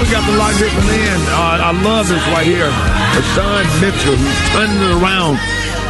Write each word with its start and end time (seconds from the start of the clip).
we 0.00 0.08
got 0.08 0.24
the 0.24 0.32
different 0.58 0.88
in. 0.88 1.20
Uh, 1.28 1.60
I 1.60 1.72
love 1.84 2.08
this 2.08 2.24
right 2.32 2.46
here. 2.46 2.72
VaShawn 3.12 3.64
Mitchell, 3.84 4.16
who's 4.16 4.40
turning 4.56 4.80
it 4.80 5.02
around 5.02 5.36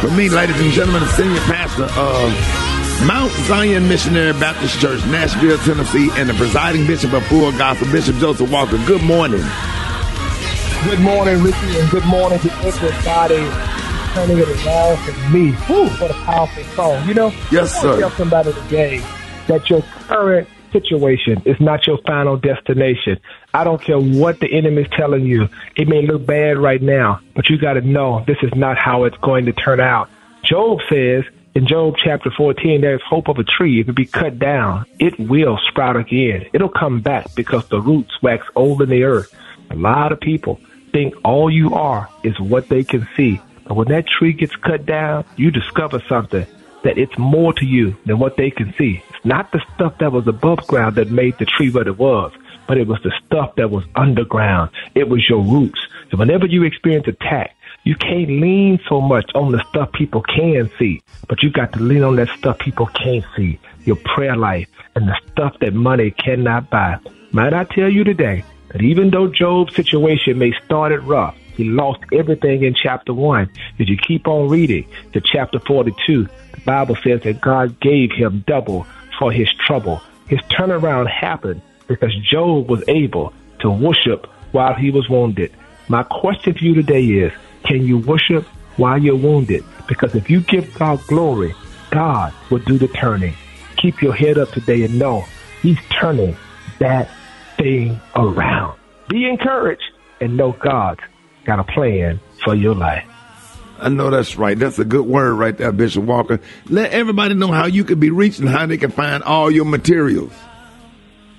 for 0.01 0.11
me, 0.11 0.27
ladies 0.27 0.59
and 0.59 0.71
gentlemen, 0.71 1.01
the 1.01 1.11
senior 1.15 1.39
pastor 1.47 1.87
of 1.95 2.27
Mount 3.07 3.31
Zion 3.47 3.87
Missionary 3.87 4.33
Baptist 4.33 4.79
Church, 4.79 4.99
Nashville, 5.07 5.57
Tennessee, 5.59 6.09
and 6.15 6.29
the 6.29 6.33
presiding 6.33 6.85
bishop 6.85 7.13
of 7.13 7.25
Full 7.27 7.51
Gospel, 7.53 7.87
Bishop 7.91 8.17
Joseph 8.17 8.51
Walker. 8.51 8.77
Good 8.85 9.03
morning. 9.03 9.43
Good 10.83 10.99
morning, 10.99 11.41
Rickey, 11.41 11.79
and 11.79 11.89
good 11.89 12.05
morning 12.05 12.39
to 12.39 12.51
everybody 12.67 13.47
turning 14.13 14.37
it 14.39 14.65
around 14.65 14.97
for 14.97 15.29
me. 15.29 15.51
Whew, 15.51 15.87
what 15.87 16.11
a 16.11 16.19
powerful 16.25 16.63
song. 16.75 17.07
You 17.07 17.13
know, 17.13 17.33
yes, 17.49 17.81
sir. 17.81 17.99
tell 17.99 18.11
somebody 18.11 18.51
today 18.53 18.97
that 19.47 19.69
your 19.69 19.81
current 20.07 20.49
situation 20.71 21.41
is 21.45 21.59
not 21.59 21.85
your 21.87 21.97
final 22.05 22.37
destination. 22.37 23.19
I 23.53 23.63
don't 23.63 23.81
care 23.81 23.99
what 23.99 24.39
the 24.39 24.51
enemy 24.51 24.83
is 24.83 24.89
telling 24.91 25.25
you. 25.25 25.49
It 25.75 25.87
may 25.87 26.05
look 26.05 26.25
bad 26.25 26.57
right 26.57 26.81
now, 26.81 27.19
but 27.35 27.49
you 27.49 27.57
got 27.57 27.73
to 27.73 27.81
know 27.81 28.23
this 28.27 28.37
is 28.41 28.53
not 28.55 28.77
how 28.77 29.03
it's 29.05 29.17
going 29.17 29.45
to 29.45 29.53
turn 29.53 29.79
out. 29.79 30.09
Job 30.43 30.79
says 30.89 31.23
in 31.53 31.67
Job 31.67 31.95
chapter 32.01 32.31
14, 32.31 32.81
there's 32.81 33.01
hope 33.07 33.27
of 33.27 33.37
a 33.37 33.43
tree. 33.43 33.81
If 33.81 33.89
it 33.89 33.95
be 33.95 34.05
cut 34.05 34.39
down, 34.39 34.85
it 34.99 35.19
will 35.19 35.59
sprout 35.69 35.97
again. 35.97 36.45
It'll 36.53 36.69
come 36.69 37.01
back 37.01 37.35
because 37.35 37.67
the 37.67 37.81
roots 37.81 38.21
wax 38.21 38.47
old 38.55 38.81
in 38.81 38.89
the 38.89 39.03
earth. 39.03 39.35
A 39.69 39.75
lot 39.75 40.11
of 40.11 40.19
people 40.19 40.59
think 40.91 41.13
all 41.23 41.49
you 41.49 41.73
are 41.73 42.09
is 42.23 42.39
what 42.39 42.69
they 42.69 42.83
can 42.83 43.07
see. 43.15 43.41
But 43.65 43.75
when 43.75 43.87
that 43.89 44.07
tree 44.07 44.33
gets 44.33 44.55
cut 44.55 44.85
down, 44.85 45.25
you 45.35 45.51
discover 45.51 46.01
something 46.07 46.45
that 46.83 46.97
it's 46.97 47.17
more 47.17 47.53
to 47.53 47.65
you 47.65 47.95
than 48.05 48.19
what 48.19 48.37
they 48.37 48.51
can 48.51 48.73
see. 48.77 49.03
It's 49.09 49.25
not 49.25 49.51
the 49.51 49.61
stuff 49.75 49.97
that 49.99 50.11
was 50.11 50.27
above 50.27 50.65
ground 50.67 50.95
that 50.95 51.11
made 51.11 51.37
the 51.37 51.45
tree 51.45 51.69
what 51.69 51.87
it 51.87 51.97
was, 51.97 52.31
but 52.67 52.77
it 52.77 52.87
was 52.87 52.99
the 53.03 53.11
stuff 53.25 53.55
that 53.55 53.69
was 53.69 53.83
underground. 53.95 54.71
It 54.95 55.09
was 55.09 55.27
your 55.29 55.41
roots. 55.41 55.79
So 56.09 56.17
whenever 56.17 56.45
you 56.45 56.63
experience 56.63 57.07
attack, 57.07 57.55
you 57.83 57.95
can't 57.95 58.29
lean 58.29 58.79
so 58.87 59.01
much 59.01 59.29
on 59.33 59.51
the 59.51 59.63
stuff 59.69 59.91
people 59.93 60.21
can 60.21 60.69
see, 60.77 61.01
but 61.27 61.41
you 61.41 61.49
got 61.49 61.73
to 61.73 61.79
lean 61.79 62.03
on 62.03 62.15
that 62.17 62.29
stuff 62.37 62.59
people 62.59 62.85
can't 62.85 63.25
see. 63.35 63.59
Your 63.85 63.95
prayer 63.95 64.35
life 64.35 64.67
and 64.95 65.07
the 65.07 65.19
stuff 65.31 65.55
that 65.61 65.73
money 65.73 66.11
cannot 66.11 66.69
buy. 66.69 66.99
Might 67.31 67.53
I 67.53 67.63
tell 67.63 67.89
you 67.89 68.03
today 68.03 68.43
that 68.69 68.81
even 68.81 69.09
though 69.09 69.27
Job's 69.27 69.75
situation 69.75 70.37
may 70.37 70.51
start 70.63 70.91
it 70.91 70.99
rough, 70.99 71.35
he 71.55 71.63
lost 71.65 72.01
everything 72.13 72.63
in 72.63 72.73
chapter 72.73 73.13
one. 73.13 73.49
If 73.77 73.89
you 73.89 73.97
keep 73.97 74.27
on 74.27 74.49
reading 74.49 74.87
to 75.13 75.21
chapter 75.21 75.59
42, 75.59 76.23
the 76.23 76.29
Bible 76.65 76.95
says 77.03 77.21
that 77.21 77.41
God 77.41 77.79
gave 77.79 78.11
him 78.11 78.43
double 78.47 78.85
for 79.17 79.31
his 79.31 79.51
trouble. 79.53 80.01
His 80.27 80.39
turnaround 80.41 81.09
happened 81.09 81.61
because 81.87 82.15
Job 82.23 82.69
was 82.69 82.83
able 82.87 83.33
to 83.59 83.69
worship 83.69 84.27
while 84.51 84.73
he 84.73 84.91
was 84.91 85.09
wounded. 85.09 85.51
My 85.87 86.03
question 86.03 86.53
to 86.53 86.65
you 86.65 86.73
today 86.73 87.03
is, 87.03 87.33
can 87.63 87.85
you 87.85 87.97
worship 87.97 88.45
while 88.77 88.97
you're 88.97 89.15
wounded? 89.15 89.63
Because 89.87 90.15
if 90.15 90.29
you 90.29 90.41
give 90.41 90.73
God 90.73 91.01
glory, 91.07 91.53
God 91.89 92.33
will 92.49 92.59
do 92.59 92.77
the 92.77 92.87
turning. 92.87 93.33
Keep 93.77 94.01
your 94.01 94.13
head 94.13 94.37
up 94.37 94.49
today 94.51 94.83
and 94.83 94.97
know 94.97 95.25
he's 95.61 95.79
turning 95.89 96.37
that 96.79 97.09
thing 97.57 97.99
around. 98.15 98.79
Be 99.09 99.27
encouraged 99.27 99.83
and 100.21 100.37
know 100.37 100.53
God's 100.53 101.01
got 101.43 101.59
a 101.59 101.63
plan 101.63 102.19
for 102.43 102.55
your 102.55 102.75
life. 102.75 103.10
I 103.81 103.89
know 103.89 104.11
that's 104.11 104.37
right. 104.37 104.57
That's 104.57 104.77
a 104.77 104.85
good 104.85 105.07
word 105.07 105.33
right 105.33 105.57
there, 105.57 105.71
Bishop 105.71 106.03
Walker. 106.03 106.39
Let 106.69 106.91
everybody 106.91 107.33
know 107.33 107.51
how 107.51 107.65
you 107.65 107.83
can 107.83 107.99
be 107.99 108.11
reached 108.11 108.39
and 108.39 108.47
how 108.47 108.67
they 108.67 108.77
can 108.77 108.91
find 108.91 109.23
all 109.23 109.49
your 109.49 109.65
materials. 109.65 110.31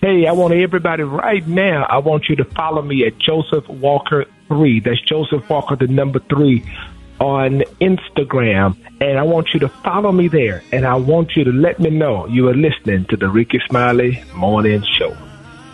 Hey, 0.01 0.27
I 0.27 0.33
want 0.33 0.53
everybody 0.53 1.05
right 1.05 1.47
now. 1.47 1.84
I 1.84 1.99
want 1.99 2.25
you 2.29 2.34
to 2.37 2.45
follow 2.45 2.83
me 2.83 3.07
at 3.07 3.17
Joseph 3.19 3.69
Walker 3.69 4.27
three. 4.49 4.81
That's 4.81 5.01
Joseph 5.03 5.49
Walker, 5.49 5.77
the 5.77 5.87
number 5.87 6.19
three, 6.19 6.65
on 7.21 7.62
Instagram, 7.81 8.77
and 9.01 9.17
I 9.17 9.23
want 9.23 9.55
you 9.55 9.61
to 9.61 9.69
follow 9.69 10.11
me 10.11 10.27
there. 10.27 10.65
And 10.72 10.84
I 10.84 10.97
want 10.97 11.37
you 11.37 11.45
to 11.45 11.53
let 11.53 11.78
me 11.78 11.91
know 11.91 12.27
you 12.27 12.49
are 12.49 12.55
listening 12.55 13.05
to 13.11 13.16
the 13.16 13.28
Rickey 13.28 13.61
Smiley 13.69 14.25
Morning 14.34 14.83
Show. 14.99 15.16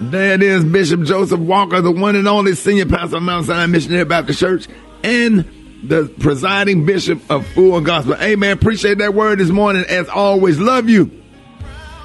There 0.01 0.35
it 0.35 0.43
is, 0.43 0.63
Bishop 0.63 1.05
Joseph 1.05 1.41
Walker, 1.41 1.81
the 1.81 1.91
one 1.91 2.15
and 2.15 2.29
only 2.29 2.55
senior 2.55 2.85
pastor 2.85 3.17
of 3.17 3.23
Mount 3.23 3.47
Sinai 3.47 3.65
Missionary 3.65 4.05
Baptist 4.05 4.39
Church, 4.39 4.69
and 5.03 5.47
the 5.83 6.13
presiding 6.19 6.85
bishop 6.85 7.31
of 7.31 7.47
Full 7.49 7.81
Gospel. 7.81 8.15
Amen. 8.21 8.53
Appreciate 8.53 8.99
that 8.99 9.15
word 9.15 9.39
this 9.39 9.51
morning. 9.51 9.85
As 9.89 10.09
always, 10.09 10.59
love 10.59 10.89
you. 10.89 11.11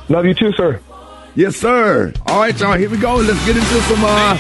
Love 0.10 0.26
you 0.26 0.34
too, 0.34 0.52
sir. 0.54 0.80
Yes, 1.36 1.56
sir. 1.56 2.14
All 2.28 2.40
right, 2.40 2.60
y'all. 2.60 2.78
Here 2.78 2.90
we 2.90 2.98
go. 2.98 3.16
Let's 3.16 3.44
get 3.46 3.58
into 3.58 3.82
some 3.82 4.04
uh, 4.04 4.38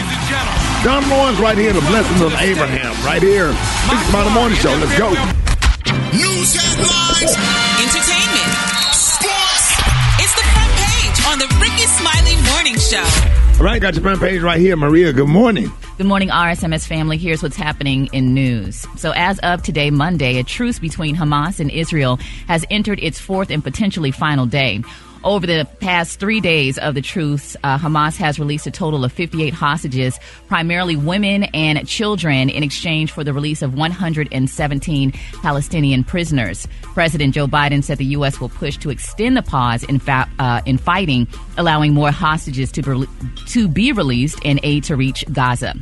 John 0.83 1.09
Lawrence 1.09 1.39
right 1.39 1.57
here, 1.57 1.73
the 1.73 1.81
blessings 1.81 2.21
of 2.21 2.33
Abraham, 2.35 2.93
right 3.05 3.21
here. 3.21 3.49
It's 3.49 4.09
about 4.09 4.25
the 4.25 4.31
morning 4.31 4.57
show. 4.57 4.69
Let's 4.75 4.97
go. 4.97 5.09
News 6.13 6.53
headlines, 6.53 7.33
entertainment, 7.81 8.51
sports. 8.93 9.65
It's 10.21 10.35
the 10.35 10.45
front 10.53 10.71
page 10.77 11.17
on 11.31 11.39
the 11.39 11.49
Rickey 11.57 11.87
Smiley 11.87 12.37
Morning 12.53 12.77
Show. 12.77 13.42
Right, 13.63 13.81
got 13.81 13.93
your 13.93 14.03
front 14.03 14.19
page 14.19 14.41
right 14.41 14.59
here. 14.59 14.75
Maria, 14.75 15.13
good 15.13 15.29
morning. 15.29 15.71
Good 15.97 16.05
morning, 16.05 16.27
RSMS 16.27 16.85
family. 16.85 17.15
Here's 17.15 17.41
what's 17.41 17.55
happening 17.55 18.09
in 18.11 18.33
news. 18.33 18.85
So, 18.97 19.13
as 19.15 19.39
of 19.39 19.63
today, 19.63 19.89
Monday, 19.89 20.37
a 20.37 20.43
truce 20.43 20.79
between 20.79 21.15
Hamas 21.15 21.61
and 21.61 21.71
Israel 21.71 22.17
has 22.49 22.65
entered 22.69 22.99
its 23.01 23.21
fourth 23.21 23.49
and 23.49 23.63
potentially 23.63 24.11
final 24.11 24.45
day. 24.45 24.83
Over 25.23 25.47
the 25.47 25.65
past 25.79 26.19
three 26.19 26.41
days 26.41 26.77
of 26.77 26.95
the 26.95 27.01
truce, 27.01 27.55
uh, 27.63 27.77
Hamas 27.77 28.17
has 28.17 28.39
released 28.39 28.67
a 28.67 28.71
total 28.71 29.05
of 29.05 29.13
58 29.13 29.53
hostages, 29.53 30.19
primarily 30.49 30.97
women 30.97 31.43
and 31.53 31.87
children, 31.87 32.49
in 32.49 32.61
exchange 32.61 33.09
for 33.09 33.23
the 33.23 33.31
release 33.31 33.61
of 33.61 33.73
117 33.73 35.11
Palestinian 35.41 36.03
prisoners. 36.03 36.67
President 36.81 37.33
Joe 37.33 37.47
Biden 37.47 37.83
said 37.83 37.99
the 37.99 38.05
U.S. 38.05 38.41
will 38.41 38.49
push 38.49 38.75
to 38.77 38.89
extend 38.89 39.37
the 39.37 39.41
pause 39.41 39.83
in, 39.83 39.99
fa- 39.99 40.29
uh, 40.39 40.61
in 40.65 40.77
fighting, 40.77 41.25
allowing 41.57 41.93
more 41.93 42.11
hostages 42.11 42.69
to 42.73 42.81
be, 42.81 43.07
to 43.47 43.67
be 43.69 43.93
released 43.93 44.39
and 44.43 44.59
aid 44.63 44.83
to 44.83 44.97
reach 44.97 45.23
Gaza. 45.31 45.73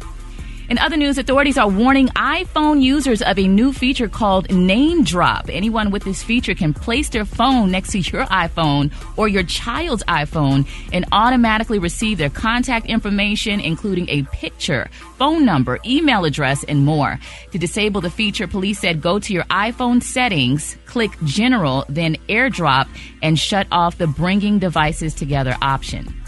In 0.72 0.78
other 0.78 0.96
news, 0.96 1.18
authorities 1.18 1.58
are 1.58 1.68
warning 1.68 2.08
iPhone 2.16 2.82
users 2.82 3.22
of 3.22 3.38
a 3.38 3.46
new 3.46 3.74
feature 3.74 4.08
called 4.08 4.50
Name 4.50 5.04
Drop. 5.04 5.50
Anyone 5.50 5.92
with 5.92 6.06
this 6.06 6.24
feature 6.24 6.56
can 6.56 6.74
place 6.74 7.10
their 7.10 7.26
phone 7.26 7.72
next 7.72 7.92
to 7.92 8.00
your 8.00 8.24
iPhone 8.28 8.90
or 9.18 9.28
your 9.28 9.44
child's 9.44 10.02
iPhone 10.06 10.66
and 10.94 11.04
automatically 11.12 11.78
receive 11.78 12.18
their 12.18 12.30
contact 12.30 12.86
information, 12.86 13.60
including 13.60 14.08
a 14.08 14.24
picture, 14.32 14.90
phone 15.18 15.44
number, 15.44 15.78
email 15.86 16.24
address, 16.24 16.64
and 16.64 16.86
more. 16.86 17.20
To 17.52 17.58
disable 17.58 18.00
the 18.00 18.10
feature, 18.10 18.48
police 18.48 18.80
said 18.80 19.02
go 19.02 19.20
to 19.20 19.34
your 19.34 19.44
iPhone 19.50 20.02
settings, 20.02 20.78
click 20.86 21.12
General, 21.26 21.84
then 21.90 22.16
AirDrop, 22.30 22.88
and 23.22 23.38
shut 23.38 23.68
off 23.74 23.98
the 23.98 24.08
Bringing 24.08 24.58
Devices 24.58 25.16
Together 25.16 25.54
option. 25.62 26.21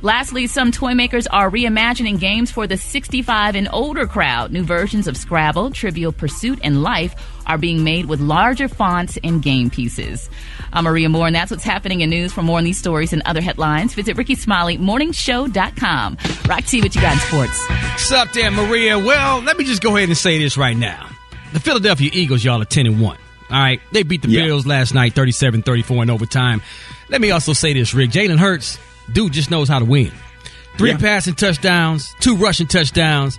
Lastly, 0.00 0.46
some 0.46 0.70
toy 0.70 0.94
makers 0.94 1.26
are 1.26 1.50
reimagining 1.50 2.20
games 2.20 2.52
for 2.52 2.68
the 2.68 2.76
65 2.76 3.56
and 3.56 3.68
older 3.72 4.06
crowd. 4.06 4.52
New 4.52 4.62
versions 4.62 5.08
of 5.08 5.16
Scrabble, 5.16 5.72
Trivial 5.72 6.12
Pursuit, 6.12 6.60
and 6.62 6.84
Life 6.84 7.16
are 7.48 7.58
being 7.58 7.82
made 7.82 8.06
with 8.06 8.20
larger 8.20 8.68
fonts 8.68 9.18
and 9.24 9.42
game 9.42 9.70
pieces. 9.70 10.30
I'm 10.72 10.84
Maria 10.84 11.08
Moore, 11.08 11.26
and 11.26 11.34
that's 11.34 11.50
what's 11.50 11.64
happening 11.64 12.02
in 12.02 12.10
news. 12.10 12.32
For 12.32 12.42
more 12.42 12.58
on 12.58 12.64
these 12.64 12.78
stories 12.78 13.12
and 13.12 13.22
other 13.26 13.40
headlines, 13.40 13.94
visit 13.94 14.16
RickeySmileyMorningShow.com. 14.16 16.16
Rock 16.48 16.64
T, 16.64 16.80
what 16.80 16.94
you 16.94 17.00
got 17.00 17.14
in 17.14 17.18
sports? 17.20 17.68
What's 17.68 18.12
up 18.12 18.32
there, 18.32 18.52
Maria? 18.52 18.98
Well, 19.00 19.40
let 19.42 19.58
me 19.58 19.64
just 19.64 19.82
go 19.82 19.96
ahead 19.96 20.08
and 20.08 20.16
say 20.16 20.38
this 20.38 20.56
right 20.56 20.76
now. 20.76 21.08
The 21.52 21.58
Philadelphia 21.60 22.10
Eagles, 22.12 22.44
y'all, 22.44 22.62
are 22.62 22.66
10 22.66 22.86
and 22.86 23.00
1. 23.00 23.16
All 23.50 23.58
right. 23.58 23.80
They 23.90 24.04
beat 24.04 24.22
the 24.22 24.28
Yeah. 24.28 24.44
Bills 24.44 24.64
last 24.66 24.94
night, 24.94 25.14
37 25.14 25.62
34 25.62 26.04
in 26.04 26.10
overtime. 26.10 26.62
Let 27.08 27.20
me 27.20 27.32
also 27.32 27.52
say 27.54 27.72
this, 27.72 27.94
Rick. 27.94 28.10
Jalen 28.10 28.38
Hurts, 28.38 28.78
dude 29.12 29.32
just 29.32 29.50
knows 29.50 29.68
how 29.68 29.78
to 29.78 29.84
win. 29.84 30.12
Three 30.76 30.90
Yeah. 30.90 30.98
passing 30.98 31.34
touchdowns, 31.34 32.14
two 32.20 32.36
rushing 32.36 32.66
touchdowns. 32.66 33.38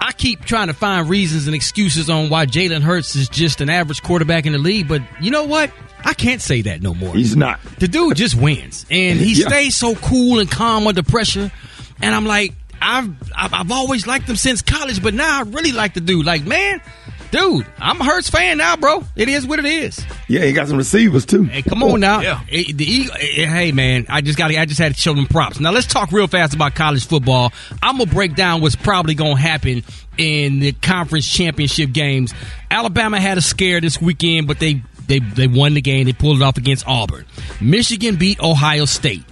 I 0.00 0.10
keep 0.12 0.44
trying 0.44 0.66
to 0.66 0.74
find 0.74 1.08
reasons 1.08 1.46
and 1.46 1.54
excuses 1.54 2.10
on 2.10 2.28
why 2.28 2.46
Jalen 2.46 2.82
Hurts 2.82 3.14
is 3.14 3.28
just 3.28 3.60
an 3.60 3.70
average 3.70 4.02
quarterback 4.02 4.46
in 4.46 4.52
the 4.52 4.58
league, 4.58 4.88
but 4.88 5.00
you 5.20 5.30
know 5.30 5.44
what? 5.44 5.70
I 6.04 6.14
can't 6.14 6.40
say 6.42 6.62
that 6.62 6.82
no 6.82 6.92
more. 6.94 7.14
He's 7.14 7.36
not. 7.36 7.60
The 7.78 7.86
dude 7.86 8.16
just 8.16 8.34
wins, 8.34 8.84
and 8.90 9.20
he 9.20 9.32
Yeah. 9.40 9.46
stays 9.48 9.76
so 9.76 9.94
cool 9.94 10.40
and 10.40 10.50
calm 10.50 10.88
under 10.88 11.04
pressure. 11.04 11.52
And 12.00 12.14
I'm 12.16 12.26
like, 12.26 12.54
I've 12.80 13.10
I've 13.36 13.54
I've 13.54 13.70
always 13.70 14.08
liked 14.08 14.28
him 14.28 14.34
since 14.34 14.60
college, 14.60 15.00
but 15.00 15.14
now 15.14 15.38
I 15.38 15.42
really 15.42 15.70
like 15.70 15.94
the 15.94 16.00
dude. 16.00 16.26
Like, 16.26 16.44
man, 16.44 16.80
dude, 17.32 17.66
I'm 17.78 18.00
a 18.00 18.04
Hurts 18.04 18.30
fan 18.30 18.58
now, 18.58 18.76
bro. 18.76 19.02
It 19.16 19.28
is 19.28 19.44
what 19.46 19.58
it 19.58 19.64
is. 19.64 20.04
Yeah, 20.28 20.44
he 20.44 20.52
got 20.52 20.68
some 20.68 20.76
receivers 20.76 21.26
too. 21.26 21.42
Hey, 21.44 21.62
come 21.62 21.82
on 21.82 21.98
now. 21.98 22.20
Yeah. 22.20 22.40
Eh, 22.50 22.64
the 22.72 22.84
Eagle- 22.84 23.16
hey, 23.16 23.72
man, 23.72 24.06
I 24.08 24.20
just 24.20 24.38
got 24.38 24.52
I 24.52 24.64
just 24.64 24.78
had 24.78 24.94
to 24.94 25.00
show 25.00 25.14
them 25.14 25.26
props. 25.26 25.58
Now 25.58 25.72
let's 25.72 25.86
talk 25.88 26.12
real 26.12 26.28
fast 26.28 26.54
about 26.54 26.76
college 26.76 27.06
football. 27.06 27.52
I'm 27.82 27.98
gonna 27.98 28.08
break 28.10 28.36
down 28.36 28.60
what's 28.60 28.76
probably 28.76 29.14
gonna 29.14 29.36
happen 29.36 29.82
in 30.16 30.60
the 30.60 30.72
conference 30.72 31.26
championship 31.28 31.90
games. 31.92 32.32
Alabama 32.70 33.18
had 33.20 33.38
a 33.38 33.42
scare 33.42 33.80
this 33.80 34.00
weekend, 34.00 34.46
but 34.46 34.58
they 34.60 34.82
they 35.08 35.18
they 35.18 35.48
won 35.48 35.74
the 35.74 35.80
game. 35.80 36.04
They 36.06 36.12
pulled 36.12 36.36
it 36.36 36.42
off 36.42 36.56
against 36.58 36.86
Auburn. 36.86 37.24
Michigan 37.60 38.16
beat 38.16 38.40
Ohio 38.40 38.84
State. 38.84 39.24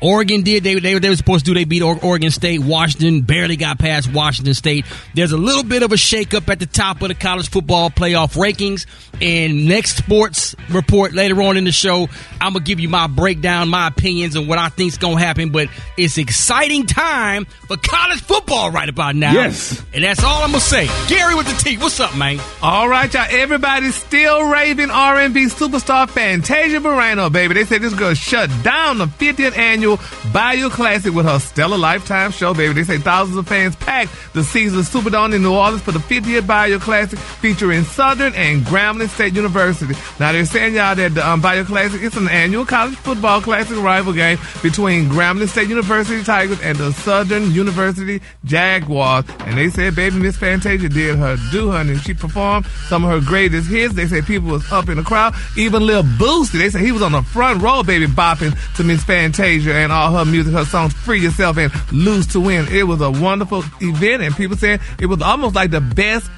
Oregon 0.00 0.42
did. 0.42 0.64
They, 0.64 0.78
they, 0.78 0.98
they 0.98 1.08
were 1.08 1.16
supposed 1.16 1.44
to 1.46 1.50
do. 1.50 1.54
They 1.54 1.64
beat 1.64 1.82
Oregon 1.82 2.30
State. 2.30 2.60
Washington 2.60 3.22
barely 3.22 3.56
got 3.56 3.78
past 3.78 4.12
Washington 4.12 4.54
State. 4.54 4.86
There's 5.14 5.32
a 5.32 5.36
little 5.36 5.64
bit 5.64 5.82
of 5.82 5.92
a 5.92 5.96
shakeup 5.96 6.48
at 6.48 6.58
the 6.58 6.66
top 6.66 7.02
of 7.02 7.08
the 7.08 7.14
college 7.14 7.50
football 7.50 7.90
playoff 7.90 8.36
rankings. 8.36 8.86
And 9.20 9.66
next 9.66 9.96
sports 9.96 10.54
report 10.70 11.12
later 11.12 11.42
on 11.42 11.56
in 11.56 11.64
the 11.64 11.72
show, 11.72 12.08
I'm 12.40 12.52
gonna 12.52 12.64
give 12.64 12.78
you 12.78 12.88
my 12.88 13.08
breakdown, 13.08 13.68
my 13.68 13.88
opinions, 13.88 14.36
and 14.36 14.46
what 14.48 14.58
I 14.58 14.68
think's 14.68 14.96
gonna 14.96 15.18
happen. 15.18 15.50
But 15.50 15.68
it's 15.96 16.18
exciting 16.18 16.86
time 16.86 17.44
for 17.44 17.76
college 17.76 18.20
football 18.20 18.70
right 18.70 18.88
about 18.88 19.16
now. 19.16 19.32
Yes. 19.32 19.82
and 19.92 20.04
that's 20.04 20.22
all 20.22 20.42
I'm 20.42 20.50
gonna 20.50 20.60
say. 20.60 20.88
Gary 21.08 21.34
with 21.34 21.46
the 21.46 21.62
T. 21.64 21.76
What's 21.78 21.98
up, 21.98 22.16
man? 22.16 22.38
All 22.62 22.88
right, 22.88 23.12
y'all. 23.12 23.26
Everybody's 23.28 23.96
still 23.96 24.48
raving 24.48 24.90
R&B 24.90 25.46
superstar 25.46 26.08
Fantasia 26.08 26.78
Barrino, 26.78 27.32
baby. 27.32 27.54
They 27.54 27.64
said 27.64 27.82
this 27.82 27.94
girl 27.94 28.14
shut 28.14 28.50
down 28.62 28.98
the 28.98 29.06
50th 29.06 29.56
annual 29.56 29.87
Bayou 30.32 30.68
Classic 30.68 31.12
with 31.14 31.26
her 31.26 31.38
stellar 31.38 31.78
lifetime 31.78 32.30
show, 32.30 32.52
baby. 32.52 32.74
They 32.74 32.84
say 32.84 32.98
thousands 32.98 33.36
of 33.38 33.48
fans 33.48 33.76
packed 33.76 34.12
the 34.34 34.44
Caesars 34.44 34.88
Superdome 34.90 35.34
in 35.34 35.42
New 35.42 35.54
Orleans 35.54 35.82
for 35.82 35.92
the 35.92 35.98
50th 35.98 36.46
Bayou 36.46 36.78
Classic 36.78 37.18
featuring 37.18 37.84
Southern 37.84 38.34
and 38.34 38.62
Grambling 38.62 39.08
State 39.08 39.34
University. 39.34 39.94
Now 40.20 40.32
they're 40.32 40.44
saying 40.44 40.74
y'all 40.74 40.94
that 40.94 41.14
the 41.14 41.26
um, 41.26 41.40
Bayou 41.40 41.64
Classic 41.64 42.02
is 42.02 42.16
an 42.16 42.28
annual 42.28 42.66
college 42.66 42.96
football 42.96 43.40
classic 43.40 43.78
rival 43.78 44.12
game 44.12 44.38
between 44.62 45.06
Grambling 45.06 45.48
State 45.48 45.68
University 45.68 46.22
Tigers 46.22 46.60
and 46.60 46.76
the 46.76 46.92
Southern 46.92 47.50
University 47.52 48.20
Jaguars. 48.44 49.24
And 49.40 49.56
they 49.56 49.70
said, 49.70 49.94
baby, 49.94 50.16
Miss 50.16 50.36
Fantasia 50.36 50.88
did 50.88 51.16
her 51.16 51.36
do, 51.50 51.70
honey. 51.70 51.96
She 51.96 52.14
performed 52.14 52.66
some 52.88 53.04
of 53.04 53.10
her 53.10 53.26
greatest 53.26 53.68
hits. 53.68 53.94
They 53.94 54.06
say 54.06 54.22
people 54.22 54.48
was 54.50 54.70
up 54.72 54.88
in 54.88 54.96
the 54.96 55.02
crowd. 55.02 55.34
Even 55.56 55.86
Lil 55.86 56.02
Boosie, 56.02 56.58
they 56.58 56.70
said 56.70 56.80
he 56.80 56.92
was 56.92 57.02
on 57.02 57.12
the 57.12 57.22
front 57.22 57.62
row, 57.62 57.82
baby, 57.82 58.06
bopping 58.06 58.56
to 58.76 58.84
Miss 58.84 59.04
Fantasia 59.04 59.74
and 59.84 59.92
all 59.92 60.12
her 60.12 60.24
music, 60.24 60.52
her 60.52 60.64
songs, 60.64 60.92
Free 60.92 61.20
Yourself 61.20 61.56
and 61.58 61.72
Lose 61.92 62.26
to 62.28 62.40
Win. 62.40 62.66
It 62.68 62.84
was 62.84 63.00
a 63.00 63.10
wonderful 63.10 63.64
event, 63.80 64.22
and 64.22 64.34
people 64.34 64.56
said 64.56 64.80
it 65.00 65.06
was 65.06 65.22
almost 65.22 65.54
like 65.54 65.70
the 65.70 65.80
best 65.80 66.30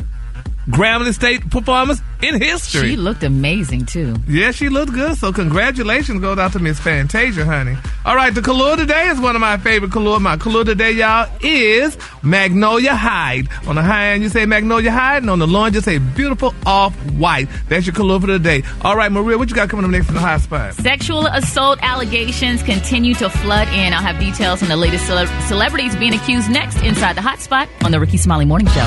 Grambling 0.68 1.14
State 1.14 1.50
performance 1.50 2.00
in 2.22 2.40
history. 2.40 2.90
She 2.90 2.96
looked 2.96 3.22
amazing 3.22 3.86
too. 3.86 4.16
Yeah, 4.28 4.50
she 4.50 4.68
looked 4.68 4.92
good. 4.92 5.16
So 5.16 5.32
congratulations 5.32 6.20
goes 6.20 6.38
out 6.38 6.52
to 6.52 6.58
Miss 6.58 6.78
Fantasia, 6.80 7.44
honey. 7.44 7.76
All 8.04 8.16
right, 8.16 8.34
the 8.34 8.42
color 8.42 8.76
today 8.76 9.08
is 9.08 9.20
one 9.20 9.34
of 9.34 9.40
my 9.40 9.56
favorite 9.58 9.92
color. 9.92 10.18
My 10.20 10.36
color 10.36 10.64
today, 10.64 10.92
y'all, 10.92 11.28
is 11.42 11.96
Magnolia 12.22 12.94
Hide. 12.94 13.48
On 13.66 13.74
the 13.74 13.82
high 13.82 14.08
end, 14.08 14.22
you 14.22 14.28
say 14.28 14.46
Magnolia 14.46 14.90
Hide, 14.90 15.22
and 15.22 15.30
on 15.30 15.38
the 15.38 15.46
low 15.46 15.64
end, 15.64 15.74
you 15.74 15.80
say 15.80 15.98
beautiful 15.98 16.54
off 16.66 16.94
white. 17.12 17.48
That's 17.68 17.86
your 17.86 17.94
color 17.94 18.18
for 18.20 18.26
the 18.26 18.38
day. 18.38 18.62
All 18.82 18.96
right, 18.96 19.10
Maria, 19.10 19.36
what 19.38 19.48
you 19.50 19.54
got 19.56 19.68
coming 19.68 19.84
up 19.84 19.90
next 19.90 20.08
in 20.08 20.14
the 20.14 20.20
hot 20.20 20.40
spot? 20.40 20.74
Sexual 20.74 21.26
assault 21.26 21.78
allegations 21.82 22.62
continue 22.62 23.14
to 23.14 23.28
flood 23.30 23.68
in. 23.68 23.92
I'll 23.92 24.02
have 24.02 24.18
details 24.18 24.62
on 24.62 24.68
the 24.68 24.76
latest 24.76 25.06
cele- 25.06 25.26
celebrities 25.42 25.94
being 25.96 26.14
accused 26.14 26.50
next 26.50 26.82
inside 26.82 27.16
the 27.16 27.22
hot 27.22 27.40
spot 27.40 27.68
on 27.84 27.92
the 27.92 28.00
Rickey 28.00 28.16
Smiley 28.16 28.44
Morning 28.44 28.68
Show. 28.68 28.86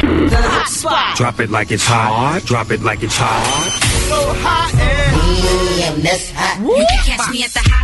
The 0.00 0.36
hot 0.36 0.68
spot. 0.68 1.16
Drop 1.16 1.40
it 1.40 1.50
like 1.50 1.70
it's 1.70 1.84
hot. 1.84 2.42
Drop 2.44 2.67
it 2.70 2.82
like 2.82 3.02
it's 3.02 3.16
hot. 3.16 3.44
You 6.58 6.86
can 6.86 6.98
catch 7.04 7.30
me 7.30 7.44
at 7.44 7.50
the 7.50 7.60
hot 7.60 7.64
spot. 7.64 7.77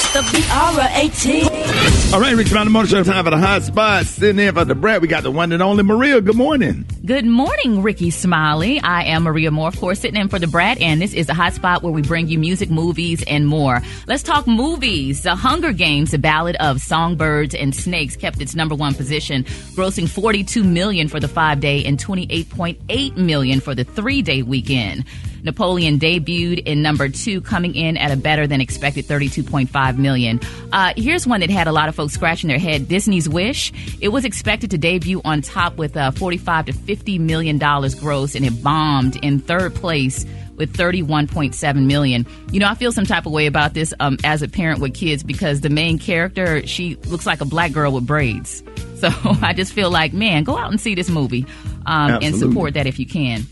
It's 0.00 0.12
the 0.12 0.22
B-R-A-T. 0.32 2.14
All 2.14 2.20
right, 2.20 2.36
Rich 2.36 2.52
Mountain 2.52 2.72
Motor 2.72 2.86
Show, 2.86 3.02
time 3.02 3.24
for 3.24 3.32
the 3.32 3.36
hot 3.36 3.64
spot. 3.64 4.06
Sitting 4.06 4.38
in 4.38 4.54
for 4.54 4.64
Da 4.64 4.74
Brat, 4.74 5.00
we 5.00 5.08
got 5.08 5.24
the 5.24 5.30
one 5.32 5.50
and 5.50 5.60
only 5.60 5.82
Maria. 5.82 6.20
Good 6.20 6.36
morning. 6.36 6.86
Good 7.04 7.24
morning, 7.24 7.82
Rickey 7.82 8.10
Smiley. 8.10 8.78
I 8.78 9.02
am 9.06 9.24
Maria 9.24 9.50
Moore, 9.50 9.66
of 9.66 9.76
course, 9.76 9.98
sitting 9.98 10.20
in 10.20 10.28
for 10.28 10.38
Da 10.38 10.46
Brat, 10.46 10.80
and 10.80 11.02
this 11.02 11.14
is 11.14 11.26
the 11.26 11.34
hot 11.34 11.54
spot 11.54 11.82
where 11.82 11.92
we 11.92 12.02
bring 12.02 12.28
you 12.28 12.38
music, 12.38 12.70
movies, 12.70 13.24
and 13.26 13.44
more. 13.48 13.82
Let's 14.06 14.22
talk 14.22 14.46
movies. 14.46 15.24
The 15.24 15.34
Hunger 15.34 15.72
Games, 15.72 16.12
the 16.12 16.18
Ballad 16.18 16.54
of 16.60 16.80
Songbirds 16.80 17.56
and 17.56 17.74
Snakes, 17.74 18.14
kept 18.14 18.40
its 18.40 18.54
number 18.54 18.76
one 18.76 18.94
position, 18.94 19.42
grossing 19.74 20.08
42 20.08 20.62
million 20.62 21.08
for 21.08 21.18
the 21.18 21.28
five 21.28 21.58
day 21.58 21.84
and 21.84 21.98
28.8 21.98 23.16
million 23.16 23.58
for 23.58 23.74
the 23.74 23.82
three 23.82 24.22
day 24.22 24.42
weekend. 24.42 25.04
Napoleon 25.48 25.98
debuted 25.98 26.66
in 26.66 26.82
number 26.82 27.08
two, 27.08 27.40
coming 27.40 27.74
in 27.74 27.96
at 27.96 28.10
a 28.10 28.16
better 28.16 28.46
than 28.46 28.60
expected 28.60 29.06
32.5 29.06 29.96
million. 29.96 30.40
Uh, 30.72 30.92
here's 30.94 31.26
one 31.26 31.40
that 31.40 31.48
had 31.48 31.66
a 31.66 31.72
lot 31.72 31.88
of 31.88 31.94
folks 31.94 32.12
scratching 32.12 32.48
their 32.48 32.58
head. 32.58 32.86
Disney's 32.86 33.28
Wish. 33.30 33.72
It 34.02 34.08
was 34.08 34.26
expected 34.26 34.70
to 34.72 34.78
debut 34.78 35.22
on 35.24 35.40
top 35.40 35.78
with 35.78 35.96
uh, 35.96 36.10
45 36.10 36.66
to 36.66 36.72
50 36.74 37.18
million 37.18 37.56
dollars 37.56 37.94
gross, 37.94 38.34
and 38.34 38.44
it 38.44 38.62
bombed 38.62 39.16
in 39.16 39.38
third 39.40 39.74
place 39.74 40.26
with 40.56 40.76
31.7 40.76 41.86
million. 41.86 42.26
You 42.52 42.60
know, 42.60 42.68
I 42.68 42.74
feel 42.74 42.92
some 42.92 43.06
type 43.06 43.24
of 43.24 43.32
way 43.32 43.46
about 43.46 43.72
this 43.72 43.94
um, 44.00 44.18
as 44.24 44.42
a 44.42 44.48
parent 44.48 44.80
with 44.80 44.92
kids 44.92 45.22
because 45.22 45.62
the 45.62 45.70
main 45.70 45.98
character, 45.98 46.66
she 46.66 46.96
looks 47.06 47.24
like 47.24 47.40
a 47.40 47.46
black 47.46 47.72
girl 47.72 47.92
with 47.92 48.06
braids. 48.06 48.62
So 48.98 49.10
I 49.42 49.52
just 49.52 49.74
feel 49.74 49.90
like, 49.90 50.12
man, 50.12 50.42
go 50.42 50.58
out 50.58 50.72
and 50.72 50.80
see 50.80 50.96
this 50.96 51.08
movie 51.08 51.46
um, 51.86 52.18
and 52.20 52.34
support 52.34 52.74
that 52.74 52.88
if 52.88 52.98
you 52.98 53.06
can. 53.06 53.46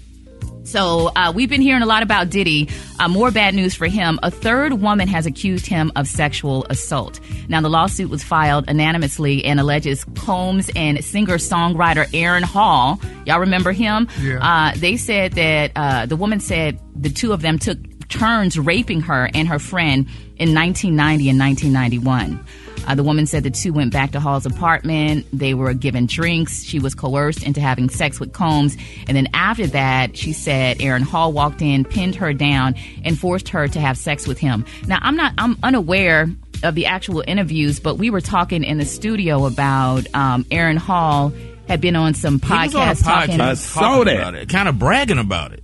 So 0.66 1.12
uh, 1.14 1.32
we've 1.34 1.48
been 1.48 1.60
hearing 1.60 1.82
a 1.82 1.86
lot 1.86 2.02
about 2.02 2.28
Diddy. 2.28 2.68
Uh, 2.98 3.08
more 3.08 3.30
bad 3.30 3.54
news 3.54 3.74
for 3.74 3.86
him. 3.86 4.18
A 4.22 4.30
third 4.30 4.74
woman 4.74 5.06
has 5.06 5.24
accused 5.24 5.66
him 5.66 5.92
of 5.94 6.08
sexual 6.08 6.66
assault. 6.68 7.20
Now 7.48 7.60
the 7.60 7.68
lawsuit 7.70 8.10
was 8.10 8.24
filed 8.24 8.68
anonymously 8.68 9.44
and 9.44 9.60
alleges 9.60 10.04
Combs 10.16 10.68
and 10.74 11.02
singer-songwriter 11.04 12.08
Aaron 12.12 12.42
Hall. 12.42 13.00
Y'all 13.24 13.40
remember 13.40 13.70
him? 13.70 14.08
Yeah. 14.20 14.38
Uh, 14.42 14.72
they 14.76 14.96
said 14.96 15.32
that 15.34 15.70
uh, 15.76 16.06
the 16.06 16.16
woman 16.16 16.40
said 16.40 16.80
the 16.96 17.10
two 17.10 17.32
of 17.32 17.42
them 17.42 17.58
took 17.58 17.78
turns 18.08 18.58
raping 18.58 19.02
her 19.02 19.30
and 19.34 19.48
her 19.48 19.58
friend 19.58 20.06
in 20.36 20.54
1990 20.54 21.28
and 21.30 21.38
1991. 21.38 22.44
Uh, 22.86 22.94
the 22.94 23.02
woman 23.02 23.26
said 23.26 23.42
the 23.42 23.50
two 23.50 23.72
went 23.72 23.92
back 23.92 24.12
to 24.12 24.20
Hall's 24.20 24.46
apartment. 24.46 25.26
They 25.32 25.54
were 25.54 25.74
given 25.74 26.06
drinks. 26.06 26.64
She 26.64 26.78
was 26.78 26.94
coerced 26.94 27.42
into 27.42 27.60
having 27.60 27.88
sex 27.88 28.20
with 28.20 28.32
Combs. 28.32 28.76
And 29.08 29.16
then 29.16 29.28
after 29.34 29.66
that, 29.68 30.16
she 30.16 30.32
said 30.32 30.80
Aaron 30.80 31.02
Hall 31.02 31.32
walked 31.32 31.62
in, 31.62 31.84
pinned 31.84 32.14
her 32.16 32.32
down, 32.32 32.74
and 33.04 33.18
forced 33.18 33.48
her 33.50 33.68
to 33.68 33.80
have 33.80 33.98
sex 33.98 34.26
with 34.26 34.38
him. 34.38 34.64
Now, 34.86 34.98
I'm 35.02 35.16
not, 35.16 35.34
I'm 35.38 35.56
unaware 35.62 36.28
of 36.62 36.74
the 36.74 36.86
actual 36.86 37.22
interviews, 37.26 37.80
but 37.80 37.96
we 37.96 38.10
were 38.10 38.20
talking 38.20 38.64
in 38.64 38.78
the 38.78 38.84
studio 38.84 39.46
about 39.46 40.06
um, 40.14 40.46
Aaron 40.50 40.76
Hall 40.76 41.32
had 41.68 41.80
been 41.80 41.96
on 41.96 42.14
some 42.14 42.40
He 42.40 42.52
was 42.52 42.74
on 42.74 42.88
a 42.88 42.92
podcast 42.92 43.04
talking. 43.04 43.40
I 43.40 43.52
podcast 43.52 43.56
saw 43.58 43.80
talking 43.80 44.04
that. 44.06 44.16
about 44.16 44.34
it, 44.36 44.48
kind 44.48 44.68
of 44.68 44.78
bragging 44.78 45.18
about 45.18 45.52
it. 45.52 45.62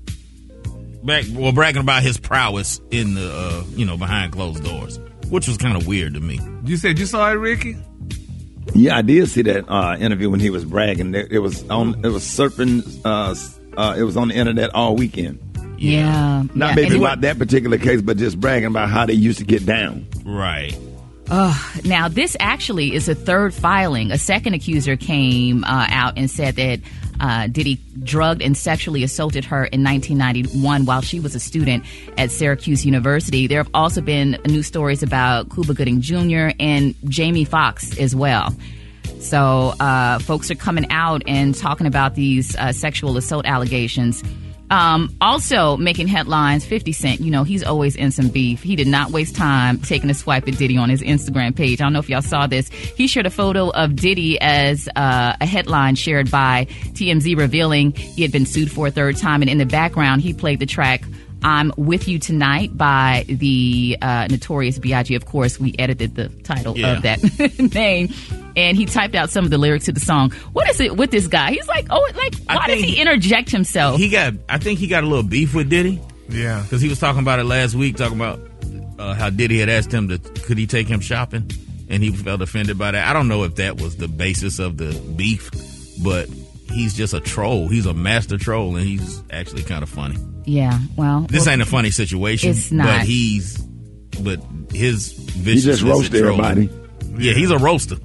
Back, 1.05 1.25
well, 1.33 1.53
bragging 1.53 1.81
about 1.83 2.03
his 2.03 2.19
prowess 2.19 2.81
in 2.91 3.15
the, 3.15 3.33
uh, 3.33 3.65
you 3.71 3.85
know, 3.85 3.97
behind 3.97 4.33
closed 4.33 4.63
doors, 4.63 4.99
which 5.33 5.49
was 5.49 5.57
kind 5.57 5.77
of 5.77 5.87
weird 5.87 6.13
to 6.13 6.21
me. 6.21 6.39
You 6.65 6.77
said 6.77 6.99
you 6.99 7.07
saw 7.07 7.31
it, 7.31 7.35
Rickey? 7.35 7.75
Yeah, 8.75 8.97
I 8.99 9.03
did 9.03 9.29
see 9.29 9.43
that 9.43 9.65
uh, 9.69 9.97
interview 9.99 10.29
when 10.31 10.41
he 10.41 10.51
was 10.51 10.65
bragging. 10.65 11.15
It, 11.15 11.33
it 11.33 11.39
was 11.39 11.69
on. 11.71 12.05
It 12.05 12.09
was 12.11 12.23
surfing. 12.23 12.83
Uh, 13.05 13.35
uh, 13.81 13.95
it 13.97 14.03
was 14.03 14.17
on 14.17 14.29
the 14.29 14.35
internet 14.35 14.75
all 14.75 14.95
weekend. 14.95 15.41
yeah. 15.79 16.43
Not 16.55 16.71
yeah. 16.71 16.75
maybe 16.75 16.97
about 16.99 17.23
that 17.23 17.39
particular 17.39 17.79
case, 17.79 18.03
but 18.03 18.19
just 18.19 18.39
bragging 18.39 18.69
about 18.69 18.91
how 18.91 19.07
they 19.07 19.15
used 19.15 19.39
to 19.39 19.45
get 19.45 19.65
down. 19.65 20.07
Right. 20.25 20.79
Oh, 21.31 21.73
Now, 21.85 22.09
this 22.09 22.37
actually 22.39 22.95
is 22.95 23.09
a 23.09 23.15
third 23.15 23.55
filing. 23.55 24.11
A 24.11 24.19
second 24.19 24.53
accuser 24.53 24.97
came 24.99 25.65
uh, 25.65 25.87
out 25.89 26.19
and 26.19 26.31
said 26.31 26.57
that 26.57 26.81
uh, 27.21 27.47
Diddy 27.47 27.81
drugged 28.03 28.43
and 28.43 28.57
sexually 28.57 29.03
assaulted 29.03 29.45
her 29.45 29.65
in 29.67 29.85
1991 29.85 30.85
while 30.85 31.01
she 31.01 31.21
was 31.21 31.35
a 31.35 31.41
student 31.41 31.85
at 32.19 32.31
Syracuse 32.31 32.85
University. 32.85 33.47
There 33.47 33.59
have 33.59 33.71
also 33.75 34.01
been 34.01 34.39
news 34.47 34.67
stories 34.67 35.03
about 35.03 35.51
Cuba 35.51 35.75
Gooding 35.75 36.01
Jr. 36.01 36.51
and 36.59 36.95
Jamie 37.09 37.45
Foxx 37.45 37.99
as 37.99 38.15
well. 38.15 38.55
So, 39.21 39.75
uh, 39.79 40.19
folks 40.19 40.51
are 40.51 40.57
coming 40.57 40.91
out 40.91 41.23
and 41.27 41.55
talking 41.55 41.87
about 41.87 42.15
these 42.15 42.57
uh, 42.57 42.73
sexual 42.73 43.17
assault 43.17 43.47
allegations. 43.47 44.23
Um, 44.73 45.15
also 45.21 45.77
making 45.77 46.09
headlines, 46.09 46.65
50 46.65 46.93
Cent, 46.93 47.21
you 47.21 47.31
know, 47.31 47.45
he's 47.45 47.63
always 47.63 47.95
in 47.95 48.11
some 48.11 48.29
beef. 48.29 48.63
He 48.63 48.75
did 48.75 48.87
not 48.87 49.11
waste 49.11 49.37
time 49.37 49.79
taking 49.79 50.09
a 50.09 50.15
swipe 50.15 50.49
at 50.49 50.57
Diddy 50.57 50.79
on 50.79 50.89
his 50.89 51.03
Instagram 51.03 51.55
page. 51.55 51.83
I 51.83 51.85
don't 51.85 51.93
know 51.93 51.99
if 51.99 52.09
y'all 52.09 52.23
saw 52.23 52.47
this. 52.47 52.71
He 52.71 53.07
shared 53.07 53.27
a 53.27 53.31
photo 53.31 53.69
of 53.69 53.95
Diddy 53.95 54.41
as 54.41 54.89
uh, 54.97 55.37
a 55.39 55.45
headline 55.45 55.95
shared 55.95 56.31
by 56.31 56.69
TMZ 56.95 57.37
revealing 57.37 57.93
he 57.93 58.23
had 58.23 58.33
been 58.33 58.47
sued 58.47 58.73
for 58.73 58.87
a 58.87 58.91
third 58.91 59.19
time. 59.19 59.43
And 59.43 59.51
in 59.51 59.59
the 59.59 59.67
background, 59.67 60.23
he 60.23 60.33
played 60.33 60.59
the 60.59 60.65
track 60.65 61.05
I'm 61.45 61.73
With 61.77 62.09
You 62.09 62.19
Tonight 62.19 62.77
by 62.77 63.25
the 63.29 63.97
uh, 64.01 64.27
Notorious 64.31 64.79
B.I.G. 64.79 65.15
Of 65.15 65.27
course, 65.27 65.59
we 65.59 65.75
edited 65.79 66.15
the 66.15 66.29
title 66.29 66.77
Yeah. 66.79 66.97
of 66.97 67.03
that 67.03 67.73
name. 67.75 68.13
And 68.55 68.77
he 68.77 68.85
typed 68.85 69.15
out 69.15 69.31
some 69.31 69.45
of 69.45 69.51
the 69.51 69.59
lyrics 69.59 69.87
to 69.87 69.93
the 69.93 70.01
song. 70.01 70.31
What 70.53 70.69
is 70.69 70.79
it 70.81 70.97
with 70.97 71.11
this 71.11 71.27
guy? 71.27 71.53
He's 71.53 71.67
like, 71.69 71.87
oh, 71.91 72.07
like, 72.17 72.35
why 72.47 72.67
does 72.67 72.81
he 72.83 73.01
interject 73.01 73.51
himself? 73.51 73.99
He 73.99 74.09
got, 74.11 74.35
I 74.49 74.59
think 74.59 74.79
he 74.79 74.87
got 74.89 75.05
a 75.05 75.07
little 75.07 75.23
beef 75.25 75.55
with 75.55 75.71
Diddy 75.71 76.01
Yeah. 76.29 76.61
because 76.63 76.81
he 76.83 76.89
was 76.89 77.01
talking 77.01 77.21
about 77.23 77.39
it 77.39 77.45
last 77.45 77.75
week, 77.75 77.97
talking 77.97 78.17
about 78.19 78.41
uh, 78.99 79.15
how 79.15 79.31
Diddy 79.31 79.59
had 79.59 79.69
asked 79.71 79.91
him 79.93 80.09
to, 80.09 80.19
could 80.19 80.59
he 80.59 80.67
take 80.67 80.87
him 80.87 81.01
shopping, 81.01 81.51
and 81.89 82.03
he 82.03 82.11
felt 82.11 82.41
offended 82.43 82.79
by 82.79 82.91
that. 82.91 83.09
I 83.09 83.13
don't 83.13 83.27
know 83.29 83.45
if 83.45 83.57
that 83.57 83.81
was 83.81 83.97
the 83.97 84.07
basis 84.09 84.59
of 84.59 84.77
the 84.77 84.93
beef, 85.17 85.51
but 86.03 86.29
he's 86.71 86.95
just 86.95 87.15
a 87.15 87.21
troll. 87.21 87.69
He's 87.69 87.87
a 87.87 87.95
master 87.95 88.37
troll, 88.39 88.77
and 88.77 88.87
he's 88.87 89.23
actually 89.31 89.63
kind 89.63 89.83
of 89.83 89.89
funny. 89.89 90.17
Yeah, 90.45 90.79
well, 90.97 91.27
This 91.29 91.47
well, 91.47 91.53
ain't 91.53 91.63
a 91.63 91.67
funny 91.67 91.91
situation. 91.91 92.51
It's 92.51 92.71
not. 92.73 92.87
But 92.87 93.07
he's, 93.07 93.59
but 94.21 94.41
his 94.73 95.13
viciousness. 95.13 95.65
just 95.65 95.83
roast 95.83 96.13
and 96.13 96.23
trolling. 96.23 96.45
everybody. 96.45 97.25
Yeah, 97.25 97.35
he's 97.35 97.51
a 97.51 97.59
roaster. 97.59 97.97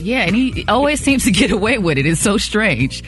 Yeah, 0.00 0.22
and 0.26 0.34
he 0.34 0.64
always 0.68 1.00
seems 1.00 1.24
to 1.24 1.30
get 1.30 1.50
away 1.52 1.78
with 1.78 1.98
it. 1.98 2.06
It's 2.06 2.20
so 2.20 2.36
strange. 2.38 3.02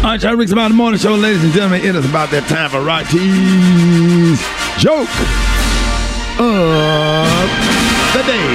All 0.00 0.06
right, 0.12 0.20
Charlie 0.20 0.38
Ricks 0.38 0.52
about 0.52 0.68
the 0.68 0.74
morning 0.74 0.98
show, 0.98 1.14
ladies 1.14 1.44
and 1.44 1.52
gentlemen. 1.52 1.82
It 1.84 1.94
is 1.94 2.08
about 2.08 2.30
that 2.30 2.48
time 2.48 2.70
for 2.70 2.80
Rock 2.80 3.04
T's 3.12 4.40
joke 4.80 5.12
of 6.40 7.48
the 8.16 8.22
day. 8.24 8.48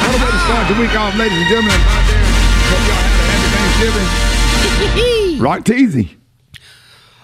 What 0.00 0.16
a 0.16 0.18
way 0.24 0.30
to 0.32 0.40
start 0.48 0.64
the 0.72 0.80
week 0.80 0.96
off, 0.96 1.12
ladies 1.20 1.36
and 1.36 1.48
gentlemen. 1.52 1.76
Out 1.76 2.08
there, 2.08 2.24
hope 2.72 2.88
y'all 2.88 3.04
had 3.04 3.20
a 3.20 3.28
happy 3.36 3.52
Thanksgiving. 3.52 5.20
Rock 5.38 5.64
Teasy. 5.64 6.16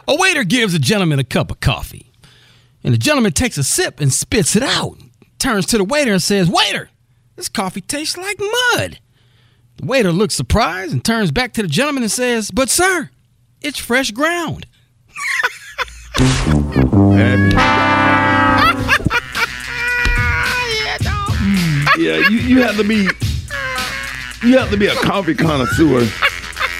A 0.09 0.17
waiter 0.17 0.45
gives 0.45 0.75
a 0.75 0.79
gentleman 0.79 1.19
a 1.19 1.25
cup 1.25 1.51
of 1.51 1.61
coffee, 1.61 2.11
and 2.83 2.93
the 2.93 2.99
gentleman 2.99 3.33
takes 3.33 3.59
a 3.59 3.65
sip 3.65 4.01
and 4.01 4.13
spits 4.13 4.57
it 4.57 4.63
out. 4.63 4.99
Turns 5.39 5.67
to 5.67 5.79
the 5.79 5.85
waiter 5.85 6.13
and 6.13 6.23
says, 6.23 6.49
Waiter, 6.51 6.91
this 7.37 7.49
coffee 7.49 7.81
tastes 7.81 8.17
like 8.17 8.39
mud. 8.39 8.99
The 9.77 9.87
waiter 9.87 10.13
looks 10.13 10.35
surprised 10.35 10.93
and 10.93 11.05
turns 11.05 11.31
back 11.31 11.53
to 11.55 11.63
the 11.63 11.69
gentleman 11.69 12.03
and 12.03 12.13
says, 12.13 12.51
But 12.51 12.69
sir, 12.69 13.11
it's 13.63 13.79
fresh 13.79 14.11
ground. 14.11 14.67
Yeah, 21.99 22.17
you, 22.31 22.39
you 22.39 22.63
have 22.63 22.77
to 22.77 22.85
be 22.85 23.09
you 24.43 24.57
have 24.57 24.71
to 24.71 24.77
be 24.79 24.87
a 24.87 24.95
coffee 24.95 25.35
connoisseur 25.35 26.07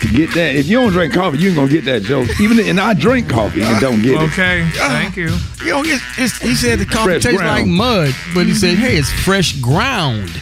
to 0.01 0.09
get 0.09 0.33
that. 0.35 0.55
If 0.55 0.67
you 0.67 0.81
don't 0.81 0.93
drink 0.93 1.13
coffee, 1.15 1.39
you 1.39 1.49
ain't 1.49 1.57
gonna 1.57 1.71
get 1.71 1.85
that 1.85 2.03
joke. 2.03 2.29
Even 2.41 2.59
and 2.61 2.81
I 2.81 2.95
drink 2.95 3.29
coffee 3.29 3.63
and 3.63 3.81
don't 3.81 4.03
get 4.03 4.21
it. 4.21 4.31
Okay, 4.33 4.63
ah. 4.75 4.89
thank 4.89 5.17
you. 5.17 5.29
You 5.65 5.73
know, 5.73 5.83
it's, 5.85 6.03
it's, 6.19 6.39
he 6.39 6.55
said 6.55 6.79
the 6.79 6.87
coffee 6.87 7.05
Fresh 7.05 7.23
tastes 7.23 7.39
ground. 7.39 7.61
like 7.63 7.67
mud, 7.67 8.15
but 8.35 8.47
he 8.47 8.55
said, 8.55 8.77
Hey, 8.79 8.97
it's 8.97 9.11
fresh 9.11 9.59
ground. 9.61 10.29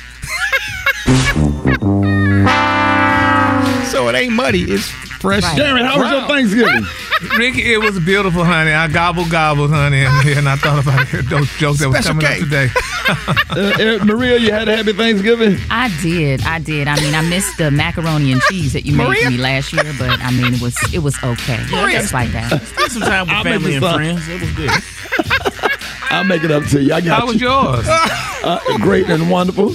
so 3.91 4.09
it 4.09 4.15
ain't 4.15 4.33
muddy, 4.33 4.63
it's 4.63 5.08
fresh. 5.21 5.43
Right. 5.43 5.59
Darren, 5.59 5.85
how 5.85 5.99
was 5.99 6.11
your. 6.11 6.29
Thanksgiving? 6.29 6.87
Rickey, 7.39 7.73
it 7.73 7.79
was 7.79 7.99
beautiful, 7.99 8.45
honey. 8.45 8.71
I 8.73 8.89
gobble 8.89 9.29
gobbled, 9.29 9.71
honey, 9.71 10.05
and, 10.05 10.29
and 10.39 10.49
I 10.49 10.57
thought 10.57 10.83
about 10.83 11.07
those 11.29 11.49
jokes 11.59 11.81
that 11.81 11.89
was 11.89 12.07
coming 12.07 12.25
K. 12.27 12.33
up 12.35 12.39
today. 12.39 12.69
Uh, 13.09 14.05
Maria, 14.05 14.37
you 14.37 14.53
had 14.53 14.69
a 14.69 14.77
happy 14.77 14.93
Thanksgiving. 14.93 15.57
I 15.71 15.89
did, 16.03 16.43
I 16.43 16.59
did. 16.59 16.87
I 16.89 16.97
mean, 16.97 17.15
I 17.15 17.23
missed 17.23 17.57
the 17.57 17.71
macaroni 17.71 18.33
and 18.33 18.41
cheese 18.43 18.75
that 18.75 18.85
you 18.85 18.95
made 18.95 19.17
for 19.17 19.31
me 19.31 19.39
last 19.39 19.73
year, 19.73 19.91
but 19.99 20.21
I 20.21 20.31
mean, 20.31 20.53
it 20.53 20.61
was 20.61 20.77
it 20.93 20.99
was 20.99 21.17
okay. 21.25 21.59
Maria. 21.71 22.01
Just 22.01 22.13
like 22.13 22.31
that. 22.33 22.63
Spend 22.63 22.93
some 22.93 23.03
time 23.03 23.27
with 23.27 23.35
I'll 23.35 23.45
family 23.45 23.77
and 23.77 23.85
friends. 23.85 24.29
It 24.29 24.41
was 24.43 24.53
good. 24.53 24.71
I'll 26.11 26.25
make 26.25 26.45
it 26.45 26.51
up 26.51 26.65
to 26.67 26.83
you. 26.83 26.93
I 26.93 27.01
got 27.01 27.21
How 27.21 27.27
was 27.27 27.41
you. 27.41 27.49
yours? 27.49 27.87
Uh, 27.89 28.61
great 28.79 29.09
and 29.09 29.31
wonderful. 29.31 29.75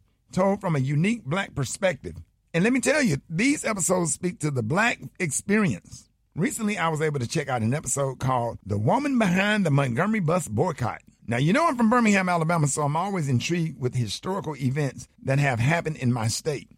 told 0.31 0.61
from 0.61 0.75
a 0.75 0.79
unique 0.79 1.23
black 1.25 1.55
perspective. 1.55 2.15
And 2.53 2.63
let 2.63 2.73
me 2.73 2.81
tell 2.81 3.01
you, 3.01 3.17
these 3.29 3.63
episodes 3.63 4.13
speak 4.13 4.39
to 4.39 4.51
the 4.51 4.63
black 4.63 4.99
experience. 5.19 6.09
Recently, 6.35 6.77
I 6.77 6.89
was 6.89 7.01
able 7.01 7.19
to 7.19 7.27
check 7.27 7.49
out 7.49 7.61
an 7.61 7.73
episode 7.73 8.19
called 8.19 8.57
The 8.65 8.77
Woman 8.77 9.19
Behind 9.19 9.65
the 9.65 9.71
Montgomery 9.71 10.19
Bus 10.21 10.47
Boycott. 10.47 11.01
Now, 11.27 11.37
you 11.37 11.53
know 11.53 11.67
I'm 11.67 11.77
from 11.77 11.89
Birmingham, 11.89 12.29
Alabama, 12.29 12.67
so 12.67 12.81
I'm 12.83 12.95
always 12.95 13.29
intrigued 13.29 13.79
with 13.79 13.95
historical 13.95 14.55
events 14.57 15.07
that 15.23 15.39
have 15.39 15.59
happened 15.59 15.97
in 15.97 16.11
my 16.11 16.27
state. 16.27 16.69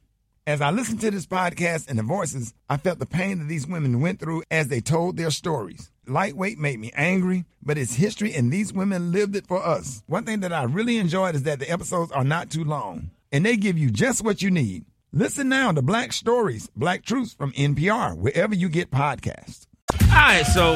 As 0.46 0.60
I 0.60 0.72
listened 0.72 1.02
to 1.02 1.10
this 1.10 1.26
podcast 1.26 1.90
and 1.90 1.98
the 1.98 2.04
voices, 2.04 2.54
I 2.70 2.78
felt 2.78 3.00
the 3.00 3.06
pain 3.06 3.40
that 3.40 3.48
these 3.48 3.66
women 3.66 4.02
went 4.02 4.20
through 4.20 4.44
as 4.52 4.68
they 4.68 4.82
told 4.82 5.18
their 5.18 5.32
stories. 5.32 5.90
Lightweight 6.06 6.60
made 6.60 6.80
me 6.80 6.92
angry, 6.96 7.46
but 7.62 7.78
it's 7.78 7.96
history 7.96 8.34
and 8.34 8.52
these 8.52 8.74
women 8.74 9.12
lived 9.12 9.36
it 9.36 9.48
for 9.48 9.66
us. 9.66 10.04
One 10.06 10.26
thing 10.26 10.42
that 10.42 10.52
I 10.52 10.64
really 10.64 10.98
enjoyed 10.98 11.36
is 11.36 11.44
that 11.44 11.60
the 11.60 11.72
episodes 11.72 12.12
are 12.12 12.26
not 12.26 12.50
too 12.50 12.66
long 12.66 13.10
and 13.34 13.44
they 13.44 13.58
give 13.58 13.78
you 13.78 13.90
just 13.90 14.24
what 14.24 14.42
you 14.42 14.52
need. 14.52 14.86
Listen 15.12 15.50
now 15.50 15.72
to 15.72 15.82
Black 15.82 16.14
Stories, 16.14 16.70
Black 16.76 17.04
Truths 17.04 17.34
from 17.34 17.52
NPR, 17.54 18.16
wherever 18.16 18.56
you 18.56 18.70
get 18.70 18.92
podcasts. 18.92 19.66
All 20.04 20.08
right, 20.10 20.46
so 20.46 20.76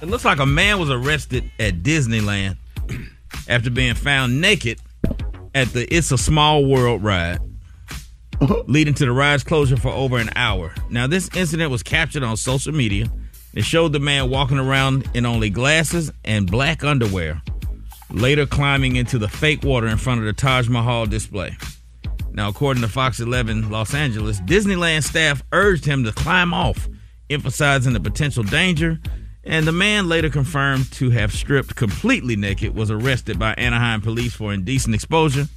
it 0.00 0.08
looks 0.08 0.24
like 0.24 0.38
a 0.38 0.46
man 0.46 0.80
was 0.80 0.90
arrested 0.90 1.50
at 1.60 1.82
Disneyland 1.82 2.56
after 3.48 3.70
being 3.70 3.94
found 3.94 4.40
naked 4.40 4.80
at 5.54 5.68
the 5.68 5.86
It's 5.94 6.10
a 6.10 6.18
Small 6.18 6.64
World 6.64 7.02
ride, 7.02 7.38
leading 8.66 8.94
to 8.94 9.04
the 9.04 9.12
ride's 9.12 9.44
closure 9.44 9.76
for 9.76 9.92
over 9.92 10.18
an 10.18 10.30
hour. 10.34 10.74
Now, 10.90 11.06
this 11.06 11.30
incident 11.36 11.70
was 11.70 11.82
captured 11.82 12.22
on 12.22 12.36
social 12.36 12.72
media. 12.72 13.06
It 13.54 13.64
showed 13.64 13.92
the 13.92 14.00
man 14.00 14.30
walking 14.30 14.58
around 14.58 15.08
in 15.12 15.26
only 15.26 15.50
glasses 15.50 16.10
and 16.24 16.50
black 16.50 16.82
underwear, 16.82 17.42
later 18.12 18.46
climbing 18.46 18.96
into 18.96 19.18
the 19.18 19.28
fake 19.28 19.62
water 19.62 19.86
in 19.86 19.96
front 19.96 20.20
of 20.20 20.26
the 20.26 20.32
Taj 20.32 20.68
Mahal 20.68 21.06
display. 21.06 21.56
Now, 22.32 22.48
according 22.48 22.82
to 22.82 22.88
Fox 22.88 23.20
11 23.20 23.70
Los 23.70 23.94
Angeles, 23.94 24.40
Disneyland 24.40 25.02
staff 25.02 25.42
urged 25.52 25.84
him 25.84 26.04
to 26.04 26.12
climb 26.12 26.54
off, 26.54 26.88
emphasizing 27.28 27.92
the 27.92 28.00
potential 28.00 28.42
danger. 28.42 29.00
And 29.44 29.66
the 29.66 29.72
man, 29.72 30.08
later 30.08 30.30
confirmed 30.30 30.90
to 30.92 31.10
have 31.10 31.32
stripped 31.32 31.74
completely 31.74 32.36
naked, 32.36 32.74
was 32.74 32.90
arrested 32.90 33.38
by 33.38 33.54
Anaheim 33.54 34.00
police 34.00 34.34
for 34.34 34.52
indecent 34.52 34.94
exposure 34.94 35.48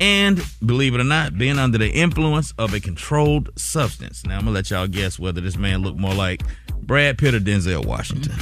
and, 0.00 0.42
believe 0.64 0.94
it 0.94 1.00
or 1.00 1.04
not, 1.04 1.36
being 1.38 1.58
under 1.58 1.78
the 1.78 1.90
influence 1.90 2.52
of 2.58 2.74
a 2.74 2.80
controlled 2.80 3.50
substance. 3.56 4.24
Now, 4.24 4.34
I'm 4.38 4.44
gonna 4.44 4.52
let 4.52 4.70
y'all 4.70 4.86
guess 4.86 5.18
whether 5.18 5.40
this 5.40 5.56
man 5.56 5.82
looked 5.82 5.98
more 5.98 6.14
like 6.14 6.42
Brad 6.82 7.18
Pitt 7.18 7.34
or 7.34 7.40
Denzel 7.40 7.84
Washington. 7.84 8.34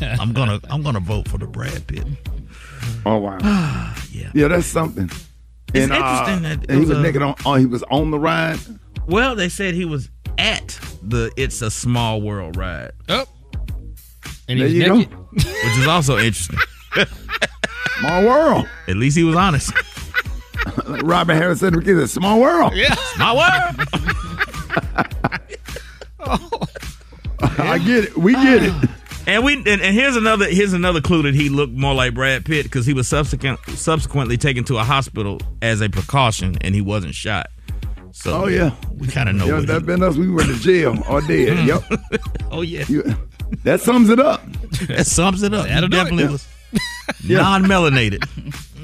I'm 0.20 0.32
gonna 0.32 0.60
I'm 0.70 0.82
gonna 0.82 1.00
vote 1.00 1.28
for 1.28 1.38
the 1.38 1.46
Brad 1.46 1.86
Pitt. 1.86 2.06
Oh 3.06 3.18
wow. 3.18 3.38
Ah, 3.42 4.04
yeah. 4.10 4.30
Yeah, 4.34 4.48
that's 4.48 4.66
something. 4.66 5.10
It's 5.72 5.90
uh, 5.90 5.94
interesting 5.94 6.42
that 6.42 6.62
it 6.64 6.70
and 6.70 6.72
he 6.72 6.80
was 6.80 6.88
was 6.90 6.98
a- 6.98 7.02
naked 7.02 7.22
on, 7.22 7.34
on 7.44 7.58
he 7.60 7.66
was 7.66 7.82
on 7.84 8.10
the 8.10 8.18
ride. 8.18 8.58
Well, 9.06 9.34
they 9.34 9.48
said 9.48 9.74
he 9.74 9.84
was 9.84 10.08
at 10.38 10.78
the 11.02 11.30
It's 11.36 11.60
a 11.62 11.70
Small 11.70 12.20
World 12.22 12.56
ride, 12.56 12.92
Oh. 13.08 13.26
And 14.48 14.58
There 14.60 14.66
he's 14.68 14.76
you 14.76 14.88
naked. 14.94 15.10
go. 15.10 15.16
which 15.32 15.78
is 15.78 15.86
also 15.86 16.16
interesting. 16.18 16.58
Small 18.00 18.24
world. 18.24 18.68
At 18.88 18.96
least 18.96 19.16
he 19.16 19.24
was 19.24 19.36
honest. 19.36 19.72
Like 20.86 21.02
Robert 21.04 21.34
Harris 21.34 21.60
said, 21.60 21.74
"It's 21.74 21.88
a 21.88 22.08
small 22.08 22.40
world." 22.40 22.74
Yeah. 22.74 22.94
small 23.14 23.36
My 23.36 23.70
word. 23.76 23.86
I 27.40 27.78
get 27.78 28.04
it. 28.04 28.16
We 28.18 28.32
get 28.32 28.62
it. 28.64 28.72
Ah. 28.74 28.94
And 29.26 29.44
we 29.44 29.54
and, 29.56 29.66
and 29.68 29.94
here's 29.94 30.16
another 30.16 30.46
here's 30.48 30.72
another 30.74 31.00
clue 31.00 31.22
that 31.22 31.34
he 31.34 31.48
looked 31.48 31.72
more 31.72 31.94
like 31.94 32.14
Brad 32.14 32.44
Pitt 32.44 32.64
because 32.64 32.84
he 32.84 32.92
was 32.92 33.08
subsequent 33.08 33.58
subsequently 33.70 34.36
taken 34.36 34.64
to 34.64 34.76
a 34.78 34.84
hospital 34.84 35.40
as 35.62 35.80
a 35.80 35.88
precaution 35.88 36.56
and 36.60 36.74
he 36.74 36.80
wasn't 36.82 37.14
shot. 37.14 37.46
So 38.12 38.44
Oh 38.44 38.46
yeah. 38.48 38.72
we 38.98 39.06
kind 39.08 39.28
of 39.28 39.34
know. 39.36 39.46
Yeah, 39.46 39.54
what 39.58 39.66
that 39.68 39.80
he- 39.80 39.86
been 39.86 40.02
us. 40.02 40.16
We 40.16 40.30
went 40.30 40.48
to 40.50 40.56
jail 40.56 41.02
or 41.08 41.20
dead. 41.22 41.58
Hmm. 41.58 41.66
yep. 41.66 41.82
oh 42.52 42.60
yeah, 42.62 42.84
You, 42.88 43.02
that 43.64 43.80
sums 43.80 44.10
it 44.10 44.20
up. 44.20 44.42
that 44.88 45.06
sums 45.06 45.42
it 45.42 45.54
up. 45.54 45.66
That'll 45.68 45.84
it. 45.84 45.90
definitely 45.90 46.28
was 46.28 46.46
Yeah. 47.24 47.38
non-melanated. 47.38 48.24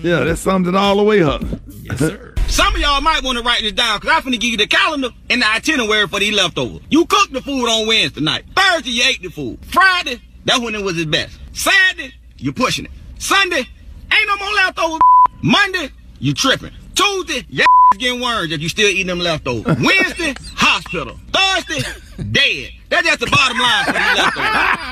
Yeah, 0.02 0.20
that 0.24 0.36
sums 0.38 0.66
it 0.68 0.74
all 0.74 0.96
the 0.96 1.02
way 1.02 1.22
up. 1.22 1.42
yes, 1.82 1.98
sir. 1.98 2.34
Some 2.48 2.74
of 2.74 2.80
y'all 2.80 3.00
might 3.00 3.22
want 3.22 3.38
to 3.38 3.44
write 3.44 3.60
this 3.62 3.72
down 3.72 4.00
because 4.00 4.16
I'm 4.16 4.22
finna 4.22 4.40
give 4.40 4.50
you 4.50 4.56
the 4.56 4.66
calendar 4.66 5.10
and 5.28 5.42
the 5.42 5.48
itinerary 5.54 6.08
for 6.08 6.18
these 6.18 6.34
leftovers. 6.34 6.80
You 6.90 7.04
cooked 7.06 7.32
the 7.32 7.40
food 7.42 7.66
on 7.68 7.86
Wednesday 7.86 8.20
night. 8.22 8.44
Thursday, 8.56 8.90
you 8.90 9.04
ate 9.06 9.22
the 9.22 9.28
food. 9.28 9.58
Friday, 9.66 10.20
that's 10.44 10.60
when 10.60 10.74
it 10.74 10.82
was 10.82 10.98
its 10.98 11.10
best. 11.10 11.38
Saturday, 11.52 12.14
you 12.36 12.52
pushing 12.52 12.86
it. 12.86 12.90
Sunday, 13.18 13.58
ain't 13.58 14.28
no 14.28 14.36
more 14.36 14.52
leftovers. 14.54 15.00
Monday, 15.42 15.90
you 16.18 16.34
tripping. 16.34 16.72
Tuesday, 16.94 17.46
your 17.48 17.64
ass 17.64 17.98
getting 17.98 18.20
worms 18.20 18.52
if 18.52 18.60
you 18.60 18.68
still 18.68 18.88
eating 18.88 19.06
them 19.06 19.20
leftovers. 19.20 19.76
Wednesday, 19.80 20.34
hospital. 20.54 21.18
Thursday, 21.32 21.82
dead. 22.30 22.70
That's 22.88 23.06
just 23.06 23.20
the 23.20 23.26
bottom 23.26 23.58
line 23.58 23.84
for 23.84 23.92
the 23.92 23.98
leftovers. 23.98 24.34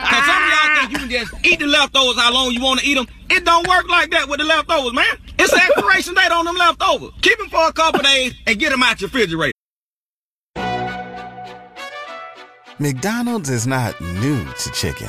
Cause 0.09 0.25
some 0.25 0.43
of 0.43 0.49
y'all 0.49 0.77
think 0.77 0.93
you 0.93 0.99
can 0.99 1.11
just 1.11 1.47
eat 1.47 1.59
the 1.59 1.67
leftovers 1.67 2.17
how 2.17 2.33
long 2.33 2.53
you 2.53 2.63
want 2.63 2.81
to 2.81 2.87
eat 2.87 2.95
them. 2.95 3.07
It 3.31 3.45
don't 3.45 3.67
work 3.69 3.89
like 3.89 4.11
that 4.11 4.29
with 4.29 4.39
the 4.39 4.45
leftovers, 4.45 4.93
man. 4.93 5.19
It's 5.39 5.53
an 5.53 5.61
expiration 5.61 6.15
date 6.15 6.33
on 6.33 6.45
them 6.45 6.57
leftovers. 6.57 7.11
Keep 7.21 7.39
them 7.39 7.49
for 7.49 7.69
a 7.69 7.73
couple 7.73 8.01
days 8.01 8.35
and 8.47 8.59
get 8.59 8.71
them 8.71 8.83
out 8.83 9.01
your 9.01 9.09
refrigerator. 9.09 9.53
McDonald's 12.81 13.51
is 13.51 13.67
not 13.67 14.01
new 14.01 14.45
to 14.45 14.71
chicken. 14.71 15.09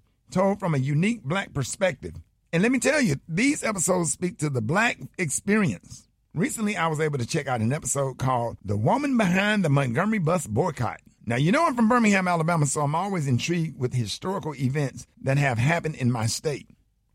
told 0.31 0.59
from 0.59 0.73
a 0.73 0.79
unique 0.79 1.23
black 1.23 1.53
perspective. 1.53 2.15
And 2.53 2.63
let 2.63 2.71
me 2.71 2.79
tell 2.79 2.99
you, 2.99 3.15
these 3.29 3.63
episodes 3.63 4.11
speak 4.11 4.37
to 4.39 4.49
the 4.49 4.61
black 4.61 4.99
experience. 5.17 6.07
Recently, 6.33 6.75
I 6.75 6.87
was 6.87 6.99
able 6.99 7.17
to 7.17 7.25
check 7.25 7.47
out 7.47 7.61
an 7.61 7.73
episode 7.73 8.17
called 8.17 8.57
The 8.63 8.77
Woman 8.77 9.17
Behind 9.17 9.63
the 9.63 9.69
Montgomery 9.69 10.19
Bus 10.19 10.47
Boycott. 10.47 11.01
Now, 11.25 11.35
you 11.35 11.51
know 11.51 11.65
I'm 11.65 11.75
from 11.75 11.87
Birmingham, 11.87 12.27
Alabama, 12.27 12.65
so 12.65 12.81
I'm 12.81 12.95
always 12.95 13.27
intrigued 13.27 13.79
with 13.79 13.93
historical 13.93 14.55
events 14.55 15.07
that 15.21 15.37
have 15.37 15.57
happened 15.57 15.95
in 15.95 16.11
my 16.11 16.25
state. 16.25 16.67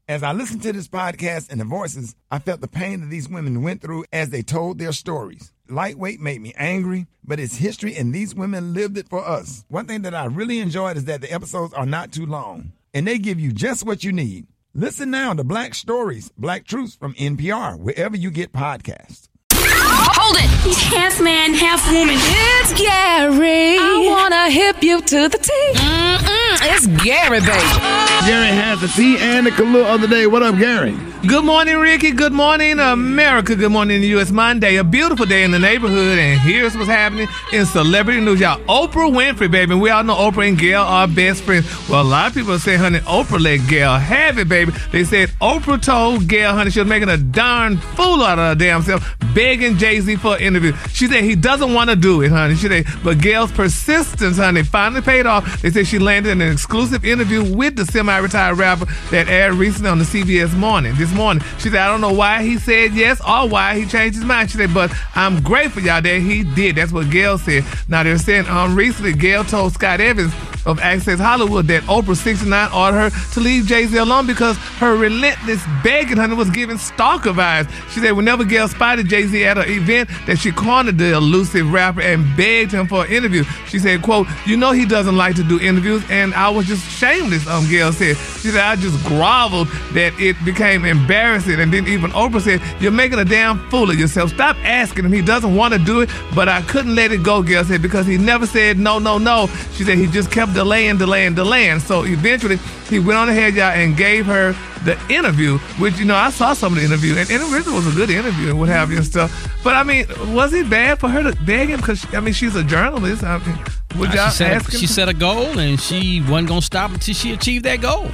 As 0.09 0.23
I 0.23 0.33
listened 0.33 0.63
to 0.63 0.73
this 0.73 0.87
podcast 0.87 1.51
and 1.51 1.61
the 1.61 1.65
voices, 1.65 2.15
I 2.31 2.39
felt 2.39 2.61
the 2.61 2.69
pain 2.69 3.01
that 3.01 3.11
these 3.11 3.29
women 3.29 3.63
went 3.63 3.83
through 3.83 4.05
as 4.13 4.31
they 4.31 4.43
told 4.43 4.79
their 4.79 4.93
stories. 4.93 5.53
Lightweight 5.69 6.21
made 6.21 6.41
me 6.41 6.55
angry, 6.57 7.09
but 7.25 7.41
it's 7.41 7.57
history 7.57 7.97
and 7.97 8.15
these 8.15 8.35
women 8.35 8.73
lived 8.73 8.97
it 8.97 9.09
for 9.09 9.27
us. 9.27 9.65
One 9.69 9.87
thing 9.87 10.03
that 10.03 10.15
I 10.15 10.27
really 10.27 10.61
enjoyed 10.61 10.97
is 10.97 11.07
that 11.07 11.23
the 11.23 11.33
episodes 11.33 11.75
are 11.75 11.87
not 11.87 12.13
too 12.13 12.25
long 12.25 12.73
and 12.97 13.07
they 13.07 13.19
give 13.19 13.39
you 13.39 13.53
just 13.53 13.85
what 13.85 14.05
you 14.05 14.11
need. 14.11 14.47
Listen 14.73 15.11
now 15.11 15.35
to 15.35 15.45
Black 15.45 15.75
Stories, 15.75 16.33
Black 16.39 16.65
Truths 16.65 16.97
from 16.97 17.13
NPR, 17.15 17.79
wherever 17.79 18.17
you 18.17 18.31
get 18.31 18.55
podcasts. 18.55 19.29
Hold 19.53 20.39
it! 20.39 20.49
He's 20.65 20.79
half 20.79 21.21
man, 21.21 21.53
half 21.53 21.87
woman. 21.93 22.17
It's 22.17 22.73
Gary. 22.73 23.77
I 23.79 24.07
wanna 24.09 24.49
hip 24.49 24.83
you 24.83 25.03
to 25.03 25.29
the 25.29 25.37
T. 25.37 25.53
Mm-mm, 25.75 26.75
it's 26.75 26.87
Gary, 27.05 27.41
baby. 27.41 28.27
Gary 28.27 28.49
has 28.49 28.81
the 28.81 28.89
tea 28.89 29.19
and 29.19 29.47
the 29.47 29.51
Kahlua 29.51 29.95
of 29.95 30.01
the 30.01 30.09
day. 30.09 30.27
What 30.27 30.43
up, 30.43 30.57
Gary? 30.57 30.97
Good 31.23 31.47
morning, 31.47 31.79
Rickey. 31.79 32.13
Good 32.13 32.35
morning, 32.35 32.79
America. 32.79 33.57
Good 33.57 33.73
morning, 33.73 34.03
U.S. 34.03 34.31
Monday. 34.31 34.77
A 34.77 34.85
beautiful 34.85 35.25
day 35.25 35.45
in 35.45 35.51
the 35.51 35.59
neighborhood, 35.59 36.19
and 36.19 36.39
here's 36.39 36.77
what's 36.77 36.89
happening 36.89 37.27
in 37.53 37.65
celebrity 37.65 38.21
news, 38.21 38.39
y'all. 38.39 38.61
Oprah 38.67 39.11
Winfrey, 39.11 39.51
baby. 39.51 39.75
We 39.75 39.89
all 39.91 40.05
know 40.05 40.15
Oprah 40.15 40.47
and 40.47 40.59
Gayle 40.59 40.83
are 40.83 41.09
best 41.09 41.43
friends. 41.43 41.67
Well, 41.89 42.03
a 42.03 42.05
lot 42.05 42.29
of 42.29 42.35
people 42.35 42.59
saying, 42.59 42.79
honey, 42.79 42.99
Oprah 43.01 43.41
let 43.41 43.67
Gayle 43.67 43.97
have 43.97 44.39
it, 44.39 44.49
baby. 44.49 44.73
They 44.93 45.05
said 45.05 45.31
Oprah 45.41 45.83
told 45.83 46.29
Gayle, 46.29 46.53
honey, 46.53 46.71
she 46.71 46.81
was 46.81 46.89
making 46.89 47.09
a 47.09 47.17
darn 47.17 47.79
fool 47.79 48.23
out 48.23 48.39
of 48.39 48.47
her 48.47 48.55
damn 48.55 48.83
self, 48.83 49.17
begging 49.35 49.79
Jay 49.79 50.01
Z 50.01 50.17
for 50.17 50.37
an 50.37 50.43
interview. 50.43 50.75
She 50.91 51.09
said 51.09 51.25
he 51.25 51.35
doesn't 51.35 51.73
want 51.75 51.91
to 51.91 51.97
do 51.97 52.23
it, 52.23 52.31
honey. 52.31 52.55
She 52.55 52.69
said, 52.69 52.87
but 53.03 53.21
Gayle's 53.21 53.53
persistence, 53.53 54.37
honey, 54.37 54.63
finally 54.63 55.01
paid 55.01 55.27
off. 55.27 55.63
They 55.63 55.71
said 55.71 55.87
she 55.87 55.99
landed 55.99 56.33
an 56.33 56.43
exclusive 56.43 57.05
interview 57.05 57.57
with 57.57 57.75
the 57.75 57.87
semi-retired 57.87 58.59
rapper 58.59 58.85
that 59.11 59.29
aired 59.29 59.55
recently 59.55 59.91
on 59.91 59.99
the 59.99 60.05
CBS 60.05 60.55
Morning. 60.57 60.95
This 60.97 61.06
morning. 61.13 61.43
She 61.59 61.71
said, 61.71 61.77
I 61.77 61.89
don't 61.89 62.01
know 62.01 62.13
why 62.13 62.43
he 62.43 62.59
said 62.59 62.93
yes 62.93 63.21
or 63.21 63.49
why 63.49 63.79
he 63.79 63.87
changed 63.87 64.17
his 64.17 64.25
mind. 64.25 64.51
She 64.51 64.59
said, 64.59 64.73
but 64.73 64.93
I'm 65.15 65.43
grateful, 65.43 65.83
y'all, 65.83 66.03
that 66.03 66.21
he 66.21 66.45
did. 66.45 66.77
That's 66.77 66.93
what 66.93 67.11
Gayle 67.11 67.39
said. 67.39 67.65
Now, 67.89 68.03
they're 68.03 68.19
saying 68.19 68.47
um, 68.47 68.75
recently, 68.77 69.13
Gayle 69.13 69.45
told 69.45 69.73
Scott 69.73 70.01
Evans 70.01 70.33
of 70.67 70.81
Access 70.81 71.19
Hollywood 71.19 71.67
that 71.69 71.83
Oprah 71.85 72.17
69 72.17 72.73
ordered 72.73 73.11
her 73.11 73.33
to 73.33 73.41
leave 73.41 73.67
Jay-Z 73.67 73.97
alone 73.97 74.27
because 74.27 74.57
her 74.79 74.97
relentless 74.97 75.65
begging, 75.83 76.17
honey, 76.17 76.35
was 76.35 76.51
giving 76.51 76.77
stalker 76.77 77.31
vibes. 77.31 77.71
She 77.93 78.01
said 78.01 78.13
whenever 78.13 78.45
Gayle 78.45 78.69
spotted 78.69 79.09
Jay-Z 79.09 79.45
at 79.45 79.57
an 79.57 79.69
event 79.69 80.11
that 80.27 80.39
she 80.39 80.51
cornered 80.51 80.99
the 80.99 81.15
elusive 81.15 81.73
rapper 81.73 82.01
and 82.01 82.37
begged 82.37 82.73
him 82.73 82.87
for 82.89 83.05
an 83.05 83.13
interview. 83.13 83.45
She 83.69 83.79
said, 83.79 84.03
quote, 84.03 84.27
you 84.45 84.57
know 84.57 84.73
he 84.73 84.85
doesn't 84.85 85.17
like 85.17 85.37
to 85.37 85.45
do 85.45 85.61
interviews 85.61 86.03
and 86.11 86.35
I 86.35 86.51
was 86.51 86.67
just 86.67 86.85
shameless, 86.91 87.47
um, 87.47 87.67
Gayle 87.69 87.93
said. 87.93 88.17
She 88.17 88.49
said, 88.49 88.61
I 88.61 88.77
just 88.77 89.03
groveled 89.07 89.69
that 89.95 90.13
it 90.19 90.37
became 90.45 90.85
embarrassing 90.85 91.61
and 91.61 91.73
then 91.73 91.87
even 91.87 92.11
Oprah 92.11 92.41
said, 92.41 92.61
you're 92.81 92.91
making 92.91 93.21
a 93.21 93.25
damn 93.25 93.59
fool 93.71 93.91
of 93.91 93.99
yourself. 93.99 94.31
Stop 94.31 94.57
asking 94.65 95.05
him. 95.05 95.13
He 95.13 95.23
doesn't 95.23 95.55
want 95.55 95.75
to 95.75 95.79
do 95.79 96.01
it, 96.01 96.11
but 96.35 96.49
I 96.49 96.63
couldn't 96.63 96.95
let 96.95 97.13
it 97.13 97.23
go, 97.23 97.43
Gayle 97.43 97.65
said, 97.65 97.83
because 97.83 98.07
he 98.07 98.19
never 98.19 98.47
said 98.47 98.79
no, 98.79 98.99
no, 98.99 99.19
no. 99.19 99.47
She 99.73 99.85
said 99.85 99.99
he 99.99 100.07
just 100.07 100.31
kept 100.31 100.56
delaying, 100.57 100.97
delaying, 100.97 101.35
delaying. 101.35 101.81
So 101.81 102.05
eventually 102.05 102.57
he 102.89 102.99
went 102.99 103.19
on 103.19 103.29
ahead, 103.29 103.55
y'all, 103.55 103.67
and 103.67 103.97
gave 103.97 104.27
her 104.27 104.55
the 104.85 104.99
interview, 105.13 105.59
which, 105.79 105.99
you 105.99 106.05
know, 106.05 106.15
I 106.15 106.31
saw 106.31 106.55
some 106.55 106.73
of 106.73 106.79
the 106.79 106.85
interview, 106.85 107.11
and, 107.17 107.31
and 107.31 107.43
it 107.43 107.53
really 107.53 107.73
was 107.73 107.87
a 107.87 107.95
good 107.95 108.11
interview 108.11 108.51
and 108.51 108.59
what 108.59 108.69
have 108.69 108.91
you 108.91 108.97
and 108.97 109.07
stuff. 109.07 109.31
But, 109.63 109.75
I 109.75 109.83
mean, 109.83 110.07
was 110.33 110.53
it 110.55 110.71
bad 110.71 110.99
for 110.99 111.09
her 111.09 111.23
to 111.23 111.37
beg 111.45 111.69
him? 111.69 111.81
Because, 111.81 112.07
I 112.15 112.21
mean, 112.21 112.35
she's 112.35 112.57
a 112.57 112.65
journalist. 112.65 113.23
I 113.23 113.39
mean, 113.39 113.59
would 113.99 114.15
y'all 114.15 114.31
she 114.31 114.37
set, 114.39 114.53
ask 114.53 114.73
him? 114.73 114.81
she 114.81 114.87
set 114.87 115.09
a 115.09 115.15
goal 115.15 115.59
and 115.59 115.81
she 115.81 116.21
wasn't 116.23 116.49
going 116.49 116.61
to 116.61 116.67
stop 116.67 116.91
until 116.91 117.15
she 117.15 117.33
achieved 117.33 117.65
that 117.65 117.81
goal. 117.81 118.11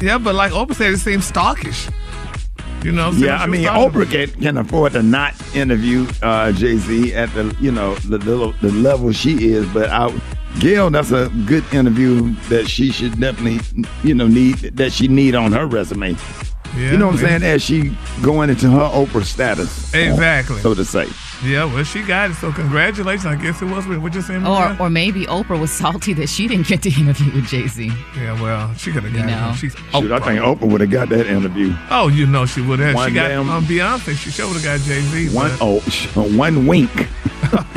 Yeah, 0.00 0.18
but 0.18 0.34
like 0.34 0.52
Oprah 0.52 0.74
said, 0.74 0.92
it 0.92 0.98
seems 0.98 1.30
stalkish. 1.30 1.92
You 2.84 2.92
know, 2.92 3.12
so 3.12 3.24
Yeah, 3.24 3.38
I 3.38 3.46
mean, 3.46 3.64
talking 3.64 4.00
Oprah 4.00 4.10
can, 4.10 4.42
can 4.42 4.56
afford 4.58 4.92
to 4.92 5.02
not 5.02 5.34
interview 5.56 6.06
uh, 6.22 6.52
Jay 6.52 6.76
Z 6.76 7.14
at 7.14 7.32
the 7.32 7.56
you 7.58 7.72
know 7.72 7.94
the, 7.96 8.18
the 8.18 8.54
the 8.60 8.70
level 8.72 9.10
she 9.12 9.48
is, 9.52 9.66
but 9.72 9.88
I, 9.88 10.12
Gayle, 10.60 10.90
that's 10.90 11.10
a 11.10 11.28
good 11.46 11.64
interview 11.74 12.32
that 12.48 12.68
she 12.68 12.90
should 12.92 13.18
definitely 13.20 13.60
you 14.02 14.14
know 14.14 14.26
need 14.26 14.56
that 14.76 14.92
she 14.92 15.08
need 15.08 15.34
on 15.34 15.52
her 15.52 15.66
resume. 15.66 16.16
Yeah, 16.76 16.90
you 16.92 16.98
know 16.98 17.06
what 17.06 17.14
I'm 17.16 17.20
saying? 17.20 17.42
As 17.42 17.62
she 17.62 17.96
going 18.22 18.50
into 18.50 18.68
her 18.70 18.88
Oprah 18.90 19.24
status, 19.24 19.94
Exactly. 19.94 20.60
so 20.60 20.74
to 20.74 20.84
say. 20.84 21.06
Yeah, 21.44 21.64
well, 21.66 21.84
she 21.84 22.02
got 22.02 22.30
it. 22.30 22.34
So 22.34 22.50
congratulations. 22.52 23.26
I 23.26 23.36
guess 23.36 23.60
it 23.60 23.66
was. 23.66 23.86
What 23.86 24.14
you're 24.14 24.22
saying? 24.22 24.46
Or, 24.46 24.76
or 24.80 24.88
maybe 24.88 25.26
Oprah 25.26 25.60
was 25.60 25.70
salty 25.70 26.14
that 26.14 26.28
she 26.28 26.48
didn't 26.48 26.66
get 26.66 26.82
to 26.82 26.88
interview 27.00 27.32
with 27.34 27.46
Jay 27.46 27.66
Z. 27.66 27.90
yeah, 28.16 28.40
well, 28.40 28.72
she 28.74 28.92
could 28.92 29.04
have 29.04 29.12
got 29.12 29.26
know. 29.26 29.50
it. 29.50 29.56
She's 29.56 29.74
Shoot, 29.74 30.12
I 30.12 30.18
think 30.20 30.40
Oprah 30.40 30.70
would 30.70 30.80
have 30.80 30.90
got 30.90 31.08
that 31.10 31.26
interview. 31.26 31.74
Oh, 31.90 32.08
you 32.08 32.26
know 32.26 32.46
she 32.46 32.62
would 32.62 32.78
have. 32.78 32.96
She 33.04 33.14
got 33.14 33.28
damn- 33.28 33.50
um, 33.50 33.64
Beyonce. 33.64 34.16
She 34.16 34.30
sure 34.30 34.46
would 34.46 34.60
have 34.60 34.64
got 34.64 34.80
Jay 34.80 35.00
Z. 35.00 35.34
One 35.34 35.50
oh, 35.60 35.80
sh- 35.80 36.14
one 36.16 36.66
wink. 36.66 36.90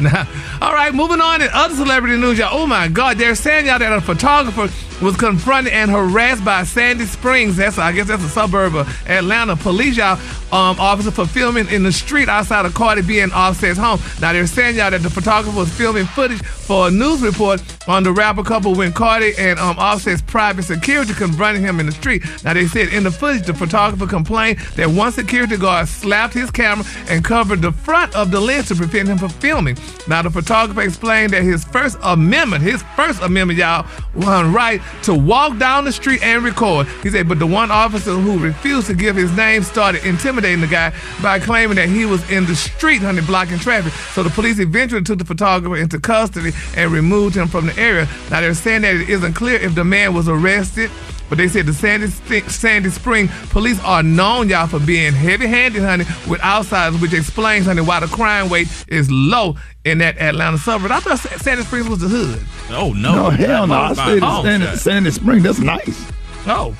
Now, 0.00 0.26
all 0.60 0.72
right, 0.72 0.92
moving 0.92 1.20
on 1.20 1.42
in 1.42 1.48
other 1.52 1.74
celebrity 1.74 2.16
news, 2.16 2.38
y'all. 2.38 2.48
Oh 2.52 2.66
my 2.66 2.88
God, 2.88 3.18
they're 3.18 3.34
saying 3.34 3.66
y'all 3.66 3.78
that 3.78 3.92
a 3.92 4.00
photographer 4.00 4.68
was 5.04 5.16
confronted 5.16 5.72
and 5.72 5.90
harassed 5.90 6.44
by 6.44 6.64
Sandy 6.64 7.04
Springs. 7.04 7.56
That's 7.56 7.78
I 7.78 7.92
guess 7.92 8.08
that's 8.08 8.22
a 8.24 8.28
suburb 8.28 8.74
of 8.74 9.08
Atlanta. 9.08 9.56
Police 9.56 9.96
y'all 9.96 10.18
um, 10.52 10.78
officer 10.80 11.10
for 11.10 11.26
filming 11.26 11.68
in 11.68 11.82
the 11.82 11.92
street 11.92 12.28
outside 12.42 12.66
of 12.66 12.74
Cardi 12.74 13.02
B 13.02 13.20
and 13.20 13.32
Offset's 13.32 13.78
home. 13.78 14.00
Now 14.20 14.32
they're 14.32 14.48
saying 14.48 14.74
y'all 14.74 14.90
that 14.90 15.02
the 15.02 15.10
photographer 15.10 15.56
was 15.56 15.72
filming 15.72 16.06
footage 16.06 16.42
for 16.42 16.88
a 16.88 16.90
news 16.90 17.22
report 17.22 17.62
on 17.86 18.02
the 18.02 18.10
rapper 18.10 18.42
couple 18.42 18.74
when 18.74 18.92
Cardi 18.92 19.32
and 19.38 19.60
um, 19.60 19.76
Offset's 19.78 20.20
private 20.22 20.64
security 20.64 21.14
confronted 21.14 21.62
him 21.62 21.78
in 21.78 21.86
the 21.86 21.92
street. 21.92 22.24
Now 22.42 22.54
they 22.54 22.66
said 22.66 22.88
in 22.88 23.04
the 23.04 23.12
footage 23.12 23.46
the 23.46 23.54
photographer 23.54 24.08
complained 24.08 24.58
that 24.74 24.88
one 24.88 25.12
security 25.12 25.56
guard 25.56 25.86
slapped 25.86 26.34
his 26.34 26.50
camera 26.50 26.84
and 27.08 27.24
covered 27.24 27.62
the 27.62 27.70
front 27.70 28.12
of 28.16 28.32
the 28.32 28.40
lens 28.40 28.68
to 28.68 28.74
prevent 28.74 29.08
him 29.08 29.18
from 29.18 29.28
filming. 29.28 29.76
Now 30.08 30.22
the 30.22 30.30
photographer 30.30 30.82
explained 30.82 31.32
that 31.32 31.44
his 31.44 31.62
First 31.62 31.98
Amendment, 32.02 32.64
his 32.64 32.82
First 32.96 33.22
Amendment, 33.22 33.60
y'all, 33.60 33.86
wasn't 34.16 34.52
right 34.52 34.82
to 35.04 35.14
walk 35.14 35.58
down 35.58 35.84
the 35.84 35.92
street 35.92 36.24
and 36.24 36.42
record. 36.42 36.88
He 37.04 37.10
said, 37.10 37.28
but 37.28 37.38
the 37.38 37.46
one 37.46 37.70
officer 37.70 38.14
who 38.14 38.38
refused 38.38 38.88
to 38.88 38.94
give 38.94 39.14
his 39.14 39.30
name 39.36 39.62
started 39.62 40.04
intimidating 40.04 40.60
the 40.60 40.66
guy 40.66 40.92
by 41.22 41.38
claiming 41.38 41.76
that 41.76 41.88
he 41.88 42.04
was 42.04 42.28
in 42.32 42.46
the 42.46 42.56
street, 42.56 43.02
honey, 43.02 43.20
blocking 43.22 43.58
traffic. 43.58 43.92
So 44.14 44.22
the 44.22 44.30
police 44.30 44.58
eventually 44.58 45.02
took 45.02 45.18
the 45.18 45.24
photographer 45.24 45.76
into 45.76 46.00
custody 46.00 46.52
and 46.76 46.90
removed 46.90 47.36
him 47.36 47.48
from 47.48 47.66
the 47.66 47.78
area. 47.78 48.08
Now 48.30 48.40
they're 48.40 48.54
saying 48.54 48.82
that 48.82 48.94
it 48.96 49.08
isn't 49.08 49.34
clear 49.34 49.56
if 49.60 49.74
the 49.74 49.84
man 49.84 50.14
was 50.14 50.28
arrested. 50.28 50.90
But 51.28 51.38
they 51.38 51.48
said 51.48 51.64
the 51.64 51.72
Sandy, 51.72 52.08
Sandy 52.08 52.90
Spring 52.90 53.28
police 53.48 53.82
are 53.84 54.02
known, 54.02 54.50
y'all, 54.50 54.66
for 54.66 54.78
being 54.78 55.14
heavy-handed, 55.14 55.80
honey, 55.80 56.04
with 56.28 56.42
outsiders, 56.42 57.00
which 57.00 57.14
explains, 57.14 57.64
honey, 57.64 57.80
why 57.80 58.00
the 58.00 58.06
crime 58.06 58.50
rate 58.50 58.68
is 58.88 59.10
low 59.10 59.56
in 59.86 59.96
that 59.98 60.18
Atlanta 60.18 60.58
suburb. 60.58 60.90
I 60.90 61.00
thought 61.00 61.18
Sandy 61.20 61.62
Springs 61.64 61.88
was 61.88 62.00
the 62.00 62.08
hood. 62.08 62.44
Oh 62.70 62.92
no, 62.92 63.14
No, 63.14 63.30
hell 63.30 63.66
no. 63.66 63.74
I 63.74 63.92
stayed 63.94 64.18
in 64.18 64.24
Oh, 64.24 64.42
Sandy. 64.42 64.76
Sandy 64.76 65.10
Spring. 65.10 65.42
That's 65.42 65.58
nice. 65.58 66.12
Oh, 66.46 66.76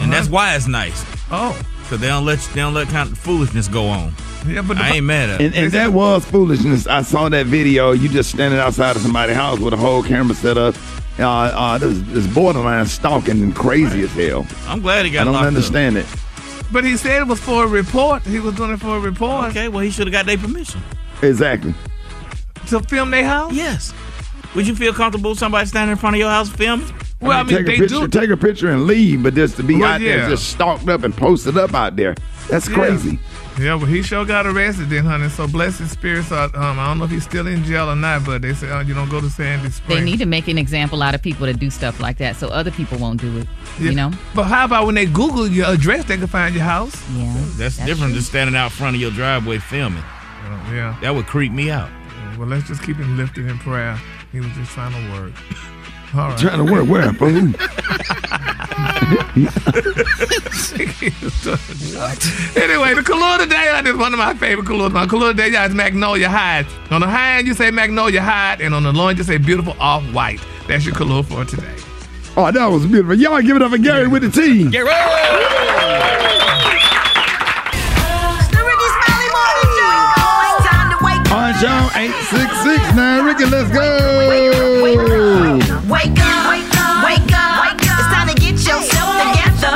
and 0.00 0.12
that's 0.12 0.26
uh-huh. 0.26 0.34
why 0.34 0.56
it's 0.56 0.66
nice. 0.66 1.04
Oh, 1.30 1.56
because 1.92 2.00
they 2.00 2.08
don't 2.08 2.24
let 2.24 2.38
they 2.54 2.60
don't 2.62 2.72
let 2.72 2.88
kind 2.88 3.10
of 3.12 3.18
foolishness 3.18 3.68
go 3.68 3.86
on. 3.86 4.14
Yeah, 4.46 4.62
but 4.62 4.78
I 4.78 4.94
ain't 4.96 5.04
mad 5.04 5.28
at. 5.28 5.42
And, 5.42 5.54
and 5.54 5.70
that 5.72 5.92
was 5.92 6.24
foolishness. 6.24 6.86
I 6.86 7.02
saw 7.02 7.28
that 7.28 7.44
video. 7.44 7.92
You 7.92 8.08
just 8.08 8.30
standing 8.30 8.58
outside 8.58 8.96
of 8.96 9.02
somebody's 9.02 9.36
house 9.36 9.58
with 9.58 9.74
a 9.74 9.76
whole 9.76 10.02
camera 10.02 10.34
set 10.34 10.56
up. 10.56 10.74
Uh, 11.18 11.28
uh, 11.28 11.76
this, 11.76 12.00
this 12.06 12.26
borderline 12.28 12.86
stalking 12.86 13.42
and 13.42 13.54
crazy 13.54 14.00
as 14.04 14.12
hell. 14.14 14.46
I'm 14.66 14.80
glad 14.80 15.04
he 15.04 15.10
got 15.12 15.22
I 15.22 15.24
don't 15.24 15.34
locked 15.34 15.42
up. 15.42 15.48
understand 15.48 15.98
it. 15.98 16.06
But 16.72 16.84
he 16.84 16.96
said 16.96 17.20
it 17.20 17.26
was 17.28 17.38
for 17.38 17.64
a 17.64 17.66
report. 17.66 18.22
He 18.22 18.40
was 18.40 18.54
doing 18.54 18.70
it 18.70 18.80
for 18.80 18.96
a 18.96 19.00
report. 19.00 19.50
Okay, 19.50 19.68
well 19.68 19.80
he 19.80 19.90
should 19.90 20.06
have 20.06 20.12
got 20.12 20.24
their 20.24 20.38
permission 20.38 20.80
Exactly. 21.20 21.74
to 22.68 22.80
film 22.80 23.10
their 23.10 23.26
house. 23.26 23.52
Yes. 23.52 23.92
Would 24.54 24.66
you 24.66 24.74
feel 24.74 24.92
comfortable 24.92 25.30
with 25.30 25.38
somebody 25.38 25.66
standing 25.66 25.92
in 25.92 25.98
front 25.98 26.16
of 26.16 26.20
your 26.20 26.30
house 26.30 26.48
filming? 26.50 26.86
Well, 27.20 27.38
I 27.38 27.42
mean, 27.44 27.56
take 27.58 27.66
they 27.66 27.74
a 27.76 27.78
picture, 27.78 27.94
do. 28.00 28.08
take 28.08 28.30
a 28.30 28.36
picture 28.36 28.70
and 28.70 28.84
leave, 28.86 29.22
but 29.22 29.34
just 29.34 29.56
to 29.56 29.62
be 29.62 29.76
Well, 29.76 29.92
out 29.92 30.00
yeah. 30.00 30.16
there 30.16 30.30
just 30.30 30.48
stalked 30.48 30.88
up 30.88 31.04
and 31.04 31.16
posted 31.16 31.56
up 31.56 31.72
out 31.72 31.94
there, 31.96 32.16
that's 32.50 32.68
Yeah. 32.68 32.74
crazy. 32.74 33.18
Yeah, 33.60 33.76
but 33.78 33.86
he 33.86 34.02
sure 34.02 34.24
got 34.24 34.46
arrested 34.46 34.90
then, 34.90 35.04
honey. 35.04 35.28
So 35.28 35.46
bless 35.46 35.78
his 35.78 35.90
spirits. 35.90 36.32
Are, 36.32 36.44
um, 36.56 36.78
I 36.80 36.86
don't 36.86 36.98
know 36.98 37.04
if 37.04 37.10
he's 37.10 37.22
still 37.22 37.46
in 37.46 37.62
jail 37.64 37.88
or 37.90 37.94
not, 37.96 38.24
but 38.24 38.42
they 38.42 38.54
say 38.54 38.68
oh, 38.70 38.80
you 38.80 38.92
don't 38.92 39.08
go 39.10 39.20
to 39.20 39.28
Sandy 39.30 39.70
Springs. 39.70 40.00
They 40.00 40.04
need 40.04 40.18
to 40.18 40.26
make 40.26 40.48
an 40.48 40.58
example 40.58 41.02
out 41.02 41.14
of 41.14 41.22
people 41.22 41.46
that 41.46 41.58
do 41.60 41.70
stuff 41.70 42.00
like 42.00 42.16
that 42.18 42.34
so 42.36 42.48
other 42.48 42.70
people 42.72 42.98
won't 42.98 43.20
do 43.20 43.38
it. 43.38 43.46
Yeah. 43.78 43.90
You 43.90 43.94
know? 43.96 44.10
But 44.34 44.44
how 44.44 44.64
about 44.64 44.86
when 44.86 44.94
they 44.96 45.06
Google 45.06 45.46
your 45.46 45.66
address, 45.68 46.04
they 46.06 46.16
can 46.16 46.26
find 46.26 46.54
your 46.54 46.64
house? 46.64 46.94
Yeah. 47.14 47.34
That's, 47.56 47.76
different 47.76 48.14
than 48.14 48.22
standing 48.22 48.56
out 48.56 48.72
front 48.72 48.96
of 48.96 49.00
your 49.02 49.10
driveway 49.12 49.58
filming. 49.58 50.02
yeah. 50.72 50.96
That 51.02 51.14
would 51.14 51.26
creep 51.26 51.52
me 51.52 51.70
out. 51.70 51.90
Well, 52.38 52.48
let's 52.48 52.66
just 52.66 52.82
keep 52.82 52.96
him 52.96 53.16
lifted 53.18 53.46
in 53.48 53.58
prayer. 53.58 54.00
He 54.32 54.40
was 54.40 54.50
just 54.52 54.72
trying 54.72 54.92
to 54.92 55.12
work. 55.12 55.32
All 56.14 56.28
right. 56.28 56.38
Trying 56.38 56.66
to 56.66 56.72
work 56.72 56.88
where, 56.88 57.12
fool? 57.12 57.28
what? 61.92 62.18
Anyway, 62.56 62.94
the 62.94 63.02
color 63.04 63.38
today 63.38 63.82
is 63.84 63.96
one 63.96 64.12
of 64.12 64.18
my 64.18 64.34
favorite 64.34 64.66
colors. 64.66 64.92
My 64.92 65.06
color 65.06 65.32
today 65.32 65.48
y'all, 65.50 65.66
is 65.66 65.74
Magnolia 65.74 66.28
Hide. 66.28 66.66
On 66.90 67.00
the 67.00 67.06
high 67.06 67.38
end, 67.38 67.46
you 67.46 67.54
say 67.54 67.70
Magnolia 67.70 68.20
Hide, 68.20 68.60
and 68.60 68.74
on 68.74 68.82
the 68.82 68.92
low 68.92 69.08
end, 69.08 69.18
you 69.18 69.24
say 69.24 69.38
Beautiful 69.38 69.74
Off 69.78 70.02
White. 70.12 70.40
That's 70.66 70.84
your 70.84 70.94
color 70.94 71.22
for 71.22 71.44
today. 71.44 71.76
Oh, 72.36 72.50
that 72.50 72.66
was 72.66 72.86
beautiful. 72.86 73.14
Y'all 73.14 73.40
give 73.42 73.56
it 73.56 73.62
up 73.62 73.70
for 73.70 73.78
Gary 73.78 74.08
with 74.08 74.22
the 74.22 74.30
team. 74.30 74.70
Gary! 74.70 74.88
All 81.32 81.38
right, 81.40 81.56
y'all. 81.64 81.88
866 81.96 82.92
now. 82.92 83.24
Rickey, 83.24 83.48
let's 83.48 83.72
go. 83.72 83.80
Wake 84.28 84.52
up, 84.52 84.84
wake 85.88 86.20
up, 86.20 86.44
wake 86.44 86.76
up, 86.76 87.00
wake 87.08 87.32
up. 87.32 87.96
It's 87.96 88.12
time 88.12 88.28
to 88.28 88.36
get 88.36 88.60
yourself 88.60 89.16
together. 89.16 89.72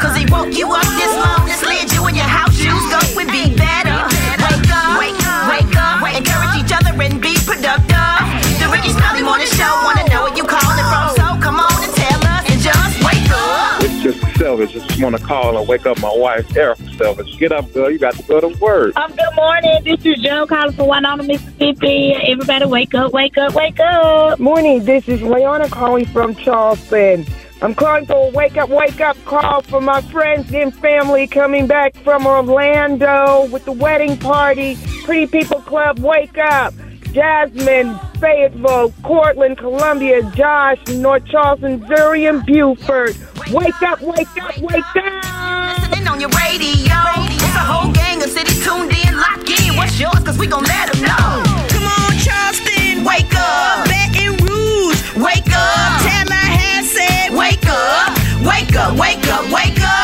Cause 0.00 0.16
he 0.16 0.24
woke 0.32 0.56
you 0.56 0.72
up 0.72 0.88
this 0.96 1.12
morning, 1.12 1.52
slid 1.60 1.92
you 1.92 2.08
in 2.08 2.16
your 2.16 2.24
house 2.24 2.56
shoes, 2.56 2.80
go 2.88 3.04
and 3.20 3.28
be 3.28 3.52
better. 3.52 4.08
Wake 4.48 4.64
up, 4.72 4.96
wake 4.96 5.76
up, 5.76 6.00
wake 6.00 6.16
up. 6.16 6.24
Encourage 6.24 6.56
each 6.56 6.72
other 6.72 6.96
and 6.96 7.20
be 7.20 7.36
productive. 7.44 8.24
The 8.56 8.72
Rickey 8.72 8.96
Smiley 8.96 9.20
Morning 9.20 9.52
Show, 9.52 9.68
wanna 9.84 10.08
know 10.08 10.24
where 10.24 10.32
you 10.32 10.48
calling 10.48 10.88
from. 10.88 11.12
So 11.20 11.36
come 11.36 11.60
on 11.60 11.84
and 11.84 11.92
tell 11.92 12.20
us 12.32 12.48
and 12.48 12.60
just 12.64 12.96
wake 13.04 13.28
up. 13.28 13.84
It's 13.84 14.00
just 14.00 14.24
selfish. 14.40 14.72
Just 14.72 14.96
want 14.96 15.18
to 15.18 15.22
call 15.22 15.58
and 15.58 15.68
wake 15.68 15.84
up 15.84 16.00
my 16.00 16.16
wife, 16.16 16.48
Erica 16.56 16.83
Selfish. 16.96 17.36
Get 17.38 17.52
up, 17.52 17.72
girl. 17.72 17.90
You 17.90 17.98
got 17.98 18.14
to 18.14 18.22
go 18.22 18.40
to 18.40 18.48
work. 18.58 18.96
Um, 18.96 19.10
good 19.10 19.34
morning. 19.36 19.84
This 19.84 20.04
is 20.04 20.22
Joe 20.22 20.46
calling 20.46 20.72
from 20.72 20.88
Winona, 20.88 21.22
Mississippi. 21.22 22.14
Everybody 22.14 22.66
wake 22.66 22.94
up, 22.94 23.12
wake 23.12 23.36
up, 23.36 23.54
wake 23.54 23.80
up. 23.80 24.38
Morning, 24.38 24.84
this 24.84 25.08
is 25.08 25.22
Leona 25.22 25.68
calling 25.68 26.06
from 26.06 26.34
Charleston. 26.34 27.26
I'm 27.62 27.74
calling 27.74 28.04
for 28.04 28.28
a 28.28 28.30
wake 28.30 28.56
up, 28.56 28.68
wake 28.68 29.00
up 29.00 29.16
call 29.24 29.62
for 29.62 29.80
my 29.80 30.02
friends 30.02 30.52
and 30.52 30.74
family 30.74 31.26
coming 31.26 31.66
back 31.66 31.96
from 31.96 32.26
Orlando 32.26 33.46
with 33.50 33.64
the 33.64 33.72
wedding 33.72 34.18
party. 34.18 34.76
Pretty 35.04 35.26
People 35.26 35.62
Club, 35.62 35.98
wake 36.00 36.36
up. 36.36 36.74
Jasmine, 37.14 37.96
Fayetteville, 38.18 38.92
Cortland, 39.04 39.56
Columbia, 39.56 40.20
Josh, 40.34 40.84
North 40.88 41.24
Charleston, 41.26 41.78
Missouri, 41.78 42.26
and 42.26 42.44
Buford. 42.44 43.16
Wake 43.52 43.80
up, 43.82 44.00
wake 44.02 44.26
up, 44.42 44.58
wake 44.58 44.96
up. 44.96 45.78
Listening 45.78 46.08
on 46.08 46.20
your 46.20 46.30
radio. 46.30 46.98
It's 47.30 47.54
a 47.54 47.62
whole 47.62 47.92
gang 47.92 48.20
of 48.20 48.28
cities 48.30 48.64
tuned 48.64 48.90
in, 48.90 49.16
locked 49.16 49.48
in. 49.48 49.76
What's 49.76 50.00
yours? 50.00 50.18
Cause 50.24 50.38
we 50.38 50.48
gon' 50.48 50.64
let 50.64 50.92
them 50.92 51.02
know. 51.02 51.42
Come 51.70 51.84
on, 51.86 52.18
Charleston, 52.18 53.04
wake 53.04 53.32
up. 53.36 53.86
Baton 53.86 54.34
Rouge, 54.44 54.98
wake 55.14 55.54
up. 55.54 56.02
Tallahassee, 56.02 57.30
wake 57.30 57.62
up. 57.68 58.10
Wake 58.42 58.74
up, 58.74 58.98
wake 58.98 59.24
up, 59.28 59.44
wake 59.52 59.80
up. 59.80 60.03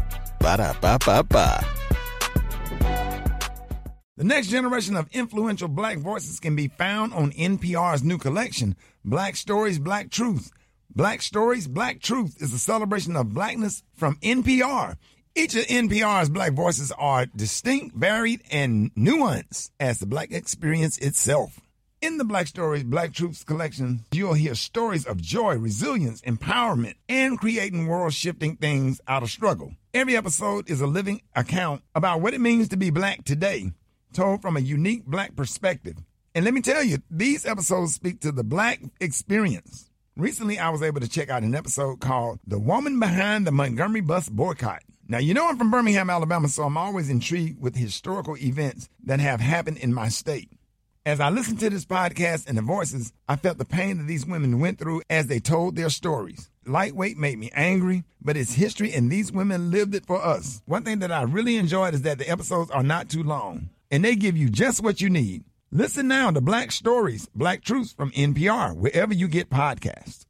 Ba 0.41 0.57
da 0.57 0.73
ba 0.81 0.97
ba 1.05 1.23
ba. 1.23 1.63
The 4.17 4.23
next 4.23 4.47
generation 4.47 4.95
of 4.95 5.07
influential 5.11 5.67
black 5.67 5.99
voices 5.99 6.39
can 6.39 6.55
be 6.55 6.67
found 6.67 7.13
on 7.13 7.31
NPR's 7.33 8.03
new 8.03 8.17
collection, 8.17 8.75
Black 9.05 9.35
Stories, 9.35 9.77
Black 9.77 10.09
Truth. 10.09 10.51
Black 10.95 11.21
Stories, 11.21 11.67
Black 11.67 12.01
Truth 12.01 12.41
is 12.41 12.53
a 12.53 12.59
celebration 12.59 13.15
of 13.15 13.33
blackness 13.33 13.83
from 13.93 14.15
NPR. 14.17 14.95
Each 15.35 15.55
of 15.55 15.65
NPR's 15.67 16.29
black 16.29 16.53
voices 16.53 16.91
are 16.91 17.27
distinct, 17.27 17.95
varied, 17.95 18.41
and 18.51 18.93
nuanced 18.95 19.69
as 19.79 19.99
the 19.99 20.07
black 20.07 20.31
experience 20.31 20.97
itself. 20.97 21.61
In 22.01 22.17
the 22.17 22.25
Black 22.25 22.47
Stories, 22.47 22.83
Black 22.83 23.13
Truths 23.13 23.43
collection, 23.43 24.05
you'll 24.11 24.33
hear 24.33 24.55
stories 24.55 25.05
of 25.05 25.21
joy, 25.21 25.55
resilience, 25.57 26.19
empowerment, 26.21 26.95
and 27.07 27.37
creating 27.37 27.85
world 27.85 28.11
shifting 28.11 28.55
things 28.55 28.99
out 29.07 29.21
of 29.21 29.29
struggle. 29.29 29.75
Every 29.93 30.17
episode 30.17 30.67
is 30.67 30.81
a 30.81 30.87
living 30.87 31.21
account 31.35 31.83
about 31.93 32.19
what 32.19 32.33
it 32.33 32.41
means 32.41 32.69
to 32.69 32.75
be 32.75 32.89
black 32.89 33.23
today, 33.23 33.73
told 34.13 34.41
from 34.41 34.57
a 34.57 34.61
unique 34.61 35.05
black 35.05 35.35
perspective. 35.35 35.97
And 36.33 36.43
let 36.43 36.55
me 36.55 36.61
tell 36.61 36.81
you, 36.83 37.03
these 37.11 37.45
episodes 37.45 37.93
speak 37.93 38.19
to 38.21 38.31
the 38.31 38.43
black 38.43 38.81
experience. 38.99 39.91
Recently, 40.17 40.57
I 40.57 40.69
was 40.69 40.81
able 40.81 41.01
to 41.01 41.07
check 41.07 41.29
out 41.29 41.43
an 41.43 41.53
episode 41.53 41.99
called 41.99 42.39
The 42.47 42.57
Woman 42.57 42.99
Behind 42.99 43.45
the 43.45 43.51
Montgomery 43.51 44.01
Bus 44.01 44.27
Boycott. 44.27 44.81
Now, 45.07 45.19
you 45.19 45.35
know 45.35 45.47
I'm 45.47 45.57
from 45.59 45.69
Birmingham, 45.69 46.09
Alabama, 46.09 46.47
so 46.47 46.63
I'm 46.63 46.77
always 46.77 47.11
intrigued 47.11 47.61
with 47.61 47.75
historical 47.75 48.35
events 48.37 48.89
that 49.03 49.19
have 49.19 49.39
happened 49.39 49.77
in 49.77 49.93
my 49.93 50.09
state. 50.09 50.49
As 51.03 51.19
I 51.19 51.31
listened 51.31 51.59
to 51.61 51.69
this 51.71 51.83
podcast 51.83 52.47
and 52.47 52.55
the 52.55 52.61
voices, 52.61 53.11
I 53.27 53.35
felt 53.35 53.57
the 53.57 53.65
pain 53.65 53.97
that 53.97 54.03
these 54.03 54.23
women 54.23 54.59
went 54.59 54.77
through 54.77 55.01
as 55.09 55.25
they 55.25 55.39
told 55.39 55.75
their 55.75 55.89
stories. 55.89 56.51
Lightweight 56.67 57.17
made 57.17 57.39
me 57.39 57.49
angry, 57.55 58.03
but 58.21 58.37
it's 58.37 58.53
history 58.53 58.93
and 58.93 59.11
these 59.11 59.31
women 59.31 59.71
lived 59.71 59.95
it 59.95 60.05
for 60.05 60.23
us. 60.23 60.61
One 60.65 60.83
thing 60.83 60.99
that 60.99 61.11
I 61.11 61.23
really 61.23 61.55
enjoyed 61.55 61.95
is 61.95 62.03
that 62.03 62.19
the 62.19 62.29
episodes 62.29 62.69
are 62.69 62.83
not 62.83 63.09
too 63.09 63.23
long 63.23 63.71
and 63.89 64.05
they 64.05 64.15
give 64.15 64.37
you 64.37 64.47
just 64.47 64.83
what 64.83 65.01
you 65.01 65.09
need. 65.09 65.43
Listen 65.71 66.07
now 66.07 66.29
to 66.29 66.39
Black 66.39 66.71
Stories, 66.71 67.27
Black 67.33 67.63
Truths 67.63 67.93
from 67.93 68.11
NPR, 68.11 68.75
wherever 68.75 69.11
you 69.11 69.27
get 69.27 69.49
podcasts. 69.49 70.25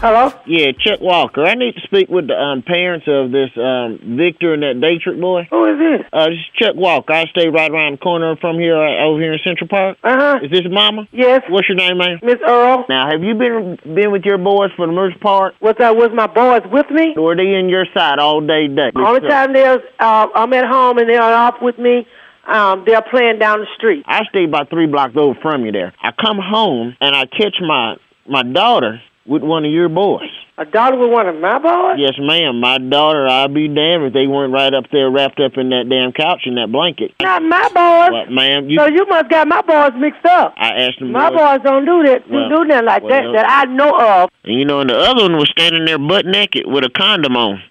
Hello? 0.00 0.30
Yeah, 0.46 0.70
Chuck 0.78 1.00
Walker. 1.00 1.42
I 1.42 1.54
need 1.54 1.74
to 1.74 1.80
speak 1.80 2.08
with 2.08 2.28
the 2.28 2.38
um, 2.38 2.62
parents 2.62 3.06
of 3.08 3.32
this 3.32 3.50
um, 3.58 3.98
Victor 4.16 4.54
and 4.54 4.62
that 4.62 4.78
Daytrick 4.78 5.20
boy. 5.20 5.48
Who 5.50 5.64
is 5.64 5.76
this? 5.76 6.06
Uh, 6.12 6.26
this 6.30 6.38
is 6.38 6.46
Chuck 6.54 6.76
Walker. 6.76 7.12
I 7.12 7.24
stay 7.26 7.48
right 7.48 7.68
around 7.68 7.94
the 7.94 7.98
corner 7.98 8.36
from 8.36 8.60
here, 8.60 8.78
uh, 8.78 9.04
over 9.04 9.20
here 9.20 9.32
in 9.32 9.40
Central 9.42 9.66
Park. 9.66 9.98
Uh 10.04 10.14
huh. 10.16 10.38
Is 10.40 10.52
this 10.52 10.70
Mama? 10.70 11.08
Yes. 11.10 11.42
What's 11.48 11.68
your 11.68 11.76
name, 11.76 11.98
man? 11.98 12.20
Miss 12.22 12.36
Earl. 12.46 12.86
Now, 12.88 13.10
have 13.10 13.24
you 13.24 13.34
been 13.34 13.76
been 13.92 14.12
with 14.12 14.22
your 14.22 14.38
boys 14.38 14.70
for 14.76 14.86
the 14.86 14.92
most 14.92 15.18
part? 15.18 15.56
What's 15.58 15.80
that? 15.80 15.96
Was 15.96 16.10
my 16.14 16.28
boys 16.28 16.62
with 16.70 16.88
me? 16.92 17.16
Or 17.16 17.32
are 17.32 17.36
they 17.36 17.58
in 17.58 17.68
your 17.68 17.86
side 17.92 18.20
all 18.20 18.40
day, 18.40 18.68
day? 18.68 18.92
Only 18.94 19.28
time 19.28 19.52
there's, 19.52 19.82
uh, 19.98 20.28
I'm 20.32 20.52
at 20.52 20.64
home 20.64 20.98
and 20.98 21.08
they're 21.08 21.20
off 21.20 21.56
with 21.60 21.76
me. 21.76 22.06
Um, 22.46 22.84
they're 22.86 23.02
playing 23.02 23.40
down 23.40 23.58
the 23.58 23.66
street. 23.76 24.04
I 24.06 24.24
stay 24.26 24.44
about 24.44 24.70
three 24.70 24.86
blocks 24.86 25.14
over 25.16 25.36
from 25.42 25.66
you 25.66 25.72
there. 25.72 25.92
I 26.00 26.12
come 26.12 26.38
home 26.38 26.96
and 27.00 27.16
I 27.16 27.26
catch 27.26 27.56
my 27.60 27.96
my 28.28 28.44
daughter 28.44 29.02
with 29.28 29.42
one 29.42 29.64
of 29.64 29.70
your 29.70 29.88
boys. 29.88 30.30
A 30.56 30.64
daughter 30.64 30.96
with 30.96 31.10
one 31.10 31.28
of 31.28 31.36
my 31.36 31.58
boys? 31.58 31.96
Yes, 31.98 32.14
ma'am. 32.18 32.58
My 32.60 32.78
daughter, 32.78 33.28
I'd 33.28 33.54
be 33.54 33.68
damned 33.68 34.04
if 34.06 34.12
they 34.12 34.26
weren't 34.26 34.52
right 34.52 34.74
up 34.74 34.84
there 34.90 35.08
wrapped 35.08 35.38
up 35.38 35.52
in 35.56 35.68
that 35.70 35.84
damn 35.88 36.10
couch 36.12 36.42
in 36.46 36.56
that 36.56 36.72
blanket. 36.72 37.12
Not 37.22 37.42
my 37.42 37.68
boys. 37.68 38.10
What, 38.10 38.30
ma'am? 38.32 38.68
You, 38.68 38.78
so 38.78 38.86
you 38.86 39.06
must 39.06 39.28
got 39.28 39.46
my 39.46 39.60
boys 39.62 39.92
mixed 40.00 40.24
up. 40.24 40.54
I 40.56 40.70
asked 40.88 40.98
them. 40.98 41.12
My 41.12 41.30
boys- 41.30 41.38
boys 41.38 41.60
don't 41.62 41.84
do 41.84 42.02
that. 42.08 42.28
Well, 42.28 42.48
do 42.48 42.64
nothing 42.64 42.86
like 42.86 43.02
that 43.06 43.24
well- 43.24 43.32
that 43.34 43.46
I 43.48 43.64
know 43.70 43.94
of. 44.24 44.30
And 44.44 44.58
you 44.58 44.64
know, 44.64 44.80
and 44.80 44.90
the 44.90 44.98
other 44.98 45.22
one 45.22 45.36
was 45.36 45.48
standing 45.50 45.84
there 45.84 45.98
butt 45.98 46.26
naked 46.26 46.64
with 46.66 46.82
a 46.82 46.90
condom 46.90 47.36
on. 47.36 47.62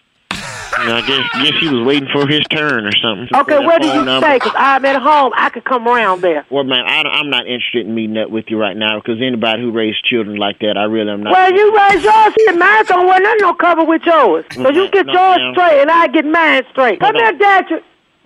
You 0.80 0.86
know, 0.86 0.96
I 0.98 1.02
guess 1.08 1.26
guess 1.42 1.54
he 1.60 1.70
was 1.70 1.86
waiting 1.86 2.08
for 2.14 2.28
his 2.28 2.42
turn 2.52 2.86
or 2.86 2.92
something. 3.02 3.28
Okay, 3.34 3.60
where 3.66 3.80
do 3.80 3.88
you 3.88 4.06
number. 4.06 4.26
stay? 4.26 4.36
Because 4.38 4.54
I'm 4.56 4.86
at 4.86 5.02
home. 5.02 5.32
I 5.36 5.50
could 5.50 5.66
come 5.66 5.88
around 5.88 6.22
there. 6.22 6.46
Well, 6.52 6.64
man, 6.64 6.86
I, 6.86 7.02
I'm 7.02 7.30
not 7.30 7.48
interested 7.48 7.88
in 7.88 7.96
meeting 7.96 8.18
up 8.18 8.30
with 8.30 8.46
you 8.50 8.60
right 8.60 8.78
now 8.78 9.00
because 9.00 9.18
anybody 9.22 9.64
who 9.64 9.72
raised 9.72 10.04
children 10.06 10.38
like 10.38 10.60
that, 10.60 10.78
I 10.78 10.84
really 10.84 11.12
am 11.12 11.24
not. 11.24 11.34
Well, 11.34 11.52
you 11.52 11.76
raise 11.76 12.04
yours 12.04 12.34
and 12.50 12.60
Mine 12.60 12.86
don't 12.86 13.08
wear 13.08 13.20
nothing 13.20 13.42
no 13.42 13.54
cover 13.56 13.86
with 13.86 14.04
yours. 14.06 14.46
Mm-hmm. 14.50 14.64
So 14.64 14.70
you 14.70 14.90
get 14.92 15.06
No, 15.08 15.14
yours 15.14 15.56
straight 15.56 15.82
and 15.82 15.90
I 15.92 16.08
get 16.08 16.26
mine 16.26 16.64
straight. 16.72 17.00
Come 17.00 17.16
here, 17.16 17.32
Dad. 17.34 17.66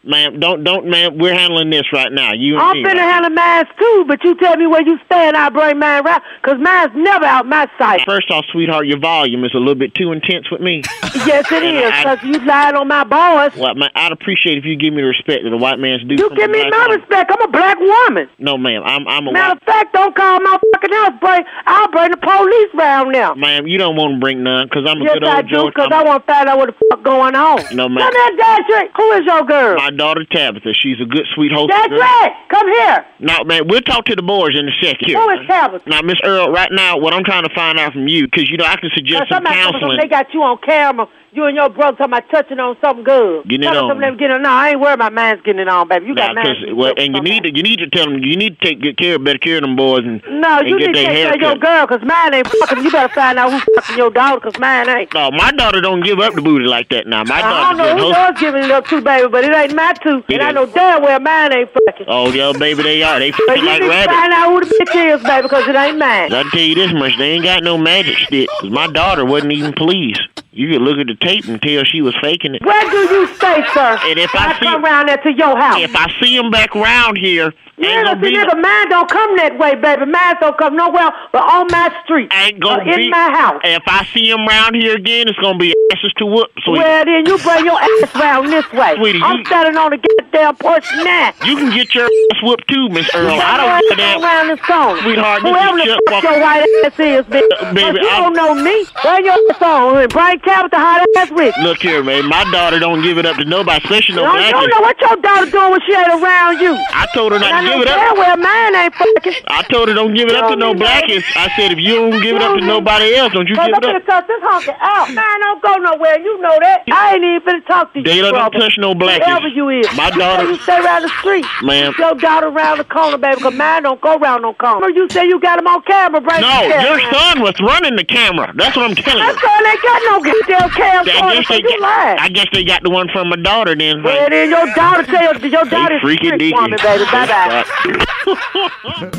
Ma'am, 0.04 0.40
don't 0.40 0.64
don't, 0.64 0.88
ma'am. 0.90 1.18
We're 1.20 1.34
handling 1.36 1.70
this 1.70 1.84
right 1.94 2.12
now. 2.12 2.34
You 2.34 2.58
I'm 2.58 2.78
finna 2.78 2.96
right? 2.96 2.98
handle 2.98 3.30
mine 3.30 3.66
too, 3.78 4.06
but 4.08 4.24
you 4.24 4.34
tell 4.36 4.58
me 4.58 4.66
where 4.66 4.82
you 4.82 4.98
stand, 5.06 5.38
I 5.38 5.50
bring 5.50 5.78
mine 5.78 6.04
around. 6.04 6.24
Because 6.42 6.58
mine's 6.60 6.92
never 6.96 7.24
out 7.26 7.46
my 7.46 7.70
sight. 7.78 8.02
First 8.06 8.32
off, 8.32 8.44
sweetheart, 8.52 8.88
your 8.88 8.98
volume 9.00 9.46
is 9.46 9.52
a 9.54 9.58
little 9.60 9.76
bit 9.76 9.94
too 9.94 10.12
intense 10.12 10.50
with 10.50 10.60
me. 10.60 10.82
yes, 11.26 11.46
it 11.52 11.62
And 11.62 11.78
is, 11.78 11.92
I- 11.94 12.16
because 12.16 12.24
you 12.42 12.46
lied 12.48 12.74
on 12.74 12.88
my 12.88 13.04
boys. 13.04 13.56
Well, 13.60 13.76
man, 13.76 13.92
I'd 13.94 14.12
appreciate 14.12 14.58
if 14.58 14.66
you 14.66 14.76
give 14.76 14.92
me 14.94 15.02
the 15.04 15.08
respect 15.08 15.44
that 15.44 15.54
a 15.54 15.58
white 15.58 15.78
man's 15.78 16.02
due. 16.04 16.16
You 16.18 16.30
give 16.36 16.50
me 16.50 16.68
my 16.70 16.78
woman. 16.88 17.00
respect. 17.00 17.32
I'm 17.32 17.42
a 17.42 17.52
black 17.52 17.78
woman. 17.80 18.28
No, 18.40 18.58
ma'am. 18.58 18.82
I'm 18.84 19.08
I'm 19.08 19.28
a 19.28 19.32
Matter 19.32 19.50
white. 19.54 19.58
of 19.62 19.64
fact, 19.64 19.94
don't 19.94 20.16
call 20.16 20.40
my 20.40 20.58
fucking 20.74 20.94
house. 20.94 21.14
Bring, 21.22 21.44
I'll 21.68 21.92
bring 21.92 22.10
the 22.10 22.18
police 22.18 22.70
round 22.74 23.12
now. 23.12 23.36
Ma'am, 23.36 23.68
you 23.68 23.78
don't 23.78 23.96
want 23.96 24.16
to 24.16 24.20
bring 24.20 24.42
none 24.42 24.66
because 24.66 24.84
I'm 24.90 25.00
a 25.00 25.04
yes, 25.04 25.14
good 25.14 25.24
old 25.26 25.36
I 25.36 25.42
do, 25.44 25.48
George. 25.50 25.74
because 25.76 25.90
I'm- 25.92 26.02
I 26.02 26.10
want 26.10 26.26
to 26.26 26.34
find 26.34 26.50
out 26.50 26.58
what 26.58 26.68
the 26.74 26.76
fuck 26.90 27.04
going 27.04 27.36
on. 27.36 27.62
No, 27.76 27.88
ma'am. 27.88 28.02
Come 28.02 28.14
here, 28.16 28.38
Dadrick. 28.42 28.90
Who 28.98 29.12
is 29.12 29.26
your 29.26 29.44
girl? 29.46 29.76
My 29.78 29.91
daughter 29.92 30.26
Tabitha. 30.30 30.74
She's 30.74 31.00
a 31.02 31.06
good, 31.06 31.26
sweet 31.36 31.52
host. 31.52 31.70
girl. 31.70 32.00
Dadrick, 32.00 32.34
come 32.50 32.68
here. 32.74 33.06
No, 33.20 33.44
man, 33.44 33.68
we'll 33.68 33.82
talk 33.82 34.06
to 34.06 34.16
the 34.16 34.22
boys 34.22 34.58
in 34.58 34.68
a 34.68 34.72
sec 34.82 34.98
here. 35.00 35.20
Who 35.20 35.30
is 35.32 35.48
Tabitha? 35.48 35.90
Now, 35.90 36.02
Miss 36.02 36.18
Earl, 36.24 36.52
right 36.52 36.72
now, 36.72 36.98
what 36.98 37.14
I'm 37.14 37.24
trying 37.24 37.44
to 37.44 37.54
find 37.54 37.80
out 37.80 37.94
from 37.94 38.08
you, 38.08 38.26
because 38.26 38.50
you 38.50 38.58
know 38.58 38.66
I 38.66 38.76
can 38.78 38.90
suggest 38.96 39.24
some 39.30 39.38
Somebody 39.38 39.56
told 39.62 39.74
me 39.74 39.80
counseling. 39.80 40.00
They 40.00 40.08
got 40.08 40.34
you 40.34 40.42
on 40.44 40.58
camera. 40.58 41.08
You 41.34 41.46
and 41.46 41.56
your 41.56 41.70
brother 41.70 41.96
talking 41.96 42.12
about 42.14 42.30
touching 42.30 42.60
on 42.60 42.76
something 42.82 43.06
good. 43.06 43.46
Getting 43.48 43.64
it 43.64 43.72
Tell 43.72 43.90
on. 43.90 43.98
getting 44.02 44.20
it 44.20 44.32
on. 44.32 44.42
No, 44.44 44.50
I 44.50 44.72
ain't 44.72 44.82
worried 44.82 44.96
about 44.96 45.14
mine's 45.14 45.40
getting 45.46 45.62
it 45.62 45.68
on, 45.70 45.88
baby. 45.88 46.08
You 46.08 46.14
got 46.16 46.36
Now, 46.36 46.44
mine. 46.44 46.56
'cause- 46.60 46.74
well, 46.76 46.94
and 46.98 47.16
you 47.16 47.22
need 47.22 47.44
to 47.44 47.56
you 47.56 47.64
need 47.64 47.80
to 47.80 47.88
tell 47.88 48.04
them 48.04 48.20
you 48.22 48.36
need 48.36 48.60
to 48.60 48.66
take 48.68 48.82
good 48.82 48.98
care, 48.98 49.18
better 49.18 49.38
care 49.40 49.56
of 49.56 49.62
them 49.62 49.78
boys, 49.78 50.04
and 50.04 50.22
No, 50.30 50.60
and 50.60 50.68
you 50.68 50.78
get 50.78 50.88
need 50.88 50.94
to 50.96 51.06
take 51.06 51.16
care 51.16 51.34
of 51.34 51.40
your 51.40 51.56
girl, 51.56 51.88
because 51.88 52.04
mine 52.04 52.34
ain't 52.34 52.48
fucking. 52.48 52.84
You 52.84 52.92
better 52.92 53.14
find 53.14 53.40
out 53.40 53.50
who's 53.54 53.64
fucking 53.76 53.96
your 53.96 54.10
daughter, 54.10 54.42
because 54.42 54.60
mine 54.60 54.90
ain't. 54.90 55.14
No, 55.14 55.32
my 55.32 55.52
daughter 55.52 55.80
don't 55.80 56.02
give 56.04 56.20
up 56.20 56.34
the 56.34 56.42
booty 56.42 56.66
like 56.66 56.90
that. 56.90 57.08
Now, 57.08 57.24
my 57.24 57.36
I 57.38 57.42
daughter 57.42 57.78
don't 57.78 57.98
know 57.98 58.04
who 58.04 58.10
yours 58.12 58.38
giving 58.40 58.64
it 58.66 58.72
up 58.72 58.88
to, 58.88 59.00
baby, 59.00 59.28
but 59.30 59.46
it 59.46 59.56
ain't 59.56 59.74
my 59.74 59.94
two. 60.04 60.24
It 60.28 60.34
And 60.34 60.44
I 60.44 60.52
know 60.52 60.66
damn 60.66 61.02
well 61.02 61.18
mine 61.22 61.54
ain't 61.54 61.70
fucking. 61.72 62.08
Oh, 62.10 62.30
yo, 62.32 62.52
baby, 62.54 62.84
they 62.84 63.04
are. 63.04 63.20
They 63.20 63.32
fucking 63.32 63.46
But 63.48 63.56
fucking 63.56 63.64
you 63.64 63.70
like 63.70 63.82
need 63.82 63.88
to 63.88 63.94
rabbits. 63.94 64.14
find 64.20 64.34
out 64.34 64.50
who 64.50 64.60
the 64.60 64.66
bitch 64.66 65.16
is, 65.16 65.24
baby, 65.24 65.42
because 65.44 65.66
it 65.70 65.76
ain't 65.78 65.98
mine. 65.98 66.34
I 66.34 66.44
tell 66.52 66.60
you 66.60 66.76
this 66.76 66.92
much, 66.92 67.18
they 67.18 67.32
ain't 67.32 67.46
got 67.46 67.64
no 67.64 67.78
magic 67.78 68.18
stick. 68.18 68.50
Cause 68.60 68.70
my 68.70 68.88
daughter 68.88 69.24
wasn't 69.24 69.54
even 69.54 69.72
pleased. 69.72 70.20
You 70.54 70.68
could 70.70 70.82
look 70.82 71.00
at 71.00 71.08
the 71.08 71.16
tape 71.16 71.46
and 71.46 71.62
tell 71.62 71.84
she 71.86 72.02
was 72.02 72.14
faking 72.22 72.56
it. 72.56 72.66
Where 72.66 72.90
do 72.90 72.98
you 72.98 73.28
stay, 73.36 73.64
sir? 73.74 73.98
And 74.04 74.20
if 74.20 74.36
I 74.36 74.50
I 74.52 74.60
see- 74.60 74.66
come 74.66 74.84
around 74.84 75.08
there 75.08 75.18
to 75.18 75.32
your 75.32 75.58
house. 75.58 75.80
If 75.82 75.96
I 75.96 76.12
see 76.22 76.36
him 76.36 76.52
back 76.52 76.76
around 76.76 77.18
here, 77.18 77.54
Yeah, 77.82 78.04
gonna 78.04 78.24
see, 78.24 78.34
nigga, 78.36 78.62
mine 78.62 78.90
don't 78.90 79.10
come 79.10 79.38
that 79.38 79.58
way, 79.58 79.76
baby. 79.76 80.06
Mine 80.06 80.36
don't 80.40 80.58
come 80.58 80.76
nowhere 80.76 81.12
but 81.32 81.44
on 81.44 81.68
my 81.72 81.90
street. 82.04 82.32
ain't 82.34 82.60
gonna 82.60 82.84
or 82.84 82.88
in 82.90 82.98
be 82.98 83.10
my 83.10 83.30
house. 83.32 83.62
If 83.64 83.84
I 83.88 84.06
see 84.14 84.30
them 84.30 84.48
around 84.48 84.76
here 84.76 84.96
again, 84.96 85.28
it's 85.28 85.38
gonna 85.40 85.58
be 85.58 85.74
asses 85.94 86.14
to 86.18 86.26
whoop. 86.26 86.50
Sweetie. 86.64 86.80
Well, 86.80 87.06
then 87.06 87.26
you 87.26 87.38
bring 87.40 87.66
your 87.66 87.80
ass 87.82 88.16
round 88.16 88.50
this 88.52 88.68
way. 88.74 88.96
Sweetie, 88.98 89.20
I'm 89.24 89.40
you- 89.40 89.46
standing 89.46 89.78
on 89.78 89.92
the 89.92 89.98
goddamn 89.98 90.56
porch 90.58 90.86
now. 91.04 91.34
You 91.44 91.56
can 91.58 91.72
get 91.74 91.94
your 91.96 92.06
ass 92.06 92.40
whooped 92.44 92.68
too, 92.68 92.90
Miss 92.90 93.10
Earl. 93.16 93.40
I 93.40 93.58
don't 93.58 93.80
give 93.90 93.92
a 93.92 94.02
damn. 94.02 94.24
around 94.24 94.48
this 94.48 94.62
corner. 94.62 95.02
Sweetheart, 95.02 95.42
Whoever 95.42 95.78
the 95.78 96.02
fuck 96.10 96.24
your 96.24 96.40
white 96.40 96.66
ass 96.86 97.00
is, 97.00 97.26
bitch. 97.26 97.42
Uh, 97.60 97.74
baby, 97.74 98.00
you 98.02 98.08
I'm- 98.10 98.34
don't 98.34 98.36
know 98.36 98.56
me. 98.56 98.86
Bring 99.02 99.26
your 99.26 99.34
ass 99.52 99.62
on 99.62 99.98
and 99.98 100.12
bring 100.12 100.40
Tabitha 100.40 100.78
hot 100.78 101.06
ass 101.18 101.32
with. 101.32 101.56
Look 101.64 101.80
here, 101.80 102.04
man. 102.04 102.28
My 102.28 102.44
daughter 102.52 102.80
don't 102.80 103.02
give 103.02 103.18
it 103.18 103.26
up 103.26 103.38
to 103.38 103.46
nobody, 103.46 103.84
especially 103.84 104.16
no 104.16 104.24
black. 104.32 104.46
you 104.48 104.52
don't 104.52 104.70
know 104.70 104.82
what 104.82 105.00
your 105.02 105.16
daughter 105.18 105.50
doing 105.52 105.72
when 105.72 105.82
she 105.88 105.94
ain't 105.94 106.08
around 106.22 106.60
you. 106.60 106.78
I 106.94 107.08
told 107.14 107.32
her 107.34 107.40
not 107.40 107.62
to 107.62 107.68
give 107.72 107.82
it 107.82 107.88
up. 107.88 108.18
well 108.18 108.38
mine 108.38 108.76
ain't 108.76 108.94
fucking. 108.96 109.34
I 109.48 109.64
told 109.72 109.88
her 109.90 109.94
don't 109.96 110.14
give 110.14 110.28
it 110.30 110.36
up 110.36 110.50
to 110.50 110.56
no 110.56 110.74
blackies. 110.74 111.24
I 111.36 111.52
said 111.56 111.72
if 111.72 111.80
you 111.80 111.96
don't 111.96 112.22
give 112.22 112.36
it 112.36 112.42
up 112.42 112.58
to 112.60 112.66
nobody 112.66 113.16
else, 113.16 113.34
don't 113.34 113.48
you 113.48 113.56
give 113.56 113.64
I'm 113.64 113.74
it 113.74 113.84
up. 113.96 114.06
cuss 114.06 114.26
this 114.28 114.42
honky 114.44 114.76
out. 114.82 115.14
Mine 115.14 115.40
don't 115.40 115.62
go 115.62 115.76
nowhere. 115.78 116.20
You 116.20 116.40
know 116.42 116.58
that. 116.62 116.84
I 116.92 117.16
ain't 117.16 117.24
even 117.24 117.42
finna 117.48 117.66
talk 117.66 117.94
to 117.94 118.00
you. 118.00 118.06
They 118.06 118.22
don't 118.22 118.52
touch 118.52 118.76
no 118.78 118.94
blackies. 118.94 119.26
Whoever 119.26 119.48
you 119.48 119.70
is. 119.70 119.88
My 119.96 120.10
daughter- 120.12 120.50
You 120.52 120.58
stay 120.58 120.80
around 120.80 121.04
the 121.04 121.10
street. 121.20 121.46
Ma'am. 121.64 121.94
Your 121.98 122.16
daughter 122.16 122.48
around 122.48 122.78
the 122.80 122.84
corner, 122.86 123.18
baby, 123.18 123.36
because 123.36 123.54
mine 123.56 123.84
don't 123.84 124.02
go 124.02 124.18
around 124.18 124.42
no 124.42 124.54
corner. 124.54 124.82
No, 124.82 124.88
you 124.88 125.08
say 125.10 125.26
you 125.28 125.40
got 125.40 125.60
him 125.60 125.68
on 125.68 125.82
camera, 125.84 126.22
right? 126.22 126.42
No, 126.42 126.62
your 126.82 127.00
son 127.12 127.42
was 127.42 127.56
running 127.62 127.96
the 127.96 128.04
camera. 128.04 128.52
That's 128.56 128.76
what 128.76 128.90
I'm 128.90 128.96
telling 128.96 129.24
My 129.24 129.32
you. 129.32 129.40
son 129.40 129.66
ain't 129.66 129.82
got 129.82 130.02
no 130.10 130.20
goddamn 130.24 130.70
camera. 130.72 131.14
I 131.14 131.36
guess 131.36 131.48
they 131.50 131.62
got. 131.62 132.20
I 132.20 132.30
guess 132.30 132.46
they 132.54 132.64
got 132.64 132.84
the 132.84 132.90
one 132.90 133.08
from 133.10 133.30
my 133.30 133.36
daughter 133.38 133.76
then. 133.76 134.04
Well, 134.04 134.30
then 134.30 134.50
your 134.50 134.66
daughter 134.74 135.04
tell 135.04 135.34
you, 135.40 135.50
your 135.50 135.66
daughter 135.66 136.00
freaky 136.02 136.32
deaky. 136.32 136.54
woman, 136.54 136.80
baby. 136.82 137.04
Bye-bye. 137.06 137.48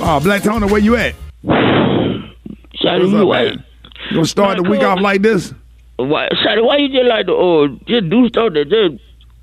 Oh, 0.05 0.21
Black 0.23 0.43
Tony, 0.43 0.67
where 0.67 0.81
you 0.81 0.97
at? 0.97 1.15
Shawty, 1.45 2.33
What's 3.01 3.11
you 3.13 3.19
up, 3.19 3.29
white. 3.29 3.45
man? 3.57 3.65
You 4.11 4.17
gonna 4.17 4.27
start 4.27 4.57
the 4.57 4.63
week 4.69 4.81
come 4.81 4.99
off 4.99 5.03
like 5.03 5.23
this? 5.23 5.53
Why, 5.97 6.29
Shawty, 6.45 6.65
why 6.65 6.77
you 6.79 6.89
just 6.89 7.05
like 7.09 7.27
to 7.27 7.35
uh, 7.35 7.69
just 7.87 8.09
do 8.11 8.29
stuff 8.29 8.53
that 8.55 8.69
just 8.69 9.03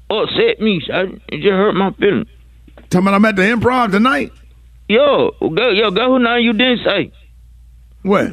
upset 0.09 0.59
me, 0.61 0.81
Shawty? 0.81 1.19
It 1.29 1.37
just 1.37 1.51
hurt 1.51 1.73
my 1.75 1.91
feelings. 1.93 2.27
Tell 2.89 3.01
me 3.01 3.11
I'm 3.11 3.23
at 3.25 3.35
the 3.35 3.43
improv 3.43 3.91
tonight. 3.91 4.31
Yo, 4.87 5.31
go, 5.39 5.69
yo, 5.69 5.91
go 5.91 6.13
who 6.13 6.19
now 6.19 6.35
you 6.37 6.53
didn't 6.53 6.79
say. 6.83 7.11
What? 8.01 8.31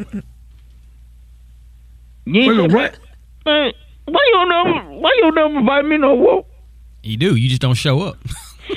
You 2.24 2.40
ain't 2.42 2.58
Wait, 2.62 2.70
say 2.70 2.74
what? 2.74 2.98
Man, 3.44 3.72
why 4.06 4.20
you 4.26 4.32
don't 4.32 4.48
never, 4.48 5.00
why 5.00 5.12
you 5.16 5.22
don't 5.22 5.34
never 5.34 5.58
invite 5.58 5.84
me 5.84 5.98
no 5.98 6.14
walk? 6.14 6.46
You 7.02 7.16
do. 7.16 7.36
You 7.36 7.48
just 7.48 7.60
don't 7.62 7.74
show 7.74 8.00
up. 8.02 8.18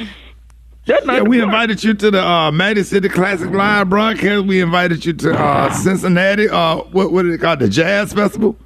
That's 0.90 1.06
not 1.06 1.16
Yeah, 1.18 1.22
we 1.22 1.38
point. 1.38 1.44
invited 1.44 1.84
you 1.84 1.94
to 1.94 2.12
the 2.12 2.22
uh, 2.26 2.52
Magic 2.52 2.86
City 2.86 3.08
Classic 3.10 3.50
Live 3.52 3.90
broadcast. 3.90 4.46
We 4.46 4.60
invited 4.60 5.06
you 5.06 5.14
to 5.14 5.34
uh, 5.40 5.72
Cincinnati. 5.72 6.50
Uh, 6.50 6.78
what 6.92 7.12
what 7.12 7.26
is 7.26 7.36
it 7.36 7.38
called? 7.40 7.60
The 7.60 7.70
Jazz 7.70 8.12
Festival. 8.12 8.58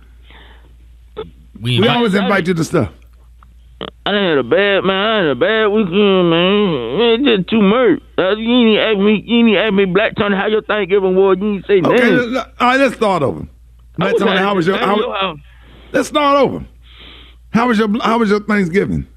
We, 1.59 1.79
We 1.79 1.88
always 1.88 2.13
invite 2.15 2.47
you 2.47 2.53
to 2.55 2.63
stuff. 2.63 2.91
I 4.05 4.12
done 4.12 4.23
had 4.29 4.38
a 4.38 4.43
bad 4.43 4.83
man. 4.83 4.95
I 4.95 5.17
had 5.17 5.27
a 5.27 5.36
bad 5.36 5.67
weekend, 5.67 6.29
man. 6.29 6.99
It's 7.01 7.23
just 7.25 7.49
too 7.49 7.62
much. 7.62 8.01
Uh, 8.17 8.36
you 8.36 8.51
ain't 8.69 8.79
ask 8.79 8.97
me. 8.99 9.23
You 9.25 9.47
ain't 9.47 9.57
ask 9.57 9.73
me, 9.73 9.86
Black 9.86 10.15
Tony, 10.15 10.36
how 10.36 10.47
your 10.47 10.62
Thanksgiving 10.62 11.15
was. 11.15 11.38
You 11.39 11.55
ain't 11.55 11.65
say 11.67 11.81
Okay, 11.81 12.09
nothing. 12.12 12.33
let- 12.33 12.47
all 12.59 12.67
right, 12.67 12.79
let's 12.79 12.95
start 12.95 13.23
over. 13.23 13.41
I 13.41 13.45
Black 13.97 14.13
was 14.13 14.21
Tony, 14.21 14.31
at- 14.31 14.38
how 14.39 14.55
was 14.55 14.67
your? 14.67 14.77
How, 14.77 14.95
your 14.97 15.36
let's 15.93 16.07
start 16.09 16.38
over. 16.38 16.65
How 17.51 17.67
was 17.67 17.77
your 17.77 17.88
How 18.01 18.17
was 18.19 18.29
your 18.29 18.41
Thanksgiving? 18.41 19.07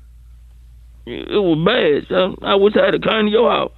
It 1.07 1.39
was 1.39 1.59
bad. 1.65 2.09
So 2.09 2.37
I 2.43 2.57
wish 2.57 2.75
I 2.77 2.87
had 2.87 2.95
a 2.95 2.99
come 2.99 3.27
to 3.27 3.31
your 3.31 3.51
house. 3.51 3.73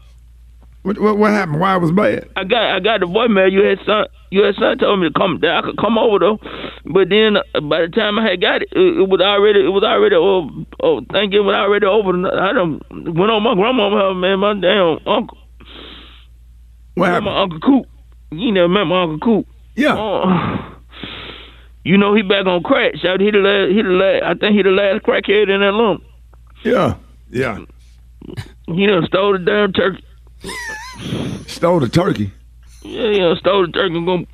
What, 0.83 0.99
what 0.99 1.19
what 1.19 1.31
happened? 1.33 1.61
Why 1.61 1.77
it 1.77 1.81
was 1.81 1.93
bad? 1.93 2.31
I 2.37 2.45
got 2.45 2.63
I 2.63 2.81
got 2.81 3.01
the 3.01 3.07
voicemail. 3.07 3.53
You 3.53 3.61
had 3.65 3.79
son. 3.85 4.07
You 4.31 4.45
had 4.45 4.55
son 4.55 4.79
told 4.79 5.01
me 5.01 5.09
to 5.09 5.13
come. 5.13 5.39
That 5.43 5.51
I 5.51 5.63
could 5.63 5.77
come 5.77 5.99
over 5.99 6.19
though. 6.19 6.39
But 6.87 7.11
then 7.11 7.37
uh, 7.37 7.61
by 7.61 7.83
the 7.83 7.89
time 7.89 8.19
I 8.19 8.31
had 8.31 8.41
got 8.41 8.63
it, 8.63 8.69
it, 8.73 9.05
it 9.05 9.09
was 9.09 9.21
already 9.21 9.61
it 9.61 9.69
was 9.69 9.85
already 9.85 10.17
oh 10.17 10.49
oh 10.81 11.05
Thanksgiving 11.13 11.47
was 11.47 11.57
already 11.57 11.85
over. 11.85 12.17
I 12.17 12.53
done 12.55 12.81
went 12.91 13.31
on 13.31 13.43
my 13.43 13.55
grandmama 13.55 13.97
house, 13.99 14.17
man. 14.17 14.39
My 14.39 14.55
damn 14.55 14.97
uncle. 15.07 15.37
What 16.95 17.09
happened? 17.09 17.27
My 17.27 17.43
uncle 17.43 17.61
Coop. 17.61 17.87
You 18.31 18.53
never 18.53 18.69
met 18.69 18.85
my 18.85 19.03
uncle 19.03 19.19
Coop. 19.19 19.47
Yeah. 19.77 19.97
Oh. 19.99 20.75
you 21.85 21.99
know 21.99 22.15
he 22.15 22.23
back 22.23 22.47
on 22.47 22.63
crack. 22.63 22.97
Shout 22.97 23.21
he 23.21 23.31
the 23.31 23.39
last. 23.39 23.77
He 23.77 23.83
the 23.83 23.93
last. 23.93 24.23
I 24.25 24.35
think 24.41 24.57
he 24.57 24.63
the 24.63 24.71
last 24.71 25.05
crackhead 25.05 25.53
in 25.53 25.61
that 25.61 25.75
lump. 25.75 26.03
Yeah, 26.65 26.97
yeah. 27.31 27.59
He 28.67 28.87
done 28.87 29.07
stole 29.07 29.33
the 29.33 29.39
damn 29.39 29.73
turkey. 29.73 30.05
Stole 31.47 31.81
the 31.81 31.89
turkey. 31.89 32.33
Yeah, 32.83 33.09
yeah, 33.09 33.35
stole 33.39 33.67
the 33.67 33.73
turkey 33.73 33.97
and 33.97 34.07
gonna 34.07 34.27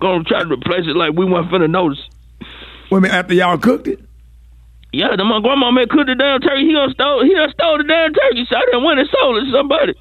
gonna 0.00 0.24
try 0.24 0.42
to 0.42 0.48
replace 0.52 0.86
it 0.86 0.96
like 0.96 1.12
we 1.14 1.24
weren't 1.24 1.50
finna 1.50 1.70
notice. 1.70 2.00
Wait 2.90 2.98
a 2.98 3.00
minute, 3.00 3.14
after 3.14 3.34
y'all 3.34 3.58
cooked 3.58 3.86
it? 3.88 4.00
Yeah, 4.92 5.14
then 5.16 5.26
my 5.26 5.40
grandma 5.40 5.70
man 5.70 5.88
cooked 5.88 6.06
the 6.06 6.14
damn 6.14 6.40
turkey. 6.40 6.66
He 6.66 6.72
done 6.72 6.90
stole 6.92 7.24
he 7.24 7.34
done 7.34 7.50
stole 7.52 7.78
the 7.78 7.84
damn 7.84 8.12
turkey. 8.14 8.46
So 8.48 8.56
I 8.56 8.64
done 8.72 8.84
went 8.84 9.00
and 9.00 9.08
sold 9.10 9.36
it 9.38 9.44
to 9.46 9.52
somebody. 9.52 9.94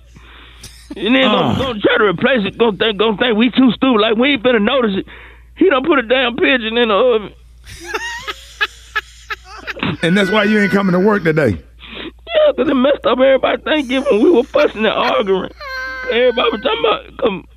And 0.96 1.16
then 1.16 1.26
Oh. 1.26 1.32
gonna, 1.32 1.48
ah. 1.48 1.58
gonna 1.58 1.80
try 1.80 1.98
to 1.98 2.04
replace 2.06 2.46
it. 2.46 2.58
Gonna 2.58 2.78
think 2.78 2.98
gonna 2.98 3.18
think 3.18 3.38
we 3.38 3.52
too 3.52 3.72
stupid. 3.76 4.00
Like 4.00 4.16
we 4.16 4.34
ain't 4.34 4.44
finna 4.44 4.62
notice 4.62 4.96
it. 4.98 5.06
He 5.56 5.70
done 5.70 5.84
put 5.84 6.00
a 6.00 6.04
damn 6.04 6.36
pigeon 6.38 6.78
in 6.78 6.88
the 6.90 6.96
oven. 6.96 7.34
And 10.02 10.16
that's 10.18 10.30
why 10.30 10.44
you 10.44 10.60
ain't 10.60 10.72
coming 10.72 10.94
to 10.94 11.00
work 11.00 11.24
today. 11.24 11.58
Yeah, 12.46 12.52
'cause 12.54 12.70
it 12.70 12.74
messed 12.76 13.06
up 13.06 13.20
everybody 13.20 13.62
Thanksgiving. 13.64 14.22
We 14.24 14.30
were 14.32 14.44
fussing 14.44 14.86
and 14.86 14.94
arguing. 14.94 15.50
Everybody 16.12 16.50
was 16.52 16.62
talking 16.62 16.80
about, 16.80 17.18
come, 17.22 17.48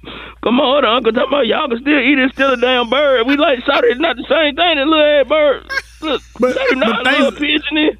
come 0.43 0.61
on, 0.61 0.85
uncle 0.85 1.13
talking 1.13 1.29
about 1.29 1.47
y'all 1.47 1.69
can 1.69 1.81
still 1.81 1.99
eat 2.01 2.19
it, 2.19 2.33
still 2.33 2.53
a 2.53 2.57
damn 2.57 2.89
bird. 2.91 3.27
We 3.27 3.37
like 3.37 3.65
sorry, 3.65 3.91
it's 3.91 4.01
not 4.01 4.17
the 4.17 4.25
same 4.29 4.57
thing. 4.57 4.77
That 4.77 4.87
little 4.87 5.05
ass 5.05 5.29
bird. 5.29 5.71
Look, 6.03 6.23
But- 6.41 6.55
sorry, 6.55 6.77
not 6.77 7.05
but 7.05 7.15
a 7.15 7.17
little 7.19 7.33
pigeon 7.39 7.77
in. 7.77 7.99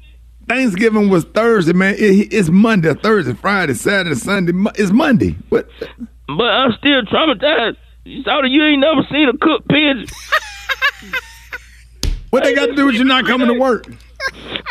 Thanksgiving 0.49 1.09
was 1.09 1.23
Thursday, 1.25 1.73
man. 1.73 1.95
It- 1.97 2.33
it's 2.33 2.49
Monday, 2.49 2.93
Thursday, 2.95 3.33
Friday, 3.33 3.73
Saturday, 3.75 4.15
Sunday. 4.15 4.51
It's 4.75 4.91
Monday. 4.91 5.35
What? 5.49 5.69
But 6.27 6.49
I'm 6.49 6.73
still 6.73 7.03
traumatized. 7.03 7.77
Sorry, 8.25 8.49
you 8.49 8.63
ain't 8.63 8.81
never 8.81 9.03
seen 9.11 9.29
a 9.29 9.37
cooked 9.37 9.67
pigeon. 9.69 10.05
What 12.31 12.45
they 12.45 12.53
got 12.55 12.67
to 12.67 12.75
do 12.75 12.85
with 12.85 12.95
you 12.95 13.03
not 13.03 13.25
coming 13.25 13.47
to 13.49 13.53
work? 13.59 13.87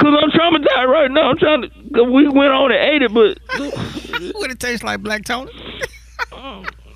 Cause 0.01 0.15
I'm 0.23 0.31
traumatized 0.31 0.89
right 0.89 1.11
now. 1.11 1.31
I'm 1.31 1.39
trying 1.39 1.63
to. 1.63 1.69
Cause 1.69 2.09
we 2.11 2.29
went 2.29 2.53
on 2.53 2.73
and 2.73 2.81
ate 2.81 3.03
it, 3.03 3.13
but 3.13 3.39
what 4.35 4.51
it 4.51 4.61
tastes 4.61 4.83
like, 4.83 5.03
Black 5.03 5.25
Tony? 5.25 5.51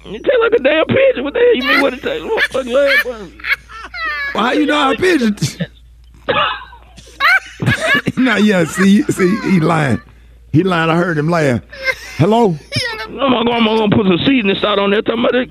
it 0.06 0.22
tastes 0.22 0.38
like 0.40 0.52
a 0.52 0.62
damn 0.62 0.86
pigeon. 0.86 1.24
What 1.24 1.34
the 1.34 1.40
hell 1.40 1.54
you 1.54 1.62
mean? 1.62 1.82
What 1.82 1.94
it 1.94 2.02
tastes? 2.02 2.24
What 2.24 2.44
fucking 2.44 2.72
leg 2.72 2.98
burn? 3.04 3.40
Well, 4.34 4.44
how 4.44 4.52
you 4.52 4.66
know 4.66 4.74
how 4.74 4.96
pigeon? 4.96 5.36
no, 8.24 8.36
yeah. 8.36 8.64
See, 8.64 9.02
see, 9.02 9.50
he 9.50 9.60
lying. 9.60 10.00
He 10.52 10.62
lying. 10.62 10.90
I 10.90 10.96
heard 10.96 11.18
him 11.18 11.28
laugh. 11.28 11.60
Hello. 12.16 12.56
No, 13.10 13.28
my 13.28 13.42
grandma 13.44 13.76
gonna 13.76 13.94
put 13.94 14.06
some 14.06 14.18
seasoning 14.26 14.56
salt 14.60 14.78
on 14.78 14.90
there. 14.90 15.02
Talking 15.02 15.24
about 15.24 15.34
it. 15.34 15.50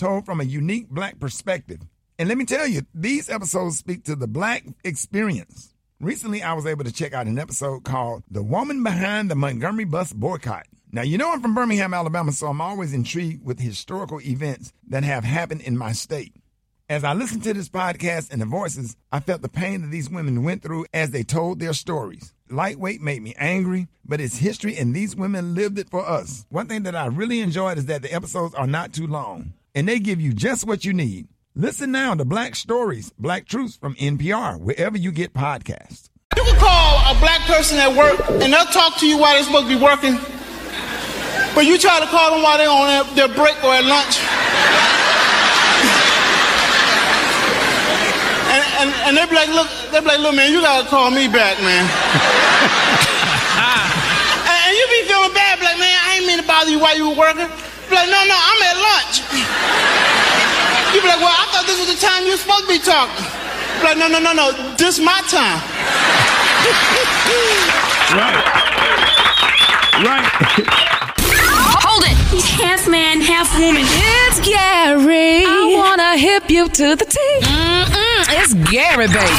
told 0.00 0.24
from 0.24 0.40
a 0.40 0.44
unique 0.44 0.88
black 0.88 1.20
perspective. 1.20 1.80
And 2.18 2.28
let 2.28 2.38
me 2.38 2.46
tell 2.46 2.66
you, 2.66 2.82
these 2.94 3.28
episodes 3.28 3.78
speak 3.78 4.04
to 4.04 4.16
the 4.16 4.26
black 4.26 4.64
experience. 4.82 5.74
Recently, 6.00 6.42
I 6.42 6.54
was 6.54 6.64
able 6.64 6.84
to 6.84 6.92
check 6.92 7.12
out 7.12 7.26
an 7.26 7.38
episode 7.38 7.84
called 7.84 8.24
The 8.30 8.42
Woman 8.42 8.82
Behind 8.82 9.30
the 9.30 9.34
Montgomery 9.34 9.84
Bus 9.84 10.14
Boycott. 10.14 10.66
Now, 10.90 11.02
you 11.02 11.18
know 11.18 11.30
I'm 11.30 11.42
from 11.42 11.54
Birmingham, 11.54 11.92
Alabama, 11.92 12.32
so 12.32 12.46
I'm 12.46 12.62
always 12.62 12.94
intrigued 12.94 13.44
with 13.44 13.60
historical 13.60 14.20
events 14.22 14.72
that 14.88 15.04
have 15.04 15.22
happened 15.22 15.60
in 15.60 15.76
my 15.76 15.92
state. 15.92 16.34
As 16.88 17.04
I 17.04 17.12
listened 17.12 17.44
to 17.44 17.52
this 17.52 17.68
podcast 17.68 18.32
and 18.32 18.40
the 18.40 18.46
voices, 18.46 18.96
I 19.12 19.20
felt 19.20 19.42
the 19.42 19.48
pain 19.48 19.82
that 19.82 19.90
these 19.90 20.10
women 20.10 20.42
went 20.42 20.62
through 20.62 20.86
as 20.94 21.10
they 21.10 21.22
told 21.22 21.60
their 21.60 21.74
stories. 21.74 22.32
Lightweight 22.48 23.02
made 23.02 23.22
me 23.22 23.34
angry, 23.38 23.86
but 24.04 24.20
it's 24.20 24.38
history 24.38 24.76
and 24.76 24.94
these 24.94 25.14
women 25.14 25.54
lived 25.54 25.78
it 25.78 25.90
for 25.90 26.04
us. 26.08 26.46
One 26.48 26.66
thing 26.66 26.84
that 26.84 26.96
I 26.96 27.06
really 27.06 27.40
enjoyed 27.40 27.78
is 27.78 27.86
that 27.86 28.02
the 28.02 28.12
episodes 28.12 28.54
are 28.54 28.66
not 28.66 28.92
too 28.92 29.06
long 29.06 29.52
and 29.74 29.88
they 29.88 29.98
give 29.98 30.20
you 30.20 30.32
just 30.32 30.66
what 30.66 30.84
you 30.84 30.92
need. 30.92 31.28
Listen 31.54 31.90
now 31.92 32.14
to 32.14 32.24
Black 32.24 32.54
Stories, 32.54 33.12
Black 33.18 33.46
Truths 33.46 33.76
from 33.76 33.94
NPR, 33.96 34.58
wherever 34.60 34.96
you 34.96 35.12
get 35.12 35.34
podcasts. 35.34 36.08
You 36.36 36.44
can 36.44 36.56
call 36.56 37.14
a 37.14 37.18
black 37.18 37.40
person 37.42 37.78
at 37.78 37.94
work 37.96 38.20
and 38.30 38.52
they'll 38.52 38.64
talk 38.66 38.98
to 38.98 39.06
you 39.06 39.18
while 39.18 39.34
they're 39.34 39.42
supposed 39.44 39.66
to 39.68 39.76
be 39.76 39.82
working. 39.82 40.14
But 41.54 41.66
you 41.66 41.76
try 41.76 41.98
to 41.98 42.06
call 42.06 42.30
them 42.30 42.42
while 42.42 42.56
they're 42.58 42.70
on 42.70 42.86
their, 42.86 43.26
their 43.26 43.36
break 43.36 43.62
or 43.64 43.74
at 43.74 43.84
lunch. 43.84 44.18
And, 48.50 48.64
and, 48.82 48.90
and 49.06 49.16
they 49.16 49.26
be 49.30 49.36
like, 49.36 49.48
look, 49.50 49.68
they 49.92 50.00
be 50.00 50.06
like, 50.06 50.18
look, 50.18 50.34
man, 50.34 50.50
you 50.50 50.60
gotta 50.60 50.88
call 50.88 51.08
me 51.12 51.28
back, 51.28 51.54
man. 51.62 51.86
and, 54.42 54.58
and 54.66 54.74
you 54.74 54.86
be 54.90 55.06
feeling 55.06 55.32
bad, 55.32 55.60
be 55.60 55.66
like, 55.66 55.78
man, 55.78 55.98
I 56.02 56.16
ain't 56.18 56.26
mean 56.26 56.38
to 56.40 56.46
bother 56.46 56.68
you 56.68 56.80
while 56.80 56.96
you 56.96 57.10
were 57.10 57.14
working. 57.14 57.46
Be 57.90 57.96
like, 57.96 58.06
no, 58.06 58.22
no, 58.22 58.38
I'm 58.38 58.62
at 58.70 58.76
lunch. 58.78 59.18
You 60.94 61.02
be 61.02 61.08
like, 61.08 61.18
well, 61.18 61.34
I 61.34 61.44
thought 61.50 61.66
this 61.66 61.74
was 61.74 61.90
the 61.90 61.98
time 61.98 62.24
you 62.24 62.30
were 62.30 62.36
supposed 62.38 62.62
to 62.62 62.68
be 62.70 62.78
talking. 62.78 63.26
Be 63.82 63.84
like, 63.84 63.98
no, 63.98 64.06
no, 64.06 64.20
no, 64.22 64.32
no, 64.32 64.52
this 64.78 65.00
my 65.00 65.18
time. 65.26 65.58
Right. 68.14 68.38
Right. 70.06 70.22
Hold 71.82 72.04
it. 72.06 72.14
He's 72.30 72.46
half 72.46 72.86
man, 72.86 73.20
half 73.20 73.50
woman. 73.58 73.82
It's 73.82 74.38
Gary. 74.46 75.42
I 75.42 75.74
wanna 75.74 76.16
hip 76.16 76.48
you 76.48 76.68
to 76.68 76.94
the 76.94 77.04
T. 77.04 77.18
Mm-mm, 77.42 78.24
it's 78.38 78.54
Gary, 78.70 79.08
baby. 79.08 79.34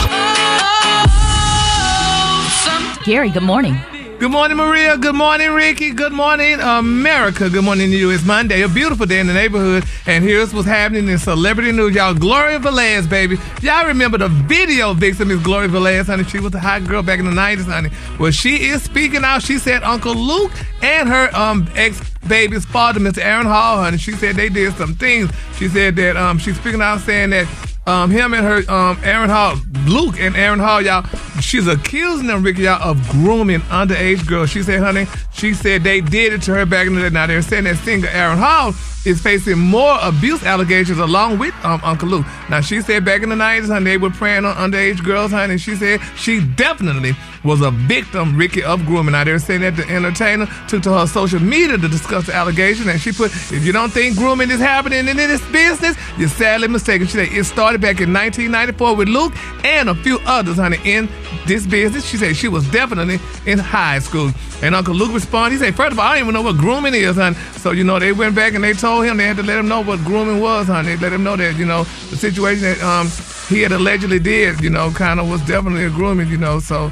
Gary, 3.06 3.30
good 3.30 3.44
morning. 3.44 3.80
Good 4.21 4.29
morning, 4.29 4.57
Maria. 4.57 4.99
Good 4.99 5.15
morning, 5.15 5.49
Rickey. 5.49 5.89
Good 5.89 6.13
morning, 6.13 6.60
America. 6.60 7.49
Good 7.49 7.63
morning 7.63 7.89
to 7.89 7.97
you. 7.97 8.12
It's 8.12 8.23
Monday, 8.23 8.62
a 8.62 8.69
beautiful 8.69 9.07
day 9.07 9.19
in 9.19 9.25
the 9.25 9.34
neighborhood. 9.34 9.84
And 10.05 10.23
here's 10.23 10.53
what's 10.53 10.67
happening 10.67 11.07
in 11.07 11.17
celebrity 11.17 11.71
news. 11.71 11.95
Y'all, 11.95 12.13
Gloria 12.13 12.60
Velez, 12.60 13.10
baby. 13.10 13.39
Y'all 13.63 13.88
remember 13.88 14.19
the 14.19 14.27
video 14.27 14.93
vixen, 14.93 15.29
Miss 15.29 15.41
Gloria 15.41 15.69
Velez, 15.69 16.05
honey. 16.05 16.23
She 16.23 16.39
was 16.39 16.53
a 16.53 16.60
hot 16.60 16.88
girl 16.88 17.01
back 17.01 17.17
in 17.17 17.25
the 17.25 17.31
90s, 17.31 17.65
honey. 17.65 17.89
Well, 18.19 18.29
she 18.29 18.69
is 18.69 18.84
speaking 18.84 19.23
out. 19.23 19.41
She 19.41 19.57
said 19.57 19.81
Uncle 19.81 20.13
Luke 20.13 20.51
and 20.84 21.10
her 21.10 21.36
um 21.36 21.67
ex 21.73 21.99
baby's 22.27 22.63
father, 22.63 22.99
Mr. 22.99 23.23
Aaron 23.23 23.47
Hall, 23.47 23.77
honey. 23.77 23.97
She 23.97 24.12
said 24.12 24.36
they 24.36 24.49
did 24.49 24.75
some 24.75 24.93
things. 24.93 25.31
She 25.57 25.67
said 25.67 25.95
that 25.95 26.15
um 26.15 26.38
she's 26.38 26.57
speaking 26.57 26.84
out 26.84 26.99
saying 26.99 27.31
that 27.31 27.47
um, 27.88 28.12
him 28.12 28.34
and 28.34 28.46
her, 28.46 28.72
um, 28.72 29.00
Aaron 29.04 29.30
Hall, 29.30 29.56
Luke 29.88 30.20
and 30.20 30.36
Aaron 30.36 30.60
Hall, 30.60 30.82
y'all, 30.82 31.04
she's 31.41 31.67
accusing 31.67 32.28
them, 32.28 32.44
Rickey, 32.44 32.63
y'all, 32.63 32.82
of 32.82 33.02
grooming 33.10 33.62
underage 33.62 34.28
girls. 34.28 34.50
She 34.50 34.62
said, 34.62 34.80
honey, 34.80 35.08
she 35.34 35.54
said 35.54 35.84
they 35.84 36.02
did 36.02 36.34
it 36.34 36.41
to 36.44 36.54
her 36.54 36.65
back 36.65 36.88
in 36.88 36.96
the 36.96 37.02
day. 37.02 37.10
Now 37.10 37.28
they're 37.28 37.41
saying 37.41 37.63
that 37.63 37.78
singer 37.78 38.08
Aaron 38.12 38.38
Hall 38.38 38.74
is 39.06 39.22
facing 39.22 39.58
more 39.58 39.98
abuse 40.02 40.44
allegations 40.44 41.00
along 41.00 41.40
with 41.40 41.54
um, 41.66 41.82
Uncle 41.84 42.08
Luke. 42.08 42.26
Now 42.50 42.62
she 42.62 42.82
said 42.82 43.04
back 43.04 43.24
in 43.24 43.30
the 43.30 43.36
90s, 43.36 43.68
honey, 43.68 43.86
they 43.86 43.98
were 43.98 44.10
preying 44.10 44.46
on 44.46 44.56
underage 44.56 45.04
girls, 45.04 45.32
honey, 45.32 45.54
and 45.54 45.62
she 45.62 45.76
said 45.76 46.00
she 46.16 46.46
definitely 46.46 47.16
was 47.44 47.62
a 47.62 47.72
victim, 47.72 48.38
Rickey, 48.38 48.64
of 48.64 48.86
grooming. 48.86 49.14
Now 49.14 49.24
they're 49.24 49.40
saying 49.40 49.62
that 49.62 49.76
the 49.76 49.90
entertainer 49.90 50.48
took 50.68 50.84
to 50.84 50.94
her 50.94 51.08
social 51.08 51.40
media 51.40 51.78
to 51.78 51.88
discuss 51.88 52.28
the 52.28 52.36
allegation, 52.36 52.89
and 52.89 52.99
she 53.02 53.12
put, 53.12 53.32
if 53.52 53.66
you 53.66 53.72
don't 53.72 53.91
think 53.91 54.16
grooming 54.18 54.52
is 54.52 54.60
happening 54.60 55.08
in 55.08 55.18
this 55.18 55.41
business, 55.52 55.97
you're 56.18 56.30
sadly 56.30 56.68
mistaken. 56.68 57.08
She 57.08 57.14
said 57.14 57.30
it 57.32 57.43
started 57.45 57.82
back 57.82 58.02
in 58.02 58.14
1994 58.14 58.95
with 58.95 59.08
Luke 59.08 59.34
and 59.66 59.89
a 59.89 59.95
few 59.95 60.20
others, 60.26 60.58
honey, 60.58 60.78
in 60.86 61.10
this 61.47 61.66
business. 61.66 62.06
She 62.06 62.18
said 62.18 62.36
she 62.36 62.47
was 62.47 62.70
definitely 62.70 63.20
in 63.45 63.58
high 63.58 63.99
school. 63.99 64.32
And 64.62 64.76
Uncle 64.76 64.93
Luke 64.93 65.12
responded, 65.12 65.58
he 65.58 65.66
said, 65.66 65.76
first 65.76 65.93
of 65.93 65.99
all, 65.99 66.06
I 66.06 66.20
don't 66.20 66.26
even 66.26 66.34
know 66.36 66.43
what 66.43 66.58
grooming 66.58 66.93
is, 66.93 67.16
honey. 67.16 67.36
So, 67.58 67.72
you 67.72 67.84
know, 67.84 67.97
they 67.97 68.12
went 68.12 68.36
back 68.36 68.54
and 68.54 68.64
they 68.64 68.74
told 68.74 68.91
him 69.00 69.16
they 69.16 69.24
had 69.24 69.38
to 69.38 69.44
let 69.44 69.58
him 69.58 69.70
know 69.70 69.82
what 69.82 70.00
grooming 70.00 70.42
was, 70.42 70.68
honey. 70.68 70.96
They 70.96 71.02
let 71.02 71.14
him 71.14 71.24
know 71.24 71.38
that, 71.38 71.56
you 71.56 71.66
know, 71.66 71.84
the 72.10 72.18
situation 72.18 72.64
that 72.64 72.84
um, 72.84 73.08
he 73.48 73.62
had 73.62 73.72
allegedly 73.72 74.20
did, 74.20 74.60
you 74.60 74.70
know, 74.70 74.92
kind 74.92 75.22
of 75.22 75.30
was 75.30 75.39
definitely 75.46 75.86
a 75.86 75.89
grooming, 75.89 76.28
you 76.28 76.38
know. 76.38 76.60
So 76.60 76.92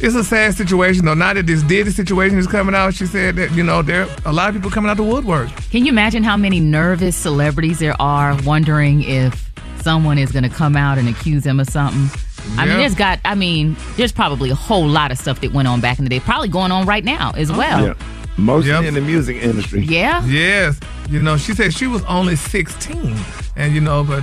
it's 0.00 0.14
a 0.14 0.24
sad 0.24 0.54
situation 0.54 1.04
though. 1.04 1.14
Now 1.14 1.32
that 1.34 1.46
this 1.46 1.62
Diddy 1.62 1.90
situation 1.90 2.38
is 2.38 2.46
coming 2.46 2.74
out, 2.74 2.94
she 2.94 3.06
said 3.06 3.36
that 3.36 3.52
you 3.52 3.62
know 3.62 3.82
there 3.82 4.02
are 4.02 4.08
a 4.26 4.32
lot 4.32 4.48
of 4.48 4.54
people 4.54 4.70
coming 4.70 4.90
out 4.90 4.96
the 4.96 5.04
woodwork. 5.04 5.48
Can 5.70 5.86
you 5.86 5.92
imagine 5.92 6.22
how 6.22 6.36
many 6.36 6.60
nervous 6.60 7.16
celebrities 7.16 7.78
there 7.78 8.00
are 8.00 8.36
wondering 8.42 9.02
if 9.02 9.50
someone 9.80 10.18
is 10.18 10.32
going 10.32 10.42
to 10.42 10.50
come 10.50 10.76
out 10.76 10.98
and 10.98 11.08
accuse 11.08 11.44
them 11.44 11.60
of 11.60 11.68
something? 11.68 12.10
I 12.58 12.66
mean, 12.66 12.76
there's 12.78 12.94
got, 12.94 13.18
I 13.24 13.34
mean, 13.34 13.76
there's 13.96 14.12
probably 14.12 14.50
a 14.50 14.54
whole 14.54 14.86
lot 14.86 15.10
of 15.10 15.18
stuff 15.18 15.40
that 15.40 15.52
went 15.52 15.66
on 15.66 15.80
back 15.80 15.98
in 15.98 16.04
the 16.04 16.10
day, 16.10 16.20
probably 16.20 16.48
going 16.48 16.70
on 16.70 16.86
right 16.86 17.04
now 17.04 17.32
as 17.36 17.50
well. 17.50 17.88
Yeah. 17.88 17.94
Mostly 18.38 18.86
in 18.86 18.94
the 18.94 19.00
music 19.00 19.36
industry. 19.42 19.80
Yeah. 19.80 20.24
Yes. 20.26 20.78
You 21.08 21.22
know, 21.22 21.36
she 21.36 21.54
said 21.54 21.72
she 21.72 21.86
was 21.86 22.02
only 22.04 22.36
16, 22.36 23.14
and 23.56 23.72
you 23.74 23.80
know, 23.80 24.02
but 24.04 24.22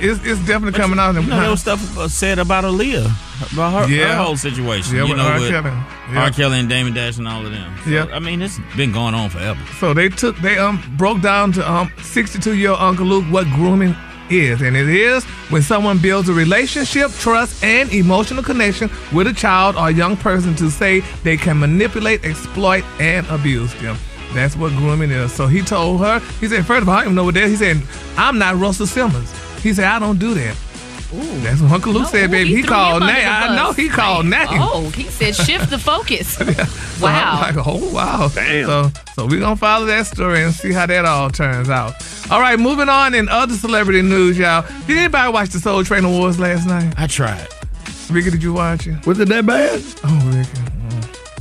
it's, 0.00 0.24
it's 0.24 0.38
definitely 0.46 0.78
coming 0.78 0.98
out. 0.98 1.14
You 1.16 1.22
know, 1.22 1.40
there 1.40 1.50
was 1.50 1.60
stuff 1.60 1.98
uh, 1.98 2.06
said 2.08 2.38
about 2.38 2.62
Aaliyah, 2.64 3.52
about 3.52 3.88
her, 3.88 3.94
Yeah. 3.94 4.14
her 4.16 4.22
whole 4.22 4.36
situation. 4.36 4.96
Yeah, 4.96 5.04
you 5.06 5.16
know, 5.16 5.24
R. 5.24 5.40
with 5.40 5.50
Kelly. 5.50 5.70
Yeah. 6.12 6.22
R. 6.22 6.30
Kelly 6.30 6.58
and 6.60 6.68
Damon 6.68 6.94
Dash 6.94 7.18
and 7.18 7.26
all 7.28 7.44
of 7.44 7.50
them. 7.52 7.76
So, 7.84 7.90
Yeah. 7.90 8.06
I 8.12 8.20
mean, 8.20 8.40
it's 8.42 8.58
been 8.76 8.92
going 8.92 9.14
on 9.14 9.28
forever. 9.28 9.60
So 9.80 9.92
they 9.92 10.08
took 10.08 10.36
they 10.38 10.56
um 10.56 10.80
broke 10.96 11.20
down 11.20 11.50
to 11.52 11.68
um 11.70 11.90
62 12.02 12.54
year 12.54 12.70
old 12.70 12.80
Uncle 12.80 13.06
Luke 13.06 13.24
what 13.26 13.46
grooming 13.48 13.94
is, 14.30 14.62
and 14.62 14.76
it 14.76 14.88
is 14.88 15.24
when 15.50 15.62
someone 15.62 15.98
builds 15.98 16.28
a 16.28 16.32
relationship, 16.32 17.10
trust, 17.12 17.62
and 17.64 17.92
emotional 17.92 18.42
connection 18.42 18.90
with 19.12 19.26
a 19.26 19.32
child 19.32 19.76
or 19.76 19.90
young 19.90 20.16
person 20.16 20.54
to 20.56 20.70
say 20.70 21.00
they 21.22 21.36
can 21.36 21.58
manipulate, 21.58 22.24
exploit, 22.24 22.84
and 23.00 23.26
abuse 23.28 23.72
them. 23.80 23.96
That's 24.32 24.56
what 24.56 24.70
grooming 24.72 25.10
is. 25.10 25.32
So 25.32 25.46
he 25.46 25.60
told 25.62 26.00
her, 26.00 26.20
he 26.40 26.48
said, 26.48 26.64
first 26.64 26.82
of 26.82 26.88
all, 26.88 26.94
I 26.94 26.98
don't 26.98 27.06
even 27.06 27.16
know 27.16 27.24
what 27.24 27.34
that 27.34 27.44
is. 27.44 27.50
He 27.50 27.56
said, 27.56 27.82
I'm 28.16 28.38
not 28.38 28.56
Russell 28.56 28.86
Simmons. 28.86 29.32
He 29.62 29.74
said, 29.74 29.86
I 29.86 29.98
don't 29.98 30.18
do 30.18 30.34
that. 30.34 30.56
That's 31.12 31.60
what 31.60 31.72
Uncle 31.72 31.92
Luke 31.92 32.06
said, 32.08 32.30
baby. 32.30 32.50
He, 32.54 32.62
threw 32.62 32.70
called 32.70 33.02
him 33.02 33.08
under 33.08 33.12
name. 33.14 33.24
the 33.24 33.30
I 33.30 33.56
know 33.56 33.72
he 33.72 33.88
called 33.88 34.26
name. 34.26 34.46
Oh, 34.50 34.90
he 34.94 35.04
said 35.04 35.34
shift 35.34 35.70
the 35.70 35.78
focus. 35.78 36.38
So 37.00 37.06
wow. 37.06 37.40
I'm 37.42 37.56
like, 37.56 37.66
oh 37.66 37.94
wow. 37.94 38.28
Damn. 38.34 38.66
So 38.66 38.90
so 39.14 39.26
we're 39.26 39.40
gonna 39.40 39.56
follow 39.56 39.86
that 39.86 40.06
story 40.06 40.42
and 40.44 40.52
see 40.52 40.70
how 40.70 40.84
that 40.84 41.06
all 41.06 41.30
turns 41.30 41.70
out. 41.70 41.94
All 42.30 42.40
right, 42.42 42.58
moving 42.60 42.90
on 42.90 43.14
in 43.14 43.26
other 43.30 43.54
celebrity 43.54 44.02
news, 44.02 44.36
y'all. 44.38 44.66
Did 44.86 44.98
anybody 44.98 45.32
watch 45.32 45.48
the 45.48 45.60
Soul 45.60 45.82
Train 45.82 46.04
Awards 46.04 46.38
last 46.38 46.66
night? 46.66 46.92
I 46.98 47.06
tried. 47.06 47.48
Rickey, 48.10 48.30
did 48.30 48.42
you 48.42 48.52
watch 48.52 48.86
it? 48.86 49.06
Was 49.06 49.18
it 49.18 49.28
that 49.30 49.46
bad? 49.46 49.82
Oh, 50.04 50.32
Rickey. 50.36 50.60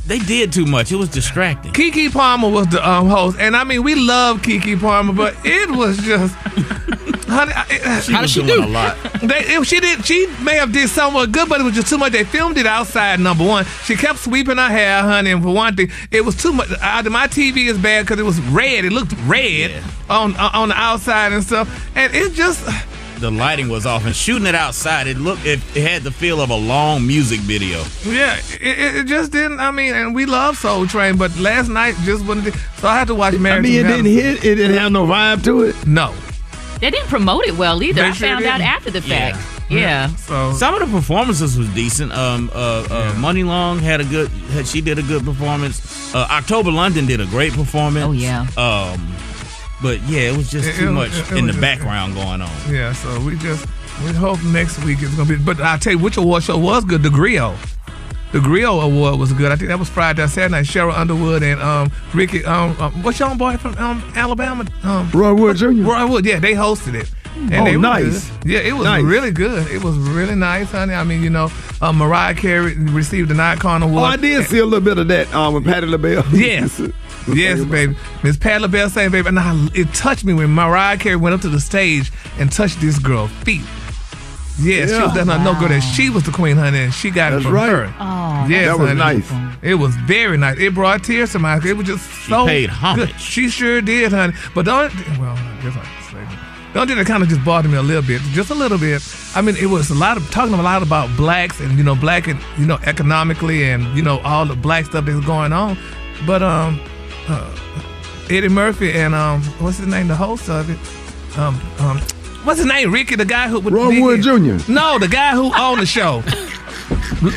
They 0.07 0.19
did 0.19 0.53
too 0.53 0.65
much. 0.65 0.93
It 0.93 0.95
was 0.95 1.09
distracting. 1.09 1.73
Keke 1.73 2.11
Palmer 2.13 2.47
was 2.49 2.67
the 2.67 2.87
um, 2.89 3.09
host, 3.09 3.37
and 3.37 3.55
I 3.57 3.65
mean 3.65 3.83
we 3.83 3.95
love 3.95 4.41
Keke 4.41 4.79
Palmer, 4.79 5.11
but 5.11 5.35
it 5.43 5.69
was 5.71 5.97
just. 5.97 6.33
Honey, 7.27 7.51
I- 7.53 7.99
She 7.99 8.13
How 8.13 8.21
was 8.21 8.33
did 8.33 8.41
she 8.41 8.47
doing 8.47 8.63
do? 8.63 8.69
a 8.69 8.71
lot. 8.71 8.97
They, 9.21 9.39
if 9.55 9.65
she 9.67 9.79
did, 9.79 10.05
she 10.05 10.27
may 10.43 10.55
have 10.55 10.71
did 10.71 10.89
somewhat 10.89 11.31
good, 11.31 11.49
but 11.49 11.59
it 11.59 11.63
was 11.63 11.73
just 11.75 11.87
too 11.89 11.97
much. 11.97 12.13
They 12.13 12.23
filmed 12.23 12.57
it 12.57 12.65
outside. 12.65 13.19
Number 13.19 13.45
one, 13.45 13.65
she 13.83 13.95
kept 13.95 14.19
sweeping 14.19 14.57
her 14.57 14.69
hair, 14.69 15.01
honey, 15.01 15.31
and 15.31 15.43
for 15.43 15.53
one 15.53 15.75
thing, 15.75 15.91
it 16.11 16.23
was 16.23 16.35
too 16.35 16.53
much. 16.53 16.69
Either 16.81 17.09
my 17.09 17.27
TV 17.27 17.67
is 17.67 17.77
bad 17.77 18.05
because 18.05 18.19
it 18.19 18.23
was 18.23 18.39
red. 18.41 18.85
It 18.85 18.91
looked 18.93 19.13
red 19.25 19.83
on 20.09 20.35
uh, 20.35 20.51
on 20.53 20.69
the 20.69 20.75
outside 20.75 21.33
and 21.33 21.43
stuff, 21.43 21.67
and 21.95 22.13
it 22.15 22.33
just. 22.33 22.65
The 23.19 23.29
lighting 23.29 23.67
was 23.67 23.85
off, 23.85 24.05
and 24.05 24.15
shooting 24.15 24.47
it 24.47 24.55
outside, 24.55 25.05
it 25.07 25.17
looked 25.17 25.45
it, 25.45 25.59
it 25.75 25.85
had 25.85 26.03
the 26.03 26.11
feel 26.11 26.39
of 26.39 26.51
a 26.51 26.55
long 26.55 27.05
music 27.05 27.41
video. 27.41 27.83
Yeah, 28.05 28.37
it, 28.37 28.61
it- 28.61 28.95
it 28.95 29.07
just 29.07 29.33
didn't. 29.33 29.59
I 29.59 29.71
mean, 29.71 29.93
and 29.93 30.15
we 30.15 30.25
love 30.25 30.57
Soul 30.57 30.87
Train, 30.87 31.17
but 31.17 31.35
last 31.37 31.67
night 31.67 31.95
just 32.05 32.23
wasn't. 32.25 32.55
So 32.77 32.87
I 32.87 32.97
had 32.99 33.07
to 33.09 33.15
watch 33.15 33.33
Married 33.37 33.57
I 33.57 33.61
mean, 33.61 33.85
it 33.85 33.87
didn't 33.89 34.05
hit. 34.05 34.45
It 34.45 34.55
didn't 34.55 34.77
have 34.77 34.93
no 34.93 35.05
vibe 35.05 35.43
to 35.43 35.63
it. 35.63 35.85
No. 35.85 36.15
They 36.79 36.89
didn't 36.91 37.07
promote 37.09 37.45
it 37.45 37.55
well 37.57 37.81
either. 37.83 38.01
They 38.01 38.07
I 38.07 38.11
sure 38.13 38.27
found 38.29 38.45
out 38.45 38.57
didn't. 38.59 38.67
after 38.69 38.91
the 38.91 39.01
fact. 39.01 39.37
Yeah. 39.69 40.07
So 40.15 40.53
some 40.53 40.73
of 40.73 40.79
the 40.79 40.97
performances 40.97 41.57
was 41.57 41.67
decent. 41.75 42.11
Um, 42.13 42.49
uh, 42.55 42.87
uh, 42.89 43.15
Muni 43.19 43.43
Long 43.43 43.79
had 43.79 44.01
a 44.01 44.05
good. 44.05 44.29
Had, 44.53 44.65
she 44.67 44.81
did 44.81 44.97
a 44.97 45.03
good 45.03 45.23
performance. 45.25 46.13
Uh, 46.15 46.27
October 46.31 46.71
London 46.71 47.05
did 47.05 47.19
a 47.21 47.25
great 47.27 47.53
performance. 47.53 48.05
Oh 48.05 48.11
yeah. 48.13 48.41
Um, 48.57 49.13
but 49.81 50.01
yeah, 50.03 50.21
it 50.31 50.37
was 50.37 50.49
just 50.49 50.67
It- 50.69 50.75
too 50.75 50.89
it- 50.89 50.91
much 50.91 51.11
it- 51.11 51.31
it 51.31 51.37
in 51.37 51.45
the 51.45 51.51
just- 51.51 51.61
background 51.61 52.15
going 52.15 52.41
on. 52.41 52.49
Yeah, 52.69 52.93
so 52.93 53.19
we 53.21 53.35
just 53.37 53.65
we 54.05 54.11
hope 54.13 54.41
next 54.43 54.83
week 54.83 54.99
it's 55.01 55.13
gonna 55.15 55.29
be. 55.29 55.35
But 55.35 55.59
I 55.61 55.73
will 55.73 55.79
tell 55.79 55.93
you 55.93 55.99
which 55.99 56.17
award 56.17 56.43
show 56.43 56.57
was 56.57 56.83
good. 56.85 57.03
The 57.03 57.09
Griot. 57.09 57.55
The 58.31 58.39
Griot 58.39 58.83
Award 58.83 59.19
was 59.19 59.33
good. 59.33 59.51
I 59.51 59.55
think 59.55 59.69
that 59.69 59.79
was 59.79 59.89
Friday, 59.89 60.25
Saturday 60.27 60.51
night. 60.51 60.65
Sheryl 60.65 60.95
Underwood 60.95 61.41
and 61.41 61.59
um, 61.61 61.91
Rickey. 62.13 62.45
Um, 62.45 62.79
um, 62.79 63.03
what's 63.03 63.19
your 63.19 63.33
boy 63.35 63.57
from 63.57 63.75
um, 63.79 64.03
Alabama? 64.15 64.65
Um, 64.83 65.09
Roy 65.11 65.33
Wood 65.33 65.57
Jr. 65.57 65.67
Roy 65.69 66.05
Wood. 66.05 66.25
Yeah, 66.25 66.39
they 66.39 66.53
hosted 66.53 66.93
it. 66.93 67.11
Oh, 67.35 67.63
they 67.63 67.77
nice. 67.77 68.29
good. 68.41 68.51
Yeah, 68.51 68.59
it 68.59 68.73
was 68.73 68.83
Nice. 68.83 69.03
really 69.03 69.31
good. 69.31 69.67
It 69.71 69.83
was 69.83 69.95
really 69.97 70.35
nice, 70.35 70.69
honey. 70.71 70.93
I 70.93 71.03
mean, 71.03 71.23
you 71.23 71.29
know, 71.29 71.49
uh, 71.81 71.93
Mariah 71.93 72.35
Carey 72.35 72.75
received 72.75 73.29
the 73.29 73.41
Icon 73.41 73.81
Award. 73.81 74.01
Oh, 74.01 74.03
I 74.05 74.17
did 74.17 74.45
see 74.47 74.59
a 74.59 74.65
little 74.65 74.83
bit 74.83 74.97
of 74.97 75.07
that 75.07 75.33
um, 75.33 75.53
with 75.53 75.63
Patti 75.63 75.87
LaBelle. 75.87 76.23
Yes. 76.33 76.81
yes, 77.27 77.63
baby. 77.65 77.95
Miss 78.23 78.35
Pat 78.37 78.61
LaBelle 78.61 78.89
saying, 78.89 79.11
baby, 79.11 79.27
and 79.29 79.39
I, 79.39 79.67
it 79.73 79.93
touched 79.93 80.25
me 80.25 80.33
when 80.33 80.49
Mariah 80.53 80.97
Carey 80.97 81.15
went 81.15 81.33
up 81.35 81.41
to 81.41 81.49
the 81.49 81.59
stage 81.59 82.11
and 82.39 82.51
touched 82.51 82.81
this 82.81 82.99
girl's 82.99 83.31
feet. 83.43 83.61
Yes, 84.61 84.89
she 84.91 85.01
was 85.01 85.13
letting 85.15 85.31
her 85.31 85.43
know 85.43 85.57
girl 85.59 85.69
that 85.69 85.81
she 85.81 86.09
was 86.09 86.23
the 86.23 86.31
queen, 86.31 86.57
honey, 86.57 86.79
and 86.79 86.93
she 86.93 87.09
got 87.11 87.31
That's 87.31 87.41
it 87.41 87.45
from 87.45 87.53
right. 87.53 87.69
her. 87.69 87.93
Oh, 87.99 88.47
yes, 88.49 88.65
that 88.67 88.79
was 88.79 88.87
honey. 88.89 88.99
nice. 89.19 89.55
It 89.61 89.75
was 89.75 89.95
very 89.95 90.37
nice. 90.37 90.57
It 90.59 90.73
brought 90.73 91.03
tears 91.03 91.31
to 91.33 91.39
my 91.39 91.53
eyes. 91.55 91.65
It 91.65 91.75
was 91.77 91.87
just 91.87 92.09
so 92.27 92.45
paid 92.45 92.69
homage. 92.69 93.11
good. 93.11 93.19
She 93.19 93.49
sure 93.49 93.81
did, 93.81 94.11
honey. 94.11 94.33
But 94.53 94.65
don't 94.65 94.93
well, 95.19 95.35
I 95.35 95.59
guess 95.61 95.75
I 95.75 95.81
can 95.81 96.03
say 96.11 96.19
that. 96.23 96.45
The 96.73 96.79
only 96.81 96.93
thing 96.93 96.97
that 97.03 97.07
kind 97.07 97.23
of 97.23 97.29
just 97.29 97.43
bothered 97.43 97.71
me 97.71 97.77
a 97.77 97.81
little 97.81 98.03
bit, 98.03 98.21
just 98.33 98.51
a 98.51 98.55
little 98.55 98.77
bit. 98.77 99.01
I 99.35 99.41
mean, 99.41 99.55
it 99.57 99.65
was 99.65 99.89
a 99.89 99.95
lot 99.95 100.17
of 100.17 100.29
talking 100.29 100.53
a 100.53 100.61
lot 100.61 100.83
about 100.83 101.15
blacks 101.17 101.59
and 101.59 101.77
you 101.77 101.83
know 101.83 101.95
black 101.95 102.27
and 102.27 102.39
you 102.57 102.65
know 102.65 102.77
economically 102.85 103.63
and 103.69 103.83
you 103.95 104.03
know 104.03 104.19
all 104.19 104.45
the 104.45 104.55
black 104.55 104.85
stuff 104.85 105.05
that's 105.05 105.25
going 105.25 105.51
on. 105.51 105.77
But 106.27 106.43
um, 106.43 106.79
uh, 107.27 107.55
Eddie 108.29 108.49
Murphy 108.49 108.91
and 108.93 109.15
um, 109.15 109.41
what's 109.59 109.77
his 109.77 109.87
name, 109.87 110.07
the 110.07 110.15
host 110.15 110.47
of 110.49 110.69
it, 110.69 111.37
um, 111.39 111.59
um, 111.79 111.99
what's 112.43 112.59
his 112.59 112.67
name, 112.67 112.91
Rickey, 112.91 113.15
the 113.15 113.25
guy 113.25 113.47
who 113.47 113.59
with 113.59 113.73
Ron 113.73 113.99
Wood 114.01 114.21
Jr. 114.21 114.71
No, 114.71 114.97
the 114.99 115.07
guy 115.07 115.31
who 115.31 115.53
owned 115.55 115.81
the 115.81 115.85
show. 115.85 116.23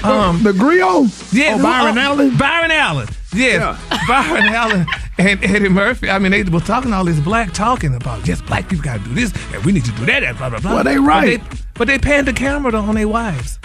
Um, 0.05 0.42
the 0.44 0.53
Griot. 0.53 1.32
yeah, 1.32 1.55
Oh, 1.55 1.57
who 1.59 1.62
Byron 1.64 1.98
Allen? 1.98 2.36
Byron 2.38 2.70
Allen. 2.70 3.09
Yes, 3.34 3.78
Byron 4.09 4.44
Allen 4.44 4.86
and 5.18 5.44
Eddie 5.44 5.68
Murphy. 5.68 6.09
I 6.09 6.18
mean, 6.18 6.30
they 6.32 6.44
were 6.44 6.61
talking 6.61 6.92
all 6.92 7.05
this 7.05 7.18
black 7.20 7.53
talking 7.53 7.94
about 7.94 8.26
yes, 8.26 8.40
black 8.40 8.68
people 8.68 8.84
got 8.84 9.03
to 9.03 9.09
do 9.09 9.14
this 9.14 9.32
and 9.53 9.64
we 9.64 9.72
need 9.72 9.84
to 9.84 9.92
do 9.92 10.07
that. 10.07 10.22
And 10.22 10.38
blah 10.38 10.50
blah 10.50 10.61
blah. 10.61 10.74
Well, 10.76 10.84
they 10.84 10.96
But 10.96 11.03
right. 11.03 11.42
But 11.74 11.88
they, 11.88 11.98
panned 11.98 12.28
the 12.28 12.32
camera 12.32 12.72
on 12.74 12.94
their 12.94 13.09
wives. 13.09 13.59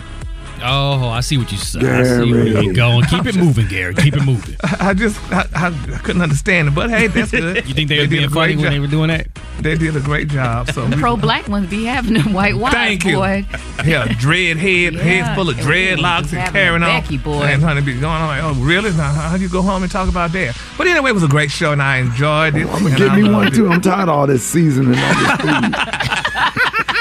Oh, 0.64 1.10
I 1.10 1.22
see 1.22 1.38
what 1.38 1.51
you 1.51 1.58
said. 1.58 1.84
I 1.84 2.03
see 2.03 2.32
where 2.32 2.47
you're 2.47 2.74
going. 2.74 3.03
Keep 3.05 3.26
it 3.28 3.36
moving, 3.36 3.68
Gary. 3.68 3.93
Keep 3.93 4.18
it 4.18 4.24
moving. 4.24 4.55
I, 4.64 4.78
I 4.89 4.93
just 4.93 5.20
I, 5.32 5.45
I, 5.55 5.68
I 5.68 5.97
couldn't 5.99 6.22
understand 6.22 6.68
it, 6.70 6.76
but 6.76 6.89
hey, 6.89 7.08
that's 7.08 7.32
good. 7.32 7.58
You 7.68 7.74
think 7.74 7.89
they, 7.89 7.99
were 7.99 8.08
being 8.08 8.30
funny 8.30 8.53
great 8.55 8.64
when 8.64 8.72
they 8.74 8.80
were 8.80 8.88
doing 8.88 9.10
that? 9.10 9.28
They 9.60 9.76
did 9.76 9.95
a 9.95 9.99
great 9.99 10.28
job. 10.30 10.70
So 10.72 10.86
The 10.88 10.97
pro 10.97 11.18
black 11.18 11.47
ones 11.47 11.70
be 11.70 11.86
having 11.86 12.14
them 12.14 12.34
white 12.34 12.55
wives, 12.55 12.76
Thank 12.76 13.05
you. 13.05 13.16
boy. 13.18 13.45
Yeah, 13.86 14.08
dread 14.20 14.58
head, 14.58 14.93
Yeah, 14.95 15.01
heads 15.01 15.36
full 15.36 15.49
of 15.49 15.55
dreadlocks 15.58 16.22
and 16.32 16.39
having 16.39 16.53
carrying 16.53 16.84
a 16.84 16.88
on. 16.88 17.01
Becky, 17.01 17.18
boy. 17.18 17.43
And 17.43 17.62
honey 17.62 17.82
be 17.82 17.93
going 17.93 18.05
on 18.05 18.28
like, 18.28 18.43
oh 18.43 18.53
really? 18.64 18.91
Now 18.91 19.12
how 19.14 19.38
do 19.38 19.43
you 19.43 19.49
go 19.49 19.62
home 19.62 19.84
and 19.84 19.91
talk 19.91 20.10
about 20.10 20.32
that? 20.34 20.60
But 20.78 20.88
anyway, 20.88 21.12
it 21.12 21.14
was 21.14 21.24
a 21.24 21.28
great 21.28 21.51
show 21.51 21.72
and 21.74 21.82
I 21.82 21.97
enjoyed 21.97 22.55
it. 22.55 22.66
I'm 22.68 22.84
gonna 22.84 22.88
and 22.89 22.97
get 22.97 23.10
I 23.12 23.22
me 23.22 23.30
one 23.30 23.51
too. 23.51 23.70
I'm 23.70 23.82
tired 23.82 24.10
of 24.10 24.16
all 24.16 24.28
this 24.28 24.43
seasoning 24.43 24.95
and 24.95 24.99
all 24.99 25.14
this 25.14 25.41
food. 25.41 25.76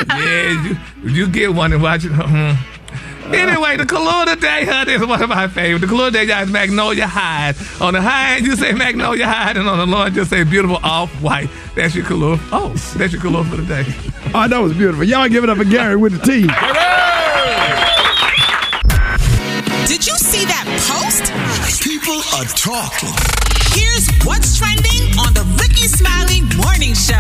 yeah, 0.09 0.66
you, 1.02 1.11
you 1.11 1.28
get 1.28 1.54
one 1.54 1.72
and 1.72 1.82
watch 1.82 2.04
it. 2.04 2.12
Mhm. 2.12 2.57
Anyway, 3.35 3.77
the 3.77 3.87
color 3.87 4.16
Day 4.37 4.64
honey, 4.64 4.93
is 4.93 5.07
one 5.07 5.22
of 5.22 5.29
my 5.29 5.49
favorites. 5.49 5.81
The 5.81 5.87
color 5.89 6.11
today 6.11 6.43
is 6.43 6.51
Magnolia 6.51 7.07
Hide. 7.07 7.57
On 7.81 7.95
the 7.95 8.03
high 8.03 8.37
end, 8.37 8.47
you 8.47 8.55
say 8.55 8.72
Magnolia 8.72 9.27
Hide, 9.27 9.57
and 9.57 9.68
on 9.68 9.79
the 9.79 9.87
low 9.87 10.03
end, 10.03 10.14
just 10.14 10.31
say 10.31 10.45
beautiful 10.45 10.77
off 10.83 11.11
white. 11.22 11.49
That's 11.74 11.95
your 11.95 12.05
color. 12.05 12.39
Oh, 12.53 12.74
that's 12.97 13.12
your 13.12 13.22
color 13.22 13.45
for 13.45 13.57
the 13.57 13.64
day. 13.64 13.85
Oh, 14.35 14.47
that 14.47 14.59
was 14.59 14.74
beautiful. 14.74 15.05
Y'all 15.05 15.29
give 15.29 15.43
it 15.45 15.51
up 15.51 15.59
for 15.59 15.64
Gary 15.64 15.97
with 15.97 16.12
the 16.12 16.27
team. 16.27 16.49
Did 19.87 20.07
you 20.07 20.16
see 20.18 20.45
that 20.45 20.64
post? 20.87 21.86
People 22.07 22.22
are 22.38 22.44
talking. 22.44 23.09
Here's 23.72 24.09
what's 24.24 24.57
trending 24.57 25.18
on 25.18 25.34
the 25.34 25.42
Rickey 25.61 25.88
Smiley 25.88 26.42
Morning 26.57 26.94
Show. 26.94 27.16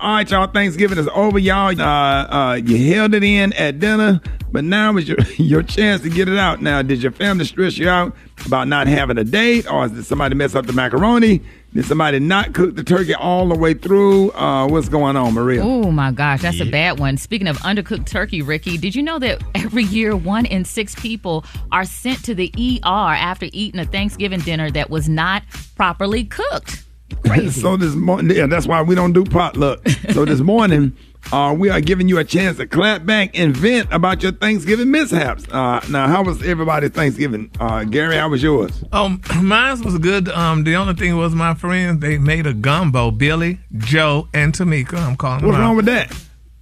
All 0.00 0.14
right, 0.14 0.30
y'all. 0.30 0.46
Thanksgiving 0.46 0.98
is 0.98 1.08
over, 1.08 1.40
y'all. 1.40 1.74
Uh, 1.80 1.84
uh, 1.84 2.54
you 2.54 2.94
held 2.94 3.14
it 3.14 3.24
in 3.24 3.52
at 3.54 3.80
dinner, 3.80 4.20
but 4.52 4.62
now 4.62 4.96
is 4.98 5.08
your 5.08 5.18
your 5.36 5.64
chance 5.64 6.02
to 6.02 6.10
get 6.10 6.28
it 6.28 6.38
out. 6.38 6.62
Now, 6.62 6.80
did 6.80 7.02
your 7.02 7.10
family 7.10 7.44
stress 7.44 7.76
you 7.76 7.88
out 7.88 8.14
about 8.46 8.68
not 8.68 8.86
having 8.86 9.18
a 9.18 9.24
date, 9.24 9.68
or 9.68 9.88
did 9.88 10.06
somebody 10.06 10.36
mess 10.36 10.54
up 10.54 10.64
the 10.64 10.74
macaroni? 10.74 11.42
Did 11.72 11.84
somebody 11.84 12.18
not 12.18 12.52
cook 12.52 12.74
the 12.74 12.82
turkey 12.82 13.14
all 13.14 13.48
the 13.48 13.54
way 13.54 13.74
through? 13.74 14.32
Uh, 14.32 14.66
what's 14.66 14.88
going 14.88 15.16
on, 15.16 15.34
Maria? 15.34 15.62
Oh 15.62 15.92
my 15.92 16.10
gosh, 16.10 16.42
that's 16.42 16.58
a 16.60 16.64
bad 16.64 16.98
one. 16.98 17.16
Speaking 17.16 17.46
of 17.46 17.58
undercooked 17.58 18.06
turkey, 18.06 18.42
Rickey, 18.42 18.76
did 18.76 18.96
you 18.96 19.04
know 19.04 19.20
that 19.20 19.40
every 19.54 19.84
year 19.84 20.16
one 20.16 20.46
in 20.46 20.64
six 20.64 20.96
people 20.96 21.44
are 21.70 21.84
sent 21.84 22.24
to 22.24 22.34
the 22.34 22.52
ER 22.58 23.14
after 23.14 23.46
eating 23.52 23.78
a 23.78 23.84
Thanksgiving 23.84 24.40
dinner 24.40 24.68
that 24.72 24.90
was 24.90 25.08
not 25.08 25.44
properly 25.76 26.24
cooked? 26.24 26.82
Crazy. 27.26 27.60
so 27.60 27.76
this 27.76 27.94
morning, 27.94 28.36
yeah, 28.36 28.46
that's 28.46 28.66
why 28.66 28.82
we 28.82 28.96
don't 28.96 29.12
do 29.12 29.24
potluck. 29.24 29.86
so 30.12 30.24
this 30.24 30.40
morning, 30.40 30.96
Uh, 31.32 31.54
we 31.56 31.68
are 31.70 31.80
giving 31.80 32.08
you 32.08 32.18
a 32.18 32.24
chance 32.24 32.56
to 32.56 32.66
clap 32.66 33.06
back 33.06 33.38
and 33.38 33.56
vent 33.56 33.88
about 33.92 34.22
your 34.22 34.32
Thanksgiving 34.32 34.90
mishaps. 34.90 35.46
Uh, 35.48 35.80
now, 35.88 36.08
how 36.08 36.24
was 36.24 36.42
everybody's 36.42 36.90
Thanksgiving? 36.90 37.50
Uh, 37.60 37.84
Gary, 37.84 38.16
how 38.16 38.28
was 38.28 38.42
yours? 38.42 38.82
Um, 38.92 39.20
mine 39.42 39.80
was 39.82 39.96
good. 39.98 40.28
Um, 40.28 40.64
the 40.64 40.74
only 40.76 40.94
thing 40.94 41.16
was 41.16 41.34
my 41.34 41.54
friends 41.54 42.00
they 42.00 42.18
made 42.18 42.46
a 42.46 42.54
gumbo. 42.54 43.10
Billy, 43.12 43.60
Joe, 43.78 44.28
and 44.34 44.52
Tamika. 44.52 44.94
I'm 44.94 45.16
calling. 45.16 45.44
What's 45.44 45.56
them 45.56 45.62
wrong 45.66 45.76
with 45.76 45.86
that? 45.86 46.12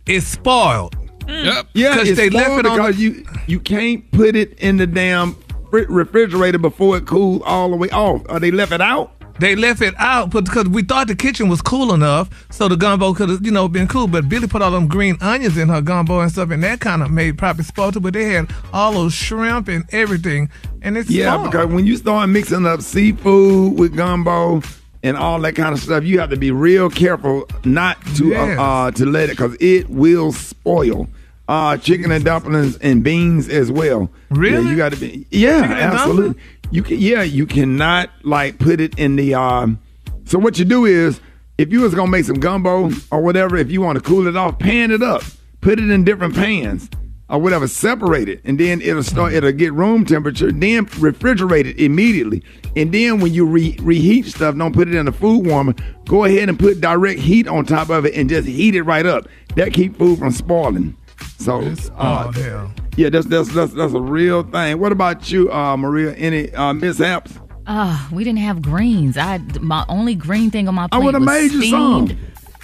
It's 0.06 0.26
spoiled. 0.26 0.96
Yep. 1.26 1.66
Yeah, 1.74 1.92
because 1.94 2.08
it's 2.10 2.18
they 2.18 2.30
left 2.30 2.58
it 2.58 2.66
on 2.66 2.76
because 2.78 2.96
the- 2.96 3.02
you 3.02 3.26
you 3.46 3.60
can't 3.60 4.10
put 4.12 4.34
it 4.36 4.58
in 4.58 4.76
the 4.78 4.86
damn 4.86 5.36
refrigerator 5.70 6.58
before 6.58 6.96
it 6.96 7.06
cools 7.06 7.42
all 7.44 7.70
the 7.70 7.76
way 7.76 7.90
off. 7.90 8.22
Or 8.28 8.40
they 8.40 8.50
left 8.50 8.72
it 8.72 8.80
out. 8.80 9.12
They 9.40 9.54
left 9.54 9.80
it 9.82 9.94
out 9.98 10.30
because 10.30 10.68
we 10.68 10.82
thought 10.82 11.06
the 11.06 11.14
kitchen 11.14 11.48
was 11.48 11.62
cool 11.62 11.94
enough, 11.94 12.28
so 12.50 12.66
the 12.68 12.76
gumbo 12.76 13.14
could 13.14 13.28
have, 13.28 13.44
you 13.46 13.52
know, 13.52 13.68
been 13.68 13.86
cool. 13.86 14.08
But 14.08 14.28
Billy 14.28 14.48
put 14.48 14.62
all 14.62 14.72
them 14.72 14.88
green 14.88 15.16
onions 15.20 15.56
in 15.56 15.68
her 15.68 15.80
gumbo 15.80 16.20
and 16.20 16.30
stuff, 16.30 16.50
and 16.50 16.62
that 16.64 16.80
kind 16.80 17.02
of 17.02 17.10
made 17.10 17.38
probably 17.38 17.62
spoiled. 17.64 18.02
But 18.02 18.14
they 18.14 18.24
had 18.24 18.50
all 18.72 18.92
those 18.92 19.14
shrimp 19.14 19.68
and 19.68 19.84
everything, 19.92 20.50
and 20.82 20.96
it's 20.98 21.08
Yeah, 21.08 21.34
spoiled. 21.34 21.50
because 21.52 21.66
when 21.68 21.86
you 21.86 21.96
start 21.96 22.28
mixing 22.30 22.66
up 22.66 22.82
seafood 22.82 23.78
with 23.78 23.94
gumbo 23.96 24.62
and 25.04 25.16
all 25.16 25.40
that 25.42 25.54
kind 25.54 25.72
of 25.72 25.80
stuff, 25.80 26.02
you 26.02 26.18
have 26.18 26.30
to 26.30 26.36
be 26.36 26.50
real 26.50 26.90
careful 26.90 27.48
not 27.64 27.96
to 28.16 28.30
Yes. 28.30 28.58
uh, 28.58 28.62
uh, 28.62 28.90
to 28.92 29.06
let 29.06 29.24
it 29.30 29.36
because 29.36 29.56
it 29.60 29.88
will 29.88 30.32
spoil. 30.32 31.08
Uh, 31.46 31.78
chicken 31.78 32.12
and 32.12 32.26
dumplings 32.26 32.76
and 32.78 33.02
beans 33.02 33.48
as 33.48 33.72
well. 33.72 34.10
Really? 34.28 34.64
Yeah, 34.64 34.70
you 34.70 34.76
got 34.76 34.92
to 34.92 34.98
be. 34.98 35.26
Yeah, 35.30 35.62
absolutely. 35.62 36.38
You 36.70 36.82
can. 36.82 36.98
Yeah, 36.98 37.22
you 37.22 37.46
cannot 37.46 38.10
like 38.22 38.58
put 38.58 38.80
it 38.80 38.98
in 38.98 39.16
the. 39.16 39.34
Um, 39.34 39.78
so 40.24 40.38
what 40.38 40.58
you 40.58 40.64
do 40.64 40.84
is, 40.84 41.20
if 41.56 41.72
you 41.72 41.80
was 41.80 41.94
gonna 41.94 42.10
make 42.10 42.26
some 42.26 42.40
gumbo 42.40 42.90
or 43.10 43.22
whatever, 43.22 43.56
if 43.56 43.70
you 43.70 43.80
want 43.80 43.96
to 43.96 44.04
cool 44.04 44.26
it 44.26 44.36
off, 44.36 44.58
pan 44.58 44.90
it 44.90 45.02
up, 45.02 45.22
put 45.60 45.78
it 45.78 45.90
in 45.90 46.04
different 46.04 46.34
pans 46.34 46.90
or 47.30 47.38
whatever, 47.38 47.68
separate 47.68 48.28
it, 48.28 48.40
and 48.44 48.58
then 48.58 48.80
it'll 48.80 49.02
start. 49.02 49.32
It'll 49.32 49.52
get 49.52 49.72
room 49.72 50.04
temperature. 50.04 50.52
Then 50.52 50.86
refrigerate 50.86 51.66
it 51.66 51.78
immediately, 51.80 52.42
and 52.76 52.92
then 52.92 53.20
when 53.20 53.32
you 53.32 53.46
re- 53.46 53.76
reheat 53.80 54.26
stuff, 54.26 54.56
don't 54.56 54.74
put 54.74 54.88
it 54.88 54.94
in 54.94 55.08
a 55.08 55.12
food 55.12 55.46
warmer. 55.46 55.74
Go 56.04 56.24
ahead 56.24 56.50
and 56.50 56.58
put 56.58 56.82
direct 56.82 57.20
heat 57.20 57.48
on 57.48 57.64
top 57.64 57.88
of 57.88 58.04
it, 58.04 58.14
and 58.14 58.28
just 58.28 58.46
heat 58.46 58.74
it 58.74 58.82
right 58.82 59.06
up. 59.06 59.26
That 59.56 59.72
keep 59.72 59.96
food 59.96 60.18
from 60.18 60.32
spoiling. 60.32 60.96
So, 61.38 61.60
uh, 61.96 62.24
oh 62.28 62.32
hell. 62.32 62.72
yeah, 62.96 63.08
that's 63.10 63.26
that's 63.26 63.48
that's 63.54 63.72
that's 63.72 63.92
a 63.94 64.00
real 64.00 64.42
thing. 64.42 64.78
What 64.78 64.92
about 64.92 65.30
you, 65.30 65.50
uh, 65.52 65.76
Maria? 65.76 66.14
Any 66.14 66.52
uh, 66.54 66.72
mishaps? 66.72 67.32
Ah, 67.66 68.08
we 68.12 68.24
didn't 68.24 68.38
have 68.40 68.62
greens. 68.62 69.16
I 69.16 69.38
my 69.60 69.84
only 69.88 70.14
green 70.14 70.50
thing 70.50 70.68
on 70.68 70.74
my 70.74 70.84
I 70.84 70.88
plate 70.88 71.04
would've 71.04 71.20
was 71.20 71.26
made 71.26 71.52
you 71.52 71.62
steamed. 71.62 72.10
some. 72.10 72.18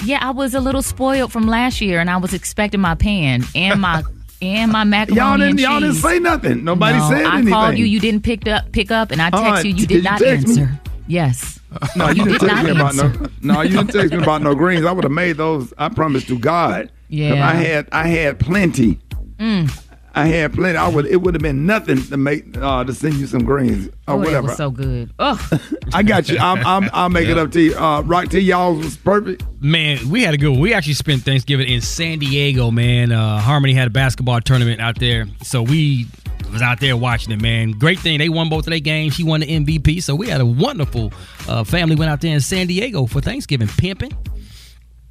Yeah, 0.05 0.19
I 0.21 0.31
was 0.33 0.55
a 0.55 0.61
little 0.61 0.83
spoiled 0.83 1.31
from 1.33 1.47
last 1.47 1.81
year, 1.81 2.01
and 2.01 2.11
I 2.11 2.17
was 2.17 2.35
expecting 2.35 2.81
my 2.81 2.95
pan 2.95 3.45
and 3.55 3.81
my 3.81 4.03
and 4.43 4.73
my 4.73 4.85
macaroni 4.85 5.21
Y'all 5.21 5.37
didn't 5.39 5.51
and 5.53 5.61
y'all 5.61 5.81
didn't 5.81 5.95
say 5.97 6.19
nothing. 6.19 6.65
Nobody 6.65 6.99
No, 6.99 7.09
said 7.09 7.25
I 7.27 7.35
anything. 7.37 7.53
called 7.55 7.79
you. 7.79 7.85
You 7.85 8.01
didn't 8.01 8.23
pick 8.23 8.49
up 8.49 8.73
pick 8.73 8.91
up, 8.91 9.11
and 9.13 9.23
I 9.23 9.29
Uh, 9.29 9.53
text 9.53 9.65
you. 9.67 9.71
You 9.71 9.87
did 9.87 9.89
did 9.89 9.97
you 9.97 10.03
not 10.03 10.19
text 10.21 10.49
me? 10.49 10.67
Answer. 11.09 11.61
Yes. 11.61 11.61
No, 11.97 12.09
you 12.09 12.25
didn't 12.25 12.41
did 12.41 12.49
text 12.49 12.65
me 12.65 12.71
about 12.71 12.95
no. 12.95 13.29
No, 13.43 13.61
you 13.63 13.77
didn't 13.77 13.91
text 13.93 14.13
me 14.13 14.23
about 14.23 14.43
no 14.43 14.55
greens. 14.55 14.85
I 14.87 14.93
would 14.93 15.05
have 15.05 15.13
made 15.13 15.37
those. 15.37 15.73
I 15.79 15.89
promise 15.89 16.25
to 16.27 16.39
God. 16.39 16.91
Yeah. 17.09 17.47
I 17.47 17.53
had 17.55 17.89
I 17.93 18.07
had 18.09 18.39
plenty. 18.39 19.01
Mm. 19.39 19.81
I 20.17 20.27
had 20.27 20.53
plenty. 20.55 20.79
I 20.79 20.87
would. 20.87 21.07
It 21.07 21.17
would 21.23 21.35
have 21.35 21.43
been 21.43 21.67
nothing 21.67 22.01
to 22.05 22.17
make 22.17 22.57
uh, 22.57 22.85
to 22.85 22.95
send 22.95 23.15
you 23.15 23.27
some 23.27 23.45
greens 23.45 23.89
or 23.89 24.15
Oh, 24.15 24.15
it 24.23 24.27
whatever. 24.27 24.47
was 24.47 24.57
so 24.57 24.71
good. 24.71 25.13
Oh, 25.19 25.49
I 25.93 26.05
got 26.05 26.29
you. 26.29 26.39
I'm, 26.39 26.65
I'm, 26.65 26.89
I'll 26.93 27.09
make 27.09 27.29
it 27.29 27.37
up 27.37 27.51
to 27.51 27.61
you. 27.61 27.77
Uh, 27.77 28.01
Rock 28.03 28.29
to 28.29 28.41
y'all 28.41 28.77
was 28.77 28.97
perfect. 28.97 29.43
Man, 29.61 30.09
we 30.09 30.23
had 30.23 30.33
a 30.35 30.39
good 30.39 30.51
one. 30.51 30.61
We 30.61 30.73
actually 30.73 30.95
spent 30.95 31.23
Thanksgiving 31.23 31.67
in 31.69 31.81
San 31.81 32.21
Diego, 32.21 32.71
man. 32.71 33.11
Uh, 33.11 33.41
Harmony 33.41 33.75
had 33.75 33.89
a 33.89 33.91
basketball 33.91 34.41
tournament 34.41 34.81
out 34.81 35.01
there. 35.01 35.27
So 35.43 35.63
we 35.65 36.07
was 36.55 36.63
out 36.63 36.81
there 36.81 36.97
watching 36.97 37.33
it, 37.33 37.43
man. 37.43 37.73
Great 37.73 37.99
thing. 37.99 38.17
They 38.19 38.31
won 38.31 38.49
both 38.49 38.67
of 38.67 38.71
their 38.71 38.81
games. 38.81 39.13
She 39.15 39.23
won 39.25 39.41
the 39.41 39.47
MVP. 39.47 40.03
So 40.03 40.15
we 40.15 40.29
had 40.31 40.41
a 40.41 40.47
wonderful 40.47 41.13
uh, 41.49 41.65
family 41.65 41.95
went 41.97 42.11
out 42.11 42.23
there 42.23 42.33
in 42.33 42.41
San 42.41 42.67
Diego 42.67 43.05
for 43.07 43.21
Thanksgiving 43.21 43.69
pimping. 43.69 44.13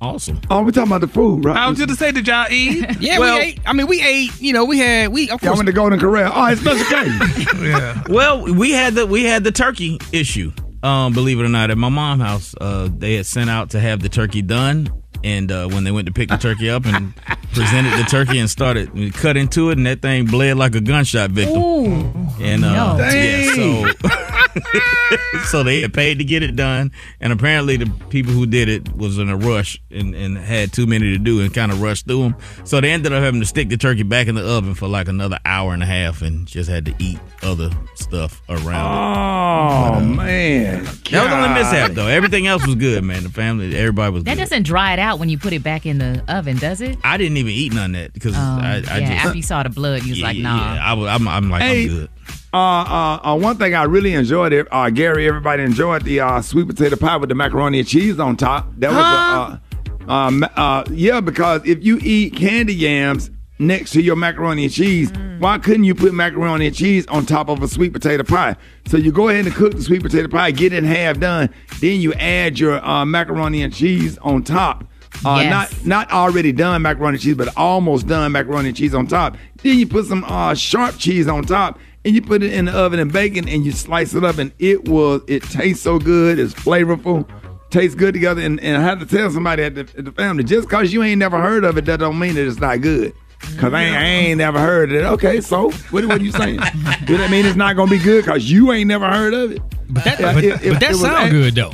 Awesome. 0.01 0.41
Oh, 0.49 0.61
we're 0.63 0.71
talking 0.71 0.89
about 0.91 0.99
the 0.99 1.07
food, 1.07 1.45
right? 1.45 1.55
I 1.55 1.69
was 1.69 1.77
just 1.77 1.89
to 1.89 1.95
say, 1.95 2.11
did 2.11 2.27
y'all 2.27 2.45
eat? 2.51 2.85
Yeah, 2.99 3.19
Well- 3.19 3.37
we 3.37 3.43
ate. 3.45 3.59
I 3.65 3.71
mean, 3.73 3.87
we 3.87 4.01
ate. 4.01 4.31
You 4.41 4.51
know, 4.51 4.65
we 4.65 4.77
had 4.79 5.13
we 5.13 5.29
of 5.29 5.41
Y'all 5.41 5.51
course. 5.51 5.57
went 5.59 5.67
to 5.67 5.73
Golden 5.73 5.97
Corral. 5.99 6.31
Oh, 6.35 6.45
it's 6.47 6.59
special 6.59 6.85
K. 7.55 7.69
yeah. 7.69 8.03
Well, 8.09 8.43
we 8.53 8.71
had 8.71 8.95
the 8.95 9.05
we 9.05 9.23
had 9.23 9.43
the 9.45 9.51
turkey 9.51 9.99
issue. 10.11 10.51
Um, 10.81 11.13
believe 11.13 11.39
it 11.39 11.43
or 11.43 11.49
not, 11.49 11.71
at 11.71 11.77
my 11.77 11.87
mom's 11.87 12.21
house, 12.21 12.55
uh, 12.59 12.89
they 12.91 13.13
had 13.15 13.25
sent 13.25 13.49
out 13.49 13.69
to 13.69 13.79
have 13.79 14.01
the 14.01 14.09
turkey 14.09 14.41
done, 14.41 14.89
and 15.23 15.49
uh, 15.49 15.69
when 15.69 15.85
they 15.85 15.91
went 15.91 16.07
to 16.07 16.13
pick 16.13 16.27
the 16.27 16.35
turkey 16.35 16.69
up 16.69 16.85
and 16.85 17.13
presented 17.53 17.91
the 17.97 18.03
turkey 18.03 18.39
and 18.39 18.49
started 18.49 19.13
cut 19.13 19.37
into 19.37 19.69
it, 19.69 19.77
and 19.77 19.85
that 19.87 20.01
thing 20.01 20.25
bled 20.25 20.57
like 20.57 20.75
a 20.75 20.81
gunshot 20.81 21.31
victim. 21.31 21.61
ooh. 21.61 22.13
And 22.41 22.65
uh, 22.65 22.97
No. 22.97 23.03
yeah, 23.03 23.53
so 23.53 23.85
so 25.45 25.63
they 25.63 25.81
had 25.81 25.93
paid 25.93 26.17
to 26.19 26.23
get 26.23 26.43
it 26.43 26.55
done, 26.55 26.91
and 27.19 27.33
apparently 27.33 27.77
the 27.77 27.85
people 28.09 28.31
who 28.33 28.45
did 28.45 28.69
it 28.69 28.93
was 28.95 29.17
in 29.17 29.29
a 29.29 29.35
rush 29.37 29.79
and, 29.91 30.13
and 30.15 30.37
had 30.37 30.71
too 30.73 30.85
many 30.85 31.11
to 31.11 31.17
do 31.17 31.41
and 31.41 31.53
kind 31.53 31.71
of 31.71 31.81
rushed 31.81 32.05
through 32.07 32.23
them. 32.23 32.35
So 32.63 32.79
they 32.81 32.91
ended 32.91 33.13
up 33.13 33.21
having 33.23 33.39
to 33.41 33.45
stick 33.45 33.69
the 33.69 33.77
turkey 33.77 34.03
back 34.03 34.27
in 34.27 34.35
the 34.35 34.45
oven 34.47 34.75
for 34.75 34.87
like 34.87 35.07
another 35.07 35.39
hour 35.45 35.73
and 35.73 35.83
a 35.83 35.85
half, 35.85 36.21
and 36.21 36.47
just 36.47 36.69
had 36.69 36.85
to 36.85 36.93
eat 36.99 37.19
other 37.41 37.69
stuff 37.95 38.41
around 38.49 38.63
it. 38.67 40.03
Oh 40.03 40.05
man, 40.05 40.83
That 40.83 40.93
was 40.95 41.11
the 41.11 41.35
only 41.35 41.49
mishap 41.49 41.91
though. 41.91 42.07
Everything 42.07 42.47
else 42.47 42.65
was 42.65 42.75
good, 42.75 43.03
man. 43.03 43.23
The 43.23 43.29
family, 43.29 43.75
everybody 43.75 44.13
was 44.13 44.23
good. 44.23 44.27
that 44.31 44.35
good. 44.35 44.41
doesn't 44.41 44.63
dry 44.63 44.93
it 44.93 44.99
out 44.99 45.19
when 45.19 45.29
you 45.29 45.37
put 45.37 45.53
it 45.53 45.63
back 45.63 45.85
in 45.85 45.97
the 45.97 46.23
oven, 46.27 46.57
does 46.57 46.81
it? 46.81 46.97
I 47.03 47.17
didn't 47.17 47.37
even 47.37 47.51
eat 47.51 47.73
none 47.73 47.95
of 47.95 48.01
that 48.01 48.13
because 48.13 48.35
Um, 48.35 48.59
I, 48.59 48.75
I 48.75 48.77
yeah, 48.77 48.99
just 48.99 49.11
after 49.25 49.35
you 49.37 49.43
saw 49.43 49.63
the 49.63 49.69
blood, 49.69 50.03
you 50.03 50.11
was 50.11 50.21
like, 50.21 50.37
nah. 50.37 50.75
yeah, 50.75 50.85
I 50.85 50.93
was, 50.93 51.07
I'm, 51.09 51.27
I'm 51.27 51.49
like 51.49 51.61
Hey. 51.61 51.83
I'm 51.83 51.87
good. 51.89 52.09
Uh, 52.53 52.57
uh, 52.57 53.19
uh, 53.23 53.35
one 53.35 53.57
thing 53.57 53.73
I 53.73 53.83
really 53.83 54.13
enjoyed 54.13 54.53
it, 54.53 54.67
uh, 54.71 54.89
Gary, 54.91 55.27
everybody 55.27 55.63
enjoyed 55.63 56.03
the 56.03 56.19
uh, 56.19 56.41
sweet 56.41 56.67
potato 56.67 56.95
pie 56.95 57.17
with 57.17 57.29
the 57.29 57.35
macaroni 57.35 57.79
and 57.79 57.87
cheese 57.87 58.19
on 58.19 58.37
top. 58.37 58.67
That 58.77 58.91
was, 58.91 58.97
a, 58.99 60.07
uh, 60.07 60.13
um, 60.13 60.45
uh, 60.55 60.83
yeah, 60.91 61.19
because 61.19 61.65
if 61.65 61.83
you 61.83 61.97
eat 62.03 62.35
candy 62.35 62.75
yams 62.75 63.31
next 63.57 63.91
to 63.93 64.01
your 64.03 64.15
macaroni 64.15 64.65
and 64.65 64.71
cheese, 64.73 65.11
why 65.39 65.57
couldn't 65.57 65.85
you 65.85 65.95
put 65.95 66.13
macaroni 66.13 66.67
and 66.67 66.75
cheese 66.75 67.07
on 67.07 67.25
top 67.25 67.49
of 67.49 67.63
a 67.63 67.67
sweet 67.67 67.91
potato 67.91 68.21
pie? 68.23 68.55
So 68.85 68.97
you 68.97 69.11
go 69.11 69.29
ahead 69.29 69.47
and 69.47 69.55
cook 69.55 69.73
the 69.73 69.81
sweet 69.81 70.03
potato 70.03 70.27
pie, 70.27 70.51
get 70.51 70.73
it 70.73 70.77
in 70.77 70.83
half 70.85 71.19
done, 71.19 71.49
then 71.81 72.01
you 72.01 72.13
add 72.13 72.59
your 72.59 72.85
uh, 72.85 73.03
macaroni 73.03 73.63
and 73.63 73.73
cheese 73.73 74.19
on 74.19 74.43
top. 74.43 74.83
Uh, 75.25 75.39
Yes. 75.43 75.49
Not 75.51 75.85
not 75.85 76.11
already 76.11 76.51
done 76.51 76.81
macaroni 76.83 77.15
and 77.15 77.21
cheese, 77.21 77.35
but 77.35 77.55
almost 77.57 78.07
done 78.07 78.31
macaroni 78.31 78.69
and 78.69 78.77
cheese 78.77 78.93
on 78.93 79.07
top. 79.07 79.37
Then 79.63 79.77
you 79.79 79.87
put 79.87 80.05
some 80.05 80.23
uh, 80.25 80.53
sharp 80.55 80.97
cheese 80.97 81.27
on 81.27 81.43
top, 81.45 81.79
and 82.05 82.15
you 82.15 82.21
put 82.21 82.43
it 82.43 82.53
in 82.53 82.65
the 82.65 82.71
oven 82.71 82.99
and 82.99 83.11
bacon, 83.11 83.47
and 83.47 83.65
you 83.65 83.71
slice 83.71 84.13
it 84.13 84.23
up, 84.23 84.37
and 84.37 84.51
it 84.59 84.87
was 84.87 85.21
it 85.27 85.43
tastes 85.43 85.83
so 85.83 85.99
good. 85.99 86.39
It's 86.39 86.53
flavorful, 86.53 87.27
tastes 87.69 87.95
good 87.95 88.13
together. 88.13 88.41
And, 88.41 88.59
and 88.61 88.77
I 88.77 88.81
had 88.81 88.99
to 88.99 89.05
tell 89.05 89.29
somebody 89.31 89.63
at 89.63 89.75
the, 89.75 89.81
at 89.97 90.05
the 90.05 90.11
family, 90.11 90.43
just 90.43 90.69
cause 90.69 90.91
you 90.93 91.03
ain't 91.03 91.19
never 91.19 91.39
heard 91.41 91.63
of 91.63 91.77
it, 91.77 91.85
that 91.85 91.99
don't 91.99 92.19
mean 92.19 92.35
that 92.35 92.45
it's 92.47 92.59
not 92.59 92.81
good. 92.81 93.13
Cause 93.57 93.73
I 93.73 93.83
ain't, 93.83 93.95
I 93.97 94.03
ain't 94.05 94.37
never 94.37 94.57
heard 94.57 94.89
of 94.93 94.95
it. 94.97 95.03
Okay, 95.03 95.41
so 95.41 95.69
what, 95.91 96.05
what 96.05 96.21
are 96.21 96.23
you 96.23 96.31
saying? 96.31 96.57
Do 97.05 97.17
that 97.17 97.29
mean 97.29 97.45
it's 97.45 97.57
not 97.57 97.75
gonna 97.75 97.91
be 97.91 97.97
good? 97.99 98.23
Cause 98.23 98.45
you 98.49 98.71
ain't 98.71 98.87
never 98.87 99.05
heard 99.09 99.33
of 99.33 99.51
it. 99.51 99.61
but 99.89 100.03
that, 100.05 100.19
but, 100.21 100.43
if- 100.43 100.63
if 100.63 100.73
but 100.73 100.79
that 100.79 100.89
it 100.89 100.93
was 100.93 101.01
sound 101.01 101.27
a- 101.27 101.31
good 101.31 101.55
though. 101.55 101.71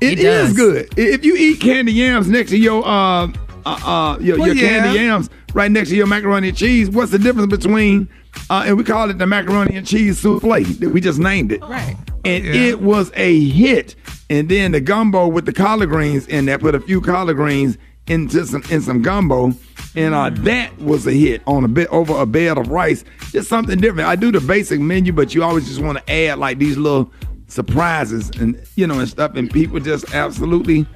It 0.00 0.12
It 0.12 0.20
is 0.20 0.54
good. 0.56 0.88
If 0.98 1.26
you 1.26 1.36
eat 1.36 1.60
candy 1.60 1.92
yams 1.92 2.26
next 2.26 2.50
to 2.52 2.56
your 2.56 2.82
uh 2.86 3.26
uh, 3.26 3.28
uh 3.66 4.18
your, 4.18 4.38
Well, 4.38 4.46
your 4.48 4.56
yeah. 4.56 4.68
candy 4.82 4.98
yams 5.00 5.28
right 5.52 5.70
next 5.70 5.90
to 5.90 5.96
your 5.96 6.06
macaroni 6.06 6.48
and 6.48 6.56
cheese, 6.56 6.88
what's 6.88 7.12
the 7.12 7.18
difference 7.18 7.50
between 7.54 8.08
uh 8.48 8.64
and 8.66 8.76
we 8.76 8.84
called 8.84 9.10
it 9.10 9.18
the 9.18 9.26
macaroni 9.26 9.76
and 9.76 9.86
cheese 9.86 10.18
souffle 10.18 10.50
we 10.92 11.00
just 11.00 11.18
named 11.18 11.52
it. 11.52 11.62
Right. 11.62 11.96
And 12.24 12.44
Yeah. 12.44 12.52
it 12.52 12.80
was 12.82 13.10
a 13.14 13.40
hit. 13.48 13.94
And 14.28 14.48
then 14.48 14.72
the 14.72 14.80
gumbo 14.80 15.26
with 15.26 15.46
the 15.46 15.52
collard 15.52 15.88
greens 15.88 16.26
in 16.26 16.46
there, 16.46 16.58
put 16.58 16.74
a 16.74 16.80
few 16.80 17.00
collard 17.00 17.36
greens 17.36 17.78
into 18.06 18.44
some 18.46 18.62
in 18.70 18.80
some 18.80 19.02
gumbo. 19.02 19.52
And 19.96 20.14
uh, 20.14 20.30
that 20.30 20.76
was 20.78 21.06
a 21.06 21.12
hit 21.12 21.42
on 21.46 21.64
a 21.64 21.68
bit 21.68 21.88
over 21.88 22.16
a 22.16 22.26
bed 22.26 22.58
of 22.58 22.68
rice. 22.68 23.04
Just 23.32 23.48
something 23.48 23.80
different. 23.80 24.08
I 24.08 24.14
do 24.16 24.30
the 24.30 24.40
basic 24.40 24.78
menu, 24.80 25.12
but 25.12 25.34
you 25.34 25.42
always 25.42 25.66
just 25.66 25.80
want 25.80 25.98
to 25.98 26.12
add 26.12 26.38
like 26.38 26.58
these 26.58 26.76
little 26.76 27.10
surprises 27.48 28.30
and 28.38 28.62
you 28.76 28.86
know 28.86 29.00
and 29.00 29.08
stuff. 29.08 29.34
And 29.34 29.50
people 29.50 29.80
just 29.80 30.14
absolutely 30.14 30.86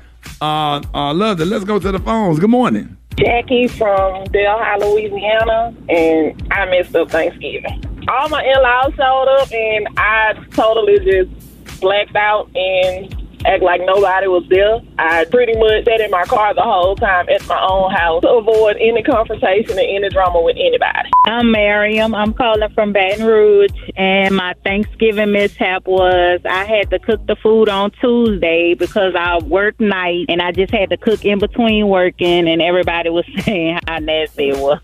uh, 0.41 0.81
uh 0.95 1.13
loved 1.15 1.41
it. 1.41 1.47
Let's 1.47 1.65
go 1.65 1.79
to 1.79 1.91
the 1.93 1.99
phones. 1.99 2.39
Good 2.39 2.51
morning. 2.51 2.97
Jackie 3.17 3.69
from 3.69 4.25
Delhi, 4.25 4.85
Louisiana, 4.85 5.75
and 5.89 6.53
I 6.53 6.67
messed 6.67 6.97
up 6.97 7.11
Thanksgiving. 7.11 7.83
All 8.09 8.29
my 8.29 8.43
in-laws 8.45 8.93
showed 8.97 9.37
up, 9.41 9.53
and 9.53 9.89
I 9.97 10.35
totally 10.51 10.99
just 10.99 11.81
blacked 11.81 12.17
out 12.17 12.51
and 12.57 13.15
act 13.47 13.63
like 13.63 13.81
nobody 13.85 14.27
was 14.27 14.45
there. 14.49 14.81
I 14.99 15.25
pretty 15.25 15.59
much 15.59 15.85
sat 15.85 16.01
in 16.01 16.11
my 16.11 16.25
car 16.25 16.55
the 16.55 16.63
whole 16.63 16.95
time 16.95 17.29
at 17.29 17.47
my 17.49 17.61
own 17.61 17.91
house 17.91 18.23
to 18.23 18.29
avoid 18.29 18.77
any 18.79 19.03
confrontation 19.03 19.73
and 19.79 19.81
any 19.81 20.09
drama 20.09 20.41
with 20.41 20.57
anybody. 20.57 21.11
I'm 21.25 21.51
Miriam. 21.51 22.15
I'm 22.15 22.33
calling 22.33 22.69
from 22.75 22.93
Baton 22.93 23.27
Rouge, 23.27 23.73
and 23.97 24.37
my 24.37 24.55
Thanksgiving 24.63 25.33
mishap 25.33 25.87
was 25.87 26.41
I 26.45 26.65
had 26.65 26.91
to 26.91 26.99
cook 26.99 27.27
the 27.27 27.35
food 27.37 27.69
on 27.69 27.91
Tuesday 28.01 28.75
because 28.75 29.15
I 29.19 29.39
worked 29.39 29.81
night, 29.81 30.27
and 30.29 30.41
I 30.41 30.53
just 30.53 30.73
had 30.73 30.91
to 30.91 30.97
cook 30.97 31.25
in 31.25 31.41
between 31.41 31.89
working, 31.89 32.49
and 32.49 32.63
everybody 32.63 33.11
was 33.11 33.25
saying 33.41 33.81
how 33.89 33.99
nasty 33.99 34.51
it 34.51 34.59
was. 34.59 34.81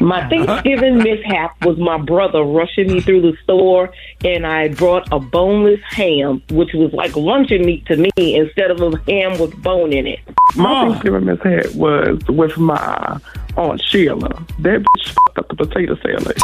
My 0.00 0.28
Thanksgiving 0.28 0.98
mishap 0.98 1.64
was 1.64 1.78
my 1.78 1.98
brother 1.98 2.42
rushing 2.42 2.88
me 2.88 3.00
through 3.00 3.22
the 3.22 3.36
store, 3.44 3.92
and 4.24 4.46
I 4.46 4.68
brought 4.68 5.08
a 5.12 5.20
boneless 5.20 5.80
ham, 5.90 6.42
which 6.50 6.70
was 6.74 6.92
like 6.92 7.14
luncheon 7.16 7.64
meat 7.64 7.86
to 7.86 7.96
me 7.96 8.10
instead 8.16 8.70
of 8.70 8.80
a 8.80 8.96
ham 9.10 9.35
with 9.38 9.60
bone 9.62 9.92
in 9.92 10.06
it. 10.06 10.20
My 10.54 10.82
oh. 10.82 10.90
Thanksgiving 10.90 11.24
mishap 11.26 11.74
was 11.74 12.18
with 12.28 12.56
my 12.56 13.20
Aunt 13.56 13.82
Sheila. 13.82 14.28
That 14.60 14.82
bitch 14.82 15.08
fucked 15.08 15.38
up 15.38 15.48
the 15.48 15.54
potato 15.56 15.96
salad. 15.96 16.36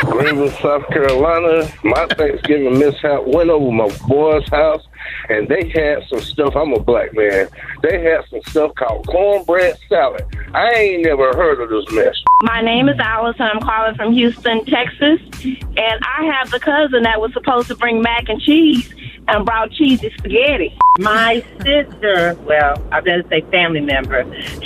Greenville, 0.00 0.50
South 0.50 0.86
Carolina. 0.88 1.70
My 1.84 2.06
Thanksgiving 2.06 2.78
mishap 2.78 3.26
went 3.26 3.50
over 3.50 3.70
my 3.72 3.88
boy's 4.06 4.48
house, 4.48 4.86
and 5.28 5.48
they 5.48 5.68
had 5.68 6.06
some 6.08 6.20
stuff. 6.20 6.54
I'm 6.56 6.72
a 6.74 6.80
black 6.80 7.14
man. 7.14 7.48
They 7.82 8.02
had 8.02 8.24
some 8.30 8.42
stuff 8.46 8.74
called 8.74 9.06
cornbread 9.06 9.78
salad. 9.88 10.24
I 10.54 10.72
ain't 10.74 11.04
never 11.04 11.32
heard 11.34 11.60
of 11.60 11.70
this 11.70 11.84
mess. 11.94 12.14
My 12.42 12.60
name 12.60 12.88
is 12.88 12.98
Allison. 12.98 13.42
I'm 13.42 13.60
calling 13.60 13.94
from 13.94 14.12
Houston, 14.12 14.64
Texas, 14.66 15.20
and 15.44 16.00
I 16.02 16.30
have 16.32 16.50
the 16.50 16.60
cousin 16.60 17.02
that 17.02 17.20
was 17.20 17.32
supposed 17.32 17.68
to 17.68 17.76
bring 17.76 18.02
mac 18.02 18.28
and 18.28 18.40
cheese 18.40 18.92
and 19.28 19.44
brought 19.44 19.70
cheesy 19.70 20.10
spaghetti. 20.18 20.76
My 20.98 21.44
sister, 21.62 22.34
well, 22.42 22.82
I 22.90 23.00
better 23.00 23.22
say 23.28 23.42
family 23.52 23.80
member, 23.80 24.24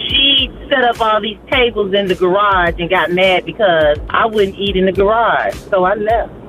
she 0.08 0.50
set 0.68 0.84
up 0.84 1.00
all 1.00 1.20
these 1.20 1.38
tables 1.50 1.92
in 1.92 2.06
the 2.06 2.14
garage 2.14 2.74
and 2.78 2.88
got 2.88 3.10
mad 3.10 3.44
because 3.44 3.98
I 4.08 4.26
wouldn't 4.26 4.56
eat 4.58 4.76
in 4.76 4.86
the 4.86 4.92
garage. 4.92 5.54
So 5.70 5.84
I 5.84 5.94
left. 5.94 6.32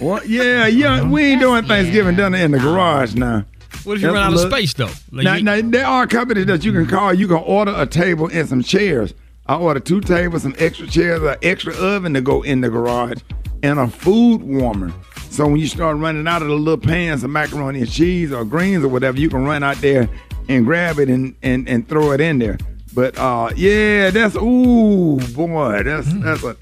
Well, 0.00 0.24
yeah, 0.26 0.66
yeah. 0.66 1.06
We 1.06 1.22
ain't 1.32 1.42
doing 1.42 1.64
Thanksgiving 1.64 2.16
dinner 2.16 2.38
in 2.38 2.50
the 2.50 2.58
garage 2.58 3.14
now. 3.14 3.44
What 3.84 3.96
if 3.96 4.00
you 4.00 4.08
That's 4.08 4.14
run 4.14 4.32
out 4.32 4.32
of 4.32 4.40
space 4.50 4.72
though? 4.72 4.88
Like 5.10 5.24
now, 5.24 5.34
you- 5.34 5.42
now, 5.42 5.60
there 5.62 5.86
are 5.86 6.06
companies 6.06 6.46
that 6.46 6.64
you 6.64 6.72
can 6.72 6.86
call. 6.86 7.12
You 7.12 7.28
can 7.28 7.36
order 7.36 7.74
a 7.76 7.84
table 7.84 8.30
and 8.32 8.48
some 8.48 8.62
chairs. 8.62 9.12
I 9.46 9.56
ordered 9.56 9.84
two 9.84 10.00
tables, 10.00 10.42
some 10.44 10.54
extra 10.58 10.86
chairs, 10.86 11.20
an 11.22 11.36
extra 11.42 11.74
oven 11.74 12.14
to 12.14 12.22
go 12.22 12.40
in 12.42 12.62
the 12.62 12.70
garage, 12.70 13.18
and 13.62 13.78
a 13.78 13.88
food 13.88 14.42
warmer. 14.42 14.92
So 15.30 15.46
when 15.46 15.56
you 15.56 15.66
start 15.66 15.96
running 15.96 16.26
out 16.26 16.42
of 16.42 16.48
the 16.48 16.54
little 16.54 16.78
pans 16.78 17.24
of 17.24 17.30
macaroni 17.30 17.80
and 17.80 17.90
cheese 17.90 18.32
or 18.32 18.44
greens 18.44 18.84
or 18.84 18.88
whatever, 18.88 19.18
you 19.18 19.30
can 19.30 19.44
run 19.44 19.62
out 19.62 19.76
there 19.78 20.08
and 20.48 20.64
grab 20.64 20.98
it 20.98 21.08
and, 21.08 21.34
and, 21.42 21.68
and 21.68 21.88
throw 21.88 22.12
it 22.12 22.20
in 22.20 22.38
there. 22.38 22.58
But 22.94 23.16
uh, 23.18 23.50
yeah, 23.56 24.10
that's 24.10 24.36
ooh 24.36 25.18
boy, 25.34 25.82
that's 25.82 26.12
that's 26.12 26.44
a 26.44 26.56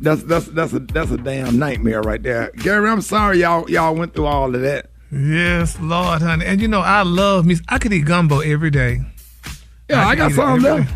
that's 0.00 0.22
that's 0.22 0.46
that's 0.46 0.72
a 0.72 0.78
that's 0.78 1.10
a 1.10 1.16
damn 1.16 1.58
nightmare 1.58 2.02
right 2.02 2.22
there. 2.22 2.52
Gary, 2.58 2.88
I'm 2.88 3.00
sorry 3.00 3.40
y'all 3.40 3.68
y'all 3.68 3.94
went 3.94 4.14
through 4.14 4.26
all 4.26 4.54
of 4.54 4.60
that. 4.60 4.90
Yes, 5.10 5.78
Lord, 5.80 6.22
honey. 6.22 6.44
And 6.44 6.60
you 6.60 6.68
know, 6.68 6.80
I 6.80 7.02
love 7.02 7.46
me. 7.46 7.56
I 7.68 7.78
could 7.78 7.92
eat 7.92 8.04
gumbo 8.04 8.40
every 8.40 8.70
day. 8.70 9.00
Yeah, 9.88 10.06
I, 10.06 10.14
could 10.14 10.18
got 10.18 10.32
some 10.32 10.64
every 10.64 10.86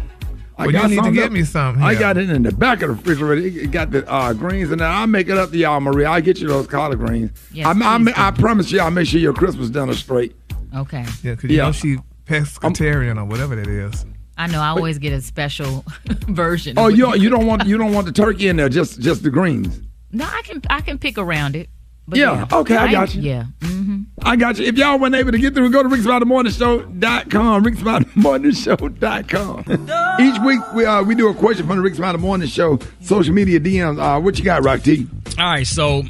there. 0.59 0.73
day. 0.73 0.79
Well, 0.79 0.91
you 0.91 0.97
need 1.01 1.05
to 1.09 1.13
get 1.13 1.33
me 1.33 1.45
some. 1.45 1.83
I 1.83 1.95
got 1.95 2.17
it 2.17 2.29
in 2.31 2.43
the 2.43 2.53
back 2.53 2.83
of 2.83 2.89
the 2.89 2.95
refrigerator. 2.95 3.47
It 3.47 3.57
it 3.57 3.71
got 3.71 3.91
the 3.91 4.09
uh, 4.11 4.33
greens 4.33 4.71
and 4.71 4.81
there. 4.81 4.89
I'll 4.89 5.07
make 5.07 5.29
it 5.29 5.39
up 5.39 5.51
to 5.51 5.57
y'all, 5.57 5.81
Maria. 5.81 6.09
I'll 6.11 6.21
get 6.21 6.39
you 6.41 6.49
those 6.49 6.67
collard 6.67 6.99
greens. 6.99 7.31
Yes, 7.53 7.67
I, 7.67 7.71
I, 7.71 7.99
please 7.99 8.15
I, 8.17 8.31
promise 8.33 8.71
you, 8.73 8.81
I'll 8.81 8.91
make 8.91 9.07
sure 9.07 9.21
your 9.21 9.35
Christmas 9.35 9.71
dinner 9.71 9.95
straight. 9.95 10.35
Okay. 10.77 11.05
Yeah, 11.23 11.35
because 11.35 11.51
you 11.51 11.57
Yeah. 11.57 11.67
know 11.67 11.73
she 11.73 11.97
pescatarian 12.27 13.19
or 13.19 13.25
whatever 13.25 13.57
that 13.57 13.67
is. 13.67 14.05
I 14.37 14.47
know. 14.47 14.61
I 14.61 14.69
always 14.69 14.99
get 14.99 15.13
a 15.13 15.21
special 15.21 15.85
version. 16.29 16.79
Oh, 16.79 16.89
you 16.89 17.15
you 17.17 17.29
don't 17.29 17.47
want 17.51 17.67
you 17.67 17.77
don't 17.79 17.93
want 17.93 18.07
the 18.07 18.13
turkey 18.13 18.49
in 18.49 18.57
there, 18.57 18.69
just 18.69 19.01
just 19.01 19.23
the 19.23 19.31
greens. 19.31 19.81
No, 20.13 20.25
I 20.25 20.43
can 20.43 20.63
I 20.71 20.81
can 20.81 20.99
pick 20.99 21.19
around 21.19 21.57
it. 21.57 21.69
But 22.09 22.19
Yeah, 22.19 22.47
okay, 22.51 22.75
I 22.75 22.91
got 22.91 23.15
you. 23.15 23.21
Yeah. 23.21 23.45
Mm-hmm. 23.61 23.99
I 24.23 24.37
got 24.37 24.59
you. 24.59 24.65
If 24.65 24.79
y'all 24.79 24.99
weren't 24.99 25.15
able 25.15 25.33
to 25.33 25.39
get 25.39 25.55
through, 25.55 25.71
go 25.71 25.83
to 25.83 25.89
ricksmileythemorningshow.com, 25.91 27.65
ricksmileythemorningshow.com. 27.65 30.19
Each 30.21 30.39
week, 30.41 30.61
we 30.75 30.87
uh, 30.87 31.03
we 31.03 31.15
do 31.15 31.29
a 31.29 31.35
question 31.35 31.67
from 31.67 31.77
the 31.77 31.83
Rick 31.83 31.97
Smiley 31.97 32.19
Morning 32.19 32.49
Show, 32.49 32.79
social 33.03 33.35
media 33.35 33.61
DMs. 33.61 34.01
Uh, 34.01 34.19
what 34.21 34.39
you 34.39 34.45
got, 34.45 34.65
Rock 34.65 34.81
T? 34.81 35.07
All 35.39 35.51
right, 35.51 35.67
so 35.67 36.05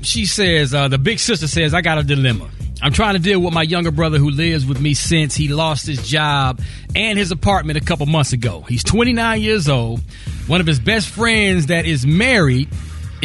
she 0.00 0.24
says, 0.24 0.72
uh, 0.72 0.88
the 0.88 0.98
big 0.98 1.18
sister 1.18 1.46
says, 1.46 1.74
I 1.74 1.82
got 1.82 1.98
a 1.98 2.02
dilemma. 2.02 2.48
I'm 2.82 2.92
trying 2.92 3.14
to 3.14 3.20
deal 3.20 3.40
with 3.40 3.54
my 3.54 3.62
younger 3.62 3.90
brother 3.90 4.18
who 4.18 4.30
lives 4.30 4.66
with 4.66 4.80
me 4.80 4.94
since 4.94 5.34
he 5.34 5.48
lost 5.48 5.86
his 5.86 6.06
job 6.08 6.60
and 6.94 7.18
his 7.18 7.30
apartment 7.30 7.78
a 7.78 7.80
couple 7.80 8.06
months 8.06 8.32
ago. 8.32 8.62
He's 8.62 8.82
29 8.82 9.40
years 9.40 9.68
old. 9.68 10.00
One 10.46 10.60
of 10.60 10.66
his 10.66 10.80
best 10.80 11.08
friends 11.08 11.66
that 11.66 11.86
is 11.86 12.06
married 12.06 12.68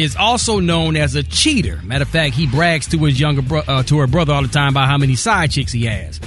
is 0.00 0.16
also 0.16 0.60
known 0.60 0.96
as 0.96 1.14
a 1.14 1.22
cheater. 1.22 1.78
Matter 1.84 2.02
of 2.02 2.08
fact, 2.08 2.34
he 2.34 2.46
brags 2.46 2.88
to 2.88 2.98
his 2.98 3.20
younger 3.20 3.42
bro- 3.42 3.62
uh, 3.68 3.82
to 3.84 3.98
her 3.98 4.06
brother 4.06 4.32
all 4.32 4.42
the 4.42 4.48
time 4.48 4.72
about 4.72 4.88
how 4.88 4.96
many 4.96 5.14
side 5.14 5.50
chicks 5.50 5.72
he 5.72 5.84
has. 5.84 6.18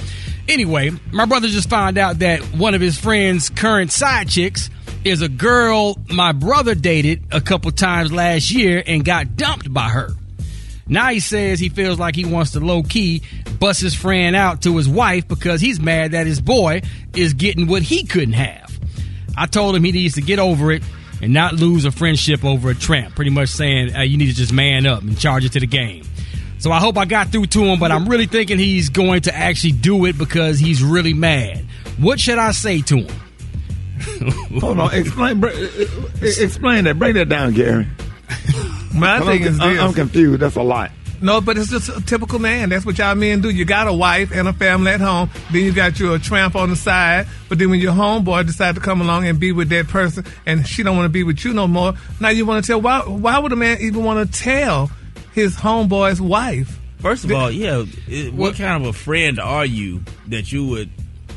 Anyway, 0.48 0.90
my 1.10 1.24
brother 1.24 1.48
just 1.48 1.68
found 1.68 1.98
out 1.98 2.20
that 2.20 2.40
one 2.54 2.74
of 2.74 2.80
his 2.80 2.98
friend's 2.98 3.50
current 3.50 3.90
side 3.90 4.28
chicks 4.28 4.70
is 5.04 5.22
a 5.22 5.28
girl 5.28 5.98
my 6.08 6.32
brother 6.32 6.74
dated 6.74 7.24
a 7.32 7.40
couple 7.40 7.70
times 7.72 8.12
last 8.12 8.50
year 8.52 8.82
and 8.86 9.04
got 9.04 9.36
dumped 9.36 9.72
by 9.72 9.88
her. 9.88 10.10
Now 10.86 11.08
he 11.08 11.18
says 11.18 11.58
he 11.58 11.68
feels 11.68 11.98
like 11.98 12.14
he 12.14 12.24
wants 12.24 12.52
to 12.52 12.60
low 12.60 12.82
key 12.82 13.22
bust 13.58 13.80
his 13.80 13.94
friend 13.94 14.36
out 14.36 14.62
to 14.62 14.76
his 14.76 14.88
wife 14.88 15.26
because 15.26 15.60
he's 15.60 15.80
mad 15.80 16.12
that 16.12 16.26
his 16.26 16.40
boy 16.40 16.82
is 17.16 17.34
getting 17.34 17.66
what 17.66 17.82
he 17.82 18.04
couldn't 18.04 18.34
have. 18.34 18.78
I 19.36 19.46
told 19.46 19.74
him 19.74 19.82
he 19.82 19.92
needs 19.92 20.14
to 20.14 20.20
get 20.20 20.38
over 20.38 20.70
it 20.70 20.82
and 21.24 21.32
not 21.32 21.54
lose 21.54 21.86
a 21.86 21.90
friendship 21.90 22.44
over 22.44 22.70
a 22.70 22.74
tramp. 22.74 23.14
Pretty 23.14 23.30
much 23.30 23.48
saying 23.48 23.96
uh, 23.96 24.02
you 24.02 24.18
need 24.18 24.26
to 24.26 24.34
just 24.34 24.52
man 24.52 24.84
up 24.84 25.02
and 25.02 25.18
charge 25.18 25.44
it 25.46 25.52
to 25.52 25.60
the 25.60 25.66
game. 25.66 26.04
So 26.58 26.70
I 26.70 26.78
hope 26.78 26.98
I 26.98 27.06
got 27.06 27.28
through 27.28 27.46
to 27.46 27.64
him, 27.64 27.78
but 27.80 27.90
I'm 27.90 28.06
really 28.08 28.26
thinking 28.26 28.58
he's 28.58 28.90
going 28.90 29.22
to 29.22 29.34
actually 29.34 29.72
do 29.72 30.04
it 30.04 30.18
because 30.18 30.58
he's 30.58 30.82
really 30.82 31.14
mad. 31.14 31.64
What 31.98 32.20
should 32.20 32.38
I 32.38 32.52
say 32.52 32.82
to 32.82 32.98
him? 32.98 33.20
Hold 34.60 34.80
on, 34.80 34.94
explain, 34.94 35.40
bre- 35.40 35.48
explain 36.20 36.84
that. 36.84 36.98
Break 36.98 37.14
that 37.14 37.28
down, 37.28 37.54
Gary. 37.54 37.86
My 38.94 39.16
I'm, 39.16 39.24
thing 39.24 39.42
is 39.42 39.60
I'm. 39.60 39.78
I'm 39.78 39.92
confused. 39.94 40.40
That's 40.40 40.56
a 40.56 40.62
lot. 40.62 40.90
No, 41.24 41.40
but 41.40 41.56
it's 41.56 41.70
just 41.70 41.88
a 41.88 42.02
typical 42.02 42.38
man. 42.38 42.68
That's 42.68 42.84
what 42.84 42.98
y'all 42.98 43.14
men 43.14 43.40
do. 43.40 43.48
You 43.48 43.64
got 43.64 43.88
a 43.88 43.92
wife 43.94 44.30
and 44.30 44.46
a 44.46 44.52
family 44.52 44.92
at 44.92 45.00
home. 45.00 45.30
Then 45.50 45.64
you 45.64 45.72
got 45.72 45.98
you 45.98 46.12
a 46.12 46.18
tramp 46.18 46.54
on 46.54 46.68
the 46.68 46.76
side. 46.76 47.26
But 47.48 47.58
then 47.58 47.70
when 47.70 47.80
your 47.80 47.94
homeboy 47.94 48.46
decide 48.46 48.74
to 48.74 48.82
come 48.82 49.00
along 49.00 49.26
and 49.26 49.40
be 49.40 49.50
with 49.50 49.70
that 49.70 49.88
person, 49.88 50.26
and 50.44 50.68
she 50.68 50.82
don't 50.82 50.98
want 50.98 51.06
to 51.06 51.10
be 51.12 51.22
with 51.22 51.42
you 51.42 51.54
no 51.54 51.66
more, 51.66 51.94
now 52.20 52.28
you 52.28 52.44
want 52.44 52.62
to 52.62 52.66
tell. 52.70 52.82
Why? 52.82 53.00
Why 53.00 53.38
would 53.38 53.52
a 53.52 53.56
man 53.56 53.78
even 53.80 54.04
want 54.04 54.30
to 54.30 54.38
tell 54.38 54.90
his 55.32 55.56
homeboy's 55.56 56.20
wife? 56.20 56.78
First 56.98 57.24
of 57.24 57.32
all, 57.32 57.50
yeah, 57.50 57.86
it, 58.06 58.34
what 58.34 58.56
kind 58.56 58.82
of 58.82 58.90
a 58.90 58.92
friend 58.92 59.40
are 59.40 59.64
you 59.64 60.02
that 60.28 60.52
you 60.52 60.66
would 60.66 60.90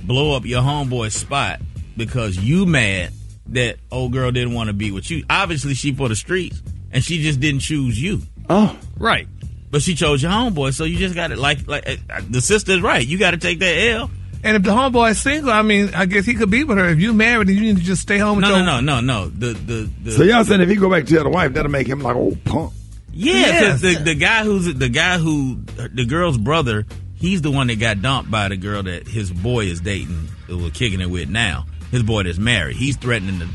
blow 0.03 0.35
up 0.35 0.43
your 0.43 0.61
homeboy's 0.61 1.13
spot 1.13 1.61
because 1.95 2.37
you 2.37 2.65
mad 2.65 3.13
that 3.47 3.77
old 3.89 4.11
girl 4.11 4.31
didn't 4.33 4.53
want 4.53 4.67
to 4.67 4.73
be 4.73 4.91
with 4.91 5.09
you? 5.09 5.23
Obviously, 5.29 5.75
she 5.75 5.93
for 5.93 6.09
the 6.09 6.15
streets, 6.17 6.61
and 6.91 7.01
she 7.01 7.23
just 7.23 7.39
didn't 7.39 7.61
choose 7.61 8.01
you. 8.01 8.21
Oh, 8.49 8.77
right. 8.97 9.27
But 9.69 9.81
she 9.81 9.95
chose 9.95 10.21
your 10.23 10.31
homeboy, 10.31 10.73
so 10.73 10.85
you 10.85 10.97
just 10.97 11.13
got 11.15 11.27
to 11.27 11.35
like 11.35 11.67
like 11.67 11.87
uh, 12.09 12.21
the 12.29 12.41
sister's 12.41 12.81
right. 12.81 13.05
You 13.05 13.17
got 13.17 13.31
to 13.31 13.37
take 13.37 13.59
that 13.59 13.77
L. 13.77 14.09
And 14.43 14.55
if 14.55 14.63
the 14.63 14.69
homeboy 14.69 15.11
is 15.11 15.21
single, 15.21 15.51
I 15.51 15.61
mean, 15.63 15.93
I 15.95 16.05
guess 16.05 16.25
he 16.25 16.35
could 16.35 16.49
be 16.51 16.63
with 16.63 16.77
her. 16.77 16.87
If 16.89 16.99
you 16.99 17.11
married, 17.11 17.47
then 17.49 17.55
you 17.55 17.61
need 17.61 17.77
to 17.77 17.83
just 17.83 18.01
stay 18.03 18.17
home 18.17 18.37
with 18.37 18.43
No, 18.43 18.55
your. 18.55 18.65
no, 18.65 18.79
no, 18.79 18.99
no, 19.01 19.23
no. 19.25 19.27
The 19.29 19.53
the, 19.53 19.89
the 20.03 20.11
So 20.11 20.23
y'all 20.23 20.43
saying 20.45 20.61
if 20.61 20.69
he 20.69 20.75
go 20.75 20.89
back 20.89 21.05
to 21.05 21.13
tell 21.13 21.23
the 21.23 21.29
wife, 21.29 21.53
that'll 21.53 21.71
make 21.71 21.87
him 21.87 22.01
like 22.01 22.15
old 22.15 22.41
punk. 22.45 22.71
Yeah, 23.11 23.71
'cause 23.71 23.81
the 23.81 23.95
the 23.95 24.15
guy 24.15 24.43
who's 24.43 24.73
the 24.73 24.89
guy 24.89 25.17
who 25.17 25.57
the 25.91 26.05
girl's 26.05 26.37
brother, 26.37 26.85
he's 27.15 27.41
the 27.41 27.49
one 27.51 27.67
that 27.67 27.79
got 27.79 28.01
dumped 28.01 28.29
by 28.31 28.47
the 28.47 28.57
girl 28.57 28.83
that 28.83 29.07
his 29.07 29.31
boy 29.31 29.65
is 29.65 29.81
dating, 29.81 30.27
that 30.47 30.55
we're 30.55 30.69
kicking 30.69 31.01
it 31.01 31.09
with 31.09 31.27
now. 31.29 31.65
His 31.91 32.03
boy 32.03 32.23
that's 32.23 32.37
married. 32.37 32.75
He's 32.77 32.95
threatening 32.95 33.39
to 33.39 33.47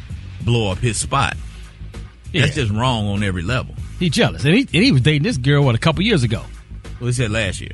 blow 0.44 0.72
up 0.72 0.78
his 0.78 0.96
spot. 0.98 1.36
That's 2.34 2.54
just 2.56 2.72
wrong 2.72 3.06
on 3.08 3.22
every 3.22 3.42
level. 3.42 3.74
He 4.02 4.10
jealous, 4.10 4.44
and 4.44 4.54
he 4.54 4.60
and 4.62 4.84
he 4.84 4.90
was 4.90 5.00
dating 5.02 5.22
this 5.22 5.36
girl 5.36 5.62
what 5.64 5.74
a 5.74 5.78
couple 5.78 6.02
years 6.02 6.22
ago. 6.24 6.42
Well, 6.98 7.06
he 7.06 7.12
said 7.12 7.30
last 7.30 7.60
year. 7.60 7.72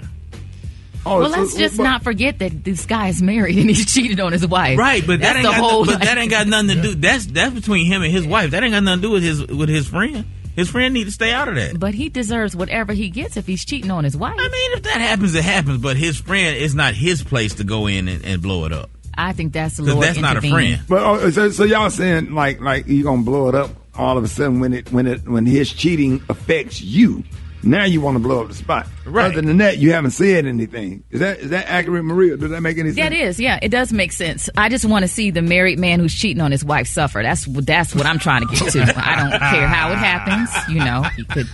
Oh, 1.06 1.20
well, 1.20 1.30
let's 1.30 1.56
just 1.56 1.78
not 1.78 2.02
forget 2.04 2.38
that 2.40 2.64
this 2.64 2.84
guy 2.84 3.08
is 3.08 3.22
married 3.22 3.56
and 3.56 3.68
he's 3.70 3.86
cheated 3.94 4.20
on 4.20 4.32
his 4.32 4.46
wife. 4.46 4.78
Right, 4.78 5.06
but 5.06 5.20
that 5.20 5.36
ain't 5.36 5.44
the 5.46 5.50
got 5.52 5.60
whole. 5.60 5.86
but 5.86 6.00
that 6.00 6.18
ain't 6.18 6.30
got 6.30 6.46
nothing 6.46 6.68
to 6.76 6.82
do. 6.82 6.94
That's 6.96 7.24
that's 7.26 7.54
between 7.54 7.86
him 7.86 8.02
and 8.02 8.12
his 8.12 8.26
wife. 8.26 8.50
That 8.50 8.62
ain't 8.62 8.72
got 8.74 8.82
nothing 8.82 9.00
to 9.02 9.08
do 9.08 9.12
with 9.12 9.22
his 9.22 9.46
with 9.46 9.70
his 9.70 9.88
friend. 9.88 10.26
His 10.54 10.68
friend 10.68 10.92
need 10.92 11.04
to 11.04 11.12
stay 11.12 11.32
out 11.32 11.48
of 11.48 11.54
that. 11.54 11.78
But 11.78 11.94
he 11.94 12.08
deserves 12.10 12.54
whatever 12.54 12.92
he 12.92 13.08
gets 13.10 13.36
if 13.38 13.46
he's 13.46 13.64
cheating 13.64 13.90
on 13.90 14.04
his 14.04 14.16
wife. 14.16 14.34
I 14.38 14.48
mean, 14.48 14.72
if 14.72 14.82
that 14.82 15.00
happens, 15.00 15.34
it 15.34 15.44
happens. 15.44 15.80
But 15.80 15.96
his 15.96 16.18
friend, 16.18 16.56
it's 16.56 16.74
not 16.74 16.94
his 16.94 17.22
place 17.22 17.54
to 17.54 17.64
go 17.64 17.86
in 17.86 18.06
and, 18.08 18.22
and 18.24 18.42
blow 18.42 18.64
it 18.66 18.72
up. 18.72 18.90
I 19.16 19.32
think 19.32 19.52
that's 19.52 19.78
a 19.78 19.82
'Cause 19.82 19.86
little. 19.86 20.00
that's 20.02 20.18
not 20.18 20.36
a 20.36 20.40
friend. 20.42 20.80
But 20.88 21.02
oh, 21.02 21.30
so, 21.30 21.50
so 21.50 21.64
y'all 21.64 21.90
saying 21.90 22.32
like 22.34 22.60
like 22.60 22.86
you 22.86 23.02
gonna 23.04 23.22
blow 23.22 23.48
it 23.48 23.54
up 23.54 23.70
all 23.98 24.16
of 24.16 24.24
a 24.24 24.28
sudden 24.28 24.60
when 24.60 24.72
it 24.72 24.90
when 24.92 25.06
it 25.06 25.28
when 25.28 25.44
his 25.44 25.72
cheating 25.72 26.22
affects 26.28 26.80
you. 26.80 27.24
Now 27.62 27.84
you 27.84 28.00
want 28.00 28.14
to 28.14 28.22
blow 28.22 28.42
up 28.42 28.48
the 28.48 28.54
spot. 28.54 28.86
Right. 29.04 29.32
Other 29.32 29.42
than 29.42 29.56
that, 29.58 29.78
you 29.78 29.92
haven't 29.92 30.12
said 30.12 30.46
anything. 30.46 31.02
Is 31.10 31.20
that 31.20 31.40
is 31.40 31.50
that 31.50 31.68
accurate, 31.68 32.04
Maria? 32.04 32.36
Does 32.36 32.50
that 32.50 32.60
make 32.60 32.78
any 32.78 32.90
sense? 32.90 32.98
That 32.98 33.12
is. 33.12 33.40
Yeah, 33.40 33.58
it 33.60 33.70
does 33.70 33.92
make 33.92 34.12
sense. 34.12 34.48
I 34.56 34.68
just 34.68 34.84
want 34.84 35.02
to 35.02 35.08
see 35.08 35.32
the 35.32 35.42
married 35.42 35.78
man 35.78 35.98
who's 35.98 36.14
cheating 36.14 36.40
on 36.40 36.52
his 36.52 36.64
wife 36.64 36.86
suffer. 36.86 37.20
That's 37.22 37.46
that's 37.46 37.94
what 37.94 38.06
I'm 38.06 38.20
trying 38.20 38.46
to 38.46 38.54
get 38.54 38.72
to. 38.72 38.80
I 38.96 39.16
don't 39.16 39.40
care 39.40 39.66
how 39.66 39.90
it 39.90 39.98
happens. 39.98 40.50
You 40.72 40.84
know, 40.84 41.02
he 41.16 41.24
could 41.24 41.48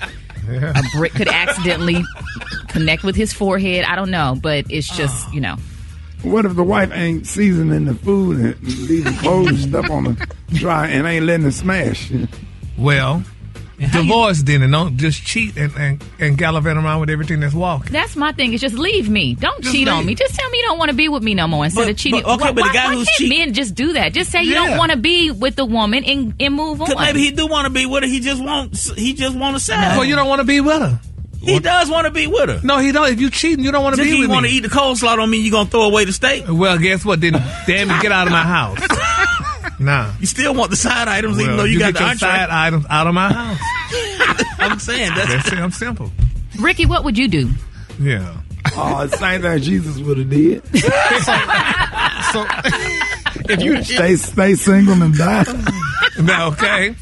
a 0.48 0.82
brick 0.94 1.12
could 1.12 1.28
accidentally 1.28 2.02
connect 2.68 3.02
with 3.02 3.16
his 3.16 3.32
forehead. 3.32 3.84
I 3.84 3.96
don't 3.96 4.10
know, 4.10 4.36
but 4.40 4.66
it's 4.68 4.94
just 4.94 5.32
you 5.32 5.40
know. 5.40 5.56
What 6.24 6.46
if 6.46 6.56
the 6.56 6.64
wife 6.64 6.90
ain't 6.92 7.26
seasoning 7.26 7.84
the 7.84 7.94
food 7.94 8.38
and 8.40 8.62
leaving 8.88 9.12
clothes 9.18 9.48
and 9.50 9.58
stuff 9.58 9.90
on 9.90 10.04
the 10.04 10.34
dry 10.48 10.88
and 10.88 11.06
ain't 11.06 11.26
letting 11.26 11.46
it 11.46 11.52
smash? 11.52 12.10
Well, 12.78 13.22
divorce 13.92 14.42
then 14.42 14.62
and 14.62 14.72
don't 14.72 14.96
just 14.96 15.22
cheat 15.22 15.56
and, 15.58 15.72
and, 15.76 16.04
and 16.18 16.38
gallivant 16.38 16.78
around 16.78 17.00
with 17.00 17.10
everything 17.10 17.40
that's 17.40 17.52
walking. 17.54 17.92
That's 17.92 18.16
my 18.16 18.32
thing. 18.32 18.52
Is 18.54 18.60
just 18.62 18.74
leave 18.76 19.08
me. 19.10 19.34
Don't 19.34 19.60
Just 19.62 19.74
cheat 19.74 19.86
on 19.86 20.06
me. 20.06 20.14
Just 20.14 20.34
tell 20.34 20.48
me 20.48 20.58
you 20.58 20.64
don't 20.64 20.78
want 20.78 20.90
to 20.90 20.96
be 20.96 21.08
with 21.08 21.22
me 21.22 21.34
no 21.34 21.46
more 21.46 21.64
instead 21.66 21.82
But- 21.82 21.90
of 21.90 21.96
cheating. 21.98 22.22
but- 22.22 22.34
okay, 22.36 22.44
why, 22.46 22.52
but 22.52 22.64
the 22.64 22.72
guy 22.72 22.86
why 22.86 22.94
who's 22.94 23.08
can't 23.18 23.28
men 23.28 23.52
just 23.52 23.74
do 23.74 23.92
that? 23.92 24.14
Just 24.14 24.30
say 24.32 24.42
you 24.44 24.52
Yeah. 24.54 24.66
don't 24.68 24.78
want 24.78 24.92
to 24.92 24.96
be 24.96 25.30
with 25.30 25.56
the 25.56 25.66
woman 25.66 26.04
and, 26.04 26.34
and 26.40 26.54
move 26.54 26.80
on. 26.80 26.88
Maybe 26.96 27.20
he 27.20 27.30
do 27.32 27.46
want 27.46 27.66
to 27.66 27.70
be 27.70 27.84
with 27.84 28.02
her. 28.02 28.08
He 28.08 28.20
just 28.20 28.42
wants. 28.42 28.92
He 28.94 29.12
just 29.12 29.36
want 29.36 29.56
to 29.56 29.60
say. 29.60 29.74
Well, 29.76 30.04
you 30.06 30.16
don't 30.16 30.28
want 30.28 30.40
to 30.40 30.46
be 30.46 30.60
with 30.62 30.80
her. 30.80 31.00
He 31.44 31.60
does 31.60 31.90
want 31.90 32.06
to 32.06 32.10
be 32.10 32.26
with 32.26 32.48
her. 32.48 32.60
No, 32.62 32.78
he 32.78 32.92
don't. 32.92 33.10
If 33.10 33.20
you 33.20 33.30
cheating, 33.30 33.64
you 33.64 33.72
don't 33.72 33.82
want 33.82 33.96
to 33.96 34.02
Just 34.02 34.10
be 34.10 34.16
he 34.16 34.22
with 34.22 34.30
want 34.30 34.46
to 34.46 34.52
eat 34.52 34.60
the 34.60 34.68
coleslaw 34.68 35.18
on 35.18 35.30
me. 35.30 35.38
You 35.38 35.50
gonna 35.50 35.68
throw 35.68 35.82
away 35.82 36.04
the 36.04 36.12
steak? 36.12 36.44
Well, 36.48 36.78
guess 36.78 37.04
what? 37.04 37.20
Then 37.20 37.32
damn 37.66 37.90
it, 37.90 38.02
get 38.02 38.12
out 38.12 38.26
of 38.26 38.32
my 38.32 38.42
house. 38.42 38.78
Nah. 39.78 40.12
You 40.20 40.26
still 40.26 40.54
want 40.54 40.70
the 40.70 40.76
side 40.76 41.08
items, 41.08 41.40
even 41.40 41.56
though 41.56 41.64
you, 41.64 41.78
got 41.78 41.94
get 41.94 41.98
the 41.98 42.06
your 42.06 42.14
side 42.14 42.48
items 42.48 42.86
out 42.88 43.06
of 43.06 43.14
my 43.14 43.32
house. 43.32 43.58
I'm 44.58 44.78
saying 44.78 45.10
that's, 45.14 45.32
That's 45.32 45.52
it. 45.52 45.58
I'm 45.58 45.72
simple. 45.72 46.12
Rickey, 46.60 46.86
what 46.86 47.04
would 47.04 47.18
you 47.18 47.28
do? 47.28 47.50
Yeah. 48.00 48.36
Oh, 48.76 49.06
the 49.06 49.16
same 49.16 49.42
thing 49.42 49.62
Jesus 49.62 49.98
would 49.98 50.18
have 50.18 50.30
did. 50.30 50.64
so 52.32 52.46
if 53.52 53.62
you 53.62 53.82
stay 53.84 54.16
stay 54.16 54.54
single 54.54 55.02
and 55.02 55.16
die. 55.16 55.44
Now, 56.22 56.48
okay. 56.48 56.94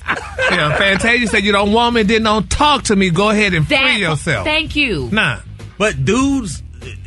Yeah, 0.50 0.76
Fantasia 0.78 1.26
said 1.26 1.44
you 1.44 1.52
don't 1.52 1.72
want 1.72 1.94
me, 1.94 2.02
then 2.02 2.22
don't 2.22 2.48
talk 2.50 2.84
to 2.84 2.96
me. 2.96 3.10
Go 3.10 3.30
ahead 3.30 3.52
and 3.54 3.66
That- 3.66 3.82
free 3.82 4.00
yourself. 4.00 4.44
Thank 4.46 4.74
you. 4.76 5.08
Nah. 5.12 5.40
But 5.78 6.04
dudes, 6.04 6.62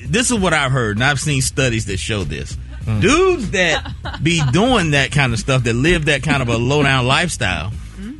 this 0.05 0.29
is 0.31 0.37
what 0.37 0.53
I've 0.53 0.71
heard, 0.71 0.97
and 0.97 1.03
I've 1.03 1.19
seen 1.19 1.41
studies 1.41 1.85
that 1.85 1.97
show 1.97 2.23
this. 2.23 2.57
Mm. 2.85 3.01
Dudes 3.01 3.51
that 3.51 3.93
be 4.21 4.41
doing 4.51 4.91
that 4.91 5.11
kind 5.11 5.33
of 5.33 5.39
stuff, 5.39 5.63
that 5.63 5.73
live 5.73 6.05
that 6.05 6.21
kind 6.23 6.41
of 6.43 6.49
a 6.49 6.57
low 6.57 6.83
down 6.83 7.07
lifestyle, 7.07 7.71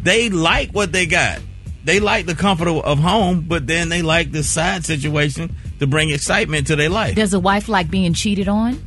they 0.01 0.29
like 0.29 0.71
what 0.71 0.91
they 0.91 1.05
got. 1.05 1.39
They 1.83 1.99
like 1.99 2.25
the 2.25 2.33
comfort 2.33 2.67
of, 2.67 2.83
of 2.83 2.97
home, 2.97 3.45
but 3.47 3.67
then 3.67 3.89
they 3.89 4.01
like 4.01 4.31
the 4.31 4.41
side 4.43 4.83
situation 4.85 5.55
to 5.79 5.85
bring 5.85 6.09
excitement 6.09 6.67
to 6.67 6.75
their 6.75 6.89
life. 6.89 7.15
Does 7.15 7.33
a 7.35 7.39
wife 7.39 7.69
like 7.69 7.91
being 7.91 8.13
cheated 8.13 8.47
on? 8.47 8.83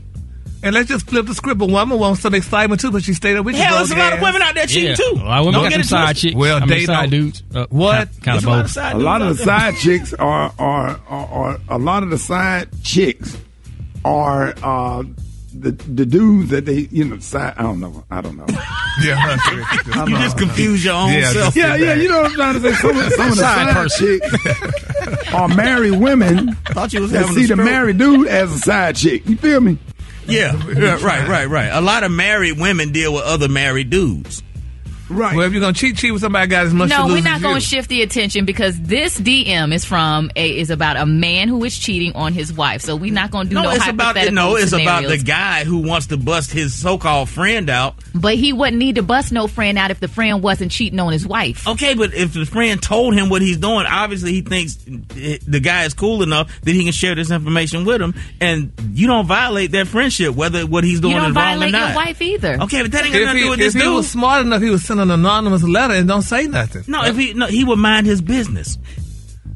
And 0.62 0.74
let's 0.74 0.88
just 0.88 1.08
flip 1.08 1.26
the 1.26 1.34
script. 1.34 1.60
A 1.62 1.66
woman 1.66 1.98
wants 1.98 2.20
some 2.22 2.34
excitement 2.34 2.80
too, 2.80 2.90
but 2.90 3.02
she 3.04 3.14
stayed 3.14 3.36
up 3.36 3.44
with 3.44 3.54
you. 3.54 3.62
Hell, 3.62 3.76
there's 3.76 3.90
a 3.92 3.96
lot 3.96 4.12
of 4.12 4.20
women 4.20 4.42
out 4.42 4.54
there 4.54 4.66
cheating 4.66 4.90
Yeah. 4.90 4.94
too. 4.96 5.12
A 5.14 5.22
lot 5.24 5.38
of 5.40 5.46
women 5.46 5.52
Don't 5.60 5.70
got 5.70 5.76
get 5.76 5.76
some 5.76 5.84
side 5.84 6.04
twisted. 6.06 6.22
chicks. 6.30 6.36
Well, 6.36 6.56
I 6.56 6.60
mean, 6.60 6.68
they 6.70 6.84
side 6.84 7.10
don't- 7.10 7.20
dudes. 7.20 7.42
Uh, 7.54 7.66
What? 7.70 7.94
Kind, 7.94 8.22
kind 8.22 8.34
There's 8.34 8.44
of 8.44 8.48
a 8.48 8.50
lot 8.52 8.64
of 8.64 8.70
side 8.70 8.96
A 8.96 8.98
lot 8.98 9.22
of 9.22 9.36
the 9.38 9.44
side 9.44 9.74
chicks 9.76 10.14
are 10.14 10.52
are, 10.58 11.00
are 11.08 11.26
are 11.26 11.58
a 11.68 11.78
lot 11.78 12.02
of 12.02 12.10
the 12.10 12.18
side 12.18 12.68
chicks 12.82 13.36
are 14.04 14.54
uh, 14.62 15.02
the 15.54 15.70
the 15.72 16.06
dudes 16.06 16.50
that 16.50 16.64
they 16.66 16.88
you 16.90 17.04
know 17.04 17.18
side 17.18 17.54
I 17.56 17.62
don't 17.62 17.80
know 17.80 18.04
I 18.10 18.20
don't 18.20 18.36
know 18.36 18.46
Yeah, 19.04 19.36
You 20.06 20.16
just 20.18 20.36
confuse 20.38 20.84
your 20.84 20.94
own 20.94 21.12
Yeah, 21.12 21.32
self. 21.32 21.54
just- 21.54 21.56
yeah 21.56 21.76
yeah 21.76 21.94
you 21.94 22.08
know 22.08 22.22
what 22.22 22.26
I'm 22.30 22.34
trying 22.34 22.54
to 22.54 22.60
say 22.60 22.72
some 22.74 22.96
of, 22.96 23.12
some 23.12 23.28
of 23.30 23.36
the 23.36 23.42
Side 23.42 23.88
side, 23.90 23.98
chicks 23.98 25.32
are 25.32 25.48
married 25.48 25.92
women 25.92 26.54
Thought 26.70 26.92
you 26.92 27.00
was 27.02 27.12
that 27.12 27.26
having 27.26 27.34
see 27.34 27.46
the 27.46 27.56
married 27.56 27.98
dude 27.98 28.26
as 28.26 28.52
a 28.52 28.58
side 28.58 28.96
chick 28.96 29.26
you 29.28 29.36
feel 29.36 29.60
me 29.60 29.78
Yeah, 30.28 30.52
right, 31.02 31.26
right, 31.28 31.48
right. 31.48 31.68
A 31.72 31.80
lot 31.80 32.04
of 32.04 32.10
married 32.10 32.58
women 32.58 32.92
deal 32.92 33.14
with 33.14 33.24
other 33.24 33.48
married 33.48 33.90
dudes. 33.90 34.42
Right 35.08 35.36
Well, 35.36 35.46
if 35.46 35.52
you're 35.52 35.60
gonna 35.60 35.72
cheat, 35.72 35.96
cheat 35.96 36.12
with 36.12 36.22
somebody 36.22 36.46
got 36.48 36.66
as 36.66 36.74
much. 36.74 36.90
As 36.90 36.98
No, 36.98 37.06
to 37.08 37.12
we're 37.14 37.22
not 37.22 37.36
as 37.36 37.42
going 37.42 37.54
you. 37.56 37.60
to 37.60 37.66
shift 37.66 37.88
the 37.88 38.02
attention 38.02 38.44
because 38.44 38.78
this 38.80 39.18
DM 39.18 39.72
is 39.72 39.84
from 39.84 40.30
a 40.36 40.58
is 40.58 40.70
about 40.70 40.96
a 40.96 41.06
man 41.06 41.48
who 41.48 41.62
is 41.64 41.78
cheating 41.78 42.12
on 42.14 42.32
his 42.32 42.52
wife. 42.52 42.82
So 42.82 42.96
we're 42.96 43.12
not 43.12 43.30
going 43.30 43.46
to 43.46 43.50
do 43.50 43.54
no, 43.54 43.62
No, 43.62 43.70
it's 43.70 43.86
about 43.88 44.04
hypothetical 44.16 44.34
no, 44.34 44.56
it's 44.56 44.72
about 44.72 45.04
the 45.06 45.18
guy 45.18 45.64
who 45.64 45.78
wants 45.78 46.06
to 46.08 46.16
bust 46.16 46.52
his 46.52 46.74
so-called 46.74 47.28
friend 47.28 47.68
out. 47.70 47.94
But 48.14 48.34
he 48.36 48.52
wouldn't 48.52 48.78
need 48.78 48.96
to 48.96 49.02
bust 49.02 49.32
no 49.32 49.46
friend 49.46 49.78
out 49.78 49.90
if 49.90 50.00
the 50.00 50.08
friend 50.08 50.42
wasn't 50.42 50.70
cheating 50.72 50.98
on 51.00 51.12
his 51.12 51.26
wife. 51.26 51.66
Okay, 51.66 51.94
but 51.94 52.14
if 52.14 52.32
the 52.34 52.44
friend 52.46 52.82
told 52.82 53.14
him 53.14 53.28
what 53.28 53.42
he's 53.42 53.56
doing, 53.58 53.86
obviously 53.86 54.32
he 54.32 54.40
thinks 54.42 54.74
the 54.76 55.60
guy 55.62 55.84
is 55.84 55.94
cool 55.94 56.22
enough 56.22 56.50
that 56.62 56.72
he 56.72 56.82
can 56.84 56.92
share 56.92 57.14
this 57.14 57.30
information 57.30 57.84
with 57.84 58.00
him, 58.00 58.14
and 58.40 58.72
you 58.92 59.06
don't 59.06 59.26
violate 59.26 59.72
that 59.72 59.86
friendship 59.86 60.34
whether 60.34 60.66
what 60.66 60.84
he's 60.84 61.00
doing 61.00 61.14
you 61.14 61.20
don't 61.20 61.30
is 61.30 61.36
wrong 61.36 61.44
or 61.44 61.48
violate 61.58 61.72
not. 61.72 61.88
your 61.88 61.96
wife 61.96 62.22
either. 62.22 62.58
Okay, 62.62 62.82
but 62.82 62.92
that 62.92 63.04
ain't 63.04 63.12
got 63.14 63.20
If 63.20 63.26
nothing 63.26 63.38
to 63.38 63.44
do 63.44 63.50
with 63.50 63.60
if 63.60 63.66
this 63.66 63.74
he 63.74 63.80
dude. 63.80 63.94
was 63.96 64.10
smart 64.10 64.44
enough, 64.44 64.62
he 64.62 64.70
would 64.70 64.80
send 64.98 65.10
an 65.10 65.20
anonymous 65.20 65.62
letter 65.62 65.94
and 65.94 66.08
don't 66.08 66.22
say 66.22 66.46
nothing. 66.46 66.82
no, 66.86 67.04
if 67.04 67.16
he 67.16 67.32
no, 67.34 67.46
he 67.46 67.64
would 67.64 67.78
mind 67.78 68.06
his 68.06 68.20
business. 68.20 68.78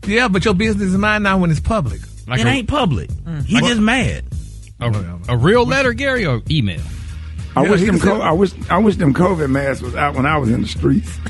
Yeah, 0.07 0.29
but 0.29 0.45
your 0.45 0.55
business 0.55 0.89
is 0.89 0.97
mine 0.99 1.23
now 1.23 1.39
when 1.39 1.51
it's 1.51 1.61
public. 1.61 2.01
Like 2.27 2.41
it 2.41 2.47
a- 2.47 2.51
ain't 2.51 2.69
public. 2.69 3.11
Mm. 3.11 3.45
He 3.45 3.59
just 3.61 3.81
mad. 3.81 4.25
A, 4.81 5.19
a 5.29 5.37
real 5.37 5.65
letter, 5.65 5.93
Gary, 5.93 6.27
or 6.27 6.43
email? 6.51 6.81
I 7.55 7.63
Yeah, 7.65 7.71
wish 7.71 7.81
them 7.83 7.99
said- 7.99 8.05
co- 8.09 8.21
I 8.21 8.33
wish 8.33 8.53
I 8.71 8.79
wish 8.79 8.97
them 8.97 9.15
COVID 9.15 9.51
masks 9.51 9.83
was 9.83 9.95
out 9.95 10.15
when 10.15 10.27
I 10.27 10.39
was 10.39 10.49
in 10.51 10.63
the 10.63 10.69
streets. 10.69 11.09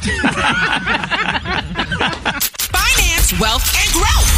Finance, 2.72 3.38
wealth, 3.40 3.64
and 3.76 3.92
growth. 3.92 4.30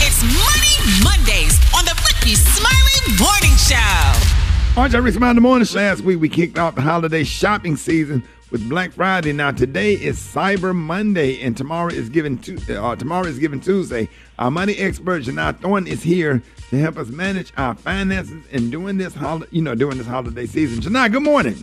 It's 0.00 0.22
Money 0.22 1.02
Mondays 1.04 1.58
on 1.76 1.84
the 1.84 1.94
Rickey 2.06 2.34
Smiley 2.36 3.18
Morning 3.18 3.56
Show. 3.56 4.76
All 4.76 4.84
right, 4.84 4.92
y'all, 4.92 5.02
Rick 5.02 5.14
Smiley 5.14 5.30
in 5.30 5.36
the 5.36 5.42
morning. 5.42 5.66
Show? 5.66 5.78
Last 5.78 6.00
week 6.02 6.20
we 6.20 6.28
kicked 6.28 6.58
off 6.58 6.74
the 6.74 6.80
holiday 6.82 7.24
shopping 7.24 7.76
season 7.76 8.22
with 8.50 8.68
Black 8.68 8.92
Friday. 8.92 9.32
Now 9.32 9.50
today 9.50 9.94
is 9.94 10.18
Cyber 10.18 10.74
Monday, 10.74 11.40
and 11.42 11.56
tomorrow 11.56 11.88
is 11.92 12.08
given 12.08 12.38
tu- 12.38 12.58
uh, 12.70 12.96
tomorrow 12.96 13.26
is 13.26 13.38
given 13.38 13.60
Tuesday. 13.60 14.08
Our 14.38 14.50
money 14.50 14.76
expert 14.76 15.22
Jini 15.24 15.52
Thorne 15.60 15.86
is 15.86 16.02
here 16.02 16.42
to 16.70 16.78
help 16.78 16.96
us 16.98 17.08
manage 17.08 17.52
our 17.56 17.74
finances 17.74 18.42
and 18.52 18.70
doing 18.70 18.98
this 18.98 19.14
hol- 19.14 19.44
you 19.50 19.62
know 19.62 19.74
during 19.74 19.98
this 19.98 20.06
holiday 20.06 20.46
season. 20.46 20.80
Jini, 20.82 21.10
good 21.12 21.22
morning. 21.22 21.62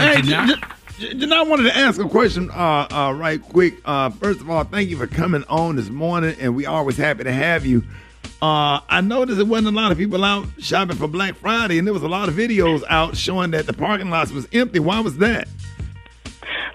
Hey, 0.00 0.22
J- 0.22 0.46
J- 0.46 0.54
J- 0.98 1.14
Jini, 1.14 1.32
I 1.32 1.42
wanted 1.42 1.64
to 1.64 1.76
ask 1.76 2.00
a 2.00 2.08
question 2.08 2.50
uh, 2.50 2.86
uh, 2.90 3.14
right 3.16 3.40
quick. 3.40 3.74
Uh, 3.84 4.10
first 4.10 4.40
of 4.40 4.50
all, 4.50 4.64
thank 4.64 4.88
you 4.90 4.96
for 4.96 5.06
coming 5.06 5.44
on 5.48 5.76
this 5.76 5.88
morning, 5.90 6.34
and 6.40 6.54
we 6.56 6.66
always 6.66 6.96
happy 6.96 7.24
to 7.24 7.32
have 7.32 7.64
you. 7.66 7.82
Uh, 8.42 8.80
I 8.88 9.00
noticed 9.00 9.36
there 9.36 9.46
wasn't 9.46 9.68
a 9.68 9.80
lot 9.80 9.92
of 9.92 9.98
people 9.98 10.24
out 10.24 10.44
shopping 10.58 10.96
for 10.96 11.06
Black 11.06 11.36
Friday, 11.36 11.78
and 11.78 11.86
there 11.86 11.94
was 11.94 12.02
a 12.02 12.08
lot 12.08 12.28
of 12.28 12.34
videos 12.34 12.82
out 12.88 13.16
showing 13.16 13.52
that 13.52 13.66
the 13.66 13.72
parking 13.72 14.10
lots 14.10 14.32
was 14.32 14.48
empty. 14.52 14.80
Why 14.80 14.98
was 14.98 15.18
that? 15.18 15.46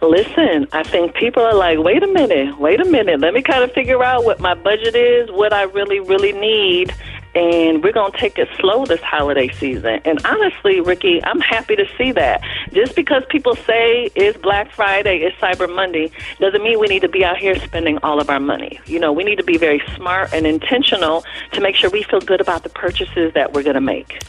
Listen, 0.01 0.69
I 0.71 0.83
think 0.83 1.15
people 1.15 1.43
are 1.43 1.55
like, 1.55 1.79
wait 1.79 2.03
a 2.03 2.07
minute, 2.07 2.57
wait 2.57 2.79
a 2.79 2.85
minute. 2.85 3.19
Let 3.19 3.33
me 3.33 3.41
kind 3.41 3.65
of 3.65 3.73
figure 3.73 4.01
out 4.01 4.23
what 4.23 4.39
my 4.39 4.53
budget 4.53 4.95
is, 4.95 5.29
what 5.29 5.51
I 5.51 5.63
really, 5.63 5.99
really 5.99 6.31
need, 6.31 6.93
and 7.37 7.83
we're 7.83 7.93
going 7.93 8.11
to 8.11 8.17
take 8.17 8.39
it 8.39 8.49
slow 8.59 8.85
this 8.85 9.01
holiday 9.01 9.47
season. 9.49 9.99
And 10.05 10.19
honestly, 10.25 10.81
Rickey, 10.81 11.23
I'm 11.23 11.39
happy 11.39 11.75
to 11.75 11.85
see 11.95 12.11
that. 12.13 12.41
Just 12.73 12.95
because 12.95 13.23
people 13.29 13.55
say 13.55 14.09
it's 14.15 14.37
Black 14.39 14.71
Friday, 14.71 15.19
it's 15.19 15.37
Cyber 15.37 15.73
Monday, 15.73 16.09
doesn't 16.39 16.63
mean 16.63 16.79
we 16.79 16.87
need 16.87 17.01
to 17.01 17.09
be 17.09 17.23
out 17.23 17.37
here 17.37 17.55
spending 17.59 17.99
all 17.99 18.19
of 18.19 18.31
our 18.31 18.39
money. 18.39 18.79
You 18.87 18.99
know, 18.99 19.13
we 19.13 19.23
need 19.23 19.35
to 19.35 19.43
be 19.43 19.57
very 19.57 19.83
smart 19.95 20.33
and 20.33 20.47
intentional 20.47 21.23
to 21.51 21.61
make 21.61 21.75
sure 21.75 21.91
we 21.91 22.01
feel 22.01 22.21
good 22.21 22.41
about 22.41 22.63
the 22.63 22.69
purchases 22.69 23.33
that 23.35 23.53
we're 23.53 23.63
going 23.63 23.75
to 23.75 23.81
make. 23.81 24.19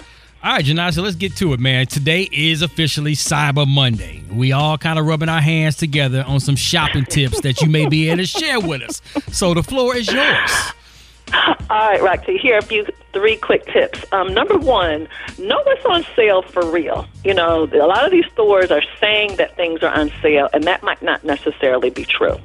All 0.44 0.52
right, 0.52 0.64
Jini, 0.64 0.92
so 0.92 1.02
let's 1.02 1.16
get 1.16 1.34
to 1.36 1.52
it, 1.54 1.60
man. 1.60 1.86
Today 1.86 2.28
is 2.30 2.62
officially 2.62 3.14
Cyber 3.14 3.66
Monday. 3.66 4.22
We 4.30 4.52
all 4.52 4.76
kind 4.76 4.98
of 4.98 5.06
rubbing 5.06 5.28
our 5.28 5.40
hands 5.40 5.76
together 5.76 6.24
on 6.26 6.40
some 6.40 6.56
shopping 6.56 7.06
tips 7.06 7.40
that 7.40 7.60
you 7.62 7.68
may 7.68 7.88
be 7.88 8.08
able 8.08 8.18
to 8.18 8.26
share 8.26 8.60
with 8.60 8.82
us. 8.82 9.00
So 9.32 9.54
the 9.54 9.62
floor 9.62 9.96
is 9.96 10.12
yours. 10.12 10.72
All 11.32 11.90
right, 11.90 12.02
Roxy, 12.02 12.38
here 12.38 12.58
a 12.58 12.62
few, 12.62 12.86
three 13.12 13.36
quick 13.36 13.64
tips. 13.66 14.04
Um, 14.12 14.32
number 14.34 14.56
one, 14.56 15.08
know 15.38 15.60
what's 15.64 15.84
on 15.84 16.04
sale 16.14 16.42
for 16.42 16.70
real. 16.70 17.06
You 17.24 17.34
know, 17.34 17.64
a 17.64 17.86
lot 17.86 18.04
of 18.04 18.10
these 18.10 18.26
stores 18.32 18.70
are 18.70 18.82
saying 19.00 19.36
that 19.36 19.56
things 19.56 19.82
are 19.82 19.92
on 19.94 20.10
sale, 20.22 20.48
and 20.52 20.64
that 20.64 20.82
might 20.82 21.02
not 21.02 21.24
necessarily 21.24 21.90
be 21.90 22.04
true. 22.04 22.36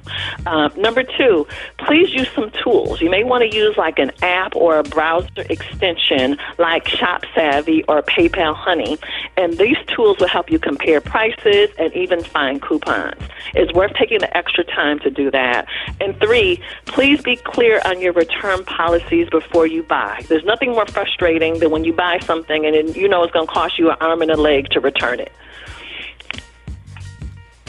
Um, 0.45 0.71
number 0.77 1.03
two, 1.03 1.47
please 1.77 2.13
use 2.13 2.29
some 2.33 2.51
tools. 2.63 3.01
You 3.01 3.09
may 3.09 3.23
want 3.23 3.49
to 3.49 3.55
use 3.55 3.77
like 3.77 3.99
an 3.99 4.11
app 4.21 4.55
or 4.55 4.79
a 4.79 4.83
browser 4.83 5.27
extension 5.49 6.37
like 6.57 6.87
Shop 6.87 7.23
Savvy 7.35 7.83
or 7.83 8.01
PayPal 8.01 8.55
Honey, 8.55 8.97
and 9.37 9.57
these 9.57 9.77
tools 9.87 10.17
will 10.19 10.27
help 10.27 10.49
you 10.49 10.59
compare 10.59 11.01
prices 11.01 11.69
and 11.77 11.93
even 11.93 12.23
find 12.23 12.61
coupons. 12.61 13.21
It's 13.53 13.73
worth 13.73 13.93
taking 13.93 14.19
the 14.19 14.35
extra 14.35 14.63
time 14.63 14.99
to 14.99 15.09
do 15.09 15.29
that. 15.31 15.67
And 15.99 16.17
three, 16.19 16.61
please 16.85 17.21
be 17.21 17.35
clear 17.35 17.81
on 17.85 18.01
your 18.01 18.13
return 18.13 18.63
policies 18.65 19.29
before 19.29 19.67
you 19.67 19.83
buy. 19.83 20.23
There's 20.27 20.45
nothing 20.53 20.71
more 20.71 20.85
frustrating 20.85 21.57
than 21.57 21.71
when 21.71 21.83
you 21.83 21.91
buy 21.91 22.19
something 22.19 22.63
and 22.63 22.95
you 22.95 23.07
know 23.07 23.23
it's 23.23 23.33
going 23.33 23.47
to 23.47 23.51
cost 23.51 23.79
you 23.79 23.89
an 23.89 23.97
arm 23.99 24.21
and 24.21 24.29
a 24.29 24.37
leg 24.37 24.69
to 24.69 24.79
return 24.79 25.19
it. 25.19 25.31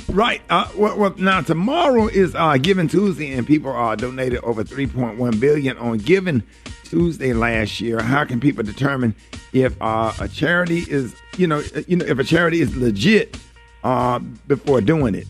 Right. 0.09 0.43
Uh, 0.51 0.69
well, 0.77 0.99
well, 0.99 1.15
now 1.17 1.41
tomorrow 1.41 2.09
is 2.09 2.35
uh, 2.35 2.59
Giving 2.59 2.89
Tuesday, 2.89 3.33
and 3.33 3.47
people 3.47 3.75
uh, 3.75 3.97
donated 3.97 4.45
over 4.45 4.63
3.1 4.63 5.41
billion 5.41 5.79
on 5.79 5.97
Giving 5.99 6.43
Tuesday 6.85 7.33
last 7.33 7.81
year. 7.81 8.01
How 8.01 8.25
can 8.25 8.39
people 8.39 8.63
determine 8.63 9.15
if 9.55 9.75
uh, 9.81 10.13
a 10.21 10.29
charity 10.29 10.85
is, 10.89 11.17
you 11.39 11.47
know, 11.47 11.61
uh, 11.75 11.83
you 11.89 11.97
know, 11.97 12.05
if 12.05 12.19
a 12.19 12.25
charity 12.25 12.61
is 12.61 12.77
legit 12.77 13.39
uh, 13.83 14.19
before 14.47 14.83
doing 14.83 15.15
it? 15.15 15.27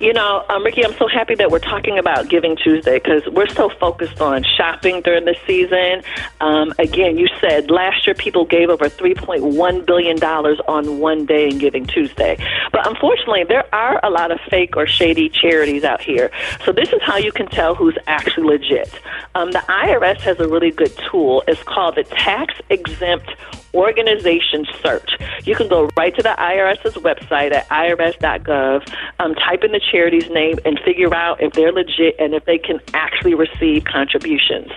You 0.00 0.12
know, 0.12 0.44
um, 0.48 0.64
Rickey, 0.64 0.84
I'm 0.84 0.94
so 0.94 1.06
happy 1.06 1.34
that 1.36 1.50
we're 1.50 1.58
talking 1.58 1.98
about 1.98 2.28
Giving 2.28 2.56
Tuesday 2.56 2.98
because 2.98 3.26
we're 3.26 3.48
so 3.48 3.68
focused 3.68 4.20
on 4.20 4.42
shopping 4.42 5.00
during 5.02 5.24
the 5.24 5.36
season. 5.46 6.02
Um, 6.40 6.72
again, 6.78 7.18
you 7.18 7.28
said 7.40 7.70
last 7.70 8.06
year 8.06 8.14
people 8.14 8.44
gave 8.44 8.70
over 8.70 8.86
$3.1 8.86 9.86
billion 9.86 10.22
on 10.22 10.98
one 10.98 11.26
day 11.26 11.48
in 11.48 11.58
Giving 11.58 11.86
Tuesday. 11.86 12.36
But 12.72 12.86
unfortunately, 12.86 13.44
there 13.44 13.72
are 13.74 14.00
a 14.02 14.10
lot 14.10 14.30
of 14.30 14.40
fake 14.48 14.76
or 14.76 14.86
shady 14.86 15.28
charities 15.28 15.84
out 15.84 16.00
here. 16.00 16.30
So 16.64 16.72
this 16.72 16.92
is 16.92 17.00
how 17.02 17.16
you 17.16 17.32
can 17.32 17.46
tell 17.46 17.74
who's 17.74 17.96
actually 18.06 18.46
legit. 18.46 18.92
Um, 19.34 19.52
the 19.52 19.60
IRS 19.60 20.20
has 20.22 20.40
a 20.40 20.48
really 20.48 20.70
good 20.70 20.96
tool. 21.10 21.44
It's 21.46 21.62
called 21.62 21.96
the 21.96 22.04
Tax 22.04 22.54
Exempt 22.70 23.30
organization 23.74 24.66
search. 24.82 25.10
You 25.44 25.54
can 25.54 25.68
go 25.68 25.90
right 25.96 26.14
to 26.14 26.22
the 26.22 26.34
IRS's 26.38 26.94
website 26.94 27.52
at 27.52 27.68
irs.gov, 27.68 28.94
um, 29.18 29.34
type 29.34 29.64
in 29.64 29.72
the 29.72 29.80
charity's 29.80 30.30
name, 30.30 30.58
and 30.64 30.80
figure 30.84 31.14
out 31.14 31.42
if 31.42 31.52
they're 31.52 31.72
legit 31.72 32.16
and 32.18 32.34
if 32.34 32.44
they 32.44 32.58
can 32.58 32.80
actually 32.94 33.34
receive 33.34 33.84
contributions. 33.84 34.70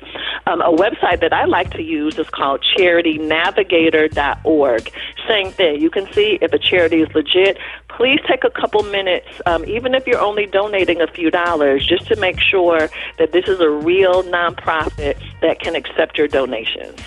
Um, 0.47 0.61
a 0.61 0.71
website 0.71 1.21
that 1.21 1.33
I 1.33 1.45
like 1.45 1.71
to 1.71 1.81
use 1.81 2.19
is 2.19 2.29
called 2.29 2.63
charitynavigator.org. 2.77 4.91
Same 5.27 5.51
thing. 5.51 5.81
You 5.81 5.89
can 5.89 6.05
see 6.13 6.37
if 6.41 6.53
a 6.53 6.59
charity 6.59 7.01
is 7.01 7.11
legit. 7.13 7.57
Please 7.89 8.21
take 8.27 8.43
a 8.43 8.49
couple 8.49 8.81
minutes, 8.83 9.27
um, 9.45 9.63
even 9.65 9.95
if 9.95 10.05
you're 10.05 10.19
only 10.19 10.45
donating 10.45 11.01
a 11.01 11.07
few 11.07 11.31
dollars, 11.31 11.85
just 11.85 12.07
to 12.07 12.15
make 12.17 12.39
sure 12.39 12.89
that 13.17 13.31
this 13.31 13.47
is 13.47 13.59
a 13.59 13.69
real 13.69 14.23
nonprofit 14.23 15.17
that 15.41 15.59
can 15.59 15.75
accept 15.75 16.17
your 16.17 16.27
donations. 16.27 16.99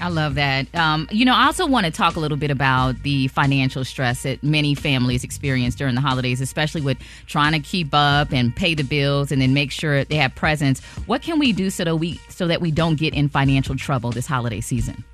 I 0.00 0.08
love 0.08 0.34
that. 0.36 0.74
Um, 0.74 1.08
you 1.10 1.24
know, 1.24 1.34
I 1.34 1.46
also 1.46 1.66
want 1.66 1.86
to 1.86 1.92
talk 1.92 2.16
a 2.16 2.20
little 2.20 2.36
bit 2.36 2.50
about 2.50 3.02
the 3.02 3.28
financial 3.28 3.84
stress 3.84 4.22
that 4.22 4.42
many 4.42 4.74
families 4.74 5.24
experience 5.24 5.74
during 5.74 5.94
the 5.94 6.00
holidays, 6.00 6.40
especially 6.40 6.80
with 6.80 6.98
trying 7.26 7.52
to 7.52 7.60
keep 7.60 7.88
up 7.92 8.32
and 8.32 8.54
pay 8.54 8.74
the 8.74 8.82
bills 8.82 9.30
and 9.30 9.40
then 9.40 9.54
make 9.54 9.70
sure 9.70 10.04
they 10.04 10.16
have 10.16 10.34
presents. 10.34 10.80
What 11.06 11.22
can 11.22 11.38
we 11.38 11.52
do 11.52 11.70
so 11.70 11.84
that 11.84 11.96
we 11.96 12.20
so 12.28 12.46
that 12.46 12.60
we 12.60 12.70
don't 12.70 12.96
get 12.96 13.14
in 13.14 13.28
financial 13.28 13.76
trouble 13.76 14.10
this 14.10 14.26
holiday 14.26 14.60
season? 14.60 15.04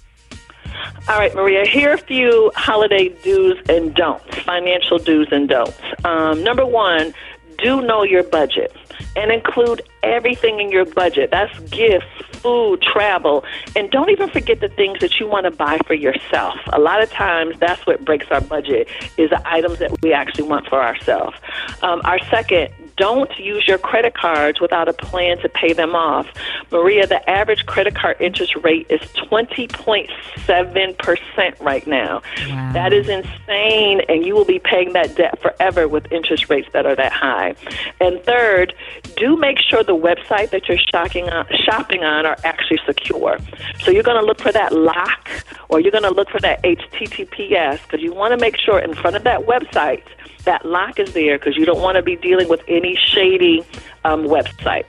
All 1.08 1.18
right, 1.18 1.34
Maria, 1.34 1.64
here 1.64 1.90
are 1.90 1.94
a 1.94 1.98
few 1.98 2.50
holiday 2.54 3.08
do's 3.22 3.56
and 3.68 3.94
don'ts, 3.94 4.36
financial 4.40 4.98
do's 4.98 5.28
and 5.30 5.48
don'ts. 5.48 5.78
Um, 6.04 6.42
number 6.42 6.66
one, 6.66 7.14
do 7.58 7.80
know 7.80 8.02
your 8.02 8.22
budget 8.24 8.74
and 9.16 9.30
include 9.30 9.82
everything 10.02 10.60
in 10.60 10.70
your 10.70 10.84
budget. 10.84 11.30
That's 11.30 11.58
gifts, 11.70 12.06
food, 12.32 12.82
travel, 12.82 13.44
and 13.74 13.90
don't 13.90 14.10
even 14.10 14.28
forget 14.30 14.60
the 14.60 14.68
things 14.68 15.00
that 15.00 15.18
you 15.18 15.26
want 15.26 15.44
to 15.44 15.50
buy 15.50 15.78
for 15.86 15.94
yourself. 15.94 16.58
A 16.72 16.78
lot 16.78 17.02
of 17.02 17.10
times, 17.10 17.58
that's 17.58 17.86
what 17.86 18.04
breaks 18.04 18.26
our 18.30 18.40
budget 18.40 18.88
is 19.16 19.30
the 19.30 19.42
items 19.48 19.78
that 19.78 20.00
we 20.02 20.12
actually 20.12 20.44
want 20.44 20.68
for 20.68 20.82
ourselves. 20.82 21.36
Um, 21.82 22.00
our 22.04 22.18
second, 22.26 22.72
don't 22.96 23.30
use 23.38 23.68
your 23.68 23.78
credit 23.78 24.14
cards 24.14 24.60
without 24.60 24.88
a 24.88 24.92
plan 24.92 25.38
to 25.38 25.48
pay 25.48 25.72
them 25.72 25.94
off. 25.94 26.26
Maria, 26.70 27.06
the 27.06 27.26
average 27.28 27.66
credit 27.66 27.94
card 27.94 28.16
interest 28.20 28.56
rate 28.56 28.86
is 28.90 29.00
20.7% 29.30 31.60
right 31.60 31.86
now. 31.86 32.22
Wow. 32.48 32.72
That 32.72 32.92
is 32.92 33.08
insane, 33.08 34.02
and 34.08 34.24
you 34.24 34.34
will 34.34 34.44
be 34.44 34.58
paying 34.58 34.94
that 34.94 35.14
debt 35.16 35.40
forever 35.40 35.86
with 35.88 36.10
interest 36.10 36.50
rates 36.50 36.68
that 36.72 36.86
are 36.86 36.96
that 36.96 37.12
high. 37.12 37.54
And 38.00 38.20
third, 38.22 38.74
do 39.16 39.36
make 39.36 39.58
sure 39.58 39.82
the 39.82 39.96
website 39.96 40.50
that 40.50 40.68
you're 40.68 40.78
shopping 40.78 41.28
on, 41.28 41.46
shopping 41.64 42.04
on 42.04 42.26
are 42.26 42.36
actually 42.44 42.78
secure. 42.86 43.38
So 43.80 43.90
you're 43.90 44.02
going 44.02 44.20
to 44.20 44.26
look 44.26 44.40
for 44.40 44.52
that 44.52 44.72
lock 44.72 45.28
or 45.68 45.80
you're 45.80 45.92
going 45.92 46.04
to 46.04 46.10
look 46.10 46.30
for 46.30 46.40
that 46.40 46.62
HTTPS 46.62 47.82
because 47.82 48.00
you 48.00 48.14
want 48.14 48.32
to 48.32 48.38
make 48.38 48.56
sure 48.56 48.78
in 48.78 48.94
front 48.94 49.16
of 49.16 49.24
that 49.24 49.46
website 49.46 50.04
that 50.46 50.64
lock 50.64 50.98
is 50.98 51.12
there 51.12 51.38
because 51.38 51.56
you 51.56 51.64
don't 51.64 51.80
want 51.80 51.96
to 51.96 52.02
be 52.02 52.16
dealing 52.16 52.48
with 52.48 52.62
any 52.66 52.96
shady 52.96 53.64
um, 54.04 54.24
websites. 54.24 54.86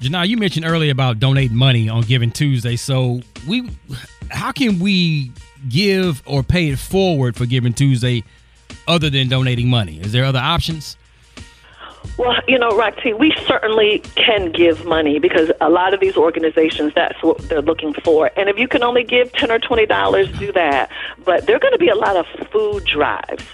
Jini, 0.00 0.28
you 0.28 0.36
mentioned 0.36 0.66
earlier 0.66 0.92
about 0.92 1.18
donating 1.18 1.56
money 1.56 1.88
on 1.88 2.02
Giving 2.02 2.30
Tuesday. 2.30 2.76
So 2.76 3.20
we, 3.48 3.70
how 4.30 4.52
can 4.52 4.78
we 4.78 5.32
give 5.68 6.22
or 6.26 6.42
pay 6.42 6.68
it 6.68 6.78
forward 6.78 7.36
for 7.36 7.46
Giving 7.46 7.72
Tuesday, 7.72 8.22
other 8.86 9.08
than 9.08 9.28
donating 9.28 9.70
money? 9.70 10.00
Is 10.00 10.12
there 10.12 10.24
other 10.24 10.40
options? 10.40 10.96
Well, 12.16 12.34
you 12.46 12.58
know, 12.58 12.76
Roxy, 12.76 13.12
we 13.12 13.34
certainly 13.46 14.00
can 14.14 14.52
give 14.52 14.84
money 14.84 15.18
because 15.18 15.50
a 15.60 15.68
lot 15.68 15.94
of 15.94 16.00
these 16.00 16.16
organizations, 16.16 16.92
that's 16.94 17.20
what 17.22 17.38
they're 17.48 17.62
looking 17.62 17.92
for. 17.92 18.30
And 18.36 18.48
if 18.48 18.58
you 18.58 18.68
can 18.68 18.82
only 18.82 19.02
give 19.02 19.32
10 19.32 19.50
or 19.50 19.58
$20, 19.58 20.38
do 20.38 20.52
that. 20.52 20.90
But 21.24 21.46
there 21.46 21.56
are 21.56 21.58
going 21.58 21.72
to 21.72 21.78
be 21.78 21.88
a 21.88 21.96
lot 21.96 22.16
of 22.16 22.26
food 22.52 22.84
drives. 22.84 23.44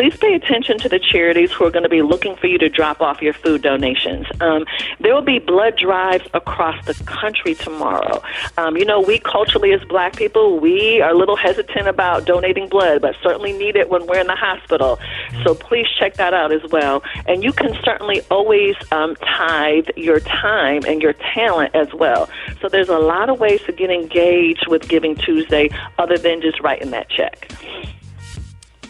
Please 0.00 0.16
pay 0.16 0.32
attention 0.32 0.78
to 0.78 0.88
the 0.88 0.98
charities 0.98 1.52
who 1.52 1.66
are 1.66 1.70
going 1.70 1.82
to 1.82 1.90
be 1.90 2.00
looking 2.00 2.34
for 2.34 2.46
you 2.46 2.56
to 2.56 2.70
drop 2.70 3.02
off 3.02 3.20
your 3.20 3.34
food 3.34 3.60
donations. 3.60 4.26
Um, 4.40 4.64
there 4.98 5.14
will 5.14 5.20
be 5.20 5.38
blood 5.38 5.76
drives 5.76 6.26
across 6.32 6.82
the 6.86 6.94
country 7.04 7.54
tomorrow. 7.54 8.22
Um, 8.56 8.78
you 8.78 8.86
know, 8.86 9.02
we 9.02 9.18
culturally, 9.18 9.74
as 9.74 9.84
black 9.84 10.16
people, 10.16 10.58
we 10.58 11.02
are 11.02 11.10
a 11.10 11.14
little 11.14 11.36
hesitant 11.36 11.86
about 11.86 12.24
donating 12.24 12.66
blood, 12.66 13.02
but 13.02 13.14
certainly 13.22 13.52
need 13.52 13.76
it 13.76 13.90
when 13.90 14.06
we're 14.06 14.20
in 14.20 14.26
the 14.26 14.36
hospital. 14.36 14.98
So 15.44 15.54
please 15.54 15.86
check 15.98 16.14
that 16.14 16.32
out 16.32 16.50
as 16.50 16.62
well. 16.70 17.02
And 17.26 17.44
you 17.44 17.52
can 17.52 17.76
certainly 17.84 18.22
always 18.30 18.76
um, 18.92 19.16
tithe 19.16 19.88
your 19.98 20.20
time 20.20 20.80
and 20.86 21.02
your 21.02 21.12
talent 21.12 21.74
as 21.74 21.92
well. 21.92 22.26
So 22.62 22.70
there's 22.70 22.88
a 22.88 22.98
lot 22.98 23.28
of 23.28 23.38
ways 23.38 23.60
to 23.66 23.72
get 23.72 23.90
engaged 23.90 24.66
with 24.66 24.88
Giving 24.88 25.14
Tuesday 25.14 25.68
other 25.98 26.16
than 26.16 26.40
just 26.40 26.58
writing 26.60 26.90
that 26.92 27.10
check. 27.10 27.52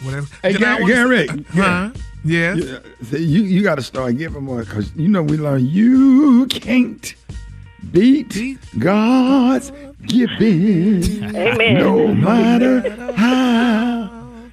Whatever. 0.03 0.27
Hey, 0.41 0.53
Did 0.53 0.63
I 0.63 0.77
Gary, 0.79 0.81
wanna- 0.81 0.93
Gary, 0.93 1.29
uh, 1.29 1.43
Huh? 1.53 1.91
Yes. 2.23 2.57
You, 2.57 2.79
see, 3.03 3.23
you, 3.23 3.41
you 3.43 3.63
got 3.63 3.75
to 3.75 3.81
start 3.81 4.15
giving 4.17 4.43
more 4.43 4.59
because 4.63 4.91
you 4.95 5.07
know 5.07 5.23
we 5.23 5.37
learn 5.37 5.65
you 5.65 6.45
can't 6.47 7.15
beat 7.91 8.57
God's 8.77 9.71
giving. 10.05 11.23
Amen. 11.35 11.75
No 11.79 12.07
matter 12.13 13.13
how 13.13 14.11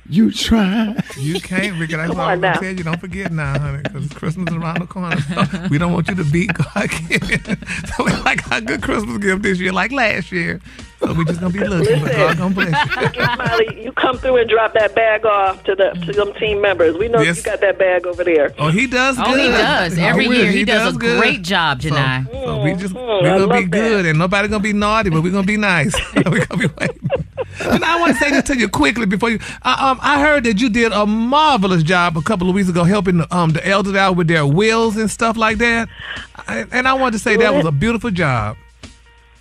you 0.09 0.31
try. 0.33 0.97
You 1.19 1.39
can't, 1.41 1.79
Rickey. 1.79 1.97
That's 1.97 2.09
Come 2.11 2.21
all 2.21 2.29
I'm 2.31 2.41
going 2.41 2.55
to 2.55 2.61
tell 2.61 2.73
you. 2.75 2.85
Don't 2.85 2.99
forget 3.01 3.31
now, 3.33 3.59
honey, 3.59 3.83
because 3.83 4.09
Christmas 4.15 4.49
is 4.51 4.57
around 4.57 4.81
the 4.81 4.87
corner. 4.87 5.21
So 5.21 5.67
we 5.71 5.77
don't 5.77 5.93
want 5.93 6.09
you 6.09 6.15
to 6.15 6.25
beat 6.25 6.51
God 6.55 6.85
again. 7.11 7.59
so 7.97 8.05
we 8.05 8.13
like 8.25 8.51
our 8.51 8.63
good 8.63 8.83
Christmas 8.83 9.19
gift 9.19 9.43
this 9.43 9.59
year, 9.61 9.73
like 9.73 9.93
last 9.93 10.33
year. 10.33 10.61
So 11.01 11.13
we 11.13 11.25
just 11.25 11.39
going 11.41 11.53
to 11.53 11.59
be 11.61 11.65
looking, 11.65 12.03
but 12.03 12.13
God 12.13 12.39
going 12.39 12.55
to 12.55 12.67
bless 12.67 12.97
you. 12.97 13.01
Rickey 13.03 13.21
Smiley, 13.35 13.83
you 13.85 13.93
come 13.93 14.19
through 14.19 14.37
and 14.39 14.51
drop 14.51 14.75
that 14.75 14.95
bag 14.97 15.25
off 15.25 15.63
to 15.65 15.75
the 15.77 15.91
to 16.07 16.13
them 16.13 16.33
team 16.35 16.61
members. 16.61 16.97
We 16.97 17.07
know 17.09 17.21
Yes. 17.21 17.37
you 17.37 17.43
got 17.45 17.61
that 17.61 17.79
bag 17.79 18.05
over 18.07 18.25
there. 18.25 18.53
Oh, 18.59 18.71
he 18.71 18.87
does 18.89 19.17
Oh, 19.19 19.25
good. 19.25 19.41
he 19.41 19.49
does. 19.49 19.97
Every 19.99 20.27
will. 20.27 20.35
year 20.43 20.51
he 20.51 20.65
does 20.65 20.97
a 20.97 20.99
good. 20.99 21.19
great 21.21 21.43
job, 21.43 21.81
Jini. 21.81 22.27
So, 22.27 22.33
so 22.33 22.63
we 22.65 22.75
just, 22.75 22.95
Mm, 22.95 23.23
we're 23.23 23.39
going 23.39 23.41
to 23.43 23.47
be 23.49 23.61
love 23.63 23.71
good, 23.71 24.07
and 24.07 24.19
nobody 24.19 24.49
going 24.49 24.63
to 24.63 24.69
be 24.69 24.73
naughty, 24.73 25.11
but 25.11 25.23
we're 25.23 25.31
going 25.31 25.45
to 25.45 25.47
be 25.47 25.57
nice. 25.57 25.95
we're 26.17 26.23
going 26.25 26.47
to 26.47 26.57
be 26.57 26.67
waiting. 26.81 27.11
And 27.61 27.85
I 27.85 27.99
want 28.01 28.13
to 28.15 28.19
say 28.19 28.31
this 28.31 28.45
to 28.45 28.57
you 28.59 28.69
quickly 28.69 29.07
before 29.07 29.31
you. 29.31 29.39
Uh, 29.63 29.77
um, 29.79 29.99
I 30.03 30.21
heard 30.21 30.45
that 30.45 30.61
you 30.61 30.69
did 30.69 30.93
a 30.93 31.07
marvelous 31.07 31.83
job 31.83 32.17
a 32.17 32.23
couple 32.23 32.49
of 32.49 32.55
weeks 32.55 32.69
ago 32.69 32.85
helping 32.85 33.25
um, 33.31 33.51
the 33.51 33.67
elders 33.67 33.95
out 33.95 34.17
with 34.17 34.29
their 34.29 34.47
wills 34.47 34.97
and 34.97 35.11
stuff 35.11 35.37
like 35.37 35.59
that. 35.59 35.89
I, 36.49 36.67
and 36.73 36.87
I 36.89 36.95
want 36.95 37.13
to 37.15 37.19
say 37.19 37.37
that 37.37 37.55
was 37.55 37.67
a 37.67 37.73
beautiful 37.73 38.11
job. 38.11 38.57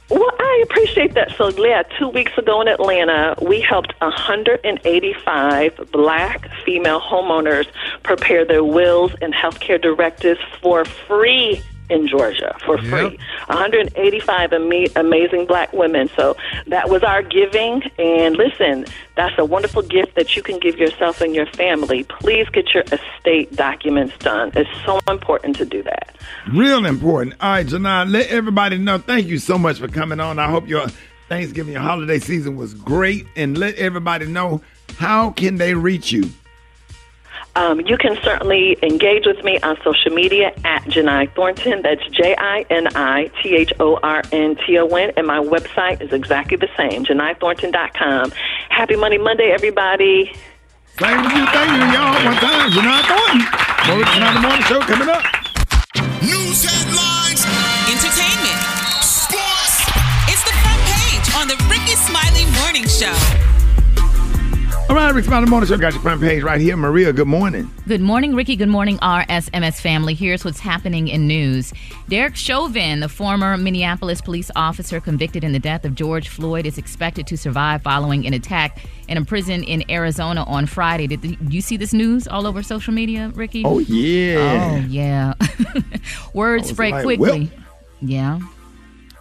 Well, 0.10 0.32
I 0.40 0.64
appreciate 0.70 1.16
that. 1.16 1.32
So, 1.38 1.50
yeah, 1.50 1.84
two 2.00 2.08
weeks 2.08 2.38
ago 2.38 2.62
in 2.62 2.70
Atlanta, 2.70 3.36
we 3.42 3.60
helped 3.60 3.94
185 4.00 5.92
black 5.92 6.50
female 6.64 7.02
homeowners 7.02 7.68
prepare 8.04 8.46
their 8.46 8.64
wills 8.64 9.12
and 9.22 9.34
healthcare 9.34 9.82
directives 9.82 10.40
for 10.62 10.86
free 10.86 11.62
in 11.90 12.08
Georgia 12.08 12.56
for 12.66 12.78
free. 12.78 13.18
185 13.48 14.54
ama- 14.54 14.88
amazing 14.96 15.46
black 15.46 15.72
women. 15.74 16.10
So 16.16 16.36
that 16.68 16.90
was 16.90 17.04
our 17.04 17.22
giving. 17.22 17.84
And 17.98 18.36
listen, 18.36 18.86
that's 19.16 19.38
a 19.38 19.46
wonderful 19.46 19.82
gift 19.82 20.16
that 20.16 20.36
you 20.36 20.44
can 20.44 20.60
give 20.60 20.78
yourself 20.78 21.22
and 21.22 21.34
your 21.34 21.46
family. 21.46 22.04
Please 22.04 22.48
get 22.50 22.74
your 22.74 22.84
estate 22.92 23.56
documents 23.56 24.18
done. 24.20 24.52
It's 24.56 24.70
so 24.86 25.00
important 25.10 25.56
to 25.58 25.66
do 25.66 25.84
that. 25.84 26.16
Real 26.54 26.86
important. 26.86 27.36
All 27.42 27.52
right, 27.52 27.66
Jini, 27.66 28.10
let 28.12 28.28
everybody 28.30 28.78
know. 28.78 28.98
Thank 28.98 29.28
you 29.28 29.38
so 29.38 29.58
much 29.58 29.80
for 29.80 29.88
coming 29.88 30.20
on. 30.20 30.40
I 30.40 30.50
hope 30.50 30.68
your 30.68 30.88
Thanksgiving, 31.30 31.74
your 31.74 31.82
holiday 31.82 32.20
season 32.20 32.56
was 32.56 32.74
great. 32.74 33.28
And 33.36 33.58
let 33.58 33.76
everybody 33.76 34.26
know 34.26 34.62
how 34.98 35.32
can 35.32 35.56
they 35.56 35.74
reach 35.74 36.12
you? 36.12 36.30
Um, 37.58 37.82
you 37.82 37.98
can 37.98 38.16
certainly 38.22 38.78
engage 38.84 39.26
with 39.26 39.44
me 39.44 39.60
on 39.62 39.78
social 39.84 40.12
media 40.12 40.54
at 40.64 40.84
Jini 40.84 41.34
Thornton. 41.34 41.82
That's 41.82 42.06
J 42.10 42.36
I 42.38 42.64
N 42.70 42.88
I 42.96 43.32
T 43.42 43.56
H 43.56 43.74
O 43.80 43.98
R 44.04 44.22
N 44.32 44.56
T 44.58 44.78
O 44.78 44.86
N. 44.86 45.12
And 45.18 45.26
my 45.26 45.40
website 45.40 46.00
is 46.00 46.14
exactly 46.14 46.58
the 46.58 46.70
same, 46.78 47.04
JiniThornton.com. 47.04 48.32
Happy 48.70 48.96
Money 48.96 49.18
Monday, 49.18 49.50
everybody. 49.50 50.32
Same 51.00 51.24
with 51.24 51.32
you. 51.34 51.46
Thank 51.48 51.72
you, 51.72 51.98
y'all. 51.98 52.26
One 52.26 52.36
time, 52.36 52.70
Jini 52.70 53.02
Thornton. 53.10 53.68
More 53.88 53.98
Rickey 53.98 54.40
Morning 54.40 54.64
Show 54.64 54.80
coming 54.82 55.10
up. 55.10 55.24
News 56.22 56.77
right, 64.98 65.14
Rickey 65.14 65.28
Smiley 65.28 65.46
Morning 65.48 65.70
Show 65.70 65.78
got 65.78 65.94
your 65.94 66.02
front 66.02 66.22
page 66.22 66.42
right 66.42 66.60
here. 66.60 66.76
Maria, 66.76 67.14
good 67.14 67.28
morning. 67.28 67.70
Good 67.88 68.02
morning, 68.02 68.34
Rickey. 68.34 68.56
Good 68.56 68.70
morning, 68.70 68.98
RSMS 68.98 69.80
family. 69.80 70.16
Here's 70.16 70.44
what's 70.44 70.60
happening 70.60 71.08
in 71.08 71.28
news. 71.28 71.72
Derek 72.10 72.36
Chauvin, 72.36 73.02
the 73.02 73.10
former 73.10 73.58
Minneapolis 73.58 74.22
police 74.22 74.50
officer 74.56 75.00
convicted 75.00 75.44
in 75.44 75.52
the 75.52 75.60
death 75.60 75.86
of 75.86 75.94
George 75.94 76.30
Floyd, 76.30 76.66
is 76.66 76.80
expected 76.80 77.28
to 77.28 77.38
survive 77.38 77.84
following 77.84 78.26
an 78.26 78.34
attack 78.34 78.86
in 79.08 79.18
a 79.18 79.26
prison 79.26 79.64
in 79.64 79.84
Arizona 79.92 80.44
on 80.46 80.66
Friday. 80.66 81.06
Did 81.06 81.38
you 81.54 81.62
see 81.62 81.78
this 81.78 81.94
news 81.94 82.28
all 82.28 82.48
over 82.48 82.64
social 82.64 82.94
media, 82.94 83.32
Rickey? 83.36 83.64
Oh, 83.66 83.80
yeah. 83.80 84.72
Oh, 84.72 84.88
yeah. 84.88 85.34
Word 86.34 86.62
I 86.62 86.64
oh, 86.64 86.68
spread 86.68 86.92
like, 86.92 87.04
quickly. 87.04 87.52
Yeah. 88.02 88.40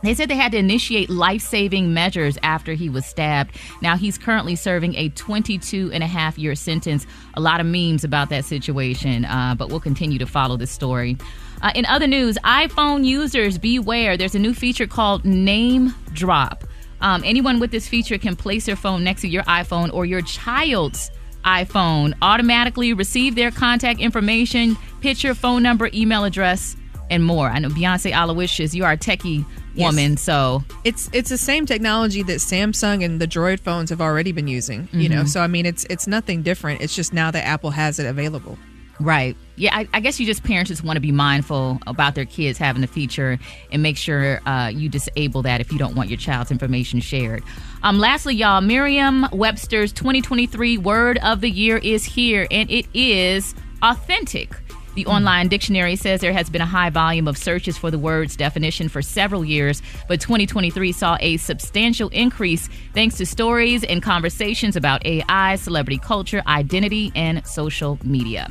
They 0.07 0.15
said 0.15 0.29
they 0.29 0.37
had 0.37 0.53
to 0.53 0.59
initiate 0.59 1.11
life 1.11 1.43
saving 1.43 1.93
measures 1.93 2.39
after 2.45 2.75
he 2.75 2.89
was 2.89 3.05
stabbed. 3.05 3.57
Now 3.83 3.97
he's 3.97 4.17
currently 4.17 4.55
serving 4.55 4.95
a 4.95 5.09
22 5.09 5.91
and 5.93 6.01
a 6.01 6.07
half 6.07 6.39
year 6.39 6.55
sentence. 6.55 7.09
A 7.35 7.41
lot 7.41 7.59
of 7.59 7.67
memes 7.67 8.05
about 8.05 8.29
that 8.29 8.45
situation, 8.45 9.25
uh, 9.25 9.57
but 9.59 9.69
we'll 9.69 9.81
continue 9.81 10.21
to 10.21 10.27
follow 10.27 10.57
this 10.57 10.71
story. 10.71 11.17
Uh, 11.61 11.73
in 11.75 11.85
other 11.87 12.07
news, 12.07 12.39
iPhone 12.45 13.05
users 13.05 13.59
beware. 13.59 14.17
There's 14.17 14.37
a 14.37 14.39
new 14.39 14.55
feature 14.55 14.87
called 14.87 15.25
Name 15.25 15.93
Drop. 16.13 16.63
Um, 17.01 17.23
anyone 17.25 17.59
with 17.59 17.73
this 17.73 17.89
feature 17.89 18.17
can 18.17 18.37
place 18.37 18.67
their 18.67 18.77
phone 18.77 19.03
next 19.03 19.23
to 19.23 19.29
your 19.29 19.43
iPhone 19.43 19.93
or 19.93 20.07
your 20.07 20.23
child's 20.23 21.11
iPhone, 21.45 22.15
automatically 22.23 22.93
receive 22.93 23.35
their 23.35 23.51
contact 23.51 23.99
information, 23.99 24.77
picture, 25.01 25.35
phone 25.35 25.65
number, 25.65 25.91
email 25.93 26.23
address, 26.23 26.77
and 27.11 27.25
more. 27.25 27.49
I 27.49 27.59
know 27.59 27.71
Beyonce 27.71 28.13
Alowishus, 28.13 28.73
you 28.73 28.85
are 28.85 28.93
a 28.93 28.97
techie 28.97 29.45
woman, 29.77 30.17
so 30.17 30.63
it's 30.85 31.09
it's 31.13 31.29
the 31.31 31.39
same 31.39 31.67
technology 31.67 32.23
that 32.25 32.39
Samsung 32.39 33.05
and 33.05 33.21
the 33.21 33.27
Droid 33.29 33.61
phones 33.61 33.91
have 33.91 34.01
already 34.01 34.33
been 34.33 34.49
using. 34.49 34.89
You 34.93 35.09
know, 35.09 35.23
Mhm. 35.23 35.29
so 35.29 35.41
I 35.41 35.47
mean, 35.47 35.67
it's 35.67 35.85
it's 35.91 36.07
nothing 36.07 36.43
different. 36.43 36.81
It's 36.81 36.95
just 36.95 37.13
now 37.13 37.31
that 37.31 37.45
Apple 37.45 37.71
has 37.71 37.99
it 37.99 38.07
available. 38.07 38.59
Right. 38.99 39.37
Yeah, 39.57 39.77
I, 39.77 39.87
I 39.93 40.01
guess 40.01 40.19
you 40.19 40.25
just 40.25 40.43
parents 40.43 40.71
just 40.71 40.83
want 40.83 40.97
to 40.97 41.03
be 41.03 41.13
mindful 41.13 41.79
about 41.87 42.15
their 42.15 42.25
kids 42.25 42.57
having 42.59 42.81
the 42.81 42.87
feature 42.89 43.39
and 43.71 43.83
make 43.83 43.99
sure 43.99 44.41
uh, 44.47 44.69
you 44.75 44.89
disable 44.89 45.43
that 45.43 45.61
if 45.61 45.71
you 45.71 45.79
don't 45.79 45.95
want 45.95 46.09
your 46.09 46.17
child's 46.17 46.51
information 46.51 47.01
shared. 47.01 47.43
Um, 47.83 47.99
lastly, 47.99 48.35
y'all, 48.35 48.63
Merriam 48.63 49.27
Webster's 49.33 49.93
2023 49.93 50.79
Word 50.79 51.19
of 51.23 51.43
the 51.43 51.51
Year 51.51 51.77
is 51.77 52.05
here, 52.07 52.47
and 52.51 52.71
it 52.71 52.87
is 52.95 53.55
authentic. 53.83 54.57
The 54.97 55.05
online 55.05 55.49
dictionary 55.49 55.95
says 55.95 56.23
there 56.23 56.33
has 56.33 56.49
been 56.49 56.63
a 56.63 56.67
high 56.67 56.89
volume 56.89 57.29
of 57.29 57.37
searches 57.37 57.77
for 57.77 57.91
the 57.91 57.99
word's 57.99 58.35
definition 58.35 58.89
for 58.89 59.03
several 59.03 59.45
years, 59.45 59.83
but 60.09 60.23
2023 60.23 60.91
saw 60.91 61.19
a 61.21 61.37
substantial 61.37 62.09
increase 62.09 62.71
thanks 62.95 63.19
to 63.19 63.27
stories 63.27 63.85
and 63.85 64.03
conversations 64.03 64.75
about 64.75 65.05
AI, 65.05 65.57
celebrity 65.57 65.99
culture, 65.99 66.43
identity, 66.47 67.13
and 67.15 67.47
social 67.47 67.99
media. 68.05 68.49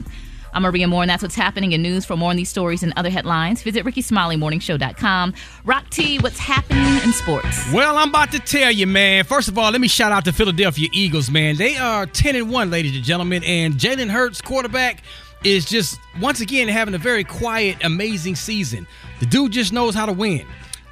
I'm 0.54 0.62
Maria 0.62 0.88
Moore, 0.88 1.02
and 1.02 1.10
that's 1.10 1.24
what's 1.24 1.36
happening 1.36 1.72
in 1.72 1.82
news. 1.82 2.06
For 2.06 2.16
more 2.16 2.30
on 2.30 2.38
these 2.38 2.48
stories 2.48 2.84
and 2.84 2.94
other 2.96 3.10
headlines, 3.10 3.64
visit 3.64 3.84
RickeySmileyMorningShow.com. 3.84 5.34
Rock 5.66 5.90
T, 5.90 6.20
what's 6.20 6.40
happening 6.40 7.04
in 7.04 7.12
sports? 7.12 7.74
Well, 7.74 7.98
I'm 7.98 8.10
about 8.10 8.32
to 8.34 8.40
tell 8.40 8.72
you, 8.72 8.86
man. 8.88 9.26
First 9.26 9.50
of 9.50 9.58
all, 9.58 9.72
let 9.72 9.82
me 9.82 9.90
shout 9.90 10.12
out 10.12 10.24
the 10.24 10.32
Philadelphia 10.32 10.88
Eagles, 10.94 11.30
man. 11.32 11.58
They 11.58 11.76
are 11.76 12.06
10 12.06 12.36
and 12.38 12.52
1, 12.52 12.70
ladies 12.70 12.96
and 12.96 13.04
gentlemen, 13.04 13.44
and 13.44 13.74
Jalen 13.74 14.10
Hurts, 14.10 14.40
quarterback, 14.42 15.04
is 15.46 15.64
just 15.64 16.00
once 16.20 16.42
again 16.42 16.68
having 16.68 16.96
a 16.96 16.98
very 16.98 17.24
quiet, 17.24 17.78
amazing 17.84 18.36
season. 18.36 18.88
The 19.20 19.28
dude 19.28 19.52
just 19.52 19.72
knows 19.72 19.94
how 19.94 20.06
to 20.08 20.14
win. 20.14 20.46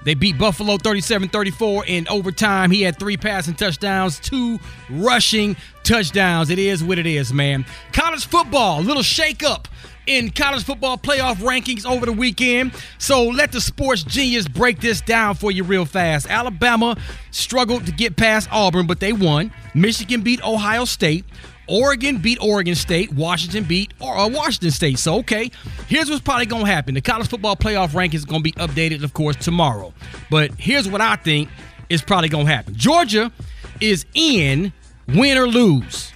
They 0.05 0.13
beat 0.13 0.37
Buffalo 0.37 0.77
37 0.77 1.29
34 1.29 1.85
in 1.87 2.07
overtime. 2.07 2.69
He 2.71 2.81
had 2.81 2.99
three 2.99 3.17
passing 3.17 3.55
touchdowns, 3.55 4.19
two 4.19 4.59
rushing 4.89 5.55
touchdowns. 5.83 6.49
It 6.49 6.59
is 6.59 6.83
what 6.83 6.99
it 6.99 7.05
is, 7.07 7.33
man. 7.33 7.65
College 7.93 8.25
football, 8.25 8.81
little 8.81 9.03
shake 9.03 9.43
up 9.43 9.67
in 10.05 10.29
college 10.29 10.63
football 10.63 10.97
playoff 10.97 11.35
rankings 11.35 11.85
over 11.85 12.05
the 12.05 12.11
weekend. 12.11 12.73
So 12.97 13.23
let 13.23 13.53
the 13.53 13.61
sports 13.61 14.03
genius 14.03 14.47
break 14.47 14.81
this 14.81 14.99
down 14.99 15.35
for 15.35 15.51
you 15.51 15.63
real 15.63 15.85
fast. 15.85 16.29
Alabama 16.29 16.97
struggled 17.31 17.85
to 17.85 17.91
get 17.91 18.17
past 18.17 18.49
Auburn, 18.51 18.85
but 18.85 18.99
they 18.99 19.13
won. 19.13 19.51
Michigan 19.73 20.21
beat 20.21 20.43
Ohio 20.43 20.85
State. 20.85 21.25
Oregon 21.67 22.17
beat 22.17 22.37
Oregon 22.41 22.75
State. 22.75 23.13
Washington 23.13 23.63
beat 23.63 23.93
uh, 24.01 24.29
Washington 24.31 24.71
State. 24.71 24.99
So, 24.99 25.19
okay, 25.19 25.51
here's 25.87 26.09
what's 26.09 26.21
probably 26.21 26.45
going 26.45 26.65
to 26.65 26.71
happen. 26.71 26.93
The 26.93 27.01
college 27.01 27.29
football 27.29 27.55
playoff 27.55 27.89
rankings 27.89 28.15
is 28.15 28.25
going 28.25 28.41
to 28.41 28.43
be 28.43 28.51
updated, 28.53 29.03
of 29.03 29.13
course, 29.13 29.35
tomorrow. 29.35 29.93
But 30.29 30.51
here's 30.57 30.87
what 30.87 31.01
I 31.01 31.15
think 31.15 31.49
is 31.89 32.01
probably 32.01 32.29
going 32.29 32.45
to 32.45 32.51
happen 32.51 32.75
Georgia 32.75 33.31
is 33.79 34.05
in 34.13 34.73
win 35.07 35.37
or 35.37 35.47
lose 35.47 36.11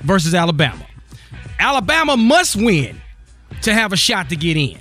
versus 0.00 0.34
Alabama. 0.34 0.86
Alabama 1.58 2.16
must 2.16 2.56
win 2.56 3.00
to 3.62 3.74
have 3.74 3.92
a 3.92 3.96
shot 3.96 4.28
to 4.28 4.36
get 4.36 4.56
in. 4.56 4.78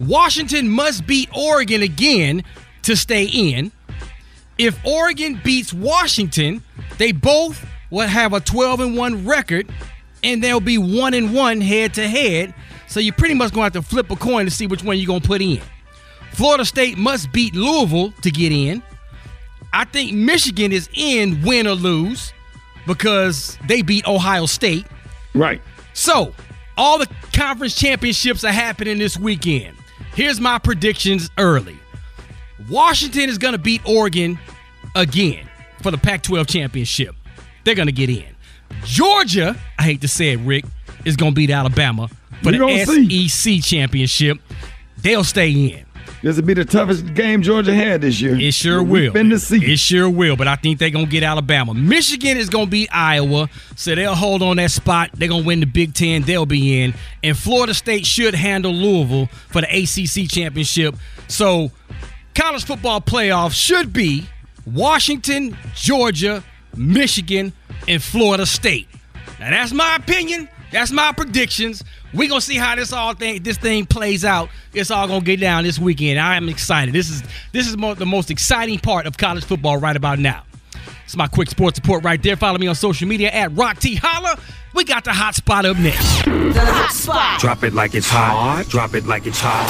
Washington 0.00 0.68
must 0.68 1.06
beat 1.06 1.28
Oregon 1.36 1.82
again 1.82 2.42
to 2.82 2.96
stay 2.96 3.24
in. 3.24 3.72
If 4.58 4.78
Oregon 4.86 5.40
beats 5.44 5.72
Washington, 5.72 6.62
they 6.98 7.12
both 7.12 7.66
will 7.90 8.06
have 8.06 8.32
a 8.32 8.40
12 8.40 8.80
and 8.80 8.96
1 8.96 9.26
record 9.26 9.68
and 10.22 10.42
they'll 10.42 10.60
be 10.60 10.78
1 10.78 11.14
and 11.14 11.34
1 11.34 11.60
head 11.60 11.94
to 11.94 12.06
head. 12.06 12.54
So 12.88 13.00
you're 13.00 13.14
pretty 13.14 13.34
much 13.34 13.52
going 13.52 13.70
to 13.70 13.78
have 13.78 13.84
to 13.84 13.88
flip 13.88 14.10
a 14.10 14.16
coin 14.16 14.44
to 14.44 14.50
see 14.50 14.66
which 14.66 14.82
one 14.82 14.98
you're 14.98 15.06
going 15.06 15.20
to 15.20 15.26
put 15.26 15.42
in. 15.42 15.60
Florida 16.32 16.64
State 16.64 16.98
must 16.98 17.32
beat 17.32 17.54
Louisville 17.54 18.12
to 18.22 18.30
get 18.30 18.52
in. 18.52 18.82
I 19.72 19.84
think 19.84 20.12
Michigan 20.12 20.72
is 20.72 20.88
in 20.94 21.42
win 21.42 21.66
or 21.66 21.74
lose 21.74 22.32
because 22.86 23.58
they 23.66 23.82
beat 23.82 24.06
Ohio 24.06 24.46
State. 24.46 24.86
Right. 25.34 25.60
So, 25.94 26.32
all 26.76 26.98
the 26.98 27.08
conference 27.32 27.74
championships 27.74 28.44
are 28.44 28.52
happening 28.52 28.98
this 28.98 29.16
weekend. 29.18 29.76
Here's 30.14 30.40
my 30.40 30.58
predictions 30.58 31.30
early. 31.38 31.78
Washington 32.70 33.28
is 33.28 33.38
going 33.38 33.52
to 33.52 33.58
beat 33.58 33.80
Oregon 33.88 34.38
again 34.94 35.48
for 35.82 35.90
the 35.90 35.98
Pac 35.98 36.22
12 36.22 36.46
championship. 36.46 37.15
They're 37.66 37.74
going 37.74 37.86
to 37.86 37.92
get 37.92 38.08
in. 38.08 38.24
Georgia, 38.84 39.56
I 39.76 39.82
hate 39.82 40.00
to 40.02 40.08
say 40.08 40.34
it, 40.34 40.36
Rick, 40.36 40.66
is 41.04 41.16
going 41.16 41.32
to 41.32 41.34
beat 41.34 41.50
Alabama 41.50 42.06
for 42.40 42.52
gonna 42.52 42.84
the 42.84 43.28
SEC 43.28 43.60
championship. 43.60 44.38
They'll 44.98 45.24
stay 45.24 45.50
in. 45.50 45.84
This 46.22 46.36
will 46.36 46.44
be 46.44 46.54
the 46.54 46.64
toughest 46.64 47.12
game 47.14 47.42
Georgia 47.42 47.74
had 47.74 48.02
this 48.02 48.20
year. 48.20 48.38
It 48.38 48.54
sure 48.54 48.84
We've 48.84 49.06
will. 49.08 49.12
Been 49.12 49.30
to 49.30 49.40
see. 49.40 49.72
It 49.72 49.80
sure 49.80 50.08
will, 50.08 50.36
but 50.36 50.46
I 50.46 50.54
think 50.54 50.78
they're 50.78 50.90
gonna 50.90 51.06
get 51.06 51.24
Alabama. 51.24 51.74
Michigan 51.74 52.36
is 52.36 52.48
gonna 52.48 52.66
beat 52.66 52.88
Iowa, 52.92 53.48
so 53.74 53.96
they'll 53.96 54.14
hold 54.14 54.42
on 54.42 54.56
that 54.58 54.70
spot. 54.70 55.10
They're 55.14 55.28
gonna 55.28 55.44
win 55.44 55.58
the 55.58 55.66
Big 55.66 55.92
Ten. 55.92 56.22
They'll 56.22 56.46
be 56.46 56.82
in, 56.82 56.94
and 57.24 57.36
Florida 57.36 57.74
State 57.74 58.06
should 58.06 58.34
handle 58.34 58.72
Louisville 58.72 59.26
for 59.48 59.60
the 59.60 59.68
ACC 59.68 60.28
championship. 60.28 60.94
So, 61.28 61.72
college 62.34 62.64
football 62.64 63.00
playoff 63.00 63.52
should 63.52 63.92
be 63.92 64.26
Washington, 64.64 65.56
Georgia, 65.74 66.42
Michigan, 66.76 67.52
and 67.88 68.02
Florida 68.02 68.46
State. 68.46 68.88
Now 69.40 69.50
that's 69.50 69.72
my 69.72 69.96
opinion. 69.96 70.48
That's 70.72 70.90
my 70.90 71.12
predictions. 71.12 71.84
We're 72.12 72.28
gonna 72.28 72.40
see 72.40 72.56
how 72.56 72.74
this 72.76 72.92
all 72.92 73.14
thing 73.14 73.42
this 73.42 73.56
thing 73.58 73.86
plays 73.86 74.24
out. 74.24 74.48
It's 74.72 74.90
all 74.90 75.06
gonna 75.06 75.20
get 75.24 75.40
down 75.40 75.64
this 75.64 75.78
weekend. 75.78 76.18
I 76.18 76.36
am 76.36 76.48
excited. 76.48 76.94
This 76.94 77.10
is 77.10 77.22
this 77.52 77.66
is 77.68 77.76
mo- 77.76 77.94
the 77.94 78.06
most 78.06 78.30
exciting 78.30 78.78
part 78.78 79.06
of 79.06 79.16
college 79.16 79.44
football 79.44 79.76
right 79.78 79.96
about 79.96 80.18
now. 80.18 80.42
It's 81.04 81.16
my 81.16 81.28
quick 81.28 81.50
sports 81.50 81.78
report 81.78 82.02
right 82.02 82.20
there. 82.20 82.36
Follow 82.36 82.58
me 82.58 82.66
on 82.66 82.74
social 82.74 83.06
media 83.06 83.30
at 83.30 83.52
Rock 83.56 83.78
T 83.78 83.94
Holla. 83.94 84.38
We 84.74 84.84
got 84.84 85.04
the 85.04 85.12
hot 85.12 85.34
spot 85.34 85.64
up 85.64 85.78
next. 85.78 86.24
The 86.24 86.64
hot 86.64 86.92
spot. 86.92 87.40
Drop 87.40 87.62
it 87.62 87.72
like 87.72 87.94
it's 87.94 88.08
hot. 88.08 88.66
Drop 88.68 88.94
it 88.94 89.06
like 89.06 89.26
it's 89.26 89.40
hot. 89.40 89.66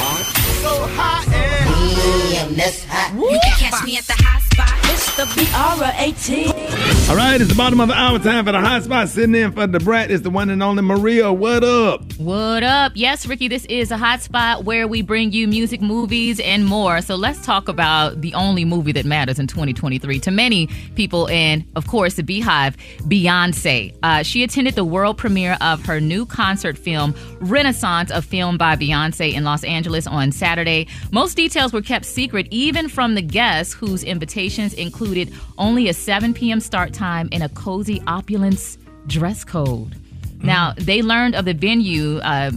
So 0.62 0.86
hot 0.96 1.26
and 1.28 1.96
damn, 2.32 2.54
that's 2.56 2.84
hot. 2.84 3.12
You 3.14 3.38
can 3.42 3.70
catch 3.70 3.84
me 3.84 3.96
at 3.98 4.04
the 4.04 4.14
hot 4.16 4.42
spot. 4.42 4.72
It's 4.92 5.14
the 5.16 5.26
B-R-A-T. 5.36 6.75
All 7.08 7.14
right, 7.14 7.40
it's 7.40 7.48
the 7.48 7.56
bottom 7.56 7.78
of 7.80 7.86
the 7.86 7.94
hour. 7.94 8.18
Time 8.18 8.44
for 8.44 8.50
the 8.50 8.58
hot 8.58 8.82
spot. 8.82 9.08
Sitting 9.08 9.36
in 9.36 9.52
for 9.52 9.68
the 9.68 9.78
brat 9.78 10.10
is 10.10 10.22
the 10.22 10.30
one 10.30 10.50
and 10.50 10.60
only 10.60 10.82
Maria. 10.82 11.32
What 11.32 11.62
up? 11.62 12.02
What 12.14 12.64
up? 12.64 12.90
Yes, 12.96 13.26
Rickey, 13.26 13.46
this 13.46 13.64
is 13.66 13.92
a 13.92 13.96
hot 13.96 14.22
spot 14.22 14.64
where 14.64 14.88
we 14.88 15.02
bring 15.02 15.30
you 15.30 15.46
music, 15.46 15.80
movies, 15.80 16.40
and 16.40 16.66
more. 16.66 17.00
So 17.02 17.14
let's 17.14 17.46
talk 17.46 17.68
about 17.68 18.22
the 18.22 18.34
only 18.34 18.64
movie 18.64 18.90
that 18.90 19.04
matters 19.04 19.38
in 19.38 19.46
2023 19.46 20.18
to 20.18 20.32
many 20.32 20.66
people, 20.96 21.28
and 21.28 21.64
of 21.76 21.86
course, 21.86 22.14
the 22.14 22.24
BeyHive, 22.24 22.74
Beyonce. 23.02 23.96
Uh, 24.02 24.24
she 24.24 24.42
attended 24.42 24.74
the 24.74 24.84
world 24.84 25.16
premiere 25.16 25.56
of 25.60 25.86
her 25.86 26.00
new 26.00 26.26
concert 26.26 26.76
film, 26.76 27.14
Renaissance, 27.38 28.10
a 28.10 28.20
film 28.20 28.58
by 28.58 28.74
Beyonce 28.74 29.32
in 29.32 29.44
Los 29.44 29.62
Angeles 29.62 30.08
on 30.08 30.32
Saturday. 30.32 30.88
Most 31.12 31.36
details 31.36 31.72
were 31.72 31.82
kept 31.82 32.04
secret, 32.04 32.48
even 32.50 32.88
from 32.88 33.14
the 33.14 33.22
guests 33.22 33.74
whose 33.74 34.02
invitations 34.02 34.74
included 34.74 35.32
only 35.56 35.88
a 35.88 35.94
7 35.94 36.34
p.m. 36.34 36.58
start 36.58 36.95
time 36.96 37.28
in 37.32 37.42
a 37.42 37.48
cozy 37.50 38.02
opulence 38.06 38.78
dress 39.06 39.44
code. 39.44 39.94
Now, 40.42 40.74
they 40.76 41.02
learned 41.02 41.34
of 41.34 41.44
the 41.44 41.54
venue 41.54 42.18
uh, 42.18 42.50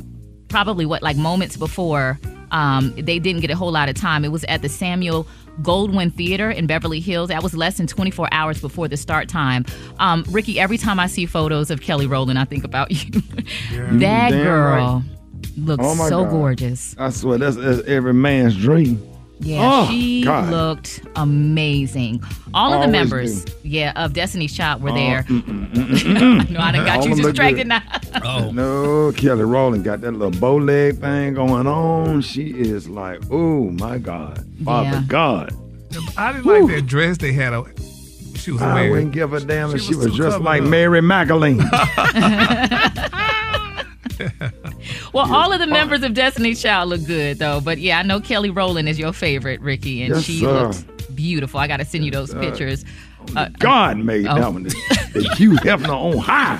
probably 0.47 0.85
what, 0.85 1.01
like 1.03 1.17
moments 1.17 1.57
before. 1.57 2.19
Um, 2.51 2.93
they 2.95 3.19
didn't 3.19 3.41
get 3.41 3.51
a 3.51 3.55
whole 3.55 3.71
lot 3.71 3.89
of 3.89 3.95
time. 3.95 4.25
It 4.25 4.31
was 4.31 4.43
at 4.45 4.61
the 4.63 4.69
Samuel 4.69 5.27
Goldwyn 5.61 6.11
Theater 6.13 6.49
in 6.49 6.65
Beverly 6.67 6.99
Hills. 6.99 7.29
That 7.29 7.43
was 7.43 7.53
less 7.55 7.77
than 7.77 7.85
24 7.87 8.27
hours 8.31 8.59
before 8.59 8.87
the 8.87 8.97
start 8.97 9.29
time. 9.29 9.65
Um, 9.99 10.23
Rickey, 10.29 10.59
every 10.59 10.77
time 10.77 10.99
I 10.99 11.07
see 11.07 11.25
photos 11.27 11.69
of 11.69 11.81
Kelly 11.81 12.07
Rowland, 12.07 12.39
I 12.39 12.45
think 12.45 12.63
about 12.63 12.89
you. 13.05 13.21
that 13.99 14.29
Damn 14.31 14.43
girl 14.43 15.03
looks 15.57 15.83
Oh, 15.85 16.09
so 16.09 16.23
God. 16.23 16.31
gorgeous. 16.31 16.95
I 16.97 17.09
swear 17.11 17.37
that's, 17.37 17.55
that's 17.55 17.81
every 17.87 18.13
man's 18.13 18.55
dream. 18.57 18.99
Yeah, 19.41 19.59
Oh, 19.63 19.87
she 19.89 20.23
God. 20.23 20.49
looked 20.49 21.01
amazing. 21.15 22.21
All 22.53 22.73
of 22.73 22.81
the 22.81 22.87
members, 22.89 23.45
do. 23.45 23.53
yeah, 23.63 23.93
of 23.95 24.11
Destiny's 24.13 24.53
Child 24.55 24.83
were 24.83 24.89
Oh, 24.91 24.95
there. 24.95 25.23
mm, 25.23 25.41
mm, 25.43 25.71
mm, 25.71 26.49
no, 26.51 26.59
I 26.59 26.71
done 26.73 26.85
got 26.85 26.97
All 26.99 27.05
you 27.05 27.11
of 27.11 27.17
them 27.17 27.25
look 27.25 27.35
distracted 27.35 27.67
now. 27.67 27.81
Oh. 28.23 28.51
No, 28.51 29.11
Kelly 29.13 29.43
Rowland 29.43 29.83
got 29.85 30.01
that 30.01 30.11
little 30.11 30.37
bow 30.41 30.57
leg 30.57 30.99
thing 30.99 31.35
going 31.35 31.67
on. 31.67 32.21
She 32.21 32.47
is 32.49 32.89
like, 32.89 33.21
oh 33.31 33.69
my 33.71 33.97
God. 33.97 34.45
Father 34.65 34.89
Yeah. 34.89 35.03
God. 35.07 35.53
I 36.17 36.33
didn't 36.33 36.45
like 36.45 36.67
that 36.75 36.85
dress 36.85 37.17
they 37.17 37.31
had. 37.31 37.53
on. 37.53 37.71
She 38.35 38.51
was 38.51 38.61
I 38.61 38.73
wearing. 38.73 38.91
wouldn't 38.91 39.11
give 39.13 39.33
a 39.33 39.39
damn 39.39 39.71
if 39.73 39.81
She 39.81 39.87
she 39.87 39.95
was 39.95 40.07
was 40.09 40.17
too 40.17 40.23
just 40.23 40.39
like 40.41 40.61
up. 40.63 40.67
Mary 40.69 41.01
Magdalene. 41.01 41.59
Well, 45.13 45.33
all 45.33 45.51
of 45.51 45.59
the 45.59 45.67
members 45.67 46.03
of 46.03 46.13
Destiny's 46.13 46.61
Child 46.61 46.89
look 46.89 47.05
good 47.05 47.39
though. 47.39 47.61
But 47.61 47.77
yeah, 47.79 47.99
I 47.99 48.03
know 48.03 48.19
Kelly 48.19 48.49
Rowland 48.49 48.87
is 48.89 48.99
your 48.99 49.13
favorite, 49.13 49.59
Rickey, 49.61 50.03
and 50.03 50.15
Yes, 50.15 50.23
she 50.23 50.39
sir. 50.39 50.51
looks 50.67 50.83
beautiful. 51.15 51.59
I 51.59 51.67
got 51.67 51.77
to 51.77 51.85
send 51.85 52.05
you 52.05 52.11
those 52.11 52.31
sir. 52.31 52.39
pictures. 52.39 52.85
Uh, 53.35 53.49
God 53.59 53.97
made 53.97 54.25
Oh. 54.27 54.35
that 54.35 54.53
one. 54.53 54.63
The, 54.63 54.69
the 55.13 55.35
Hugh 55.35 55.51
Hefner 55.53 55.89
on 55.89 56.17
high. 56.17 56.59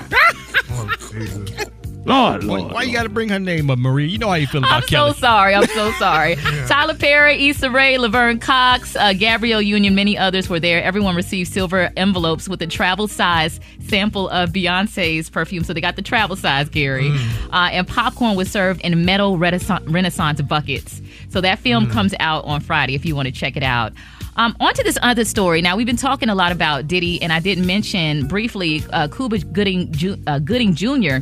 Lord, 0.70 0.90
Why, 1.00 1.64
Lord. 2.10 2.72
why 2.72 2.82
you 2.82 2.92
got 2.92 3.04
to 3.04 3.08
bring 3.08 3.28
her 3.28 3.38
name 3.38 3.70
up, 3.70 3.78
Marie? 3.78 4.06
You 4.08 4.18
know 4.18 4.28
how 4.28 4.34
you 4.34 4.46
feel 4.46 4.64
about 4.64 4.86
Kelly. 4.86 5.10
I'm 5.10 5.14
so 5.14 5.20
sorry. 5.20 5.54
I'm 5.54 5.66
so 5.66 5.92
sorry. 5.92 6.36
Tyler 6.66 6.94
Perry, 6.94 7.48
Issa 7.48 7.70
Rae, 7.70 7.98
Laverne 7.98 8.38
Cox, 8.38 8.96
uh, 8.96 9.12
Gabrielle 9.12 9.62
Union, 9.62 9.94
many 9.94 10.16
others 10.18 10.48
were 10.48 10.60
there. 10.60 10.82
Everyone 10.82 11.14
received 11.14 11.52
silver 11.52 11.90
envelopes 11.96 12.48
with 12.48 12.60
a 12.62 12.66
travel 12.66 13.08
size 13.08 13.60
sample 13.88 14.28
of 14.30 14.50
Beyonce's 14.50 15.30
perfume. 15.30 15.64
So 15.64 15.72
they 15.72 15.80
got 15.80 15.96
the 15.96 16.02
travel 16.02 16.36
size, 16.36 16.68
Gary. 16.68 17.10
Uh, 17.52 17.68
and 17.72 17.86
popcorn 17.86 18.36
was 18.36 18.50
served 18.50 18.80
in 18.82 19.04
metal 19.04 19.38
renaissance, 19.38 19.84
renaissance 19.88 20.40
buckets. 20.42 21.00
So 21.30 21.40
that 21.40 21.58
film 21.58 21.88
comes 21.90 22.14
out 22.20 22.44
on 22.44 22.60
Friday 22.60 22.94
if 22.94 23.04
you 23.04 23.14
want 23.16 23.26
to 23.26 23.32
check 23.32 23.56
it 23.56 23.62
out. 23.62 23.92
Um, 24.36 24.56
on 24.60 24.72
to 24.74 24.82
this 24.82 24.96
other 25.02 25.24
story. 25.24 25.60
Now, 25.60 25.76
we've 25.76 25.86
been 25.86 25.96
talking 25.96 26.28
a 26.28 26.34
lot 26.34 26.52
about 26.52 26.86
Diddy, 26.86 27.20
and 27.20 27.32
I 27.32 27.40
didn't 27.40 27.66
mention 27.66 28.26
briefly 28.26 28.82
uh, 28.92 29.08
Cuba 29.08 29.38
Gooding, 29.38 29.92
Ju- 29.92 30.16
uh, 30.26 30.38
Gooding 30.38 30.74
Jr. 30.74 31.18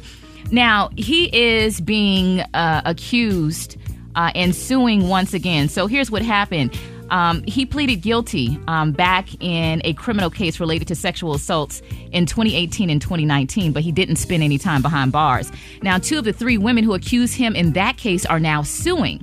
Now, 0.50 0.90
he 0.96 1.26
is 1.36 1.80
being 1.80 2.40
uh, 2.54 2.82
accused 2.84 3.76
uh, 4.14 4.32
and 4.34 4.54
suing 4.54 5.08
once 5.08 5.34
again. 5.34 5.68
So 5.68 5.86
here's 5.86 6.10
what 6.10 6.22
happened. 6.22 6.78
Um, 7.10 7.42
he 7.44 7.64
pleaded 7.64 7.96
guilty 7.96 8.58
um, 8.66 8.92
back 8.92 9.28
in 9.42 9.80
a 9.84 9.94
criminal 9.94 10.30
case 10.30 10.60
related 10.60 10.88
to 10.88 10.94
sexual 10.94 11.34
assaults 11.34 11.80
in 12.12 12.26
2018 12.26 12.90
and 12.90 13.00
2019, 13.00 13.72
but 13.72 13.82
he 13.82 13.92
didn't 13.92 14.16
spend 14.16 14.42
any 14.42 14.58
time 14.58 14.82
behind 14.82 15.12
bars. 15.12 15.50
Now, 15.82 15.98
two 15.98 16.18
of 16.18 16.24
the 16.24 16.32
three 16.32 16.58
women 16.58 16.84
who 16.84 16.94
accused 16.94 17.34
him 17.34 17.54
in 17.54 17.72
that 17.72 17.96
case 17.96 18.26
are 18.26 18.40
now 18.40 18.62
suing. 18.62 19.20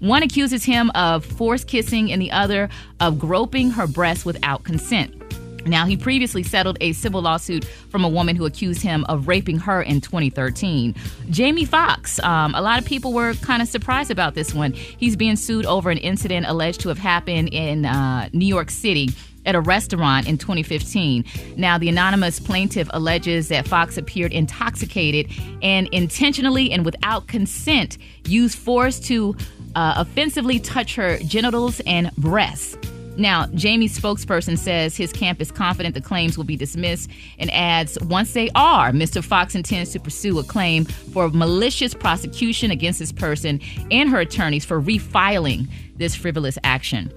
One 0.00 0.22
accuses 0.22 0.64
him 0.64 0.90
of 0.94 1.24
forced 1.24 1.68
kissing, 1.68 2.10
and 2.10 2.22
the 2.22 2.32
other 2.32 2.68
of 3.00 3.18
groping 3.18 3.70
her 3.70 3.86
breast 3.86 4.24
without 4.24 4.64
consent. 4.64 5.19
Now, 5.66 5.86
he 5.86 5.96
previously 5.96 6.42
settled 6.42 6.78
a 6.80 6.92
civil 6.92 7.22
lawsuit 7.22 7.64
from 7.64 8.04
a 8.04 8.08
woman 8.08 8.36
who 8.36 8.46
accused 8.46 8.82
him 8.82 9.04
of 9.08 9.28
raping 9.28 9.58
her 9.58 9.82
in 9.82 10.00
2013. 10.00 10.94
Jamie 11.30 11.64
Foxx, 11.64 12.18
um, 12.20 12.54
a 12.54 12.62
lot 12.62 12.78
of 12.78 12.84
people 12.84 13.12
were 13.12 13.34
kind 13.34 13.62
of 13.62 13.68
surprised 13.68 14.10
about 14.10 14.34
this 14.34 14.54
one. 14.54 14.72
He's 14.72 15.16
being 15.16 15.36
sued 15.36 15.66
over 15.66 15.90
an 15.90 15.98
incident 15.98 16.46
alleged 16.46 16.80
to 16.82 16.88
have 16.88 16.98
happened 16.98 17.50
in 17.52 17.84
uh, 17.84 18.28
New 18.32 18.46
York 18.46 18.70
City 18.70 19.10
at 19.46 19.54
a 19.54 19.60
restaurant 19.60 20.28
in 20.28 20.38
2015. 20.38 21.24
Now, 21.56 21.78
the 21.78 21.88
anonymous 21.88 22.38
plaintiff 22.38 22.88
alleges 22.92 23.48
that 23.48 23.66
Foxx 23.66 23.96
appeared 23.96 24.32
intoxicated 24.32 25.30
and 25.62 25.88
intentionally 25.88 26.72
and 26.72 26.84
without 26.84 27.26
consent 27.26 27.98
used 28.26 28.58
force 28.58 29.00
to 29.00 29.36
uh, 29.74 29.94
offensively 29.96 30.58
touch 30.60 30.94
her 30.96 31.18
genitals 31.18 31.80
and 31.86 32.14
breasts. 32.16 32.76
Now, 33.20 33.48
Jamie's 33.48 33.98
spokesperson 33.98 34.56
says 34.56 34.96
his 34.96 35.12
camp 35.12 35.42
is 35.42 35.52
confident 35.52 35.94
the 35.94 36.00
claims 36.00 36.38
will 36.38 36.44
be 36.44 36.56
dismissed 36.56 37.10
and 37.38 37.50
adds 37.50 37.98
once 38.00 38.32
they 38.32 38.48
are, 38.54 38.92
Mr. 38.92 39.22
Foxx 39.22 39.54
intends 39.54 39.92
to 39.92 40.00
pursue 40.00 40.38
a 40.38 40.42
claim 40.42 40.86
for 40.86 41.28
malicious 41.28 41.92
prosecution 41.92 42.70
against 42.70 42.98
this 42.98 43.12
person 43.12 43.60
and 43.90 44.08
her 44.08 44.20
attorneys 44.20 44.64
for 44.64 44.80
refiling 44.80 45.68
this 45.96 46.14
frivolous 46.14 46.56
action. 46.64 47.12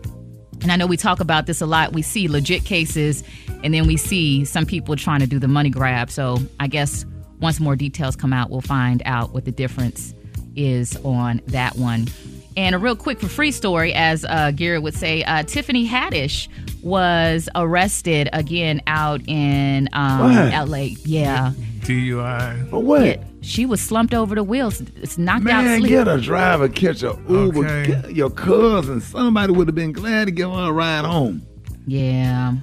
And 0.61 0.73
I 0.73 0.75
know 0.75 0.87
we 0.87 0.97
talk 0.97 1.21
about 1.21 1.45
this 1.45 1.61
a 1.61 1.65
lot. 1.65 1.93
We 1.93 2.01
see 2.01 2.27
legit 2.27 2.65
cases, 2.65 3.23
and 3.63 3.73
then 3.73 3.87
we 3.87 3.95
see 3.95 4.43
some 4.43 4.65
people 4.65 4.97
trying 4.97 5.21
to 5.21 5.27
do 5.27 5.39
the 5.39 5.47
money 5.47 5.69
grab. 5.69 6.11
So 6.11 6.37
I 6.59 6.67
guess 6.67 7.05
once 7.39 7.61
more 7.61 7.77
details 7.77 8.17
come 8.17 8.33
out, 8.33 8.49
we'll 8.49 8.59
find 8.59 9.01
out 9.05 9.33
what 9.33 9.45
the 9.45 9.51
difference 9.51 10.13
is 10.57 10.97
on 11.05 11.41
that 11.47 11.77
one. 11.77 12.07
And 12.55 12.75
a 12.75 12.77
real 12.77 12.95
quick 12.95 13.19
for 13.19 13.27
free 13.27 13.51
story, 13.51 13.93
as 13.93 14.25
uh, 14.25 14.51
Garrett 14.51 14.83
would 14.83 14.93
say, 14.93 15.23
uh, 15.23 15.43
Tiffany 15.43 15.87
Haddish 15.87 16.47
was 16.83 17.49
arrested 17.55 18.29
again 18.33 18.81
out 18.87 19.21
in 19.27 19.89
um, 19.93 20.19
What? 20.51 20.69
LA. 20.69 20.87
Yeah. 21.03 21.53
DUI. 21.81 22.69
For 22.69 22.79
what? 22.81 23.21
She 23.41 23.65
was 23.65 23.81
slumped 23.81 24.13
over 24.13 24.35
the 24.35 24.43
wheels. 24.43 24.81
It's 25.01 25.17
knocked 25.17 25.47
out 25.47 25.63
Man, 25.65 25.79
sleep. 25.79 25.89
get 25.89 26.07
a 26.07 26.19
driver, 26.21 26.69
catch 26.69 27.03
a 27.03 27.17
Uber. 27.27 27.65
Okay. 27.65 27.87
Get 27.87 28.15
your 28.15 28.29
cousin, 28.29 29.01
somebody 29.01 29.51
would 29.51 29.67
have 29.67 29.75
been 29.75 29.91
glad 29.91 30.25
to 30.25 30.31
give 30.31 30.49
her 30.51 30.69
a 30.69 30.71
ride 30.71 31.03
home. 31.05 31.45
Yeah. 31.85 32.53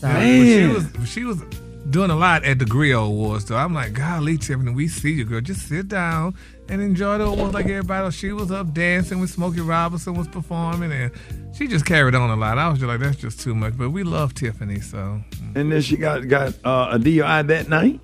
So, 0.00 0.08
But 0.08 0.20
she 0.22 0.26
Man. 0.60 0.72
was 0.74 1.08
she 1.10 1.24
was 1.24 1.42
doing 1.90 2.10
a 2.10 2.16
lot 2.16 2.44
at 2.44 2.58
the 2.58 2.64
Grill 2.64 3.04
Awards, 3.06 3.44
though. 3.46 3.56
I'm 3.56 3.74
like, 3.74 3.92
golly, 3.92 4.38
Tiffany, 4.38 4.72
we 4.72 4.88
see 4.88 5.12
you, 5.12 5.24
girl. 5.24 5.40
Just 5.40 5.68
sit 5.68 5.88
down 5.88 6.34
and 6.68 6.80
enjoy 6.80 7.18
the 7.18 7.24
awards 7.24 7.52
like 7.54 7.66
everybody 7.66 8.04
else. 8.04 8.14
She 8.14 8.32
was 8.32 8.50
up 8.52 8.72
dancing 8.72 9.18
when 9.18 9.28
Smokey 9.28 9.60
Robinson 9.60 10.14
was 10.14 10.28
performing, 10.28 10.92
and 10.92 11.10
she 11.54 11.66
just 11.66 11.84
carried 11.86 12.14
on 12.14 12.30
a 12.30 12.36
lot. 12.36 12.58
I 12.58 12.68
was 12.68 12.78
just 12.78 12.88
like, 12.88 13.00
that's 13.00 13.16
just 13.16 13.40
too 13.40 13.54
much. 13.54 13.76
But 13.76 13.90
we 13.90 14.02
love 14.04 14.34
Tiffany, 14.34 14.80
so. 14.80 15.20
And 15.54 15.72
then 15.72 15.82
she 15.82 15.96
got 15.96 16.28
got 16.28 16.54
uh, 16.64 16.90
a 16.92 16.98
DUI 16.98 17.46
that 17.48 17.68
night. 17.68 18.00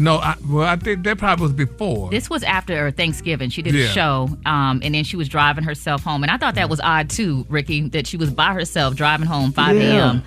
No, 0.00 0.18
I, 0.18 0.36
well, 0.48 0.64
I 0.64 0.76
think 0.76 1.02
that 1.04 1.18
probably 1.18 1.42
was 1.42 1.52
before. 1.52 2.08
This 2.10 2.30
was 2.30 2.44
after 2.44 2.92
Thanksgiving. 2.92 3.50
She 3.50 3.62
did 3.62 3.74
Yeah. 3.74 3.86
a 3.86 3.88
show, 3.88 4.28
um, 4.46 4.80
and 4.84 4.94
then 4.94 5.02
she 5.02 5.16
was 5.16 5.28
driving 5.28 5.64
herself 5.64 6.04
home. 6.04 6.22
And 6.22 6.30
I 6.30 6.36
thought 6.36 6.54
that 6.54 6.68
was 6.70 6.80
odd 6.80 7.10
too, 7.10 7.44
Rickey, 7.48 7.88
that 7.88 8.06
she 8.06 8.16
was 8.16 8.30
by 8.30 8.52
herself 8.52 8.94
driving 8.94 9.26
home 9.26 9.50
5 9.50 9.76
Yeah. 9.76 9.82
a.m. 10.10 10.22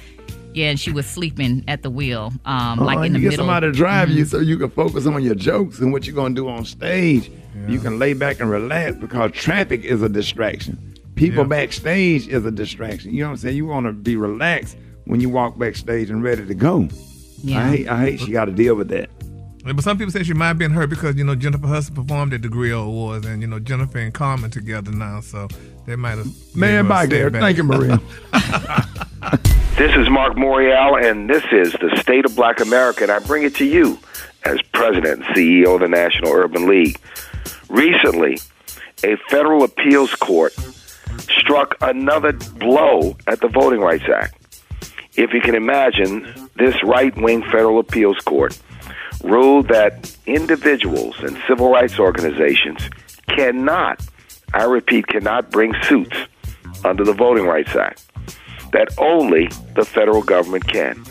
Yeah, 0.54 0.70
and 0.70 0.80
she 0.80 0.92
was 0.92 1.06
sleeping 1.06 1.64
at 1.68 1.82
the 1.82 1.90
wheel, 1.90 2.34
um, 2.46 2.80
Uh, 2.80 2.84
like 2.86 3.06
in 3.06 3.14
the 3.14 3.20
you 3.20 3.24
get 3.24 3.30
middle. 3.32 3.46
somebody 3.46 3.68
to 3.68 3.72
drive 3.72 4.10
you 4.10 4.26
Mhm. 4.26 4.28
so 4.30 4.40
you 4.40 4.58
can 4.58 4.70
focus 4.70 5.06
on 5.06 5.24
your 5.24 5.36
jokes 5.36 5.80
and 5.80 5.92
what 5.94 6.06
you're 6.06 6.16
going 6.16 6.36
to 6.36 6.42
do 6.42 6.50
on 6.50 6.66
stage. 6.66 7.32
You 7.68 7.80
can 7.80 8.00
lay 8.00 8.14
back 8.14 8.40
and 8.40 8.50
relax 8.50 8.96
because 8.98 9.32
traffic 9.34 9.84
is 9.86 10.02
a 10.02 10.10
distraction. 10.10 10.78
People 11.16 11.44
backstage 11.46 12.28
is 12.28 12.46
a 12.46 12.52
distraction. 12.52 13.14
You 13.14 13.22
know 13.22 13.28
what 13.28 13.32
I'm 13.34 13.38
saying? 13.38 13.56
You 13.58 13.66
want 13.66 13.86
to 13.86 13.94
be 13.94 14.16
relaxed 14.16 14.78
when 15.06 15.22
you 15.22 15.30
walk 15.30 15.58
backstage 15.60 16.10
and 16.10 16.24
ready 16.24 16.46
to 16.46 16.54
go. 16.54 16.88
Yeah. 17.44 17.60
I 17.66 17.70
hate, 17.70 17.88
I 17.90 18.02
hate 18.06 18.20
she 18.22 18.32
got 18.32 18.46
to 18.46 18.52
deal 18.52 18.76
with 18.76 18.88
that. 18.90 19.10
But 19.64 19.84
some 19.84 19.98
people 19.98 20.12
say 20.12 20.24
she 20.24 20.34
might 20.34 20.48
have 20.48 20.58
been 20.58 20.72
hurt 20.72 20.90
because, 20.90 21.16
you 21.18 21.24
know, 21.24 21.36
Jennifer 21.36 21.68
Hudson 21.68 21.94
performed 21.94 22.34
at 22.34 22.42
the 22.42 22.50
Grill 22.50 22.82
Awards 22.84 23.26
and, 23.28 23.42
you 23.44 23.48
know, 23.48 23.60
Jennifer 23.60 24.00
and 24.00 24.12
Common 24.14 24.50
together 24.50 24.92
now, 24.92 25.22
so 25.22 25.48
they 25.86 25.96
might 25.96 26.18
have. 26.18 26.26
Man, 26.56 26.70
gave 26.70 26.74
her 26.74 26.80
a 26.80 26.84
back 26.84 27.10
there. 27.10 27.24
setback. 27.26 27.42
Thank 27.42 27.58
you, 27.58 27.64
Maria. 27.64 28.02
This 29.22 29.96
is 29.96 30.10
Mark 30.10 30.34
Morial, 30.34 31.00
and 31.04 31.30
this 31.30 31.44
is 31.52 31.74
the 31.74 31.96
State 32.02 32.26
of 32.26 32.36
Black 32.36 32.60
America, 32.60 33.04
and 33.04 33.12
I 33.12 33.20
bring 33.20 33.44
it 33.44 33.56
to 33.58 33.66
you 33.66 34.00
as 34.44 34.60
President 34.74 35.24
and 35.24 35.36
CEO 35.36 35.76
of 35.76 35.82
the 35.82 35.88
National 35.88 36.32
Urban 36.34 36.68
League. 36.68 37.00
Recently, 37.70 38.40
a 39.04 39.16
federal 39.30 39.64
appeals 39.64 40.16
court 40.16 40.54
struck 41.30 41.76
another 41.82 42.32
blow 42.34 43.16
at 43.28 43.42
the 43.42 43.48
Voting 43.48 43.80
Rights 43.80 44.06
Act. 44.12 44.36
If 45.16 45.34
you 45.34 45.42
can 45.42 45.54
imagine, 45.54 46.50
this 46.56 46.84
right 46.84 47.16
wing 47.16 47.44
federal 47.44 47.78
appeals 47.78 48.18
court 48.20 48.60
ruled 49.24 49.68
that 49.68 50.16
individuals 50.26 51.16
and 51.20 51.38
civil 51.48 51.72
rights 51.72 52.00
organizations 52.00 52.90
cannot, 53.28 54.04
I 54.52 54.64
repeat, 54.64 55.06
cannot 55.08 55.52
bring 55.52 55.76
suits 55.84 56.18
under 56.84 57.04
the 57.04 57.14
Voting 57.14 57.46
Rights 57.46 57.76
Act 57.76 58.11
that 58.74 58.90
only 58.98 59.48
the 59.76 59.86
federal 59.86 60.22
government 60.22 60.68
can. 60.68 61.04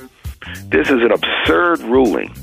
This 0.66 0.88
is 0.88 1.02
an 1.02 1.12
absurd 1.12 1.80
ruling, 1.80 2.34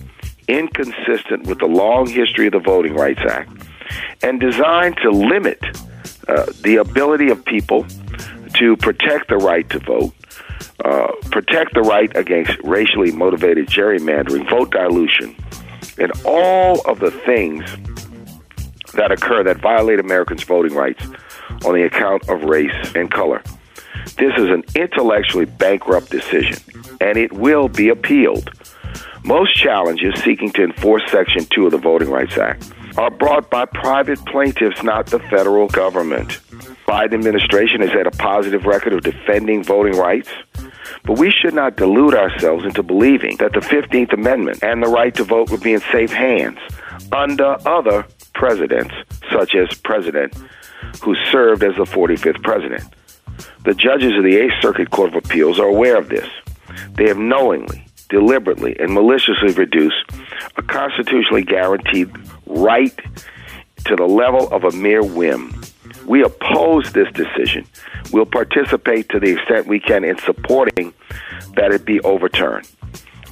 inconsistent 0.47 1.47
with 1.47 1.59
the 1.59 1.65
long 1.65 2.07
history 2.07 2.47
of 2.47 2.53
the 2.53 2.59
Voting 2.59 2.93
Rights 2.93 3.21
Act, 3.27 3.49
and 4.21 4.39
designed 4.39 4.97
to 4.97 5.09
limit 5.09 5.59
uh, 6.27 6.45
the 6.61 6.77
ability 6.77 7.29
of 7.29 7.43
people 7.45 7.85
to 8.55 8.75
protect 8.77 9.29
the 9.29 9.37
right 9.37 9.69
to 9.69 9.79
vote, 9.79 10.13
uh, 10.83 11.07
protect 11.31 11.73
the 11.73 11.81
right 11.81 12.15
against 12.15 12.57
racially 12.63 13.11
motivated 13.11 13.67
gerrymandering, 13.67 14.49
vote 14.49 14.71
dilution, 14.71 15.35
and 15.97 16.11
all 16.25 16.81
of 16.81 16.99
the 16.99 17.11
things 17.11 17.63
that 18.93 19.11
occur 19.11 19.43
that 19.43 19.57
violate 19.57 19.99
Americans' 19.99 20.43
voting 20.43 20.73
rights 20.73 21.03
on 21.65 21.73
the 21.73 21.83
account 21.83 22.27
of 22.29 22.43
race 22.43 22.93
and 22.95 23.11
color. 23.11 23.41
This 24.17 24.33
is 24.37 24.49
an 24.49 24.63
intellectually 24.75 25.45
bankrupt 25.45 26.09
decision, 26.09 26.57
and 26.99 27.17
it 27.17 27.33
will 27.33 27.67
be 27.69 27.89
appealed. 27.89 28.49
Most 29.23 29.55
challenges 29.55 30.15
seeking 30.23 30.51
to 30.53 30.63
enforce 30.63 31.03
Section 31.11 31.45
2 31.45 31.65
of 31.65 31.71
the 31.71 31.77
Voting 31.77 32.09
Rights 32.09 32.37
Act 32.37 32.71
are 32.97 33.11
brought 33.11 33.49
by 33.51 33.65
private 33.65 34.23
plaintiffs, 34.25 34.81
not 34.81 35.05
the 35.07 35.19
federal 35.19 35.67
government. 35.67 36.39
Biden 36.87 37.13
administration 37.13 37.81
has 37.81 37.91
had 37.91 38.07
a 38.07 38.11
positive 38.11 38.65
record 38.65 38.93
of 38.93 39.01
defending 39.01 39.63
voting 39.63 39.99
rights, 39.99 40.29
but 41.03 41.19
we 41.19 41.29
should 41.29 41.53
not 41.53 41.75
delude 41.75 42.15
ourselves 42.15 42.65
into 42.65 42.81
believing 42.81 43.37
that 43.37 43.53
the 43.53 43.59
15th 43.59 44.13
Amendment 44.13 44.63
and 44.63 44.81
the 44.81 44.87
right 44.87 45.13
to 45.15 45.23
vote 45.23 45.51
would 45.51 45.61
be 45.61 45.73
in 45.73 45.81
safe 45.91 46.11
hands 46.11 46.59
under 47.11 47.57
other 47.67 48.05
presidents, 48.33 48.93
such 49.31 49.53
as 49.53 49.77
President 49.83 50.33
who 51.03 51.15
served 51.31 51.63
as 51.63 51.75
the 51.75 51.83
45th 51.83 52.41
president. 52.43 52.83
The 53.63 53.73
judges 53.73 54.15
of 54.17 54.23
the 54.23 54.37
Eighth 54.37 54.61
Circuit 54.61 54.91
Court 54.91 55.09
of 55.09 55.23
Appeals 55.23 55.59
are 55.59 55.67
aware 55.67 55.97
of 55.97 56.09
this. 56.09 56.27
They 56.93 57.07
have 57.07 57.17
knowingly, 57.17 57.85
deliberately, 58.09 58.75
and 58.79 58.93
maliciously 58.93 59.53
reduced 59.53 60.03
a 60.55 60.61
constitutionally 60.61 61.43
guaranteed 61.43 62.09
right 62.45 62.97
to 63.85 63.95
the 63.95 64.05
level 64.05 64.49
of 64.49 64.63
a 64.63 64.71
mere 64.71 65.03
whim. 65.03 65.61
We 66.05 66.23
oppose 66.23 66.93
this 66.93 67.11
decision. 67.13 67.65
We'll 68.11 68.25
participate 68.25 69.09
to 69.09 69.19
the 69.19 69.33
extent 69.33 69.67
we 69.67 69.79
can 69.79 70.03
in 70.03 70.17
supporting 70.19 70.93
that 71.55 71.71
it 71.71 71.85
be 71.85 71.99
overturned. 72.01 72.69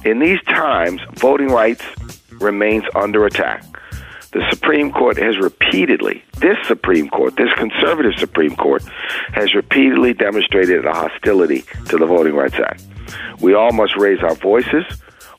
In 0.04 0.18
these 0.18 0.42
times, 0.42 1.00
voting 1.14 1.48
rights 1.48 1.84
remains 2.32 2.84
under 2.94 3.24
attack. 3.24 3.64
The 4.36 4.44
Supreme 4.50 4.92
Court 4.92 5.16
has 5.16 5.38
repeatedly, 5.38 6.22
this 6.40 6.58
Supreme 6.66 7.08
Court, 7.08 7.34
this 7.36 7.50
conservative 7.54 8.18
Supreme 8.18 8.54
Court, 8.54 8.82
has 9.32 9.54
repeatedly 9.54 10.12
demonstrated 10.12 10.84
a 10.84 10.92
hostility 10.92 11.64
to 11.88 11.96
the 11.96 12.04
Voting 12.04 12.34
Rights 12.34 12.56
Act. 12.56 12.84
We 13.40 13.54
all 13.54 13.72
must 13.72 13.96
raise 13.96 14.22
our 14.22 14.34
voices. 14.34 14.84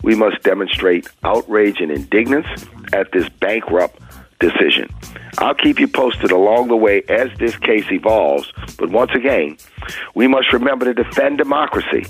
We 0.02 0.16
must 0.16 0.42
demonstrate 0.42 1.08
outrage 1.24 1.80
and 1.80 1.92
indignance 1.92 2.48
at 2.92 3.12
this 3.12 3.30
bankrupt 3.30 4.00
decision. 4.40 4.92
I'll 5.38 5.54
keep 5.54 5.80
you 5.80 5.88
posted 5.88 6.32
along 6.32 6.70
the 6.70 6.76
way 6.76 7.04
as 7.08 7.30
this 7.38 7.56
case 7.56 7.86
evolves, 7.92 8.52
but 8.80 8.90
once 8.90 9.12
again, 9.14 9.58
we 10.16 10.28
must 10.28 10.52
remember 10.52 10.92
to 10.92 11.04
defend 11.04 11.38
democracy, 11.38 12.08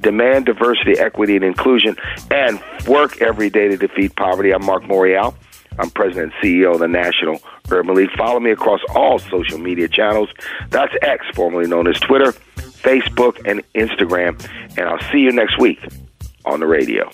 demand 0.00 0.46
diversity, 0.46 0.98
equity, 0.98 1.36
and 1.36 1.44
inclusion, 1.44 1.94
and 2.32 2.60
work 2.88 3.22
every 3.22 3.50
day 3.50 3.68
to 3.68 3.76
defeat 3.76 4.16
poverty. 4.16 4.50
I'm 4.50 4.66
Mark 4.66 4.82
Morial. 4.82 5.36
I'm 5.78 5.90
president 5.90 6.32
and 6.32 6.42
CEO 6.42 6.74
of 6.74 6.80
the 6.80 6.88
National 6.88 7.40
Urban 7.70 7.94
League. 7.94 8.10
Follow 8.16 8.40
me 8.40 8.50
across 8.50 8.80
all 8.94 9.18
social 9.18 9.58
media 9.58 9.88
channels. 9.88 10.28
That's 10.70 10.94
X, 11.02 11.26
formerly 11.34 11.66
known 11.66 11.86
as 11.86 11.98
Twitter, 12.00 12.32
Facebook, 12.56 13.40
and 13.48 13.62
Instagram. 13.74 14.40
And 14.78 14.88
I'll 14.88 15.10
see 15.10 15.18
you 15.18 15.32
next 15.32 15.58
week 15.58 15.80
on 16.44 16.60
the 16.60 16.66
radio. 16.66 17.10